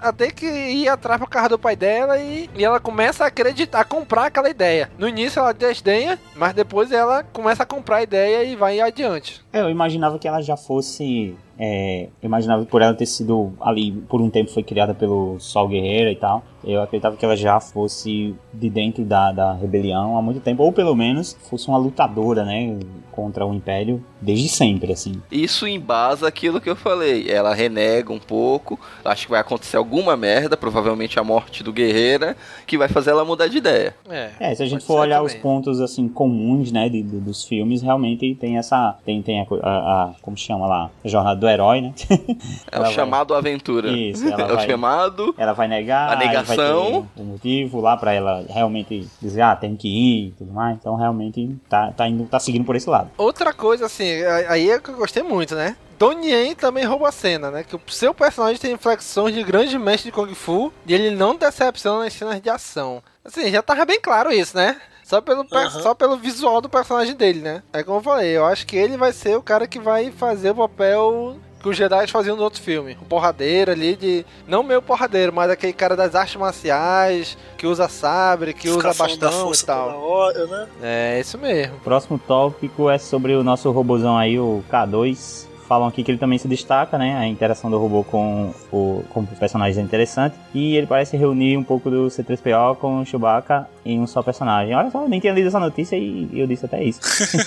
a, 0.01 0.11
ter 0.11 0.31
que 0.31 0.45
ir 0.45 0.87
atrás 0.87 1.19
pro 1.19 1.29
carro 1.29 1.49
do 1.49 1.59
pai 1.59 1.75
dela 1.75 2.17
e, 2.17 2.49
e 2.55 2.63
ela 2.63 2.79
começa 2.79 3.23
a 3.23 3.27
acreditar, 3.27 3.81
a 3.81 3.85
comprar 3.85 4.25
aquela 4.25 4.49
ideia. 4.49 4.89
No 4.97 5.07
início 5.07 5.39
ela 5.39 5.53
desdenha, 5.53 6.19
mas 6.35 6.53
depois 6.53 6.91
ela 6.91 7.23
começa 7.23 7.63
a 7.63 7.65
comprar 7.65 7.97
a 7.97 8.03
ideia 8.03 8.43
e 8.43 8.55
vai 8.55 8.79
adiante. 8.79 9.43
É, 9.51 9.61
eu 9.61 9.69
imaginava 9.69 10.17
que 10.17 10.27
ela 10.27 10.41
já 10.41 10.57
fosse 10.57 11.37
é, 11.57 12.09
imaginava 12.21 12.65
que 12.65 12.71
por 12.71 12.81
ela 12.81 12.93
ter 12.93 13.05
sido 13.05 13.53
ali, 13.61 13.91
por 13.91 14.21
um 14.21 14.29
tempo 14.29 14.51
foi 14.51 14.63
criada 14.63 14.93
pelo 14.93 15.39
Sol 15.39 15.67
Guerreiro 15.67 16.09
e 16.09 16.15
tal. 16.15 16.43
Eu 16.63 16.81
acreditava 16.81 17.15
que 17.15 17.23
ela 17.23 17.35
já 17.35 17.59
fosse 17.59 18.35
de 18.53 18.69
dentro 18.69 19.03
da, 19.05 19.31
da 19.31 19.53
rebelião 19.53 20.17
há 20.17 20.21
muito 20.21 20.39
tempo, 20.39 20.63
ou 20.63 20.73
pelo 20.73 20.95
menos 20.95 21.37
fosse 21.49 21.67
uma 21.67 21.77
lutadora, 21.77 22.43
né, 22.43 22.77
contra 23.11 23.45
o 23.45 23.53
Império 23.53 24.03
desde 24.25 24.49
sempre, 24.49 24.91
assim. 24.91 25.21
Isso 25.31 25.67
embasa 25.67 26.27
aquilo 26.27 26.59
que 26.59 26.69
eu 26.69 26.75
falei. 26.75 27.29
Ela 27.29 27.53
renega 27.53 28.11
um 28.11 28.19
pouco, 28.19 28.79
acho 29.03 29.25
que 29.25 29.31
vai 29.31 29.39
acontecer 29.39 29.77
alguma 29.77 30.17
merda, 30.17 30.57
provavelmente 30.57 31.19
a 31.19 31.23
morte 31.23 31.63
do 31.63 31.71
Guerreira, 31.71 32.35
que 32.65 32.77
vai 32.77 32.87
fazer 32.87 33.11
ela 33.11 33.23
mudar 33.23 33.47
de 33.47 33.57
ideia. 33.57 33.95
É, 34.09 34.31
é 34.39 34.55
se 34.55 34.63
a 34.63 34.65
gente 34.65 34.83
for 34.83 34.99
olhar 34.99 35.19
também. 35.21 35.35
os 35.35 35.41
pontos, 35.41 35.79
assim, 35.79 36.07
comuns, 36.07 36.71
né, 36.71 36.89
de, 36.89 37.01
de, 37.03 37.17
dos 37.17 37.43
filmes, 37.43 37.81
realmente 37.81 38.35
tem 38.35 38.57
essa, 38.57 38.97
tem, 39.05 39.21
tem 39.21 39.41
a, 39.41 39.45
a, 39.61 40.03
a 40.03 40.13
como 40.21 40.35
chama 40.35 40.65
lá, 40.65 40.89
a 41.03 41.07
jornada 41.07 41.39
do 41.39 41.47
herói, 41.47 41.81
né? 41.81 41.93
É 42.71 42.79
o 42.79 42.85
chamado 42.87 43.33
aventura. 43.33 43.89
Isso, 43.89 44.27
ela 44.27 44.41
é 44.41 44.47
vai, 44.47 44.65
o 44.65 44.69
chamado. 44.69 45.35
Ela 45.37 45.53
vai 45.53 45.67
negar. 45.67 46.11
A 46.11 46.15
negação. 46.15 47.07
o 47.15 47.21
um 47.21 47.25
motivo 47.25 47.79
lá 47.79 47.95
para 47.95 48.13
ela 48.13 48.43
realmente 48.49 49.07
dizer, 49.21 49.41
ah, 49.41 49.55
tem 49.55 49.75
que 49.75 49.87
ir 49.87 50.27
e 50.27 50.31
tudo 50.31 50.51
mais. 50.51 50.77
Então 50.77 50.95
realmente 50.95 51.55
tá, 51.69 51.91
tá, 51.91 52.07
indo, 52.07 52.25
tá 52.25 52.39
seguindo 52.39 52.65
por 52.65 52.75
esse 52.75 52.89
lado. 52.89 53.09
Outra 53.17 53.53
coisa, 53.53 53.85
assim, 53.85 54.14
aí 54.23 54.69
é 54.71 54.79
que 54.79 54.89
eu 54.89 54.95
gostei 54.95 55.23
muito, 55.23 55.55
né? 55.55 55.75
Donnie 55.97 56.29
Yen 56.31 56.55
também 56.55 56.83
rouba 56.83 57.09
a 57.09 57.11
cena, 57.11 57.49
né? 57.49 57.63
Que 57.63 57.75
o 57.75 57.81
seu 57.87 58.13
personagem 58.13 58.59
tem 58.59 58.73
inflexões 58.73 59.33
de 59.33 59.43
grande 59.43 59.77
mestre 59.79 60.11
de 60.11 60.15
Kung 60.15 60.33
Fu 60.35 60.71
e 60.85 60.93
ele 60.93 61.11
não 61.11 61.35
decepciona 61.35 62.03
nas 62.03 62.13
cenas 62.13 62.41
de 62.41 62.49
ação. 62.49 63.01
Assim, 63.23 63.49
já 63.49 63.61
tava 63.61 63.85
bem 63.85 63.99
claro 63.99 64.31
isso, 64.31 64.55
né? 64.55 64.79
Só 65.03 65.21
pelo, 65.21 65.45
Aham. 65.51 65.81
só 65.81 65.93
pelo 65.93 66.17
visual 66.17 66.59
do 66.59 66.67
personagem 66.67 67.15
dele, 67.15 67.39
né? 67.39 67.63
É 67.71 67.83
como 67.83 67.99
eu 67.99 68.03
falei, 68.03 68.35
eu 68.35 68.45
acho 68.45 68.65
que 68.65 68.75
ele 68.75 68.97
vai 68.97 69.13
ser 69.13 69.37
o 69.37 69.41
cara 69.41 69.67
que 69.67 69.79
vai 69.79 70.11
fazer 70.11 70.49
o 70.51 70.55
papel 70.55 71.37
que 71.65 71.69
os 71.69 71.77
Jedi 71.77 72.05
faziam 72.11 72.37
no 72.37 72.43
outro 72.43 72.61
filme. 72.61 72.95
O 73.01 73.05
porradeiro 73.05 73.71
ali 73.71 73.95
de. 73.95 74.23
Não 74.47 74.61
meio 74.61 74.83
porradeiro, 74.83 75.33
mas 75.33 75.49
aquele 75.49 75.73
cara 75.73 75.95
das 75.95 76.13
artes 76.13 76.35
marciais, 76.35 77.35
que 77.57 77.65
usa 77.65 77.89
sabre, 77.89 78.53
que 78.53 78.69
Ficar 78.69 78.89
usa 78.89 79.03
bastão 79.03 79.51
e 79.51 79.65
tal. 79.65 79.99
hora, 79.99 80.45
né? 80.45 80.67
É, 80.79 81.19
isso 81.19 81.39
mesmo. 81.39 81.79
Próximo 81.79 82.19
tópico 82.19 82.87
é 82.87 82.99
sobre 82.99 83.33
o 83.33 83.43
nosso 83.43 83.71
robozão 83.71 84.15
aí, 84.15 84.39
o 84.39 84.63
K2. 84.71 85.47
Falam 85.67 85.87
aqui 85.87 86.03
que 86.03 86.11
ele 86.11 86.19
também 86.19 86.37
se 86.37 86.47
destaca, 86.47 86.99
né? 86.99 87.17
A 87.17 87.25
interação 87.25 87.71
do 87.71 87.79
robô 87.79 88.03
com 88.03 88.53
o, 88.71 89.03
com 89.09 89.21
o 89.21 89.27
personagem 89.27 89.81
é 89.81 89.83
interessante. 89.83 90.35
E 90.53 90.75
ele 90.77 90.85
parece 90.85 91.17
reunir 91.17 91.57
um 91.57 91.63
pouco 91.63 91.89
do 91.89 92.05
C3PO 92.05 92.75
com 92.75 93.01
o 93.01 93.05
Chewbacca 93.05 93.67
em 93.85 93.99
um 93.99 94.07
só 94.07 94.23
personagem. 94.23 94.73
Olha 94.75 94.89
só, 94.89 95.03
eu 95.03 95.09
nem 95.09 95.19
tinha 95.19 95.31
lido 95.33 95.47
essa 95.47 95.59
notícia 95.59 95.95
e 95.95 96.27
eu 96.33 96.47
disse 96.47 96.65
até 96.65 96.83
isso. 96.83 96.99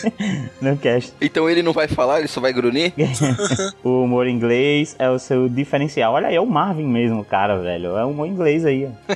no 0.62 0.76
cast. 0.76 1.12
Então 1.20 1.48
ele 1.50 1.62
não 1.62 1.72
vai 1.72 1.88
falar, 1.88 2.18
ele 2.20 2.28
só 2.28 2.40
vai 2.40 2.52
grunir? 2.52 2.92
O 3.84 4.02
humor 4.04 4.26
inglês 4.26 4.94
é 4.98 5.08
o 5.10 5.18
seu 5.18 5.48
diferencial. 5.48 6.12
Olha 6.14 6.28
aí, 6.28 6.36
é 6.36 6.40
o 6.40 6.46
Marvin 6.46 6.86
mesmo, 6.86 7.24
cara, 7.24 7.58
velho. 7.58 7.96
É 7.96 8.04
o 8.04 8.10
humor 8.10 8.26
inglês 8.26 8.64
aí, 8.64 8.86
ó. 8.86 9.14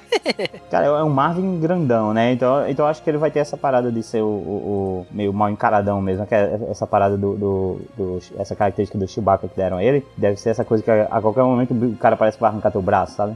Cara, 0.70 0.86
é 0.86 1.02
um 1.04 1.10
Marvin 1.10 1.60
grandão, 1.60 2.12
né? 2.14 2.32
Então, 2.32 2.68
então 2.68 2.84
eu 2.86 2.90
acho 2.90 3.02
que 3.02 3.10
ele 3.10 3.18
vai 3.18 3.30
ter 3.30 3.40
essa 3.40 3.56
parada 3.56 3.90
de 3.92 4.02
ser 4.02 4.22
o, 4.22 4.26
o- 4.26 5.06
o 5.12 5.14
meio 5.14 5.32
mal 5.32 5.50
encaradão 5.50 6.00
mesmo, 6.00 6.26
que 6.26 6.34
é 6.34 6.58
essa 6.70 6.86
parada 6.86 7.16
do, 7.16 7.34
do- 7.36 7.80
do- 7.96 8.18
essa 8.38 8.54
característica 8.56 8.98
do 8.98 9.06
Chewbacca 9.08 9.48
que 9.48 9.56
deram 9.56 9.76
a 9.78 9.84
ele. 9.84 10.04
Deve 10.16 10.36
ser 10.38 10.50
essa 10.50 10.64
coisa 10.64 10.82
que 10.82 10.90
a, 10.90 11.04
a 11.10 11.20
qualquer 11.20 11.42
momento 11.42 11.72
o 11.74 11.96
cara 11.96 12.16
parece 12.16 12.36
que 12.36 12.40
vai 12.40 12.50
arrancar 12.50 12.70
teu 12.70 12.82
braço, 12.82 13.14
sabe? 13.16 13.34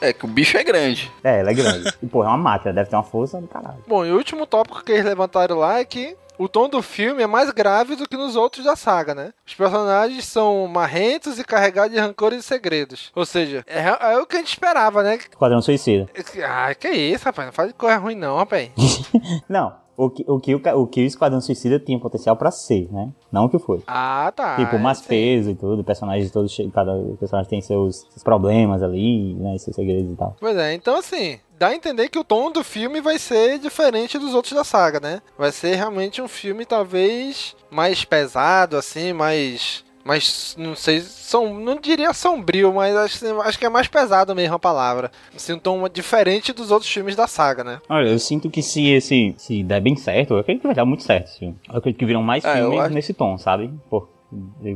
É 0.00 0.12
que 0.12 0.24
o 0.24 0.28
bicho 0.28 0.56
é 0.56 0.64
grande. 0.64 1.10
É, 1.22 1.40
ele 1.40 1.50
é 1.50 1.54
grande. 1.54 1.92
E, 2.02 2.06
porra, 2.06 2.26
é 2.26 2.28
uma 2.30 2.38
máquina, 2.38 2.72
deve 2.72 2.88
ter 2.88 2.96
uma 2.96 3.02
força 3.02 3.40
do 3.40 3.46
caralho. 3.46 3.84
Bom, 3.86 4.04
e 4.04 4.12
o 4.12 4.16
último 4.16 4.46
tópico 4.46 4.82
que 4.82 4.92
eles 4.92 5.04
levantaram 5.04 5.58
lá 5.58 5.78
é 5.78 5.84
que 5.84 6.16
o 6.38 6.48
tom 6.48 6.70
do 6.70 6.80
filme 6.80 7.22
é 7.22 7.26
mais 7.26 7.50
grave 7.50 7.94
do 7.96 8.08
que 8.08 8.16
nos 8.16 8.34
outros 8.34 8.64
da 8.64 8.74
saga, 8.74 9.14
né? 9.14 9.34
Os 9.46 9.54
personagens 9.54 10.24
são 10.24 10.66
marrentos 10.66 11.38
e 11.38 11.44
carregados 11.44 11.92
de 11.92 12.00
rancores 12.00 12.38
e 12.40 12.42
segredos. 12.42 13.12
Ou 13.14 13.26
seja, 13.26 13.62
é, 13.66 13.82
é 14.14 14.18
o 14.18 14.24
que 14.26 14.36
a 14.36 14.38
gente 14.38 14.48
esperava, 14.48 15.02
né? 15.02 15.16
Esquadrão 15.16 15.60
Suicida. 15.60 16.08
Ah, 16.42 16.74
que 16.74 16.88
isso, 16.88 17.26
rapaz. 17.26 17.46
Não 17.46 17.52
faz 17.52 17.68
de 17.68 17.74
coisa 17.74 17.98
ruim 17.98 18.14
não, 18.14 18.38
rapaz. 18.38 18.70
Não, 19.46 19.74
o 20.04 20.10
que 20.10 20.24
o, 20.26 20.40
que 20.40 20.54
o, 20.54 20.80
o, 20.80 20.86
que 20.86 21.02
o 21.02 21.06
Esquadrão 21.06 21.40
Suicida 21.40 21.78
tinha 21.78 21.98
potencial 21.98 22.36
pra 22.36 22.50
ser, 22.50 22.88
né? 22.90 23.10
Não 23.30 23.44
o 23.44 23.48
que 23.48 23.58
foi. 23.58 23.82
Ah, 23.86 24.32
tá. 24.34 24.56
Tipo, 24.56 24.78
mais 24.78 25.00
peso 25.00 25.50
e 25.50 25.54
tudo, 25.54 25.84
personagens 25.84 26.30
todos, 26.30 26.56
cada 26.72 26.92
personagem 27.18 27.50
tem 27.50 27.60
seus, 27.60 28.06
seus 28.10 28.22
problemas 28.22 28.82
ali, 28.82 29.34
né, 29.34 29.58
seus 29.58 29.76
segredos 29.76 30.12
e 30.12 30.16
tal. 30.16 30.36
Pois 30.40 30.56
é, 30.56 30.74
então 30.74 30.96
assim, 30.96 31.38
dá 31.58 31.68
a 31.68 31.74
entender 31.74 32.08
que 32.08 32.18
o 32.18 32.24
tom 32.24 32.50
do 32.50 32.64
filme 32.64 33.00
vai 33.00 33.18
ser 33.18 33.58
diferente 33.58 34.18
dos 34.18 34.34
outros 34.34 34.54
da 34.54 34.64
saga, 34.64 34.98
né? 34.98 35.20
Vai 35.36 35.52
ser 35.52 35.74
realmente 35.74 36.22
um 36.22 36.28
filme 36.28 36.64
talvez 36.64 37.54
mais 37.70 38.04
pesado, 38.04 38.76
assim, 38.76 39.12
mais. 39.12 39.84
Mais 40.04 40.54
não 40.58 40.74
sei, 40.74 41.02
não 41.62 41.76
diria 41.80 42.12
sombrio, 42.12 42.72
mas 42.72 42.96
acho, 42.96 43.40
acho 43.42 43.58
que 43.58 43.66
é 43.66 43.68
mais 43.68 43.86
pesado 43.88 44.34
mesmo 44.34 44.54
a 44.54 44.58
palavra. 44.58 45.10
Assim, 45.34 45.52
um 45.52 45.58
tom 45.58 45.88
diferente 45.88 46.52
dos 46.52 46.70
outros 46.70 46.90
filmes 46.90 47.14
da 47.14 47.26
saga, 47.26 47.62
né? 47.62 47.80
Olha, 47.88 48.08
eu 48.08 48.18
sinto 48.18 48.50
que 48.50 48.62
se 48.62 48.88
esse 48.88 49.34
se 49.38 49.62
der 49.62 49.80
bem 49.80 49.96
certo, 49.96 50.34
eu 50.34 50.38
acredito 50.38 50.62
que 50.62 50.68
vai 50.68 50.76
dar 50.76 50.84
muito 50.84 51.02
certo 51.02 51.26
esse 51.28 51.38
filme. 51.38 51.56
Eu 51.68 51.76
acredito 51.78 51.98
que 51.98 52.06
virão 52.06 52.22
mais 52.22 52.44
eu 52.44 52.52
filmes 52.52 52.80
acho- 52.80 52.94
nesse 52.94 53.12
tom, 53.14 53.36
sabe? 53.38 53.70
Por- 53.88 54.08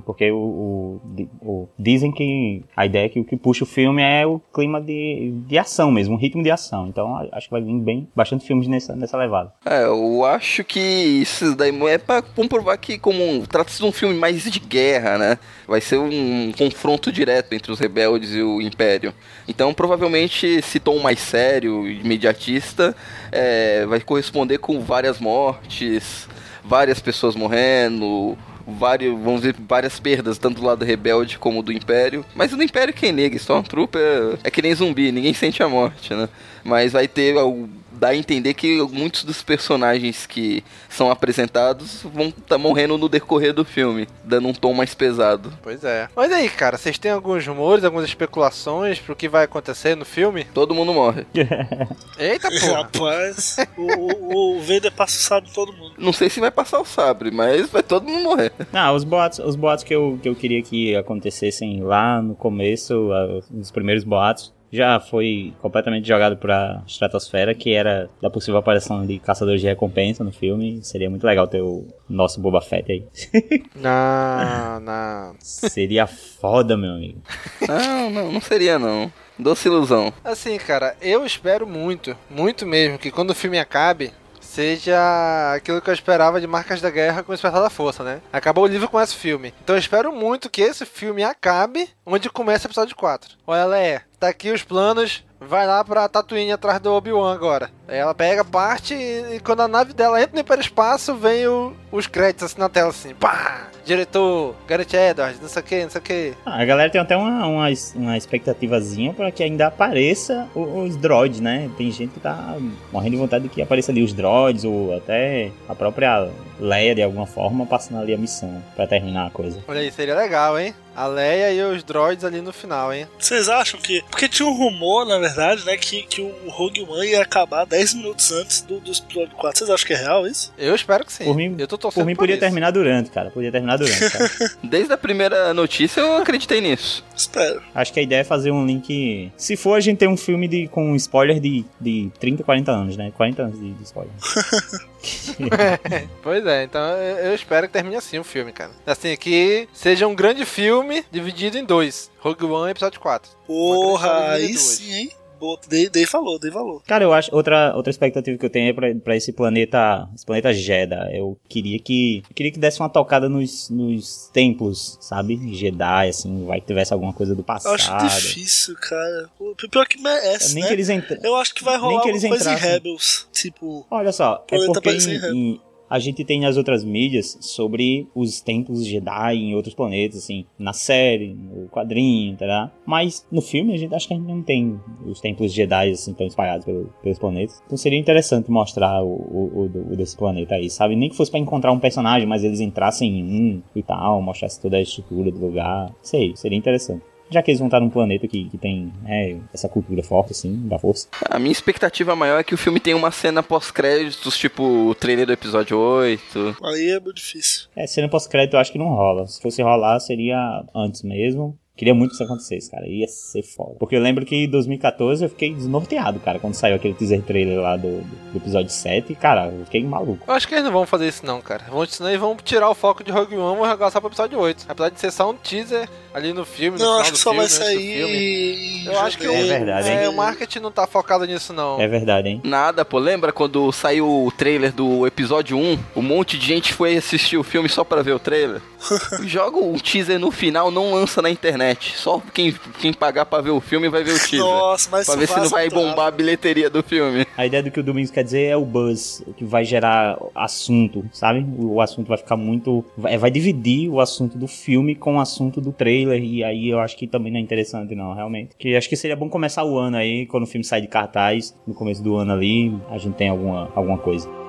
porque 0.05 0.31
o, 0.31 0.37
o- 0.37 1.01
o- 1.43 1.69
dizem 1.79 2.11
que 2.13 2.63
a 2.77 2.85
ideia 2.87 3.07
é 3.07 3.09
que 3.09 3.21
o 3.21 3.25
que 3.25 3.37
puxa 3.37 3.65
o 3.65 3.67
filme 3.67 4.03
é 4.03 4.27
o 4.27 4.41
clima 4.53 4.81
de, 4.81 5.33
de 5.47 5.59
ação 5.59 5.91
mesmo, 5.91 6.15
um 6.15 6.19
ritmo 6.19 6.43
de 6.43 6.51
ação. 6.51 6.89
Então 6.89 7.17
acho 7.33 7.47
que 7.47 7.53
vai 7.53 7.63
vir 7.63 7.75
bem 7.81 8.09
bastante 8.15 8.47
filmes 8.47 8.67
nessa, 8.69 8.95
nessa 8.97 9.17
levada. 9.17 9.53
É, 9.65 9.85
eu 9.85 10.25
acho 10.25 10.65
que 10.65 10.81
isso 10.81 11.55
daí 11.55 11.73
é 11.89 11.99
pra 11.99 12.23
comprovar 12.23 12.79
que 12.79 12.99
como 12.99 13.47
trata-se 13.47 13.79
de 13.79 13.85
um 13.85 13.93
filme 13.93 14.15
mais 14.15 14.43
de 14.45 14.59
guerra, 14.61 15.19
né? 15.19 15.39
Vai 15.67 15.81
ser 15.81 15.99
um 15.99 16.53
confronto 16.57 17.11
direto 17.13 17.53
entre 17.53 17.71
os 17.73 17.79
rebeldes 17.79 18.35
e 18.35 18.43
o 18.43 18.61
Império. 18.61 19.13
Então 19.49 19.73
provavelmente 19.73 20.47
esse 20.47 20.81
tom 20.81 20.99
mais 20.99 21.19
sério, 21.21 21.89
imediatista, 21.89 22.95
é, 23.31 23.87
vai 23.87 24.01
corresponder 24.01 24.59
com 24.59 24.81
várias 24.81 25.19
mortes, 25.21 26.29
várias 26.65 27.01
pessoas 27.01 27.35
morrendo, 27.37 28.37
vários, 28.67 29.13
vamos 29.21 29.41
dizer, 29.43 29.55
várias 29.69 29.99
perdas, 30.01 30.39
tanto 30.39 30.61
do 30.61 30.67
lado 30.67 30.85
rebelde 30.85 31.39
como 31.39 31.63
do 31.63 31.73
Império. 31.73 32.25
Mas 32.35 32.53
no 32.53 32.63
Império 32.63 32.93
quem 32.95 33.13
nega? 33.13 33.37
Stormtrooper 33.37 34.39
é 34.43 34.51
que 34.51 34.63
nem 34.63 34.75
zumbi, 34.75 35.11
ninguém 35.13 35.35
sente 35.35 35.63
a 35.63 35.69
morte, 35.69 36.15
né? 36.15 36.29
Mas 36.65 36.93
vai 36.93 37.07
ter 37.09 37.37
al- 37.37 37.69
dá 37.99 38.09
a 38.09 38.17
entender 38.17 38.55
que 38.55 38.83
muitos 38.91 39.25
dos 39.25 39.43
personagens 39.43 40.27
que 40.27 40.65
são 40.89 41.11
apresentados 41.11 42.03
vão 42.03 42.27
estar 42.27 42.59
morrendo 42.59 42.99
no 42.99 43.09
decorrer 43.09 43.53
do 43.53 43.65
filme, 43.65 44.09
dando 44.23 44.49
um 44.49 44.53
tom 44.53 44.75
mais 44.75 44.95
pesado. 44.95 45.53
Pois 45.63 45.85
é. 45.85 46.09
Mas 46.15 46.33
aí, 46.33 46.49
cara, 46.49 46.77
vocês 46.77 46.99
têm 46.99 47.11
alguns 47.11 47.47
rumores, 47.47 47.85
algumas 47.85 48.07
especulações 48.07 48.99
pro 48.99 49.17
que 49.17 49.29
vai 49.29 49.45
acontecer 49.45 49.97
no 49.97 50.05
filme? 50.05 50.45
Todo 50.53 50.75
mundo 50.75 50.93
morre. 50.93 51.27
Eita 52.19 52.49
porra. 52.51 52.83
Rapaz, 52.83 53.57
o, 53.77 53.83
o, 53.83 54.57
o 54.59 54.61
Vader 54.61 54.93
passa 54.93 55.37
o 55.37 55.39
em 55.39 55.53
todo 55.53 55.73
mundo. 55.73 55.95
Não 55.99 56.13
sei 56.13 56.29
se 56.29 56.41
vai 56.41 56.51
passar 56.51 56.81
o 56.81 56.85
sabre, 56.85 57.31
mas 57.31 57.69
vai 57.71 57.83
todo 57.83 58.07
mundo 58.07 58.23
morrer. 58.23 58.53
Ah, 58.73 58.93
os 58.93 59.05
boatos, 59.05 59.39
os 59.39 59.57
boatos 59.57 59.85
que 59.85 59.95
eu, 59.95 60.19
que 60.23 60.29
eu 60.29 60.35
queria 60.35 60.63
que 60.63 60.95
acontecessem 60.97 61.83
lá 61.83 62.21
no 62.21 62.35
começo, 62.35 63.11
ah, 63.13 63.41
os 63.53 63.71
primeiros 63.71 64.05
boatos, 64.05 64.53
já 64.75 64.99
foi 64.99 65.53
completamente 65.61 66.07
jogado 66.07 66.37
pra 66.37 66.83
estratosfera, 66.87 67.55
que 67.55 67.73
era 67.73 68.11
da 68.21 68.29
possível 68.29 68.59
aparição 68.59 69.07
de 69.07 69.19
caçadores 69.19 69.61
de 69.61 69.67
recompensa 69.67 70.25
no 70.25 70.33
filme. 70.33 70.81
Seria 70.83 71.09
muito 71.09 71.25
legal 71.25 71.47
ter 71.47 71.63
o 71.63 71.87
nosso 72.09 72.41
Boba 72.41 72.61
Fett 72.61 72.91
aí. 72.91 73.05
Não, 73.77 74.81
não. 74.81 75.35
Seria 75.41 76.07
foda, 76.07 76.77
meu 76.77 76.93
amigo. 76.93 77.21
Não, 77.69 78.11
não, 78.11 78.33
não 78.33 78.41
seria 78.41 78.79
não. 78.79 79.13
Doce 79.39 79.69
ilusão. 79.69 80.13
Assim, 80.23 80.57
cara, 80.59 80.97
eu 81.03 81.25
espero 81.27 81.67
muito, 81.67 82.17
muito 82.31 82.65
mesmo, 82.67 82.99
que 82.99 83.11
quando 83.11 83.31
o 83.31 83.35
filme 83.35 83.59
acabe, 83.59 84.13
seja 84.55 85.53
aquilo 85.53 85.83
que 85.83 85.91
eu 85.91 85.95
esperava 85.95 86.41
de 86.41 86.47
Marcas 86.47 86.81
da 86.81 86.89
Guerra 86.89 87.25
com 87.25 87.33
o 87.33 87.35
Despertar 87.35 87.61
da 87.61 87.69
Força, 87.69 88.05
né? 88.05 88.21
Acabou 88.33 88.63
o 88.63 88.69
livro 88.69 88.89
com 88.89 89.01
esse 89.01 89.17
filme. 89.17 89.53
Então 89.63 89.75
eu 89.75 89.81
espero 89.81 90.13
muito 90.13 90.49
que 90.49 90.63
esse 90.63 90.87
filme 90.87 91.25
acabe 91.25 91.89
onde 92.07 92.31
começa 92.31 92.69
o 92.69 92.71
episódio 92.71 92.95
4. 92.95 93.37
Olha, 93.45 93.65
Leia, 93.65 94.03
tá 94.21 94.29
aqui 94.29 94.53
os 94.53 94.63
planos, 94.63 95.25
vai 95.49 95.67
lá 95.67 95.85
pra 95.85 96.09
Tatooine 96.09 96.53
atrás 96.53 96.81
do 96.81 96.93
Obi-Wan 96.93 97.33
agora. 97.33 97.71
Aí 97.87 97.99
ela 97.99 98.15
pega, 98.15 98.45
parte 98.45 98.95
e, 98.95 99.41
quando 99.45 99.61
a 99.61 99.69
nave 99.69 99.93
dela 99.93 100.21
entra 100.21 100.35
no 100.35 100.41
hiperespaço, 100.41 101.15
vem 101.15 101.47
o- 101.47 101.73
os 101.93 102.07
créditos 102.07 102.45
assim 102.45 102.59
na 102.61 102.69
tela 102.69 102.89
assim, 102.91 103.15
pá! 103.15 103.69
Diretor, 103.85 104.55
Gareth 104.67 104.95
Edwards, 104.95 105.39
não 105.43 105.49
sei 105.49 105.61
o 105.61 105.65
que, 105.65 105.83
não 105.83 105.91
sei 105.91 105.99
o 106.01 106.03
que. 106.05 106.33
Ah, 106.47 106.63
a 106.63 106.65
galera 106.65 106.89
tem 106.89 106.99
até 106.99 107.15
uma, 107.15 107.47
uma, 107.47 107.67
uma 107.97 108.17
expectativazinha 108.17 109.13
pra 109.13 109.31
que 109.31 109.43
ainda 109.43 109.67
apareça 109.67 110.49
o- 110.55 110.85
os 110.85 110.97
droids, 110.97 111.39
né? 111.41 111.71
Tem 111.77 111.91
gente 111.91 112.15
que 112.15 112.21
tá 112.21 112.57
morrendo 112.91 113.11
de 113.13 113.17
vontade 113.19 113.45
de 113.45 113.51
que 113.51 113.61
apareça 113.61 113.93
ali 113.93 114.03
os 114.03 114.15
droids, 114.15 114.65
ou 114.65 114.97
até 114.97 115.51
a 115.69 115.75
própria 115.75 116.31
Leia 116.59 116.95
de 116.95 117.03
alguma 117.03 117.27
forma 117.27 117.67
passando 117.67 118.01
ali 118.01 118.15
a 118.15 118.19
missão 118.19 118.63
pra 118.75 118.87
terminar 118.87 119.27
a 119.27 119.31
coisa. 119.31 119.59
Olha 119.67 119.81
aí, 119.81 119.91
seria 119.91 120.15
legal, 120.15 120.59
hein? 120.59 120.75
A 120.97 121.07
Leia 121.09 121.53
e 121.53 121.63
os 121.63 121.83
droids 121.83 122.25
ali 122.25 122.41
no 122.41 122.53
final, 122.53 122.93
hein? 122.93 123.09
Vocês 123.19 123.49
acham 123.49 123.81
que. 123.81 124.01
Porque 124.11 124.29
tinha 124.29 124.49
um 124.49 124.57
rumor, 124.57 125.05
na 125.05 125.19
verdade, 125.19 125.65
né? 125.67 125.77
Que, 125.77 126.03
que 126.05 126.21
o 126.21 126.33
Rogue 126.49 126.83
One 126.89 127.09
ia 127.09 127.23
acabar 127.23 127.67
10 127.67 127.95
minutos 127.95 128.31
antes 128.31 128.63
do, 128.63 128.79
do 128.79 128.93
episódio 128.93 129.35
4. 129.37 129.59
Vocês 129.59 129.71
acham 129.71 129.87
que 129.87 129.93
é 129.93 129.97
real 129.97 130.27
isso? 130.27 130.53
Eu 130.57 130.75
espero 130.75 131.05
que 131.05 131.13
sim. 131.13 131.25
Por 131.25 131.35
mim, 131.35 131.57
eu 131.59 131.67
tô 131.67 131.77
torcendo 131.77 132.03
por 132.03 132.07
mim 132.07 132.15
podia 132.15 132.37
isso. 132.37 132.41
terminar 132.41 132.71
durante, 132.71 133.11
cara. 133.11 133.31
Podia 133.31 133.51
terminar 133.51 133.77
durante, 133.77 134.09
cara. 134.09 134.31
Desde 134.63 134.93
a 134.93 134.97
primeira 134.97 135.53
notícia 135.53 136.01
eu 136.01 136.17
acreditei 136.17 136.61
nisso. 136.61 137.05
Espero. 137.17 137.61
Acho 137.75 137.93
que 137.93 137.99
a 137.99 138.03
ideia 138.03 138.21
é 138.21 138.25
fazer 138.25 138.53
um 138.53 138.65
link. 138.65 139.33
Se 139.37 139.57
for, 139.57 139.75
a 139.75 139.81
gente 139.81 139.99
tem 139.99 140.09
um 140.09 140.17
filme 140.17 140.47
de, 140.47 140.69
com 140.69 140.95
spoiler 140.95 141.41
de, 141.41 141.65
de 141.81 142.11
30, 142.21 142.45
40 142.45 142.71
anos, 142.71 142.97
né? 142.97 143.13
40 143.17 143.43
anos 143.43 143.59
de, 143.59 143.73
de 143.73 143.83
spoiler. 143.83 144.13
Pois 146.23 146.47
é, 146.47 146.65
então 146.65 146.81
eu 146.83 147.35
espero 147.35 147.67
que 147.67 147.73
termine 147.73 147.97
assim 147.97 148.19
o 148.19 148.25
filme, 148.25 148.53
cara. 148.53 148.71
Assim, 148.87 149.17
que 149.17 149.69
seja 149.73 150.07
um 150.07 150.15
grande 150.15 150.45
filme 150.45 151.05
dividido 151.11 151.59
em 151.59 151.65
dois. 151.65 152.11
Rogue 152.19 152.45
One 152.45 152.69
e 152.69 152.71
episódio 152.71 153.01
4. 153.01 153.31
Porra, 153.47 154.31
aí 154.31 154.55
sim, 154.57 154.93
hein? 154.93 155.13
Boa, 155.45 155.59
Dei, 155.69 155.91
dei 155.91 156.07
valor, 156.07 156.39
dei 156.39 156.51
valor. 156.51 156.83
Cara, 156.87 157.05
eu 157.05 157.13
acho 157.13 157.35
outra 157.35 157.77
outra 157.77 157.91
expectativa 157.91 158.39
que 158.39 158.47
eu 158.47 158.51
tenho 158.51 158.71
é 158.71 158.73
pra, 158.73 158.95
pra 158.95 159.15
esse 159.17 159.31
planeta, 159.31 160.09
esse 160.15 160.25
planeta 160.25 160.55
Jeddah. 160.55 161.11
Eu 161.13 161.37
queria 161.49 161.79
que 161.79 162.23
eu 162.29 162.35
queria 162.35 162.51
que 162.51 162.59
desse 162.59 162.81
uma 162.81 162.89
tocada 162.89 163.29
nos, 163.29 163.69
nos 163.69 164.31
templos, 164.33 164.97
sabe? 165.03 165.39
Jedi 165.55 166.09
assim, 166.09 166.47
vai 166.47 166.61
que 166.61 166.67
tivesse 166.67 166.93
alguma 166.95 167.13
coisa 167.13 167.35
do 167.35 167.41
Eu 167.41 167.45
passado. 167.45 167.75
acho 167.75 168.21
difícil, 168.29 168.75
cara. 168.77 169.29
O 169.39 169.55
Pior 169.69 169.87
que 169.87 170.01
merece, 170.01 170.55
Nem 170.55 170.63
né? 170.63 170.69
que 170.69 170.75
eles. 170.75 170.89
Eu 171.23 171.37
acho 171.37 171.55
que 171.55 171.63
vai 171.63 171.75
Nem 171.75 171.83
rolar 171.83 172.03
que 172.03 172.09
alguma 172.11 172.27
eles 172.27 172.29
coisa 172.29 172.51
em. 172.53 172.57
Rebels. 172.57 173.29
Tipo, 173.33 173.87
Olha 173.91 174.13
só, 174.13 174.45
é 174.51 174.57
porque 174.57 174.91
em- 174.91 175.53
em- 175.53 175.61
a 175.95 176.01
gente 176.01 176.25
tem 176.25 176.41
nas 176.41 176.57
outras 176.57 176.83
mídias 176.83 177.39
sobre 177.41 178.09
os 178.17 178.41
templos 178.41 178.85
Jedi 178.85 179.37
em 179.37 179.55
outros 179.55 179.77
planetas, 179.77 180.25
assim, 180.25 180.45
na 180.59 180.73
série, 180.73 181.33
no 181.33 181.69
quadrinho, 181.69 182.37
tá? 182.37 182.73
Mas 182.85 183.25
no 183.31 183.41
filme 183.41 183.73
a 183.73 183.77
gente 183.77 183.95
acho 183.95 184.09
que 184.09 184.15
a 184.15 184.17
gente 184.17 184.27
não 184.27 184.43
tem 184.43 184.77
os 185.07 185.21
templos 185.21 185.53
Jedi 185.53 185.91
assim 185.93 186.13
tão 186.13 186.27
espalhados 186.27 186.65
pelo, 186.65 186.93
pelos 187.01 187.17
planetas. 187.17 187.63
Então 187.65 187.79
seria 187.79 187.97
interessante 187.97 188.51
mostrar 188.51 189.05
o, 189.05 189.07
o, 189.07 189.71
o, 189.73 189.93
o 189.93 189.97
desse 189.97 190.17
planeta 190.17 190.57
aí, 190.57 190.69
sabe? 190.69 190.97
Nem 190.97 191.09
que 191.09 191.17
fosse 191.17 191.31
para 191.31 191.39
encontrar 191.39 191.71
um 191.71 191.79
personagem, 191.79 192.27
mas 192.27 192.43
eles 192.43 192.59
entrassem 192.59 193.21
em 193.21 193.25
um 193.25 193.63
e 193.77 193.83
tal, 193.85 194.21
mostrasse 194.21 194.61
toda 194.61 194.77
a 194.77 194.83
estrutura 194.83 195.31
do 195.31 195.39
lugar. 195.39 195.95
Sei, 196.03 196.35
seria 196.35 196.59
interessante 196.59 197.14
já 197.35 197.43
que 197.43 197.51
eles 197.51 197.59
vão 197.59 197.69
estar 197.69 197.81
num 197.81 197.91
planeta 197.91 198.27
que, 198.27 198.49
que 198.49 198.57
tem 198.57 198.93
é, 199.07 199.37
essa 199.53 199.69
cultura 199.69 200.03
forte, 200.03 200.33
assim, 200.33 200.67
da 200.69 200.79
força. 200.79 201.09
A 201.29 201.39
minha 201.39 201.53
expectativa 201.53 202.17
maior 202.17 202.39
é 202.39 202.45
que 202.45 202.55
o 202.55 202.59
filme 202.59 202.81
tenha 202.81 202.97
uma 202.97 203.11
cena 203.11 203.43
pós-créditos, 203.43 204.39
tipo 204.39 204.63
o 204.63 204.95
trailer 204.95 205.27
do 205.27 205.33
episódio 205.33 205.79
8. 205.79 206.57
Aí 206.65 206.91
é 206.91 207.01
muito 207.01 207.17
difícil. 207.17 207.69
É, 207.77 207.87
cena 207.87 208.09
pós-crédito 208.09 208.55
eu 208.55 208.61
acho 208.61 208.73
que 208.73 208.79
não 208.79 208.89
rola. 208.89 209.27
Se 209.27 209.41
fosse 209.41 209.63
rolar, 209.63 210.01
seria 210.01 210.65
antes 210.75 211.03
mesmo. 211.03 211.59
Queria 211.77 211.93
muito 211.95 212.11
que 212.11 212.15
isso 212.15 212.25
acontecesse, 212.25 212.71
cara. 212.71 212.87
Ia 212.87 213.09
ser 213.09 213.43
foda. 213.43 213.75
Porque 213.79 213.97
eu 213.97 214.01
lembro 214.01 214.25
que 214.25 214.35
em 214.37 214.49
2014 214.49 215.25
eu 215.25 215.29
fiquei 215.29 215.53
desnorteado, 215.53 216.21
cara, 216.21 216.39
quando 216.39 216.55
saiu 216.55 216.77
aquele 216.77 216.95
teaser 216.95 217.21
trailer 217.23 217.59
lá 217.61 217.77
do, 217.77 218.01
do 218.01 218.37
episódio 218.37 218.71
7. 218.71 219.13
E, 219.13 219.17
cara, 219.17 219.47
eu 219.49 219.65
fiquei 219.65 219.85
maluco. 219.85 220.25
Eu 220.29 220.35
acho 220.35 220.47
que 220.47 220.55
eles 220.55 220.65
não 220.65 220.71
vão 220.73 220.87
fazer 220.87 221.09
isso, 221.09 221.27
não, 221.27 221.41
cara. 221.41 221.65
Vão, 221.69 221.85
senão 221.87 222.11
eles 222.11 222.21
vão 222.21 222.37
tirar 222.37 222.71
o 222.71 222.75
foco 222.75 223.03
de 223.03 223.11
Rogue 223.11 223.37
One 223.37 223.55
e 223.57 223.59
vão 223.59 223.69
jogar 223.69 223.91
só 223.91 223.99
pro 224.01 224.09
episódio 224.09 224.39
8. 224.39 224.67
Apesar 224.69 224.89
de 224.91 225.01
ser 225.01 225.11
só 225.11 225.29
um 225.31 225.35
teaser 225.35 225.89
ali 226.15 226.33
no 226.33 226.45
filme. 226.45 226.79
No 226.79 226.85
não, 226.85 226.91
final 226.93 227.01
acho 227.03 227.13
que 227.13 227.19
só 227.19 227.31
filme, 227.31 227.39
vai 227.47 227.49
sair. 227.49 227.95
filme. 227.97 228.87
Eu 228.87 229.01
acho 229.01 229.19
que 229.19 229.27
É 229.27 229.31
o, 229.31 229.47
verdade, 229.49 229.89
hein? 229.89 229.97
é, 229.99 230.09
o 230.09 230.15
marketing 230.17 230.61
não 230.61 230.71
tá 230.71 230.87
focado 230.87 231.25
nisso, 231.27 231.53
não. 231.53 231.81
É 231.81 231.89
verdade, 231.89 232.29
hein? 232.29 232.41
Nada, 232.45 232.85
pô. 232.85 232.99
Lembra 232.99 233.33
quando 233.33 233.73
saiu 233.73 234.07
o 234.09 234.31
trailer 234.31 234.73
do 234.73 235.07
episódio 235.09 235.57
1? 235.59 235.79
Um 235.97 236.03
monte 236.03 236.39
de 236.39 236.47
gente 236.47 236.73
foi 236.73 236.97
assistir 236.97 237.37
o 237.37 237.43
filme 237.43 237.69
só 237.69 237.83
pra 237.83 238.01
ver 238.01 238.13
o 238.13 238.19
trailer. 238.21 238.63
Joga 239.25 239.57
um 239.59 239.75
teaser 239.79 240.21
no 240.21 240.31
final, 240.31 240.71
não 240.71 240.95
lança 240.95 241.21
na 241.21 241.31
internet. 241.31 241.64
Só 241.81 242.21
quem, 242.33 242.55
quem 242.81 242.93
pagar 242.93 243.27
pra 243.27 243.41
ver 243.41 243.51
o 243.51 243.61
filme 243.61 243.89
vai 243.89 244.03
ver 244.03 244.13
o 244.13 244.19
teaser. 244.19 244.41
Nossa, 244.41 244.89
mas 244.91 245.07
Pra 245.07 245.17
ver 245.17 245.29
se 245.29 245.37
não 245.39 245.49
vai 245.49 245.69
bombar 245.71 246.09
a 246.09 246.11
bilheteria 246.11 246.69
do 246.69 246.83
filme. 246.83 247.27
A 247.37 247.47
ideia 247.47 247.63
do 247.63 247.71
que 247.71 247.81
o 247.81 247.83
Domingos 247.83 248.11
quer 248.11 248.25
dizer 248.25 248.45
é 248.45 248.57
o 248.57 248.65
buzz, 248.65 249.23
que 249.37 249.45
vai 249.45 249.65
gerar 249.65 250.19
assunto, 250.35 251.05
sabe? 251.13 251.45
O 251.59 251.81
assunto 251.81 252.09
vai 252.09 252.19
ficar 252.19 252.37
muito. 252.37 252.85
Vai, 252.97 253.17
vai 253.17 253.31
dividir 253.31 253.89
o 253.89 254.01
assunto 254.01 254.37
do 254.37 254.47
filme 254.47 254.95
com 254.95 255.17
o 255.17 255.21
assunto 255.21 255.61
do 255.61 255.73
trailer. 255.73 256.23
E 256.23 256.43
aí 256.45 256.69
eu 256.69 256.81
acho 256.81 256.97
que 256.97 257.07
também 257.07 257.33
não 257.33 257.39
é 257.39 257.43
interessante, 257.43 257.95
não, 257.95 258.15
realmente. 258.15 258.51
Que 258.59 258.77
acho 258.77 258.89
que 258.89 258.97
seria 258.97 259.17
bom 259.17 259.29
começar 259.29 259.65
o 259.65 259.79
ano 259.79 259.97
aí, 259.97 260.27
quando 260.27 260.45
o 260.45 260.47
filme 260.47 260.65
sai 260.65 260.81
de 260.81 260.89
cartaz, 260.89 261.55
no 261.67 261.75
começo 261.75 262.03
do 262.03 262.17
ano 262.17 262.33
ali, 262.33 262.77
a 262.91 262.99
gente 262.99 263.15
tem 263.15 263.29
alguma, 263.29 263.71
alguma 263.75 263.99
coisa. 263.99 264.44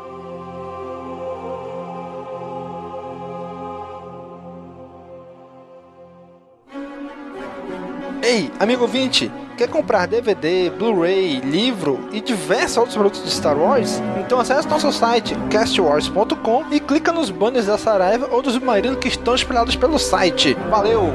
Ei, 8.25 8.51
amigo 8.59 8.81
ouvinte, 8.81 9.31
quer 9.55 9.69
comprar 9.69 10.07
DVD, 10.07 10.71
Blu-ray, 10.71 11.41
livro 11.41 12.09
e 12.11 12.19
diversos 12.19 12.77
outros 12.77 12.95
produtos 12.95 13.23
de 13.23 13.29
Star 13.29 13.55
Wars? 13.55 14.01
Então 14.19 14.39
acesse 14.39 14.67
nosso 14.67 14.91
site 14.91 15.35
castwars.com 15.51 16.65
e 16.71 16.79
clica 16.79 17.11
nos 17.11 17.29
banners 17.29 17.67
da 17.67 17.77
Saraiva 17.77 18.27
ou 18.31 18.41
dos 18.41 18.53
submarinos 18.53 18.97
que 18.97 19.09
estão 19.09 19.35
espalhados 19.35 19.75
pelo 19.75 19.99
site. 19.99 20.57
Valeu! 20.71 21.13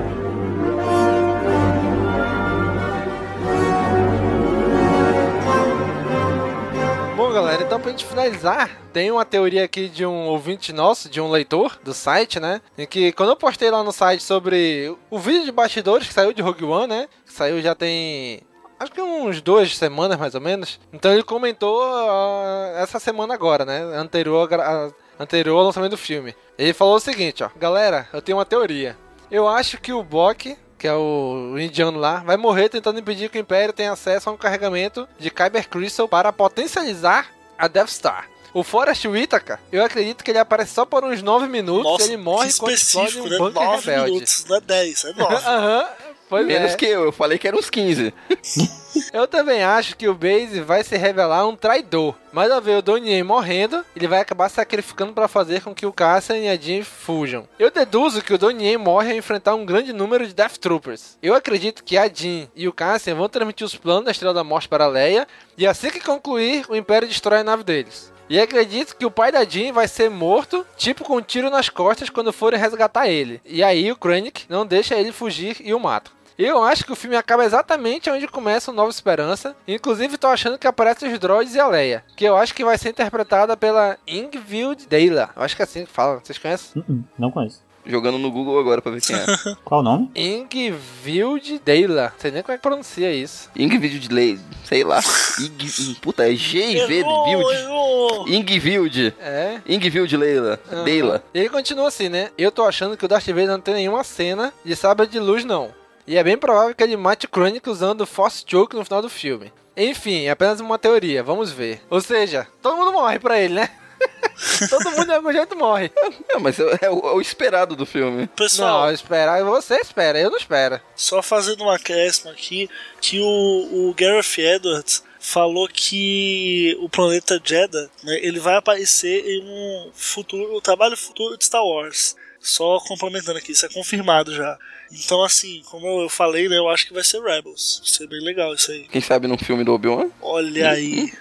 Galera, 7.32 7.62
então 7.62 7.80
pra 7.80 7.90
gente 7.92 8.04
finalizar, 8.04 8.68
tem 8.92 9.10
uma 9.10 9.24
teoria 9.24 9.64
aqui 9.64 9.88
de 9.88 10.04
um 10.04 10.26
ouvinte 10.26 10.72
nosso, 10.72 11.08
de 11.08 11.20
um 11.20 11.30
leitor 11.30 11.78
do 11.82 11.94
site, 11.94 12.40
né? 12.40 12.60
Em 12.76 12.86
que 12.86 13.12
quando 13.12 13.30
eu 13.30 13.36
postei 13.36 13.70
lá 13.70 13.82
no 13.84 13.92
site 13.92 14.22
sobre 14.22 14.94
o 15.10 15.18
vídeo 15.18 15.44
de 15.44 15.52
bastidores 15.52 16.06
que 16.08 16.12
saiu 16.12 16.32
de 16.32 16.42
Rogue 16.42 16.64
One, 16.64 16.88
né? 16.88 17.08
Que 17.24 17.32
saiu 17.32 17.60
já 17.62 17.74
tem 17.74 18.40
acho 18.78 18.90
que 18.92 19.00
uns 19.00 19.40
duas 19.40 19.76
semanas 19.76 20.18
mais 20.18 20.34
ou 20.34 20.40
menos. 20.40 20.80
Então 20.92 21.12
ele 21.12 21.22
comentou 21.22 21.80
ah, 21.82 22.72
essa 22.76 22.98
semana 22.98 23.32
agora, 23.34 23.64
né? 23.64 23.78
Anterior, 23.96 24.52
a- 24.54 24.90
anterior 25.18 25.56
ao 25.58 25.64
lançamento 25.66 25.92
do 25.92 25.98
filme. 25.98 26.34
Ele 26.58 26.72
falou 26.72 26.96
o 26.96 27.00
seguinte, 27.00 27.44
ó. 27.44 27.50
Galera, 27.56 28.08
eu 28.12 28.20
tenho 28.20 28.38
uma 28.38 28.44
teoria. 28.44 28.96
Eu 29.30 29.46
acho 29.48 29.78
que 29.80 29.92
o 29.92 30.02
Bok, 30.02 30.56
que 30.80 30.88
é 30.88 30.94
o 30.94 31.56
indiano 31.58 31.98
lá, 31.98 32.20
vai 32.20 32.38
morrer 32.38 32.70
tentando 32.70 32.98
impedir 32.98 33.28
que 33.28 33.36
o 33.36 33.40
Império 33.40 33.70
tenha 33.74 33.92
acesso 33.92 34.30
a 34.30 34.32
um 34.32 34.36
carregamento 34.36 35.06
de 35.18 35.30
Kyber 35.30 35.68
Crystal 35.68 36.08
para 36.08 36.32
potencializar 36.32 37.28
a 37.58 37.68
Death 37.68 37.90
Star. 37.90 38.30
O 38.54 38.64
Forrest 38.64 39.04
Whitaker, 39.04 39.58
eu 39.70 39.84
acredito 39.84 40.24
que 40.24 40.30
ele 40.30 40.38
aparece 40.38 40.72
só 40.72 40.86
por 40.86 41.04
uns 41.04 41.22
9 41.22 41.46
minutos 41.48 41.84
Nossa, 41.84 42.04
ele 42.04 42.16
morre 42.16 42.50
que 42.50 42.58
quando 42.58 42.72
explode 42.72 43.08
específico, 43.08 43.26
um 43.26 43.30
né? 43.30 43.38
bunker 43.38 43.62
9 43.62 43.90
rebelde. 43.90 44.10
minutos, 44.10 44.44
não 44.48 44.56
é 44.56 44.60
10, 44.62 45.04
é 45.04 45.12
9. 45.12 45.34
Aham, 45.46 45.86
pois 46.30 46.46
Menos 46.46 46.72
é. 46.72 46.76
que 46.76 46.86
eu, 46.86 47.04
eu 47.04 47.12
falei 47.12 47.36
que 47.36 47.46
era 47.46 47.56
uns 47.56 47.68
15. 47.68 48.14
Eu 49.12 49.26
também 49.26 49.62
acho 49.62 49.96
que 49.96 50.08
o 50.08 50.14
Base 50.14 50.60
vai 50.60 50.82
se 50.82 50.96
revelar 50.96 51.46
um 51.46 51.54
traidor. 51.54 52.14
Mas 52.32 52.50
ao 52.50 52.60
ver 52.60 52.78
o 52.78 52.82
Donnie 52.82 53.22
morrendo, 53.22 53.84
ele 53.94 54.08
vai 54.08 54.20
acabar 54.20 54.48
sacrificando 54.48 55.12
para 55.12 55.28
fazer 55.28 55.62
com 55.62 55.74
que 55.74 55.86
o 55.86 55.92
Cassian 55.92 56.38
e 56.38 56.48
a 56.48 56.56
Jean 56.56 56.82
fujam. 56.82 57.48
Eu 57.58 57.70
deduzo 57.70 58.22
que 58.22 58.34
o 58.34 58.38
Donnie 58.38 58.76
morre 58.76 59.12
ao 59.12 59.18
enfrentar 59.18 59.54
um 59.54 59.64
grande 59.64 59.92
número 59.92 60.26
de 60.26 60.34
Death 60.34 60.58
Troopers. 60.58 61.16
Eu 61.22 61.34
acredito 61.34 61.84
que 61.84 61.96
a 61.96 62.08
Jean 62.08 62.48
e 62.54 62.66
o 62.66 62.72
Cassian 62.72 63.14
vão 63.14 63.28
transmitir 63.28 63.66
os 63.66 63.76
planos 63.76 64.04
da 64.04 64.10
Estrela 64.10 64.34
da 64.34 64.44
Morte 64.44 64.68
para 64.68 64.86
Leia, 64.86 65.26
e 65.56 65.66
assim 65.66 65.90
que 65.90 66.00
concluir, 66.00 66.64
o 66.68 66.76
Império 66.76 67.08
destrói 67.08 67.40
a 67.40 67.44
nave 67.44 67.64
deles. 67.64 68.12
E 68.28 68.38
acredito 68.38 68.94
que 68.96 69.04
o 69.04 69.10
pai 69.10 69.32
da 69.32 69.44
Jean 69.44 69.72
vai 69.72 69.88
ser 69.88 70.08
morto, 70.08 70.64
tipo 70.76 71.02
com 71.02 71.16
um 71.16 71.20
tiro 71.22 71.50
nas 71.50 71.68
costas, 71.68 72.08
quando 72.08 72.32
forem 72.32 72.60
resgatar 72.60 73.08
ele. 73.08 73.40
E 73.44 73.60
aí 73.60 73.90
o 73.90 73.96
Krennic 73.96 74.44
não 74.48 74.64
deixa 74.64 74.94
ele 74.94 75.10
fugir 75.10 75.56
e 75.58 75.74
o 75.74 75.80
mata. 75.80 76.12
Eu 76.40 76.64
acho 76.64 76.86
que 76.86 76.92
o 76.92 76.96
filme 76.96 77.16
acaba 77.16 77.44
exatamente 77.44 78.08
onde 78.08 78.26
começa 78.26 78.70
o 78.70 78.74
Nova 78.74 78.88
Esperança. 78.88 79.54
Inclusive, 79.68 80.16
tô 80.16 80.26
achando 80.26 80.58
que 80.58 80.66
aparecem 80.66 81.12
os 81.12 81.18
droids 81.18 81.54
e 81.54 81.60
a 81.60 81.66
Leia. 81.66 82.02
Que 82.16 82.24
eu 82.24 82.34
acho 82.34 82.54
que 82.54 82.64
vai 82.64 82.78
ser 82.78 82.88
interpretada 82.88 83.58
pela 83.58 83.98
Ingvild 84.08 84.86
Dayla. 84.88 85.30
Eu 85.36 85.42
acho 85.42 85.54
que 85.54 85.60
é 85.60 85.64
assim 85.64 85.84
que 85.84 85.92
fala. 85.92 86.18
Vocês 86.24 86.38
conhecem? 86.38 86.82
Uh-uh, 86.82 87.04
não 87.18 87.30
conheço. 87.30 87.62
Jogando 87.84 88.18
no 88.18 88.30
Google 88.30 88.58
agora 88.58 88.80
pra 88.80 88.92
ver 88.92 89.02
quem 89.02 89.16
é. 89.16 89.24
Qual 89.64 89.80
o 89.80 89.82
nome? 89.82 90.10
Ingvild 90.14 91.60
Dayla. 91.64 92.04
Não 92.04 92.18
sei 92.18 92.30
nem 92.30 92.42
como 92.42 92.54
é 92.54 92.56
que 92.56 92.62
pronuncia 92.62 93.12
isso. 93.12 93.50
Ingvild 93.54 93.98
de 93.98 94.08
Lei, 94.14 94.38
sei 94.64 94.82
lá. 94.82 95.00
Ing... 95.40 95.94
Puta, 96.00 96.30
é 96.30 96.34
G-I-V 96.34 96.86
Vild. 96.86 98.34
Ingvild. 98.34 99.14
É. 99.20 99.60
Ingvild 99.66 100.16
Leila. 100.16 100.58
Aham. 100.70 100.84
Deila. 100.84 101.24
E 101.34 101.38
ele 101.38 101.48
continua 101.48 101.88
assim, 101.88 102.08
né? 102.08 102.30
Eu 102.38 102.50
tô 102.50 102.64
achando 102.64 102.96
que 102.96 103.04
o 103.04 103.08
Darth 103.08 103.26
Vader 103.26 103.48
não 103.48 103.60
tem 103.60 103.74
nenhuma 103.74 104.04
cena 104.04 104.52
de 104.64 104.74
sabre 104.76 105.06
de 105.06 105.18
luz, 105.18 105.44
não. 105.44 105.70
E 106.10 106.18
é 106.18 106.24
bem 106.24 106.36
provável 106.36 106.74
que 106.74 106.82
ele 106.82 106.96
mate 106.96 107.26
o 107.26 107.28
Krennic 107.28 107.70
usando 107.70 108.00
o 108.00 108.06
Force 108.06 108.42
Choke 108.44 108.74
no 108.74 108.84
final 108.84 109.00
do 109.00 109.08
filme. 109.08 109.52
Enfim, 109.76 110.24
é 110.24 110.30
apenas 110.30 110.58
uma 110.58 110.76
teoria, 110.76 111.22
vamos 111.22 111.52
ver. 111.52 111.80
Ou 111.88 112.00
seja, 112.00 112.48
todo 112.60 112.76
mundo 112.76 112.92
morre 112.92 113.20
pra 113.20 113.38
ele, 113.38 113.54
né? 113.54 113.70
todo 114.68 114.90
mundo 114.90 115.04
de 115.04 115.12
algum 115.12 115.32
jeito 115.32 115.54
morre. 115.56 115.92
É, 116.28 116.36
mas 116.40 116.58
é, 116.58 116.64
é 116.82 116.90
o, 116.90 116.98
é 116.98 117.12
o 117.12 117.20
esperado 117.20 117.76
do 117.76 117.86
filme. 117.86 118.26
Pessoal, 118.26 118.86
Não, 118.86 118.92
esperar, 118.92 119.44
você 119.44 119.76
espera, 119.76 120.18
eu 120.18 120.30
não 120.30 120.36
espero. 120.36 120.80
Só 120.96 121.22
fazendo 121.22 121.62
um 121.62 121.70
acréscimo 121.70 122.32
aqui, 122.32 122.68
que 123.00 123.20
o, 123.20 123.90
o 123.90 123.94
Gareth 123.96 124.36
Edwards 124.36 125.04
falou 125.20 125.68
que 125.68 126.76
o 126.80 126.88
planeta 126.88 127.40
Jeddah, 127.40 127.88
né, 128.02 128.18
ele 128.20 128.40
vai 128.40 128.56
aparecer 128.56 129.24
em 129.24 129.44
um 129.44 129.92
futuro, 129.94 130.56
o 130.56 130.60
trabalho 130.60 130.96
futuro 130.96 131.38
de 131.38 131.44
Star 131.44 131.64
Wars. 131.64 132.16
Só 132.40 132.78
complementando 132.88 133.38
aqui, 133.38 133.52
isso 133.52 133.66
é 133.66 133.68
confirmado 133.68 134.34
já. 134.34 134.56
Então, 134.90 135.22
assim, 135.22 135.62
como 135.70 135.86
eu 136.02 136.08
falei, 136.08 136.48
né, 136.48 136.56
eu 136.56 136.68
acho 136.68 136.86
que 136.86 136.92
vai 136.94 137.04
ser 137.04 137.20
Rebels. 137.22 137.80
Vai 137.84 137.88
ser 137.92 138.06
bem 138.08 138.20
legal 138.24 138.54
isso 138.54 138.70
aí. 138.72 138.88
Quem 138.90 139.00
sabe 139.00 139.28
num 139.28 139.36
filme 139.38 139.62
do 139.62 139.72
Obi-Wan? 139.74 140.08
Olha 140.22 140.70
aí. 140.70 141.12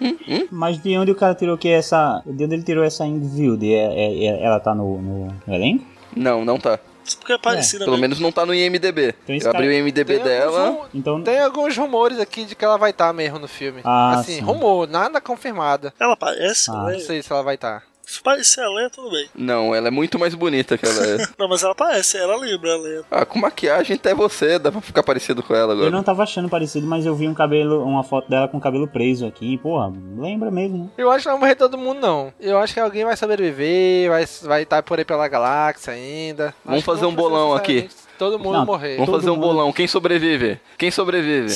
Mas 0.50 0.82
de 0.82 0.98
onde 0.98 1.12
o 1.12 1.16
cara 1.16 1.36
tirou 1.36 1.58
que 1.58 1.68
essa. 1.68 2.24
De 2.26 2.46
onde 2.46 2.56
ele 2.56 2.64
tirou 2.64 2.84
essa 2.84 3.06
Ingvild? 3.06 3.72
É, 3.72 3.78
é- 3.78 4.26
é- 4.26 4.44
ela 4.44 4.60
tá 4.60 4.74
no, 4.74 5.02
no, 5.02 5.26
no 5.46 5.54
elenco? 5.54 5.86
Não, 6.16 6.44
não 6.46 6.58
tá. 6.58 6.80
Porque 7.20 7.34
é 7.34 7.38
parecida 7.40 7.86
Pelo 7.86 7.98
mesmo. 7.98 8.02
menos 8.02 8.20
não 8.20 8.32
tá 8.32 8.46
no 8.46 8.54
IMDB. 8.54 9.16
Então 9.24 9.36
Eu 9.36 9.50
abri 9.50 9.52
cara- 9.52 9.66
o 9.66 9.72
IMDB 9.72 10.16
Tem 10.16 10.24
dela. 10.24 10.68
alguns 10.68 10.88
Então. 10.94 11.22
Tem 11.24 11.40
alguns 11.40 11.76
rumores 11.78 12.20
aqui 12.20 12.46
de 12.46 12.56
que 12.56 12.64
ela 12.64 12.78
vai 12.78 12.92
estar 12.92 13.12
mesmo 13.14 13.40
no 13.40 13.48
filme. 13.48 13.82
Ah, 13.84 14.20
assim, 14.20 14.34
sim. 14.36 14.42
rumor, 14.42 14.88
nada 14.88 15.20
confirmado. 15.20 15.92
Ela 16.00 16.16
parece, 16.16 16.70
Ah. 16.70 16.74
Não 16.74 16.90
é- 16.92 17.00
sei 17.00 17.22
se 17.24 17.32
ela 17.32 17.42
vai 17.42 17.56
estar. 17.56 17.84
Se 18.10 18.24
parecer 18.24 18.62
a 18.62 18.70
Leia, 18.70 18.90
tudo 18.90 19.12
bem. 19.12 19.30
Não, 19.36 19.76
ela 19.76 19.88
é 19.90 19.92
muito 19.92 20.18
mais 20.18 20.34
bonita 20.34 20.76
que 20.80 20.86
ela 20.86 21.06
é. 21.06 21.28
Não, 21.38 21.48
mas 21.48 21.62
ela 21.62 21.76
parece, 21.76 22.18
ela 22.18 22.36
lembra 22.38 22.74
a 22.74 22.78
Leia. 22.78 23.04
ah, 23.12 23.24
com 23.24 23.38
maquiagem 23.38 23.96
até 23.98 24.16
você, 24.16 24.58
dá 24.58 24.72
pra 24.72 24.82
ficar 24.82 25.04
parecido 25.04 25.44
com 25.44 25.54
ela 25.54 25.74
Eu 25.74 25.78
agora. 25.78 25.92
não 25.92 26.02
tava 26.02 26.24
achando 26.24 26.50
parecido, 26.50 26.88
mas 26.88 27.06
eu 27.06 27.14
vi 27.14 27.28
um 27.28 27.36
cabelo, 27.36 27.84
uma 27.84 28.04
foto 28.04 28.28
dela 28.28 28.48
com 28.48 28.58
o 28.58 28.62
cabelo 28.62 28.88
preso 28.88 29.28
aqui. 29.28 29.60
Porra, 29.60 29.94
lembra 30.18 30.50
mesmo, 30.50 30.86
né? 30.86 30.90
Eu 30.98 31.12
acho 31.12 31.22
que 31.22 31.30
não 31.30 31.36
vai 31.36 31.50
morrer 31.50 31.56
todo 31.56 31.78
mundo, 31.78 32.00
não. 32.00 32.34
Eu 32.40 32.58
acho 32.58 32.74
que 32.74 32.80
alguém 32.80 33.06
vai 33.06 33.16
sobreviver, 33.16 34.10
vai 34.10 34.24
estar 34.24 34.48
vai 34.48 34.66
tá 34.66 34.82
por 34.82 34.98
aí 34.98 35.06
pela 35.06 35.28
galáxia 35.28 35.94
ainda. 35.94 36.56
Vamos 36.66 36.80
Acho 36.80 36.86
fazer 36.88 37.06
um 37.06 37.14
bolão 37.14 37.54
aqui. 37.54 37.88
Todo 38.20 38.38
mundo 38.38 38.54
Não, 38.54 38.66
morrer. 38.66 38.98
Vamos 38.98 39.10
fazer 39.16 39.30
um 39.32 39.36
mundo. 39.36 39.42
bolão. 39.48 39.72
Quem 39.74 39.88
sobrevive? 39.88 40.60
Quem 40.78 40.92
sobrevive? 40.92 41.52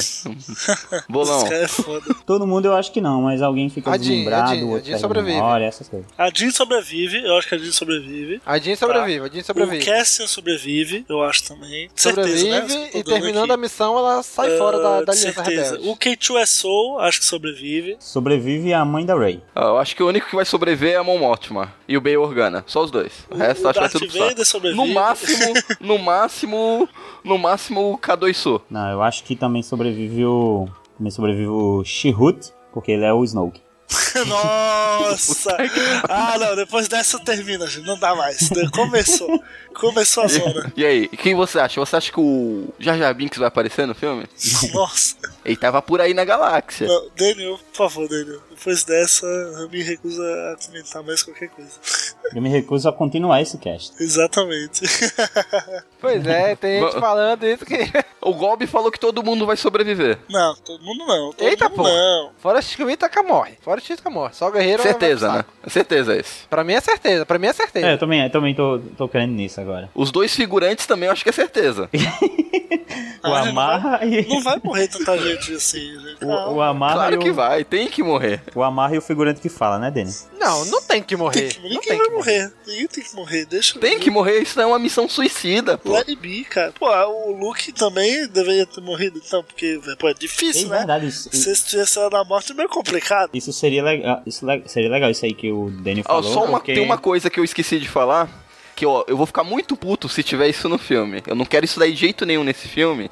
bolão. 1.10 1.38
Esse 1.38 1.50
cara 1.50 1.64
é 1.64 1.68
foda. 1.68 2.16
Todo 2.26 2.48
mundo 2.48 2.66
eu 2.66 2.74
acho 2.74 2.92
que 2.92 3.02
não, 3.02 3.22
mas 3.22 3.42
alguém 3.42 3.70
fica 3.70 3.92
A 3.92 3.98
Jean, 3.98 4.28
a 4.30 4.56
Jean, 4.56 4.76
a 4.76 4.80
Jean 4.80 4.98
sobrevive. 4.98 5.36
memória, 5.36 5.66
essas 5.66 5.88
coisas. 5.90 6.08
A 6.18 6.30
Jean 6.34 6.52
sobrevive, 6.52 7.24
eu 7.24 7.38
acho 7.38 7.48
que 7.50 7.56
a 7.56 7.58
Jean 7.58 7.72
sobrevive. 7.72 8.42
A 8.46 8.58
Jean 8.58 8.76
sobrevive, 8.76 9.26
a 9.26 9.30
Jean 9.30 9.44
sobrevive. 9.44 9.84
O 9.84 9.86
Cassian 9.86 10.28
sobrevive, 10.28 11.06
eu 11.10 11.22
acho 11.22 11.44
também. 11.44 11.90
Sobrevive 11.96 12.40
Certeza, 12.40 12.80
né? 12.80 12.90
E 12.96 13.04
terminando 13.04 13.44
aqui. 13.44 13.54
a 13.54 13.58
missão, 13.58 13.98
ela 13.98 14.24
sai 14.24 14.58
fora 14.58 14.78
da, 14.80 15.02
da 15.02 15.14
de 15.14 15.20
Aliança 15.20 15.44
certeza. 15.44 15.72
Rebelde. 15.78 15.90
O 15.90 15.96
K2SO, 15.98 17.00
acho 17.02 17.20
que 17.20 17.26
sobrevive. 17.26 17.98
Sobrevive 18.00 18.74
a 18.74 18.84
mãe 18.86 19.06
da 19.06 19.16
Ray. 19.16 19.42
Ah, 19.54 19.66
Eu 19.66 19.78
acho 19.78 19.96
que 19.96 20.02
o 20.04 20.08
único 20.08 20.28
que 20.30 20.36
vai 20.36 20.46
sobreviver 20.46 20.94
é 20.94 20.98
a 20.98 21.04
Mon 21.04 21.20
Mothma 21.20 21.74
e 21.94 21.98
o 21.98 22.02
Bail 22.02 22.24
Organa. 22.24 22.64
Só 22.66 22.84
os 22.84 22.90
dois. 22.90 23.12
O 23.30 23.36
resto 23.36 23.66
o 23.66 23.70
acho 23.70 23.80
que 23.82 24.00
tudo 24.00 24.18
Vader 24.18 24.46
sobrevive. 24.46 24.84
No 24.84 24.94
máximo, 24.94 25.54
no 25.80 26.00
máximo, 26.00 26.90
no 27.24 27.38
máximo 27.38 27.94
o 27.94 27.98
K2SO. 28.00 28.62
Não, 28.68 28.90
eu 28.90 29.04
acho 29.04 29.24
que 29.24 29.36
também 29.36 29.62
sobrevive 29.62 30.26
o. 30.26 30.68
Também 30.98 31.12
sobrevive 31.12 31.48
o 31.48 31.84
Shihut, 31.84 32.52
porque 32.74 32.92
ele 32.92 33.06
é 33.06 33.14
o 33.14 33.24
Snoke. 33.24 33.62
Nossa! 34.28 35.58
ah, 36.10 36.38
não, 36.38 36.56
depois 36.56 36.88
dessa 36.88 37.20
termina, 37.20 37.68
gente. 37.68 37.86
Não 37.86 37.98
dá 37.98 38.16
mais. 38.16 38.50
Começou. 38.74 39.44
Começou 39.74 40.24
a 40.24 40.28
zona. 40.28 40.74
E 40.76 40.86
aí, 40.86 41.08
quem 41.08 41.36
você 41.36 41.60
acha? 41.60 41.80
Você 41.80 41.96
acha 41.96 42.12
que 42.12 42.20
o 42.20 42.74
Jar 42.80 42.98
Jar 42.98 43.14
Binks 43.14 43.38
vai 43.40 43.48
aparecer 43.48 43.88
no 43.88 43.96
filme? 43.96 44.26
Nossa. 44.74 45.16
Ele 45.44 45.56
tava 45.56 45.82
por 45.82 46.00
aí 46.00 46.14
na 46.14 46.24
galáxia. 46.24 46.88
Não, 46.88 47.08
Daniel, 47.16 47.60
por 47.72 47.78
favor, 47.78 48.08
Daniel. 48.08 48.42
Depois 48.56 48.84
dessa, 48.84 49.26
eu 49.26 49.70
me 49.70 49.82
recuso 49.82 50.22
a 50.22 50.56
comentar 50.66 51.04
mais 51.04 51.24
qualquer 51.24 51.50
coisa. 51.50 51.72
Eu 52.34 52.42
me 52.42 52.50
recuso 52.50 52.88
a 52.88 52.94
continuar 52.94 53.42
esse 53.42 53.58
cast. 53.58 53.94
Exatamente. 54.02 54.82
Pois 56.04 56.28
é, 56.28 56.54
tem 56.58 56.82
gente 56.82 57.00
falando 57.00 57.46
isso 57.46 57.66
que. 57.66 57.78
O 58.20 58.34
Gob 58.34 58.68
falou 58.68 58.92
que 58.92 59.00
todo 59.00 59.24
mundo 59.24 59.46
vai 59.46 59.56
sobreviver. 59.56 60.20
Não, 60.30 60.54
todo 60.56 60.84
mundo 60.84 61.06
não. 61.06 61.32
Todo 61.32 61.48
Eita, 61.48 61.70
mundo 61.70 61.78
pô. 61.78 61.84
não. 61.84 62.32
Fora 62.40 62.62
Chiquita 62.62 63.10
morre. 63.24 63.58
Fora 63.62 63.80
Chiquita 63.80 64.10
morre. 64.10 64.34
Só 64.34 64.50
o 64.50 64.52
Guerreiro 64.52 64.84
vai 64.84 64.92
Certeza, 64.92 65.32
né? 65.32 65.46
Certeza 65.68 66.14
esse. 66.18 66.46
Pra 66.50 66.62
mim 66.62 66.74
é 66.74 66.82
certeza, 66.82 67.26
pra 67.26 67.40
mim 67.40 67.48
é 67.48 67.54
certeza. 67.54 67.88
É, 67.88 67.94
eu 67.94 67.98
também, 67.98 68.22
eu 68.22 68.30
também 68.30 68.54
tô, 68.54 68.80
tô 68.98 69.08
crendo 69.08 69.32
nisso 69.32 69.62
agora. 69.62 69.90
Os 69.96 70.12
dois 70.12 70.36
figurantes 70.36 70.86
também 70.86 71.08
eu 71.08 71.14
acho 71.14 71.24
que 71.24 71.30
é 71.30 71.34
certeza. 71.34 71.90
O 73.24 73.28
Ah, 73.28 73.40
Amarra 73.42 73.82
não 73.82 73.90
vai, 74.00 74.08
e. 74.10 74.26
não 74.28 74.42
vai 74.42 74.62
morrer 74.64 74.88
tanta 74.88 75.18
gente 75.18 75.54
assim, 75.54 75.80
gente. 76.00 76.24
O, 76.26 76.56
o 76.56 76.62
Amarra 76.62 76.94
Claro 76.96 77.16
e 77.16 77.18
o, 77.18 77.22
que 77.22 77.32
vai, 77.32 77.64
tem 77.64 77.88
que 77.88 78.04
morrer. 78.04 78.42
o 78.54 78.62
Amarra 78.64 78.96
e 78.96 78.98
o 78.98 79.02
figurante 79.02 79.40
que 79.40 79.50
fala, 79.50 79.80
né, 79.80 79.90
Denis? 79.92 80.28
Não, 80.40 80.66
não 80.66 80.82
tem 80.82 81.02
que 81.02 81.16
morrer. 81.16 81.42
Tem 81.42 81.50
que, 81.50 81.58
não 81.62 81.70
ninguém 81.70 81.82
tem 81.82 81.98
vai 81.98 82.08
que 82.08 82.14
morrer. 82.14 82.42
morrer. 82.44 82.54
Ninguém 82.68 82.88
tem 82.88 83.04
que 83.04 83.16
morrer. 83.16 83.46
Deixa 83.46 83.80
Tem 83.80 84.00
que 84.00 84.10
morrer, 84.12 84.40
isso 84.42 84.60
é 84.60 84.66
uma 84.66 84.80
missão 84.80 85.08
suicida, 85.08 85.78
pô. 85.78 85.94
Let 85.94 86.10
it 86.10 86.16
be, 86.22 86.44
cara. 86.44 86.74
Pô, 86.78 86.88
o 86.90 87.32
Luke 87.32 87.72
também 87.72 88.28
deveria 88.28 88.66
ter 88.66 88.82
morrido, 88.82 89.22
então, 89.26 89.44
porque 89.44 89.80
pô, 90.00 90.10
é 90.10 90.14
difícil, 90.14 90.68
É 90.68 90.72
né? 90.72 90.78
verdade, 90.80 91.08
isso, 91.08 91.30
Se 91.32 91.56
você 91.56 91.64
tivesse 91.70 92.00
na 92.10 92.24
morte, 92.26 92.52
é 92.52 92.56
meio 92.56 92.70
complicado. 92.70 93.30
isso 93.34 93.54
seria 93.54 93.84
legal. 93.84 94.22
Isso 94.26 94.46
le- 94.46 94.64
seria 94.68 94.90
legal 94.90 95.10
isso 95.10 95.26
aí 95.26 95.34
que 95.34 95.52
o 95.52 95.72
Ó, 96.06 96.22
falou. 96.22 96.24
só 96.24 96.44
uma, 96.44 96.60
porque... 96.60 96.74
tem 96.74 96.84
uma 96.84 96.98
coisa 96.98 97.30
que 97.30 97.40
eu 97.40 97.44
esqueci 97.44 97.80
de 97.80 97.88
falar, 97.88 98.30
que 98.76 98.86
ó, 98.86 99.04
eu 99.08 99.16
vou 99.18 99.26
ficar 99.26 99.44
muito 99.44 99.76
puto 99.78 100.08
se 100.10 100.24
tiver 100.24 100.48
isso 100.50 100.68
no 100.70 100.78
filme. 100.78 101.22
Eu 101.28 101.36
não 101.36 101.46
quero 101.46 101.66
isso 101.66 101.80
daí 101.80 101.92
de 101.92 102.00
jeito 102.00 102.26
nenhum 102.26 102.44
nesse 102.44 102.68
filme. 102.68 103.10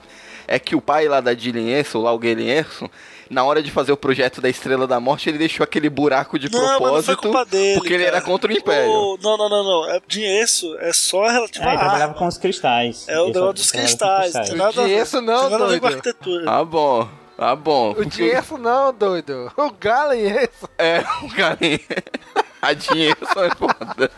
É 0.47 0.59
que 0.59 0.75
o 0.75 0.81
pai 0.81 1.07
lá 1.07 1.21
da 1.21 1.33
Gillian 1.33 1.67
Erso, 1.77 2.01
lá 2.01 2.11
o 2.11 2.19
Galen 2.19 2.49
Erso, 2.49 2.89
na 3.29 3.43
hora 3.45 3.63
de 3.63 3.71
fazer 3.71 3.93
o 3.93 3.97
projeto 3.97 4.41
da 4.41 4.49
Estrela 4.49 4.85
da 4.85 4.99
Morte, 4.99 5.29
ele 5.29 5.37
deixou 5.37 5.63
aquele 5.63 5.89
buraco 5.89 6.37
de 6.37 6.51
Não, 6.51 6.59
mas 6.59 6.69
não 6.69 6.77
foi 6.77 6.87
propósito, 6.89 7.17
culpa 7.21 7.45
dele. 7.45 7.79
porque 7.79 7.93
ele 7.93 8.03
cara. 8.03 8.17
era 8.17 8.25
contra 8.25 8.51
o 8.51 8.53
Império. 8.57 8.91
Ô, 8.91 9.17
não, 9.21 9.37
não, 9.37 9.47
não, 9.47 9.63
não. 9.63 9.89
É, 9.89 10.01
dinheiro 10.05 10.45
é 10.79 10.91
só 10.91 11.25
relativo 11.27 11.63
É, 11.63 11.69
ele 11.69 11.77
trabalhava 11.77 12.13
com 12.15 12.27
os 12.27 12.37
cristais. 12.37 13.05
É 13.07 13.17
o 13.19 13.25
Ele 13.25 13.33
negócio 13.33 13.53
dos 13.53 13.71
cristais. 13.71 14.33
Cristais. 14.33 14.53
nada 14.57 14.81
a. 14.83 14.87
Gesso 14.89 15.21
não, 15.21 15.41
tem 15.41 15.49
nada 15.51 15.63
a 15.63 15.67
ver 15.69 15.79
com 15.79 15.87
doido. 15.87 15.95
arquitetura. 15.95 16.51
Ah, 16.51 16.65
bom. 16.65 17.07
Ah, 17.37 17.55
bom. 17.55 17.91
O 17.91 17.95
Porque- 17.95 18.33
não, 18.59 18.93
doido. 18.93 19.51
O 19.55 19.71
Galen 19.71 20.21
é 20.25 20.43
esse. 20.43 20.69
É, 20.77 21.03
o 21.23 21.29
Galen. 21.29 21.79
A 22.61 22.71
Erso 22.71 23.39
é 23.39 23.49
foda. 23.55 24.11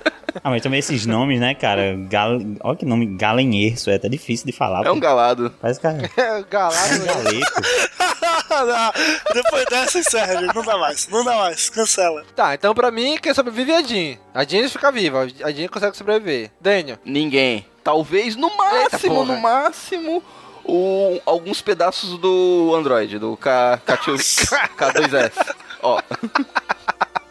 Ah, 0.44 0.50
mas 0.50 0.62
também 0.62 0.80
esses 0.80 1.06
nomes, 1.06 1.40
né, 1.40 1.54
cara? 1.54 1.96
Gal... 2.10 2.40
Olha 2.62 2.76
que 2.76 2.86
nome 2.86 3.06
Galenherço, 3.18 3.90
é 3.90 3.96
até 3.96 4.10
difícil 4.10 4.46
de 4.46 4.52
falar. 4.52 4.86
É 4.86 4.92
um 4.92 5.00
galado. 5.00 5.54
Parece 5.62 5.80
que 5.80 5.88
é 5.88 6.10
É 6.18 6.40
o 6.40 6.46
Galado. 6.46 6.96
um 6.96 7.06
galeto. 7.06 7.54
Não, 8.50 8.92
Depois 9.34 9.66
dessa, 9.66 10.02
gente. 10.02 10.56
Não 10.56 10.64
dá 10.64 10.78
mais. 10.78 11.08
Não 11.08 11.24
dá 11.24 11.36
mais. 11.38 11.70
Cancela. 11.70 12.24
Tá, 12.36 12.54
então 12.54 12.74
pra 12.74 12.92
mim, 12.92 13.18
quem 13.22 13.34
sobrevive 13.34 13.72
é 13.72 13.78
a 13.78 13.82
Jean. 13.82 14.18
A 14.34 14.44
Jean 14.44 14.68
fica 14.70 14.92
viva, 14.92 15.28
a 15.44 15.52
Jean 15.52 15.68
consegue 15.68 15.98
sobreviver. 15.98 16.52
Daniel. 16.60 16.98
Ninguém. 17.06 17.66
Talvez, 17.84 18.36
no 18.36 18.56
máximo, 18.56 19.26
no 19.26 19.38
máximo, 19.38 20.24
o, 20.64 21.20
alguns 21.26 21.62
pedaços 21.62 22.18
do 22.18 22.74
Android, 22.76 23.20
do 23.20 23.36
K, 23.38 23.80
K2, 23.86 24.70
K2S. 24.78 25.56
Ó, 25.84 26.02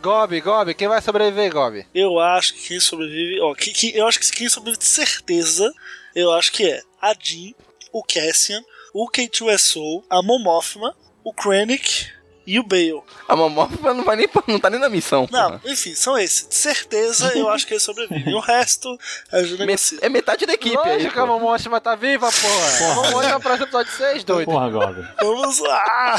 Gob, 0.03 0.41
Gob, 0.41 0.75
quem 0.75 0.89
vai 0.89 1.01
sobreviver, 1.01 1.53
Gob? 1.53 1.87
Eu 1.95 2.19
acho 2.19 2.55
que 2.55 2.69
quem 2.69 2.81
sobrevive. 2.81 3.41
Ó, 3.41 3.55
que, 3.55 3.71
que- 3.73 3.97
eu 3.97 4.07
acho 4.07 4.19
que 4.19 4.31
quem 4.33 4.49
sobrevive 4.49 4.79
de 4.81 4.89
certeza, 4.89 5.73
eu 6.15 6.33
acho 6.33 6.51
que 6.53 6.67
é 6.69 6.83
a 7.01 7.15
Jean, 7.19 7.53
o 7.93 8.03
Cassian, 8.03 8.61
o 8.93 9.09
K2SO, 9.09 10.03
a 10.11 10.21
Momothma, 10.23 10.95
o 11.25 11.33
Krennic 11.33 12.09
e 12.45 12.59
o 12.59 12.65
Bale. 12.65 13.01
a 13.29 13.37
Momothma 13.37 13.95
não 13.95 14.03
vai 14.03 14.17
nem, 14.17 14.29
não 14.49 14.59
tá 14.59 14.69
nem 14.69 14.81
na 14.81 14.89
missão, 14.89 15.29
Não, 15.31 15.59
porra. 15.59 15.61
enfim, 15.73 15.95
são 15.95 16.19
esses. 16.19 16.49
De 16.49 16.55
certeza 16.57 17.33
eu 17.39 17.49
acho 17.49 17.65
que 17.65 17.73
eles 17.75 17.85
sobrevivem. 17.85 18.35
O 18.35 18.41
resto, 18.41 18.99
a 19.31 19.41
gente 19.45 19.53
Me- 19.61 19.67
negocia. 19.67 19.99
é 20.03 20.09
metade 20.09 20.45
da 20.45 20.53
equipe 20.55 20.77
aí, 20.77 20.95
Lógico 20.95 21.13
que 21.13 21.19
a 21.21 21.23
pô. 21.27 21.39
Momoshima 21.39 21.81
tá 21.81 21.95
viva, 21.95 22.29
porra. 22.33 22.91
A 22.91 22.95
Momoshima 22.97 23.37
aparece 23.37 23.61
no 23.61 23.67
episódio 23.67 23.93
6, 23.93 24.25
doido. 24.25 24.47
Porra, 24.47 24.69
Gob. 24.71 25.09
Vamos 25.21 25.59
lá! 25.61 26.17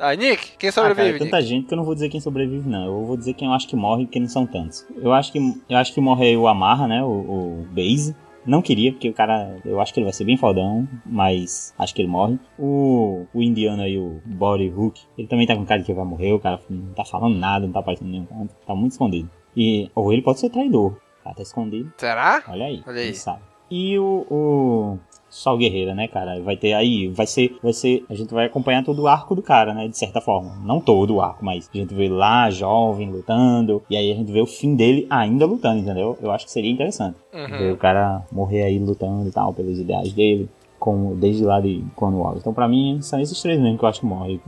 Ah, 0.00 0.14
Nick, 0.16 0.56
quem 0.56 0.70
Ah, 0.70 0.72
cara, 0.72 0.86
é 0.88 0.90
sobrevive, 0.90 1.18
tanta 1.18 1.36
Nick? 1.36 1.48
gente 1.48 1.66
que 1.66 1.74
eu 1.74 1.76
não 1.76 1.84
vou 1.84 1.94
dizer 1.94 2.08
quem 2.08 2.20
sobrevive, 2.20 2.68
não. 2.68 2.86
Eu 2.86 3.04
vou 3.04 3.16
dizer 3.16 3.34
quem 3.34 3.46
eu 3.48 3.54
acho 3.54 3.68
que 3.68 3.76
morre, 3.76 4.04
porque 4.06 4.18
não 4.18 4.28
são 4.28 4.46
tantos. 4.46 4.86
Eu 4.96 5.12
acho 5.12 5.30
que, 5.30 5.38
eu 5.68 5.76
acho 5.76 5.92
que 5.92 6.00
morre 6.00 6.36
o 6.36 6.48
Amarra, 6.48 6.88
né? 6.88 7.02
O, 7.04 7.06
o 7.08 7.66
Base. 7.70 8.16
Não 8.46 8.62
queria, 8.62 8.90
porque 8.90 9.10
o 9.10 9.12
cara. 9.12 9.58
Eu 9.66 9.78
acho 9.80 9.92
que 9.92 10.00
ele 10.00 10.04
vai 10.04 10.14
ser 10.14 10.24
bem 10.24 10.38
fodão, 10.38 10.88
mas 11.04 11.74
acho 11.78 11.94
que 11.94 12.00
ele 12.00 12.08
morre. 12.08 12.38
O, 12.58 13.26
o 13.34 13.42
Indiana 13.42 13.86
e 13.86 13.98
o 13.98 14.20
Body 14.24 14.72
Hook, 14.74 14.98
ele 15.18 15.28
também 15.28 15.46
tá 15.46 15.54
com 15.54 15.66
cara 15.66 15.80
de 15.80 15.86
que 15.86 15.92
vai 15.92 16.06
morrer. 16.06 16.32
O 16.32 16.40
cara 16.40 16.58
não 16.70 16.94
tá 16.94 17.04
falando 17.04 17.36
nada, 17.36 17.66
não 17.66 17.72
tá 17.72 17.80
aparecendo 17.80 18.08
nenhum 18.08 18.24
canto. 18.24 18.54
Tá 18.66 18.74
muito 18.74 18.92
escondido. 18.92 19.30
E, 19.54 19.90
ou 19.94 20.10
ele 20.10 20.22
pode 20.22 20.40
ser 20.40 20.48
traidor. 20.48 20.92
O 21.20 21.24
cara 21.24 21.36
tá 21.36 21.42
escondido. 21.42 21.92
Será? 21.98 22.42
Olha 22.48 22.64
aí. 22.64 22.82
Olha 22.86 23.00
aí. 23.00 23.06
quem 23.08 23.14
sabe. 23.14 23.42
E 23.70 23.98
o, 23.98 24.26
o 24.30 24.98
Sol 25.30 25.56
Guerreira, 25.56 25.94
né, 25.94 26.08
cara? 26.08 26.40
Vai 26.42 26.56
ter 26.56 26.72
aí, 26.72 27.06
vai 27.08 27.26
ser, 27.26 27.56
vai 27.62 27.72
ser, 27.72 28.04
a 28.10 28.14
gente 28.14 28.34
vai 28.34 28.46
acompanhar 28.46 28.84
todo 28.84 29.00
o 29.02 29.06
arco 29.06 29.34
do 29.34 29.42
cara, 29.42 29.72
né, 29.72 29.86
de 29.88 29.96
certa 29.96 30.20
forma. 30.20 30.52
Não 30.64 30.80
todo 30.80 31.14
o 31.14 31.20
arco, 31.20 31.44
mas 31.44 31.70
a 31.72 31.76
gente 31.78 31.94
vê 31.94 32.08
lá 32.08 32.50
jovem 32.50 33.10
lutando 33.10 33.82
e 33.88 33.96
aí 33.96 34.10
a 34.10 34.14
gente 34.14 34.30
vê 34.32 34.40
o 34.40 34.46
fim 34.46 34.74
dele 34.74 35.06
ainda 35.08 35.46
lutando, 35.46 35.78
entendeu? 35.80 36.18
Eu 36.20 36.30
acho 36.32 36.44
que 36.46 36.50
seria 36.52 36.70
interessante 36.70 37.16
Uhum. 37.32 37.58
ver 37.58 37.72
o 37.72 37.76
cara 37.76 38.22
morrer 38.32 38.62
aí 38.64 38.78
lutando 38.78 39.28
e 39.28 39.32
tal 39.32 39.54
pelos 39.54 39.78
ideais 39.78 40.12
dele. 40.12 40.48
Com, 40.80 41.14
desde 41.14 41.44
lá 41.44 41.60
de 41.60 41.84
Clone 41.94 42.16
Wars. 42.16 42.38
Então, 42.40 42.52
pra 42.54 42.66
mim, 42.66 42.98
são 43.02 43.20
esses 43.20 43.40
três 43.40 43.60
mesmo 43.60 43.78
que 43.78 43.84
eu 43.84 43.88
acho 43.88 44.00
que 44.00 44.06
morrem. 44.06 44.40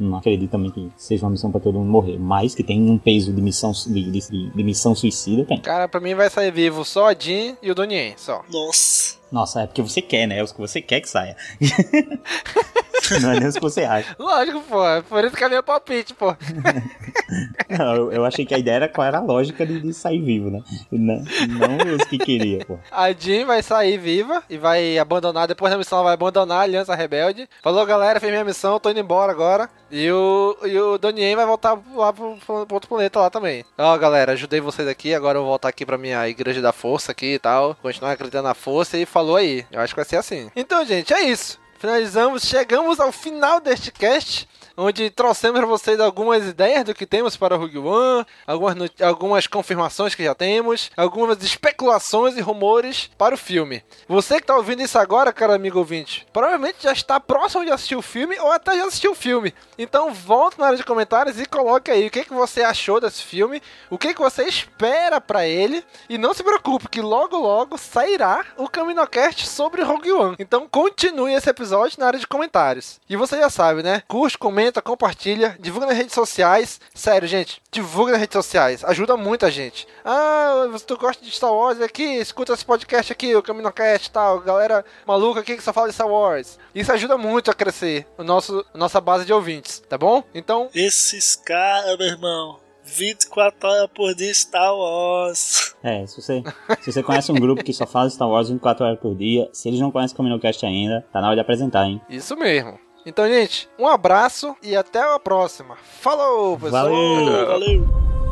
Não 0.00 0.16
acredito 0.16 0.50
também 0.50 0.70
que 0.70 0.90
seja 0.96 1.24
uma 1.26 1.30
missão 1.30 1.50
pra 1.52 1.60
todo 1.60 1.78
mundo 1.78 1.90
morrer. 1.90 2.18
Mas 2.18 2.54
que 2.54 2.62
tem 2.64 2.80
um 2.90 2.96
peso 2.96 3.32
de 3.32 3.42
missão, 3.42 3.70
de, 3.72 4.10
de- 4.10 4.50
de 4.50 4.62
missão 4.64 4.94
suicida, 4.94 5.44
tem. 5.44 5.60
Cara, 5.60 5.86
pra 5.86 6.00
mim 6.00 6.14
vai 6.14 6.30
sair 6.30 6.50
vivo 6.50 6.84
só 6.86 7.10
a 7.10 7.14
Jean 7.14 7.54
e 7.62 7.70
o 7.70 7.74
Donnie, 7.74 8.14
só. 8.16 8.42
Nossa. 8.50 9.18
Nossa, 9.30 9.60
é 9.62 9.66
porque 9.66 9.82
você 9.82 10.00
quer, 10.00 10.26
né? 10.26 10.38
É 10.38 10.42
os 10.42 10.52
que 10.52 10.60
você 10.60 10.80
quer 10.80 11.00
que 11.00 11.08
saia. 11.08 11.36
Não 13.20 13.32
é 13.32 13.40
nem 13.40 13.48
os 13.48 13.54
que 13.54 13.60
você 13.60 13.84
acha. 13.84 14.14
Lógico, 14.18 14.60
pô. 14.62 14.82
Por 15.08 15.24
isso 15.24 15.36
que 15.36 15.44
é 15.44 15.48
meu 15.48 15.62
palpite, 15.62 16.14
pô. 16.14 16.34
Não, 17.68 17.94
eu, 17.94 18.12
eu 18.12 18.24
achei 18.24 18.44
que 18.44 18.54
a 18.54 18.58
ideia 18.58 18.76
era 18.76 18.88
qual 18.88 19.06
era 19.06 19.18
a 19.18 19.22
lógica 19.22 19.66
de, 19.66 19.80
de 19.80 19.92
sair 19.92 20.20
vivo, 20.20 20.50
né? 20.50 20.62
Não, 20.90 21.24
não 21.48 21.94
os 21.96 22.04
que 22.04 22.18
queria, 22.18 22.64
pô. 22.64 22.78
A 22.90 23.12
Jean 23.12 23.46
vai 23.46 23.62
sair 23.62 23.98
viva 23.98 24.42
e 24.48 24.56
vai 24.56 24.98
abandonar, 24.98 25.48
depois 25.48 25.72
da 25.72 25.78
missão 25.78 25.98
ela 25.98 26.04
vai 26.04 26.14
abandonar 26.14 26.58
a 26.58 26.62
Aliança 26.62 26.94
Rebelde. 26.94 27.48
Falou, 27.62 27.84
galera, 27.86 28.20
fiz 28.20 28.30
minha 28.30 28.44
missão, 28.44 28.78
tô 28.78 28.90
indo 28.90 29.00
embora 29.00 29.32
agora. 29.32 29.68
E 29.90 30.10
o, 30.10 30.56
e 30.64 30.78
o 30.78 30.98
Donnie 30.98 31.36
vai 31.36 31.46
voltar 31.46 31.78
lá 31.94 32.12
pro, 32.12 32.36
pro 32.36 32.66
outro 32.70 32.88
planeta 32.88 33.20
lá 33.20 33.30
também. 33.30 33.64
Ó, 33.78 33.96
galera, 33.96 34.32
ajudei 34.32 34.60
vocês 34.60 34.88
aqui, 34.88 35.14
agora 35.14 35.38
eu 35.38 35.42
vou 35.42 35.50
voltar 35.50 35.68
aqui 35.68 35.86
pra 35.86 35.98
minha 35.98 36.28
Igreja 36.28 36.60
da 36.60 36.72
Força 36.72 37.12
aqui 37.12 37.34
e 37.34 37.38
tal. 37.38 37.76
Continuar 37.80 38.12
acreditando 38.12 38.48
na 38.48 38.54
força 38.54 38.98
e 38.98 39.06
falou 39.06 39.36
aí. 39.36 39.64
Eu 39.70 39.80
acho 39.80 39.94
que 39.94 40.00
vai 40.00 40.04
ser 40.04 40.16
assim. 40.16 40.50
Então, 40.56 40.84
gente, 40.84 41.12
é 41.12 41.22
isso. 41.22 41.63
Finalizamos, 41.84 42.44
chegamos 42.44 42.98
ao 42.98 43.12
final 43.12 43.60
deste 43.60 43.92
cast. 43.92 44.48
Onde 44.76 45.10
trouxemos 45.10 45.58
para 45.58 45.66
vocês 45.66 46.00
algumas 46.00 46.46
ideias 46.46 46.84
do 46.84 46.94
que 46.94 47.06
temos 47.06 47.36
para 47.36 47.56
Rogue 47.56 47.78
One, 47.78 48.26
algumas, 48.46 48.90
algumas 49.02 49.46
confirmações 49.46 50.14
que 50.14 50.24
já 50.24 50.34
temos, 50.34 50.90
algumas 50.96 51.42
especulações 51.42 52.36
e 52.36 52.40
rumores 52.40 53.10
para 53.16 53.34
o 53.34 53.38
filme. 53.38 53.82
Você 54.08 54.36
que 54.36 54.42
está 54.42 54.56
ouvindo 54.56 54.82
isso 54.82 54.98
agora, 54.98 55.32
cara 55.32 55.54
amigo 55.54 55.78
ouvinte, 55.78 56.26
provavelmente 56.32 56.82
já 56.82 56.92
está 56.92 57.20
próximo 57.20 57.64
de 57.64 57.70
assistir 57.70 57.96
o 57.96 58.02
filme 58.02 58.38
ou 58.38 58.50
até 58.50 58.76
já 58.76 58.86
assistiu 58.86 59.12
o 59.12 59.16
filme. 59.16 59.54
Então 59.78 60.12
volta 60.12 60.56
na 60.58 60.66
área 60.66 60.78
de 60.78 60.84
comentários 60.84 61.38
e 61.40 61.46
coloque 61.46 61.90
aí 61.90 62.06
o 62.06 62.10
que, 62.10 62.24
que 62.24 62.34
você 62.34 62.62
achou 62.62 63.00
desse 63.00 63.22
filme, 63.22 63.62
o 63.90 63.98
que, 63.98 64.14
que 64.14 64.20
você 64.20 64.44
espera 64.44 65.20
para 65.20 65.46
ele 65.46 65.84
e 66.08 66.18
não 66.18 66.34
se 66.34 66.42
preocupe 66.42 66.88
que 66.88 67.00
logo 67.00 67.36
logo 67.36 67.78
sairá 67.78 68.44
o 68.56 68.68
CaminoCast 68.68 69.46
sobre 69.46 69.82
Rogue 69.82 70.12
One. 70.12 70.36
Então 70.38 70.68
continue 70.68 71.32
esse 71.32 71.48
episódio 71.48 71.98
na 71.98 72.06
área 72.06 72.18
de 72.18 72.26
comentários. 72.26 73.00
E 73.08 73.16
você 73.16 73.38
já 73.38 73.50
sabe, 73.50 73.82
né? 73.82 74.02
Curte, 74.08 74.38
comenta, 74.38 74.63
compartilha, 74.72 75.56
divulga 75.60 75.86
nas 75.86 75.96
redes 75.96 76.14
sociais. 76.14 76.80
Sério, 76.94 77.26
gente, 77.26 77.60
divulga 77.70 78.12
nas 78.12 78.20
redes 78.20 78.34
sociais. 78.34 78.84
Ajuda 78.84 79.16
muito 79.16 79.46
a 79.46 79.50
gente. 79.50 79.86
Ah, 80.04 80.66
tu 80.86 80.96
gosta 80.96 81.24
de 81.24 81.30
Star 81.30 81.52
Wars 81.52 81.80
aqui, 81.80 82.02
escuta 82.02 82.52
esse 82.52 82.64
podcast 82.64 83.12
aqui, 83.12 83.34
o 83.34 83.42
CaminoCast 83.42 84.08
e 84.08 84.12
tal. 84.12 84.40
Galera 84.40 84.84
maluca 85.06 85.40
aqui 85.40 85.56
que 85.56 85.62
só 85.62 85.72
fala 85.72 85.88
de 85.88 85.94
Star 85.94 86.08
Wars. 86.08 86.58
Isso 86.74 86.92
ajuda 86.92 87.16
muito 87.16 87.50
a 87.50 87.54
crescer 87.54 88.06
o 88.18 88.24
nosso, 88.24 88.64
a 88.72 88.78
nossa 88.78 89.00
base 89.00 89.24
de 89.24 89.32
ouvintes, 89.32 89.82
tá 89.88 89.98
bom? 89.98 90.22
Então. 90.34 90.68
Esses 90.74 91.36
caras, 91.36 91.96
meu 91.98 92.06
irmão. 92.06 92.64
24 92.84 93.68
horas 93.68 93.90
por 93.94 94.14
dia 94.14 94.32
Star 94.34 94.74
Wars. 94.74 95.74
É, 95.82 96.06
se 96.06 96.20
você, 96.20 96.42
se 96.82 96.92
você 96.92 97.02
conhece 97.02 97.32
um 97.32 97.34
grupo 97.34 97.64
que 97.64 97.72
só 97.72 97.86
fala 97.86 98.10
Star 98.10 98.28
Wars 98.28 98.48
24 98.48 98.84
horas 98.84 98.98
por 99.00 99.14
dia, 99.14 99.48
se 99.52 99.68
eles 99.68 99.80
não 99.80 99.90
conhecem 99.90 100.14
o 100.14 100.16
CaminoCast 100.18 100.64
ainda, 100.66 101.04
tá 101.12 101.20
na 101.20 101.28
hora 101.28 101.36
de 101.36 101.40
apresentar, 101.40 101.86
hein? 101.86 102.00
Isso 102.08 102.36
mesmo. 102.36 102.78
Então, 103.06 103.28
gente, 103.28 103.68
um 103.78 103.86
abraço 103.86 104.56
e 104.62 104.74
até 104.74 105.00
a 105.00 105.18
próxima. 105.18 105.76
Falou, 106.00 106.58
pessoal! 106.58 106.84
Valeu! 106.84 107.46
Valeu! 107.46 108.23